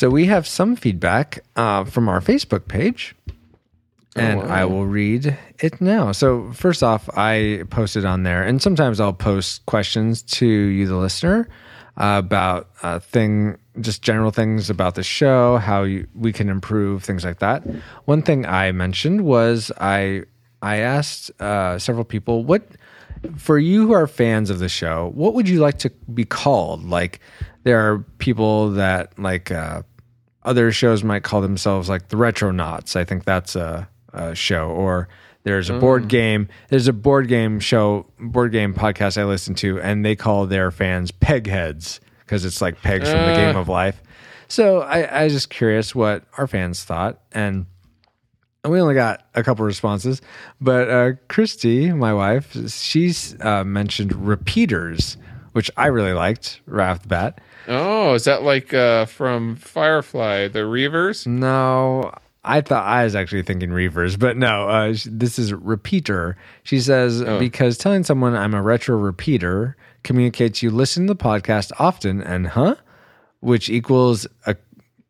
So 0.00 0.08
we 0.08 0.24
have 0.24 0.46
some 0.46 0.76
feedback 0.76 1.44
uh, 1.56 1.84
from 1.84 2.08
our 2.08 2.22
Facebook 2.22 2.68
page. 2.68 3.14
And 4.16 4.40
wow. 4.40 4.46
I 4.48 4.64
will 4.64 4.86
read 4.86 5.36
it 5.58 5.78
now. 5.78 6.12
So, 6.12 6.50
first 6.52 6.82
off, 6.82 7.10
I 7.18 7.64
posted 7.68 8.06
on 8.06 8.22
there, 8.22 8.42
and 8.42 8.62
sometimes 8.62 8.98
I'll 8.98 9.12
post 9.12 9.66
questions 9.66 10.22
to 10.22 10.46
you, 10.46 10.86
the 10.86 10.96
listener, 10.96 11.50
uh, 11.98 12.16
about 12.24 12.70
uh, 12.82 12.98
thing, 12.98 13.58
just 13.82 14.00
general 14.00 14.30
things 14.30 14.70
about 14.70 14.94
the 14.94 15.02
show, 15.02 15.58
how 15.58 15.82
you, 15.82 16.08
we 16.14 16.32
can 16.32 16.48
improve, 16.48 17.04
things 17.04 17.22
like 17.22 17.40
that. 17.40 17.62
One 18.06 18.22
thing 18.22 18.46
I 18.46 18.72
mentioned 18.72 19.20
was 19.26 19.70
I 19.82 20.22
I 20.62 20.76
asked 20.78 21.30
uh, 21.42 21.78
several 21.78 22.04
people 22.04 22.42
what 22.42 22.62
for 23.36 23.58
you 23.58 23.86
who 23.86 23.92
are 23.92 24.06
fans 24.06 24.48
of 24.48 24.60
the 24.60 24.68
show, 24.68 25.12
what 25.14 25.34
would 25.34 25.46
you 25.46 25.60
like 25.60 25.78
to 25.80 25.90
be 26.12 26.24
called? 26.24 26.84
Like, 26.84 27.20
there 27.64 27.78
are 27.78 27.98
people 28.18 28.70
that 28.72 29.18
like 29.18 29.50
uh, 29.50 29.82
other 30.42 30.72
shows 30.72 31.04
might 31.04 31.22
call 31.22 31.40
themselves 31.40 31.88
like 31.88 32.08
the 32.08 32.16
Retronauts. 32.16 32.96
I 32.96 33.04
think 33.04 33.24
that's 33.24 33.56
a, 33.56 33.88
a 34.12 34.34
show. 34.34 34.70
Or 34.70 35.08
there's 35.42 35.70
a 35.70 35.78
board 35.78 36.08
game. 36.08 36.48
There's 36.68 36.88
a 36.88 36.92
board 36.92 37.28
game 37.28 37.60
show, 37.60 38.06
board 38.18 38.52
game 38.52 38.74
podcast 38.74 39.16
I 39.18 39.24
listen 39.24 39.54
to, 39.56 39.80
and 39.80 40.04
they 40.04 40.16
call 40.16 40.46
their 40.46 40.70
fans 40.70 41.10
pegheads 41.10 42.00
because 42.20 42.44
it's 42.44 42.60
like 42.60 42.80
pegs 42.82 43.10
from 43.10 43.26
the 43.26 43.34
game 43.34 43.56
of 43.56 43.68
life. 43.68 44.02
So 44.48 44.80
I, 44.80 45.02
I 45.02 45.24
was 45.24 45.32
just 45.32 45.48
curious 45.48 45.94
what 45.94 46.24
our 46.36 46.46
fans 46.46 46.84
thought, 46.84 47.20
and 47.32 47.66
and 48.62 48.72
we 48.72 48.80
only 48.80 48.94
got 48.94 49.26
a 49.34 49.42
couple 49.42 49.64
responses. 49.64 50.20
But 50.60 50.90
uh, 50.90 51.12
Christy, 51.28 51.92
my 51.92 52.12
wife, 52.12 52.54
she's 52.70 53.40
uh, 53.40 53.64
mentioned 53.64 54.14
repeaters, 54.14 55.16
which 55.52 55.70
I 55.76 55.86
really 55.86 56.12
liked 56.12 56.60
right 56.66 56.90
off 56.90 57.02
the 57.02 57.08
bat. 57.08 57.40
Oh, 57.68 58.14
is 58.14 58.24
that 58.24 58.42
like 58.42 58.72
uh, 58.74 59.06
from 59.06 59.56
Firefly, 59.56 60.48
the 60.48 60.60
Reavers? 60.60 61.26
No, 61.26 62.12
I 62.44 62.60
thought 62.62 62.84
I 62.86 63.04
was 63.04 63.14
actually 63.14 63.42
thinking 63.42 63.70
Reavers, 63.70 64.18
but 64.18 64.36
no, 64.36 64.68
uh, 64.68 64.94
sh- 64.94 65.06
this 65.10 65.38
is 65.38 65.52
repeater. 65.52 66.36
She 66.62 66.80
says, 66.80 67.22
because 67.38 67.76
telling 67.78 68.02
someone 68.04 68.34
I'm 68.34 68.54
a 68.54 68.62
retro 68.62 68.96
repeater 68.96 69.76
communicates 70.02 70.62
you 70.62 70.70
listen 70.70 71.06
to 71.06 71.14
the 71.14 71.22
podcast 71.22 71.70
often 71.78 72.22
and 72.22 72.46
huh, 72.48 72.76
which 73.40 73.68
equals 73.68 74.26
a, 74.46 74.56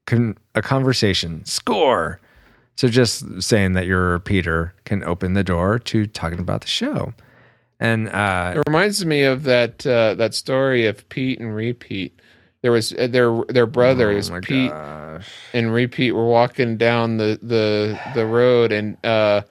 con- 0.07 0.37
a 0.55 0.63
conversation. 0.63 1.45
Score. 1.45 2.21
So 2.77 2.89
just 2.89 3.43
saying 3.43 3.75
that 3.75 3.87
you're 3.87 4.09
a 4.09 4.13
repeater 4.13 4.75
can 4.85 5.05
open 5.05 5.35
the 5.35 5.45
door 5.45 5.79
to 5.79 6.07
talking 6.07 6.41
about 6.41 6.63
the 6.63 6.67
show. 6.67 7.13
And 7.79 8.09
uh, 8.09 8.55
It 8.57 8.63
reminds 8.67 9.05
me 9.07 9.23
of 9.23 9.45
that 9.45 9.87
uh, 9.87 10.15
that 10.15 10.35
story 10.35 10.87
of 10.87 11.09
Pete 11.09 11.41
and 11.41 11.55
Repeat. 11.55 12.19
There 12.63 12.73
was 12.73 12.93
uh, 12.93 13.07
their 13.07 13.43
their 13.49 13.67
brothers 13.67 14.31
oh 14.31 14.41
Pete 14.41 14.71
gosh. 14.71 15.29
and 15.55 15.73
Repeat 15.73 16.13
were 16.13 16.27
walking 16.29 16.77
down 16.77 17.17
the 17.17 17.39
the 17.43 17.99
the 18.15 18.27
road, 18.27 18.71
and 18.73 18.97
uh, 19.05 19.43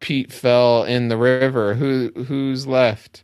Pete 0.00 0.32
fell 0.32 0.84
in 0.84 1.08
the 1.08 1.16
river. 1.16 1.74
Who 1.74 2.10
who's 2.26 2.66
left? 2.66 3.22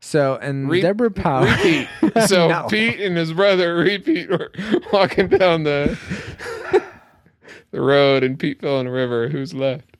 So, 0.00 0.36
and 0.40 0.70
Re- 0.70 0.82
Deborah 0.82 1.10
Powell. 1.10 1.46
Repeat. 1.46 1.88
So 2.28 2.48
No. 2.48 2.66
Pete 2.68 3.00
and 3.00 3.16
his 3.16 3.32
brother 3.32 3.74
Repeat 3.74 4.30
were 4.30 4.50
walking 4.92 5.28
down 5.28 5.64
the 5.64 5.98
the 7.72 7.80
road, 7.80 8.22
and 8.22 8.38
Pete 8.38 8.60
fell 8.60 8.78
in 8.80 8.86
the 8.86 8.92
river. 8.92 9.28
Who's 9.28 9.52
left? 9.52 9.95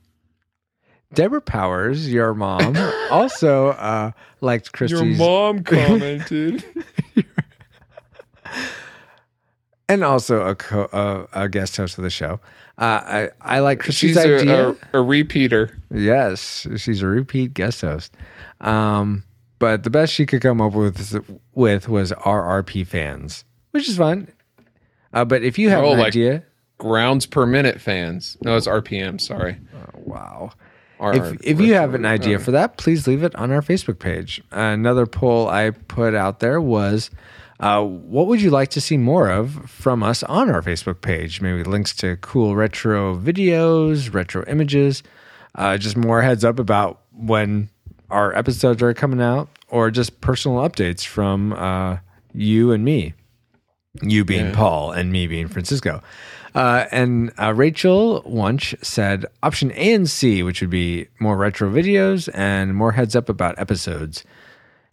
Deborah 1.15 1.41
Powers, 1.41 2.11
your 2.13 2.35
mom, 2.35 2.77
also 3.11 3.69
uh, 3.69 4.11
liked 4.41 4.73
Christie's. 4.73 5.01
Your 5.01 5.29
mom 5.29 5.63
commented. 5.65 6.65
and 9.89 10.05
also 10.05 10.43
a, 10.47 10.55
co- 10.55 10.85
uh, 10.93 11.27
a 11.33 11.49
guest 11.49 11.77
host 11.77 11.97
of 11.99 12.05
the 12.05 12.11
show. 12.11 12.41
Uh, 12.79 13.29
I 13.41 13.57
I 13.57 13.59
like 13.61 13.81
Christie's 13.81 14.11
She's 14.11 14.19
idea. 14.19 14.69
a, 14.69 14.71
a, 14.73 14.77
a 14.95 15.03
repeater. 15.03 15.79
yes, 15.91 16.67
she's 16.77 17.01
a 17.03 17.07
repeat 17.07 17.55
guest 17.55 17.81
host. 17.81 18.15
Um, 18.61 19.25
but 19.59 19.83
the 19.85 19.91
best 19.91 20.13
she 20.13 20.27
could 20.27 20.43
come 20.43 20.61
up 20.61 20.75
with 20.75 21.25
with 21.55 21.89
was 21.89 22.13
RRP 22.13 22.87
fans, 22.87 23.45
which 23.71 23.89
is 23.89 23.97
fun. 23.97 24.29
Uh, 25.15 25.25
but 25.25 25.43
if 25.43 25.59
you 25.59 25.71
have 25.71 25.85
Oh, 25.85 25.93
an 25.93 25.99
like- 25.99 26.09
idea, 26.09 26.43
Grounds 26.79 27.25
per 27.25 27.47
minute 27.47 27.81
fans. 27.81 28.37
No, 28.43 28.55
it's 28.55 28.67
RPM. 28.67 29.19
Sorry. 29.19 29.57
wow. 29.95 30.51
R- 30.99 31.15
If, 31.15 31.41
if 31.43 31.61
you 31.61 31.75
have 31.75 31.95
an 31.95 32.05
idea 32.07 32.39
for 32.39 32.51
that, 32.53 32.77
please 32.79 33.07
leave 33.07 33.23
it 33.23 33.35
on 33.37 33.51
our 33.51 33.61
Facebook 33.63 33.99
page. 33.99 34.43
another 34.51 35.07
poll 35.07 35.49
I 35.49 35.71
put 35.71 36.15
out 36.15 36.41
there 36.41 36.61
was 36.61 37.11
uh, 37.61 37.83
what 37.83 38.27
would 38.27 38.41
you 38.43 38.51
like 38.51 38.69
to 38.71 38.81
see 38.81 38.97
more 38.99 39.31
of 39.31 39.71
from 39.71 40.03
us 40.03 40.23
on 40.23 40.51
our 40.51 40.61
Facebook 40.63 41.01
page? 41.01 41.41
Maybe 41.41 41.65
links 41.65 41.95
to 41.97 42.17
cool 42.17 42.55
retro 42.55 43.17
videos, 43.17 44.13
retro 44.13 44.45
images, 44.47 45.03
uh, 45.55 45.79
just 45.79 45.97
more 45.97 46.21
heads 46.23 46.45
up 46.45 46.59
about 46.59 47.01
when 47.13 47.71
our 48.11 48.37
episodes 48.37 48.83
are 48.83 48.93
coming 48.95 49.23
out, 49.23 49.49
or 49.69 49.91
just 49.91 50.21
personal 50.21 50.59
updates 50.59 51.05
from 51.05 51.53
uh, 51.55 51.97
you 52.35 52.73
and 52.73 52.85
me. 52.85 53.15
You 54.03 54.25
being 54.25 54.53
Paul 54.53 54.93
and 54.93 55.13
me 55.13 55.27
being 55.27 55.49
Francisco. 55.49 56.03
Uh, 56.55 56.87
and 56.91 57.33
uh, 57.39 57.53
Rachel 57.53 58.23
Wunsch 58.25 58.75
said 58.81 59.27
option 59.43 59.73
A 59.73 59.93
and 59.93 60.09
C, 60.09 60.43
which 60.43 60.61
would 60.63 60.71
be 60.71 61.09
more 61.21 61.37
retro 61.37 61.71
videos 61.71 62.31
and 62.35 62.75
more 62.75 62.93
heads 62.93 63.15
up 63.15 63.29
about 63.29 63.59
episodes. 63.59 64.25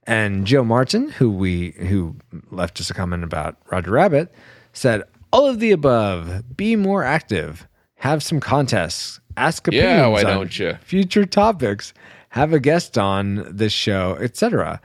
And 0.05 0.45
Joe 0.45 0.65
Martin, 0.65 1.09
who 1.09 1.29
we 1.31 1.71
who 1.71 2.17
left 2.51 2.79
us 2.81 2.89
a 2.89 2.93
comment 2.93 3.23
about 3.23 3.55
Roger 3.71 3.91
Rabbit, 3.91 4.33
said 4.73 5.03
all 5.31 5.45
of 5.47 5.59
the 5.59 5.71
above. 5.71 6.57
Be 6.57 6.75
more 6.75 7.03
active. 7.03 7.65
Have 7.95 8.21
some 8.21 8.41
contests. 8.41 9.21
Ask 9.37 9.65
opinions 9.67 9.89
Yeah, 9.89 10.07
why 10.07 10.19
on 10.23 10.25
don't 10.25 10.59
ya? 10.59 10.73
future 10.81 11.25
topics. 11.25 11.93
Have 12.29 12.51
a 12.51 12.59
guest 12.59 12.97
on 12.97 13.47
this 13.49 13.71
show, 13.71 14.17
etc. 14.19 14.81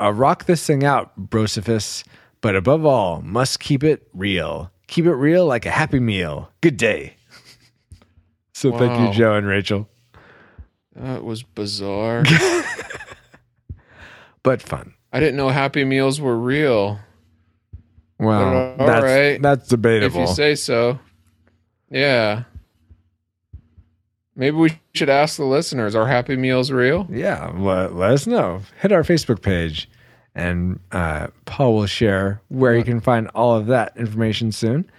Uh, 0.00 0.12
rock 0.12 0.46
this 0.46 0.66
thing 0.66 0.82
out, 0.82 1.12
Brosiphus. 1.30 2.02
But 2.40 2.56
above 2.56 2.84
all, 2.86 3.20
must 3.22 3.60
keep 3.60 3.84
it 3.84 4.08
real. 4.14 4.70
Keep 4.86 5.06
it 5.06 5.14
real 5.14 5.46
like 5.46 5.66
a 5.66 5.70
happy 5.70 6.00
meal. 6.00 6.50
Good 6.60 6.76
day. 6.76 7.14
so 8.54 8.76
thank 8.76 8.98
you, 9.00 9.12
Joe 9.12 9.34
and 9.34 9.46
Rachel. 9.46 9.88
That 10.96 11.24
was 11.24 11.42
bizarre. 11.42 12.24
But 14.42 14.62
fun. 14.62 14.94
I 15.12 15.20
didn't 15.20 15.36
know 15.36 15.48
Happy 15.48 15.84
Meals 15.84 16.20
were 16.20 16.38
real. 16.38 16.98
Well, 18.18 18.76
all 18.78 18.86
that's 18.86 19.04
right. 19.04 19.42
that's 19.42 19.72
If 19.72 20.14
you 20.14 20.26
say 20.26 20.54
so. 20.54 20.98
Yeah. 21.90 22.44
Maybe 24.36 24.56
we 24.56 24.78
should 24.94 25.10
ask 25.10 25.36
the 25.36 25.44
listeners: 25.44 25.94
Are 25.94 26.06
Happy 26.06 26.36
Meals 26.36 26.70
real? 26.70 27.06
yeah, 27.10 27.50
let, 27.54 27.94
let 27.94 28.12
us 28.12 28.26
know. 28.26 28.62
Hit 28.80 28.92
our 28.92 29.02
Facebook 29.02 29.42
page, 29.42 29.88
and 30.34 30.80
uh, 30.92 31.28
Paul 31.44 31.74
will 31.74 31.86
share 31.86 32.40
where 32.48 32.76
you 32.76 32.84
can 32.84 33.00
find 33.00 33.28
all 33.34 33.56
of 33.56 33.66
that 33.66 33.96
information 33.96 34.52
soon. 34.52 34.90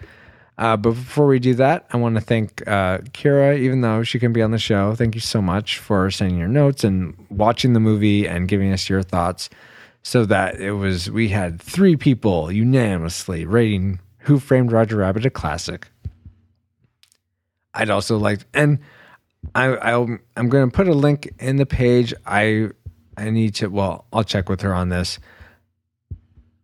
Uh, 0.57 0.77
but 0.77 0.91
before 0.91 1.25
we 1.25 1.39
do 1.39 1.55
that, 1.55 1.87
I 1.91 1.97
want 1.97 2.15
to 2.15 2.21
thank 2.21 2.67
uh, 2.67 2.99
Kira, 3.13 3.57
even 3.57 3.81
though 3.81 4.03
she 4.03 4.19
can 4.19 4.31
be 4.31 4.43
on 4.43 4.51
the 4.51 4.59
show. 4.59 4.93
Thank 4.93 5.15
you 5.15 5.21
so 5.21 5.41
much 5.41 5.79
for 5.79 6.11
sending 6.11 6.37
your 6.37 6.47
notes 6.47 6.83
and 6.83 7.15
watching 7.29 7.73
the 7.73 7.79
movie 7.79 8.27
and 8.27 8.47
giving 8.47 8.71
us 8.71 8.87
your 8.87 9.01
thoughts. 9.01 9.49
So 10.03 10.25
that 10.25 10.59
it 10.59 10.73
was, 10.73 11.09
we 11.09 11.29
had 11.29 11.61
three 11.61 11.95
people 11.95 12.51
unanimously 12.51 13.45
rating 13.45 13.99
Who 14.19 14.39
Framed 14.39 14.71
Roger 14.71 14.97
Rabbit 14.97 15.25
a 15.25 15.29
classic. 15.29 15.87
I'd 17.73 17.89
also 17.89 18.17
like, 18.17 18.41
and 18.53 18.79
I, 19.55 19.65
I'll, 19.65 20.17
I'm 20.35 20.49
going 20.49 20.69
to 20.69 20.75
put 20.75 20.87
a 20.87 20.93
link 20.93 21.33
in 21.39 21.55
the 21.55 21.65
page. 21.65 22.13
I, 22.25 22.69
I 23.17 23.29
need 23.29 23.55
to. 23.55 23.67
Well, 23.67 24.05
I'll 24.13 24.23
check 24.23 24.49
with 24.49 24.61
her 24.61 24.73
on 24.73 24.89
this. 24.89 25.19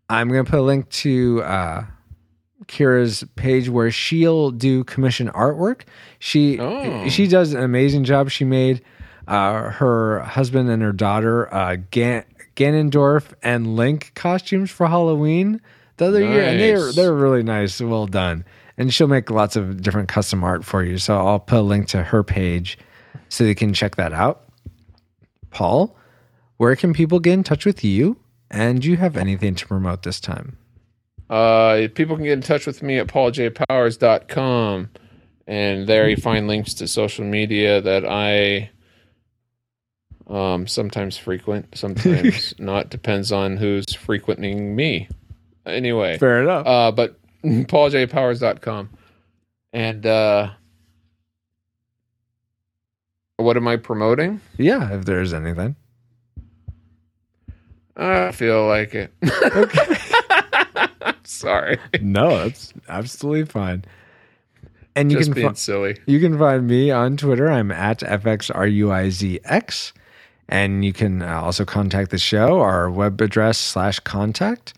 I'm 0.10 0.30
going 0.30 0.46
to 0.46 0.50
put 0.50 0.60
a 0.60 0.64
link 0.64 0.90
to 0.90 1.42
uh, 1.44 1.84
Kira's 2.68 3.24
page 3.36 3.70
where 3.70 3.92
she'll 3.92 4.52
do 4.52 4.84
commission 4.86 5.30
artwork. 5.30 5.82
She 6.20 6.60
Oh. 6.60 7.08
she 7.10 7.28
does 7.28 7.54
an 7.54 7.62
amazing 7.64 8.04
job. 8.06 8.30
She 8.30 8.46
made 8.46 8.82
uh, 9.28 9.72
her 9.72 10.20
husband 10.22 10.70
and 10.70 10.82
her 10.82 10.94
daughter 10.94 11.54
uh, 11.54 11.78
Gan- 11.92 12.24
Ganondorf 12.56 13.34
and 13.44 13.76
Link 13.76 14.14
costumes 14.16 14.72
for 14.72 14.88
Halloween 14.88 15.60
the 15.98 16.06
other 16.06 16.22
year, 16.22 16.44
and 16.44 16.60
they're 16.60 16.92
they're 16.94 17.14
really 17.14 17.44
nice, 17.44 17.82
well 17.82 18.08
done. 18.08 18.46
And 18.78 18.94
she'll 18.94 19.08
make 19.08 19.30
lots 19.32 19.56
of 19.56 19.82
different 19.82 20.08
custom 20.08 20.44
art 20.44 20.64
for 20.64 20.84
you. 20.84 21.00
So 21.00 21.18
I'll 21.18 21.40
put 21.40 21.58
a 21.58 21.62
link 21.62 21.88
to 21.90 22.04
her 22.04 22.24
page 22.24 22.78
so 23.28 23.44
you 23.44 23.56
can 23.56 23.74
check 23.74 23.96
that 23.96 24.14
out. 24.14 24.44
Paul, 25.50 25.98
where 26.58 26.76
can 26.76 26.94
people 26.94 27.20
get 27.20 27.34
in 27.34 27.44
touch 27.44 27.66
with 27.66 27.84
you? 27.84 28.18
And 28.50 28.82
do 28.82 28.90
you 28.90 28.98
have 28.98 29.18
anything 29.18 29.56
to 29.56 29.68
promote 29.68 30.04
this 30.04 30.20
time? 30.20 30.58
Uh, 31.30 31.88
people 31.94 32.16
can 32.16 32.26
get 32.26 32.34
in 32.34 32.42
touch 32.42 32.66
with 32.66 32.82
me 32.82 32.98
at 32.98 33.08
pauljpowers.com. 33.08 34.90
And 35.48 35.88
there 35.88 36.10
you 36.10 36.18
find 36.18 36.48
links 36.48 36.74
to 36.76 36.88
social 36.88 37.26
media 37.26 37.82
that 37.82 38.06
I 38.06 38.70
um, 40.28 40.68
sometimes 40.68 41.18
frequent, 41.18 41.78
sometimes 41.78 42.54
not. 42.60 42.90
Depends 42.90 43.32
on 43.32 43.58
who's 43.58 43.94
frequenting 43.94 44.76
me. 44.76 45.08
Anyway. 45.66 46.18
Fair 46.18 46.42
enough. 46.42 46.66
Uh, 46.66 46.92
but 46.92 47.18
pauljpowers.com. 47.44 48.90
And 49.74 50.06
uh, 50.06 50.50
what 53.38 53.58
am 53.58 53.68
I 53.68 53.78
promoting? 53.78 54.42
yeah, 54.58 54.94
if 54.94 55.06
there's 55.06 55.34
anything. 55.34 55.76
I 57.98 58.32
feel 58.32 58.68
like 58.68 58.94
it. 58.94 59.12
Sorry. 61.24 61.80
No, 62.00 62.38
that's 62.38 62.74
absolutely 62.88 63.46
fine. 63.46 63.84
And 64.96 65.12
you 65.12 65.18
Just 65.18 65.32
can 65.32 65.36
being 65.36 65.50
fi- 65.50 65.54
silly. 65.56 65.98
You 66.06 66.20
can 66.20 66.38
find 66.40 66.68
me 66.68 66.92
on 66.92 67.18
Twitter. 67.18 67.50
I'm 67.50 67.72
at 67.72 68.00
FXRUIZX. 68.00 69.94
And 70.50 70.86
you 70.86 70.94
can 70.94 71.22
uh, 71.22 71.42
also 71.42 71.66
contact 71.66 72.12
the 72.12 72.18
show, 72.18 72.62
our 72.62 72.90
web 72.90 73.20
address 73.20 73.58
slash 73.58 74.00
contact. 74.00 74.74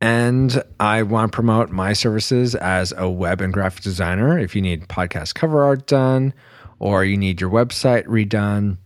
And 0.00 0.62
I 0.80 1.02
want 1.02 1.32
to 1.32 1.36
promote 1.36 1.70
my 1.70 1.92
services 1.92 2.54
as 2.54 2.92
a 2.96 3.08
web 3.08 3.40
and 3.40 3.52
graphic 3.52 3.82
designer. 3.82 4.38
If 4.38 4.56
you 4.56 4.62
need 4.62 4.88
podcast 4.88 5.34
cover 5.34 5.64
art 5.64 5.86
done 5.86 6.32
or 6.78 7.04
you 7.04 7.16
need 7.16 7.40
your 7.40 7.50
website 7.50 8.04
redone, 8.06 8.78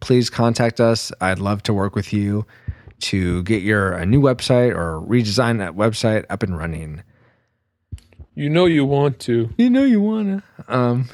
please 0.00 0.30
contact 0.30 0.80
us. 0.80 1.12
I'd 1.20 1.38
love 1.38 1.62
to 1.64 1.74
work 1.74 1.94
with 1.94 2.12
you 2.12 2.46
to 3.00 3.42
get 3.42 3.62
your 3.62 3.92
a 3.92 4.06
new 4.06 4.20
website 4.20 4.74
or 4.74 5.00
redesign 5.00 5.58
that 5.58 5.72
website 5.72 6.24
up 6.30 6.42
and 6.42 6.56
running. 6.56 7.02
You 8.34 8.48
know 8.48 8.66
you 8.66 8.84
want 8.84 9.18
to. 9.20 9.50
You 9.58 9.68
know 9.68 9.84
you 9.84 10.00
wanna. 10.00 10.42
Um. 10.68 11.08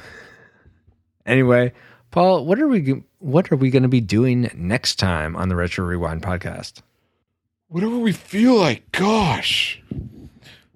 Anyway, 1.25 1.73
Paul, 2.11 2.45
what 2.45 2.59
are 2.59 2.67
we 2.67 3.03
what 3.19 3.51
are 3.51 3.55
we 3.55 3.69
going 3.69 3.83
to 3.83 3.89
be 3.89 4.01
doing 4.01 4.49
next 4.55 4.95
time 4.95 5.35
on 5.35 5.49
the 5.49 5.55
Retro 5.55 5.85
Rewind 5.85 6.23
podcast? 6.23 6.81
Whatever 7.67 7.97
we 7.97 8.13
feel 8.13 8.55
like. 8.55 8.91
Gosh. 8.91 9.81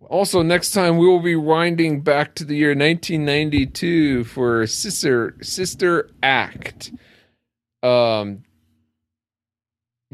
Also, 0.10 0.44
next 0.44 0.72
time 0.72 0.98
we 0.98 1.08
will 1.08 1.22
be 1.22 1.36
winding 1.36 2.02
back 2.02 2.36
to 2.36 2.44
the 2.44 2.56
year 2.56 2.70
1992 2.70 4.26
for 4.26 4.68
Sister 4.68 5.36
Sister 5.42 6.10
Act. 6.22 6.92
Um. 7.84 8.44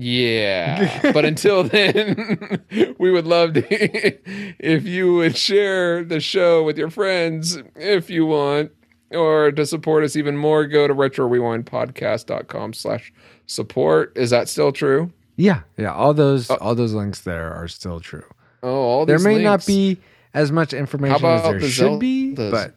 Yeah, 0.01 1.11
but 1.11 1.25
until 1.25 1.63
then, 1.65 2.63
we 2.99 3.11
would 3.11 3.27
love 3.27 3.51
to 3.53 3.65
if 4.65 4.85
you 4.85 5.13
would 5.15 5.35
share 5.35 6.05
the 6.05 6.21
show 6.21 6.63
with 6.63 6.77
your 6.77 6.89
friends 6.89 7.57
if 7.75 8.09
you 8.09 8.25
want, 8.25 8.71
or 9.11 9.51
to 9.51 9.65
support 9.65 10.05
us 10.05 10.15
even 10.15 10.37
more. 10.37 10.65
Go 10.67 10.87
to 10.87 10.95
retrorewindpodcast.com 10.95 12.73
slash 12.73 13.11
support. 13.45 14.13
Is 14.15 14.29
that 14.29 14.47
still 14.47 14.71
true? 14.71 15.11
Yeah, 15.35 15.63
yeah. 15.77 15.93
All 15.93 16.13
those 16.13 16.49
all 16.49 16.75
those 16.75 16.93
links 16.93 17.19
there 17.21 17.51
are 17.53 17.67
still 17.67 17.99
true. 17.99 18.23
Oh, 18.63 18.69
all 18.69 19.05
There 19.05 19.19
may 19.19 19.43
not 19.43 19.65
be 19.65 19.99
as 20.33 20.49
much 20.49 20.73
information 20.73 21.15
as 21.15 21.19
about 21.41 21.43
there 21.51 21.59
the 21.59 21.69
should 21.69 21.99
be, 21.99 22.35
but 22.35 22.73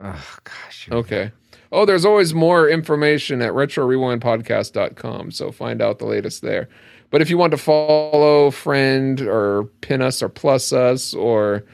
oh 0.00 0.36
gosh, 0.44 0.88
Okay. 0.90 1.30
Oh, 1.72 1.86
there's 1.86 2.04
always 2.04 2.34
more 2.34 2.68
information 2.68 3.40
at 3.40 3.52
retrorewindpodcast.com. 3.52 5.30
So 5.30 5.50
find 5.50 5.80
out 5.80 5.98
the 5.98 6.04
latest 6.06 6.42
there. 6.42 6.68
But 7.10 7.22
if 7.22 7.30
you 7.30 7.38
want 7.38 7.52
to 7.52 7.58
follow, 7.58 8.50
friend, 8.50 9.20
or 9.22 9.64
pin 9.80 10.02
us, 10.02 10.22
or 10.22 10.28
plus 10.28 10.72
us, 10.72 11.14
or, 11.14 11.64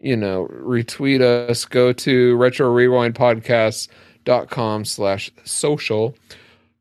you 0.00 0.16
know, 0.16 0.48
retweet 0.50 1.20
us, 1.20 1.64
go 1.66 1.92
to 1.92 2.36
retrorewindpodcast.com 2.36 4.84
slash 4.84 5.30
social. 5.44 6.16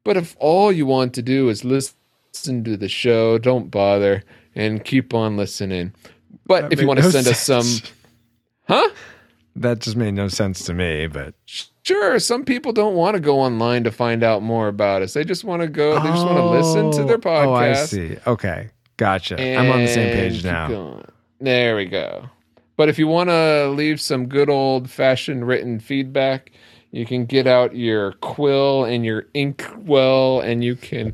But 0.04 0.18
if 0.18 0.36
all 0.40 0.72
you 0.72 0.86
want 0.86 1.14
to 1.16 1.22
do 1.22 1.50
is 1.50 1.64
listen 1.64 2.64
to 2.64 2.78
the 2.78 2.90
show, 2.90 3.38
don't 3.38 3.72
bother 3.72 4.24
and 4.56 4.84
keep 4.84 5.14
on 5.14 5.38
listening. 5.38 5.94
But 6.46 6.64
That 6.64 6.74
if 6.74 6.82
you 6.82 6.88
want 6.88 7.00
to 7.00 7.06
no 7.06 7.12
send 7.12 7.28
us 7.28 7.40
some, 7.40 7.66
huh? 8.68 8.90
that 9.56 9.80
just 9.80 9.96
made 9.96 10.14
no 10.14 10.28
sense 10.28 10.66
to 10.66 10.74
me. 10.74 11.08
But 11.08 11.36
Sure, 11.84 12.18
some 12.20 12.46
people 12.46 12.72
don't 12.72 12.96
want 12.96 13.16
to 13.16 13.20
go 13.20 13.40
online 13.40 13.84
to 13.84 13.92
find 13.92 14.24
out 14.24 14.42
more 14.42 14.70
about 14.70 15.02
us. 15.02 15.14
They 15.14 15.26
just 15.26 15.44
want 15.44 15.62
to 15.62 15.68
go. 15.68 15.96
They 16.02 16.10
just 16.10 16.26
want 16.26 16.38
to 16.38 16.46
listen 16.50 16.92
to 16.92 17.04
their 17.04 17.18
podcast. 17.18 17.46
Oh, 17.48 17.54
I 17.54 17.74
see. 17.74 18.18
Okay, 18.26 18.70
gotcha. 18.96 19.36
I'm 19.42 19.70
on 19.70 19.82
the 19.82 19.88
same 19.88 20.14
page 20.14 20.46
now. 20.46 20.68
going. 20.70 21.06
There 21.42 21.76
we 21.76 21.86
go. 21.86 22.30
But 22.78 22.88
if 22.88 22.98
you 22.98 23.08
want 23.08 23.30
to 23.30 23.68
leave 23.68 24.00
some 24.00 24.28
good 24.28 24.50
old 24.50 24.90
fashioned 24.90 25.46
written 25.46 25.80
feedback, 25.80 26.52
you 26.92 27.06
can 27.06 27.26
get 27.26 27.48
out 27.48 27.76
your 27.76 28.14
quill 28.14 28.86
and 28.86 29.04
your 29.06 29.26
ink 29.34 29.66
well, 29.78 30.40
and 30.40 30.64
you 30.64 30.78
can 30.78 31.14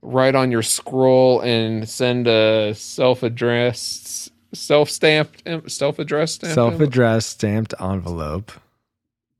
write 0.00 0.34
on 0.34 0.50
your 0.50 0.62
scroll 0.62 1.40
and 1.40 1.86
send 1.86 2.26
a 2.26 2.72
self 2.74 3.22
addressed, 3.22 4.32
self 4.54 4.88
stamped, 4.88 5.42
self 5.70 5.98
addressed, 5.98 6.46
Self-addressed 6.46 7.28
stamped 7.28 7.74
envelope. 7.78 8.52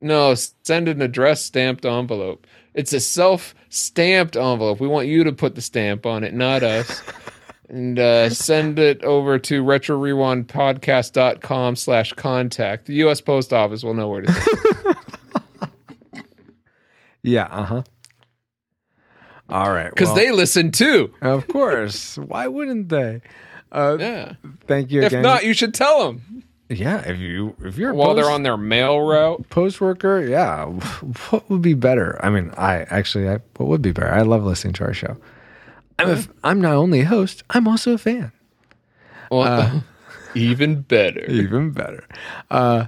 No, 0.01 0.35
send 0.35 0.89
an 0.89 1.03
address 1.03 1.45
stamped 1.45 1.85
envelope. 1.85 2.47
It's 2.75 2.93
a 2.93 3.01
self 3.01 3.55
stamped 3.69 4.37
envelope. 4.37 4.79
We 4.81 4.87
want 4.89 5.09
you 5.09 5.25
to 5.25 5.33
put 5.33 5.55
the 5.55 5.61
stamp 5.63 6.07
on 6.07 6.23
it, 6.25 6.33
not 6.35 6.63
us. 6.63 7.03
and 7.69 7.99
uh, 7.99 8.31
send 8.31 8.79
it 8.79 9.03
over 9.05 9.39
to 9.41 9.63
retro 9.63 9.97
rewind 9.99 10.49
podcast.com 10.49 11.77
slash 11.77 12.13
contact. 12.13 12.87
The 12.87 12.95
U.S. 12.95 13.21
Post 13.21 13.53
Office 13.53 13.83
will 13.83 13.95
know 13.95 14.09
where 14.09 14.23
to 14.23 14.33
send. 14.33 14.97
Yeah. 17.23 17.49
Uh 17.51 17.65
huh. 17.65 17.83
All 19.51 19.73
right. 19.73 19.91
Because 19.91 20.09
well, 20.09 20.17
they 20.17 20.31
listen 20.31 20.71
too. 20.71 21.13
of 21.21 21.49
course. 21.49 22.17
Why 22.17 22.47
wouldn't 22.47 22.89
they? 22.91 23.21
Uh, 23.73 23.97
Yeah. 23.99 24.33
Thank 24.67 24.93
you 24.93 25.01
If 25.03 25.09
again. 25.09 25.23
not, 25.23 25.45
you 25.45 25.53
should 25.53 25.75
tell 25.75 26.07
them 26.07 26.45
yeah. 26.69 27.01
If 27.09 27.19
you 27.19 27.55
if 27.65 27.77
you're 27.79 27.95
while 27.95 28.09
post, 28.09 28.17
they're 28.25 28.31
on 28.35 28.43
their 28.43 28.57
mail 28.57 29.01
route. 29.01 29.49
post 29.51 29.81
worker, 29.81 30.21
yeah. 30.21 30.65
What 31.31 31.49
would 31.51 31.63
be 31.63 31.75
better? 31.75 32.19
I 32.25 32.31
mean, 32.31 32.51
I 32.57 32.83
actually, 32.91 33.29
I, 33.29 33.39
what 33.57 33.69
would 33.69 33.83
be 33.83 33.93
better? 33.93 34.11
I 34.13 34.23
love 34.23 34.45
listening 34.45 34.75
to 34.75 34.85
our 34.85 34.95
show. 34.95 35.17
I'm 35.99 36.11
a 36.11 36.23
I'm 36.45 36.61
not 36.61 36.75
only 36.75 37.01
a 37.01 37.05
host, 37.07 37.43
I'm 37.51 37.67
also 37.67 37.93
a 37.95 37.99
fan. 37.99 38.33
Well, 39.31 39.43
Uh, 39.43 39.81
even 40.35 40.83
better. 40.83 41.25
Even 41.29 41.71
better. 41.73 42.05
Uh, 42.51 42.87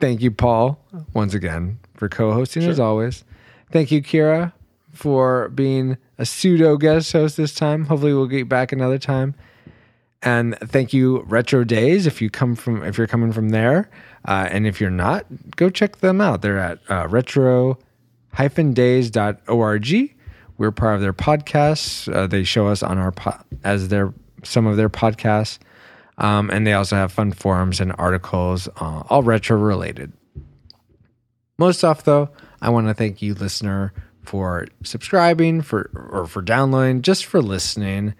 thank 0.00 0.22
you, 0.22 0.30
Paul, 0.30 0.78
once 1.14 1.34
again 1.34 1.78
for 1.94 2.08
co-hosting 2.08 2.62
as 2.64 2.80
always. 2.80 3.24
Thank 3.72 3.90
you, 3.90 4.02
Kira, 4.02 4.52
for 4.92 5.48
being 5.50 5.96
a 6.18 6.24
pseudo 6.24 6.76
guest 6.76 7.12
host 7.12 7.36
this 7.36 7.54
time. 7.54 7.84
Hopefully, 7.86 8.14
we'll 8.14 8.26
get 8.26 8.48
back 8.48 8.72
another 8.72 8.98
time. 8.98 9.34
And 10.26 10.58
thank 10.58 10.92
you, 10.92 11.20
Retro 11.20 11.62
Days. 11.62 12.04
If 12.08 12.20
you 12.20 12.28
come 12.30 12.56
from, 12.56 12.82
if 12.82 12.98
you're 12.98 13.06
coming 13.06 13.30
from 13.30 13.50
there, 13.50 13.88
uh, 14.24 14.48
and 14.50 14.66
if 14.66 14.80
you're 14.80 14.90
not, 14.90 15.24
go 15.54 15.70
check 15.70 15.98
them 15.98 16.20
out. 16.20 16.42
They're 16.42 16.58
at 16.58 16.80
uh, 16.90 17.06
retro-days.org. 17.06 17.78
We're 20.58 20.72
part 20.72 20.94
of 20.96 21.00
their 21.00 21.12
podcasts. 21.12 22.12
Uh, 22.12 22.26
they 22.26 22.42
show 22.42 22.66
us 22.66 22.82
on 22.82 22.98
our 22.98 23.12
po- 23.12 23.38
as 23.62 23.86
their 23.86 24.12
some 24.42 24.66
of 24.66 24.76
their 24.76 24.90
podcasts, 24.90 25.60
um, 26.18 26.50
and 26.50 26.66
they 26.66 26.72
also 26.72 26.96
have 26.96 27.12
fun 27.12 27.30
forums 27.30 27.78
and 27.78 27.94
articles, 27.96 28.66
uh, 28.80 29.04
all 29.08 29.22
retro 29.22 29.56
related. 29.56 30.12
Most 31.56 31.84
off 31.84 32.02
though, 32.02 32.30
I 32.60 32.70
want 32.70 32.88
to 32.88 32.94
thank 32.94 33.22
you, 33.22 33.34
listener, 33.34 33.92
for 34.24 34.66
subscribing, 34.82 35.62
for 35.62 35.88
or 35.94 36.26
for 36.26 36.42
downloading, 36.42 37.02
just 37.02 37.26
for 37.26 37.40
listening. 37.40 38.14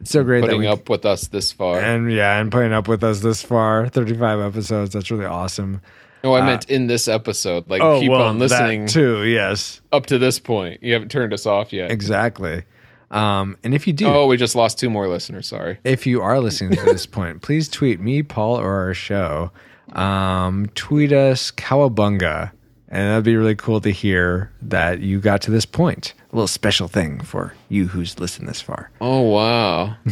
It's 0.00 0.10
so 0.10 0.22
great 0.24 0.42
Putting 0.42 0.60
we 0.60 0.66
up 0.66 0.88
with 0.88 1.04
us 1.04 1.28
this 1.28 1.52
far. 1.52 1.78
and 1.80 2.10
yeah, 2.12 2.38
and 2.40 2.50
putting 2.52 2.72
up 2.72 2.88
with 2.88 3.02
us 3.04 3.20
this 3.20 3.42
far, 3.42 3.88
thirty-five 3.88 4.40
episodes. 4.40 4.92
That's 4.92 5.10
really 5.10 5.24
awesome. 5.26 5.80
no, 6.24 6.34
I 6.34 6.44
meant 6.44 6.68
in 6.70 6.86
this 6.86 7.08
episode. 7.08 7.68
Like, 7.68 7.82
Oh, 7.82 8.00
keep 8.00 8.10
well, 8.10 8.22
on 8.22 8.38
that 8.38 8.44
listening 8.50 8.86
too. 8.86 9.24
Yes, 9.24 9.80
up 9.92 10.06
to 10.06 10.18
this 10.18 10.38
point. 10.38 10.82
You 10.82 10.92
haven't 10.92 11.10
turned 11.10 11.32
us 11.32 11.46
off 11.46 11.72
yet. 11.72 11.90
exactly. 11.90 12.64
Um, 13.10 13.56
and 13.64 13.72
if 13.74 13.86
you 13.86 13.92
do, 13.94 14.06
Oh, 14.06 14.26
we 14.26 14.36
just 14.36 14.54
lost 14.54 14.78
two 14.78 14.90
more 14.90 15.08
listeners. 15.08 15.46
Sorry. 15.48 15.78
if 15.82 16.06
you 16.06 16.20
are 16.20 16.40
listening 16.40 16.76
to 16.76 16.84
this 16.84 17.06
point, 17.06 17.40
please 17.42 17.68
tweet 17.68 18.00
me, 18.00 18.22
Paul, 18.22 18.58
or 18.60 18.70
our 18.70 18.94
show. 18.94 19.50
Um, 19.94 20.66
tweet 20.74 21.12
us 21.12 21.50
Cowabunga, 21.50 22.50
and 22.88 23.10
that'd 23.10 23.24
be 23.24 23.34
really 23.36 23.54
cool 23.56 23.80
to 23.80 23.90
hear 23.90 24.52
that 24.62 25.00
you 25.00 25.20
got 25.20 25.40
to 25.42 25.50
this 25.50 25.64
point. 25.64 26.12
A 26.30 26.36
little 26.36 26.46
special 26.46 26.88
thing 26.88 27.20
for 27.20 27.54
you 27.68 27.86
who's 27.88 28.18
listened 28.18 28.48
this 28.48 28.60
far. 28.60 28.90
Oh 29.00 29.20
wow. 29.22 29.96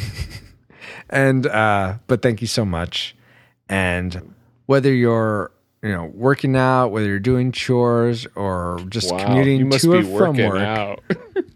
And 1.08 1.46
uh, 1.46 1.94
but 2.08 2.20
thank 2.22 2.40
you 2.40 2.46
so 2.48 2.64
much. 2.64 3.14
And 3.68 4.34
whether 4.66 4.92
you're 4.92 5.52
you 5.82 5.90
know 5.92 6.06
working 6.14 6.56
out, 6.56 6.88
whether 6.88 7.06
you're 7.06 7.18
doing 7.20 7.52
chores 7.52 8.26
or 8.34 8.80
just 8.88 9.12
Wow. 9.12 9.18
commuting 9.24 9.70
to 9.70 9.92
or 9.94 10.02
from 10.02 10.10
working 10.36 10.46
work, 10.48 10.58
out. 10.62 11.02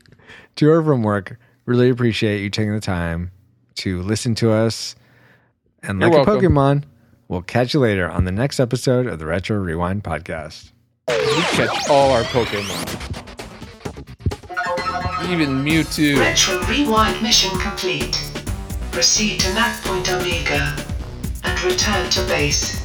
to 0.56 0.70
or 0.70 0.82
from 0.84 1.02
work, 1.02 1.36
really 1.66 1.90
appreciate 1.90 2.42
you 2.42 2.50
taking 2.50 2.74
the 2.74 2.80
time 2.80 3.32
to 3.76 4.02
listen 4.02 4.34
to 4.36 4.52
us. 4.52 4.94
And 5.82 6.00
You're 6.00 6.10
like 6.10 6.26
a 6.28 6.30
welcome. 6.30 6.52
Pokemon, 6.52 6.82
we'll 7.28 7.42
catch 7.42 7.74
you 7.74 7.80
later 7.80 8.08
on 8.08 8.24
the 8.24 8.32
next 8.32 8.60
episode 8.60 9.06
of 9.06 9.18
the 9.18 9.26
Retro 9.26 9.56
Rewind 9.58 10.04
podcast. 10.04 10.70
we 11.08 11.14
catch 11.56 11.88
all 11.88 12.10
our 12.12 12.22
Pokemon. 12.24 13.26
Even 15.30 15.64
Mewtwo. 15.64 16.18
Retro 16.18 16.60
Rewind 16.64 17.22
mission 17.22 17.56
complete. 17.60 18.32
Proceed 18.90 19.38
to 19.38 19.54
Nav 19.54 19.80
Point 19.84 20.10
Omega 20.12 20.76
and 21.44 21.62
return 21.62 22.10
to 22.10 22.20
base. 22.24 22.80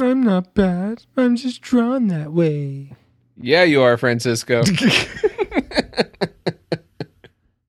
I'm 0.00 0.24
not 0.24 0.54
bad. 0.54 1.04
I'm 1.16 1.36
just 1.36 1.60
drawn 1.60 2.08
that 2.08 2.32
way. 2.32 2.94
Yeah, 3.40 3.62
you 3.62 3.80
are, 3.80 3.96
Francisco. 3.96 4.64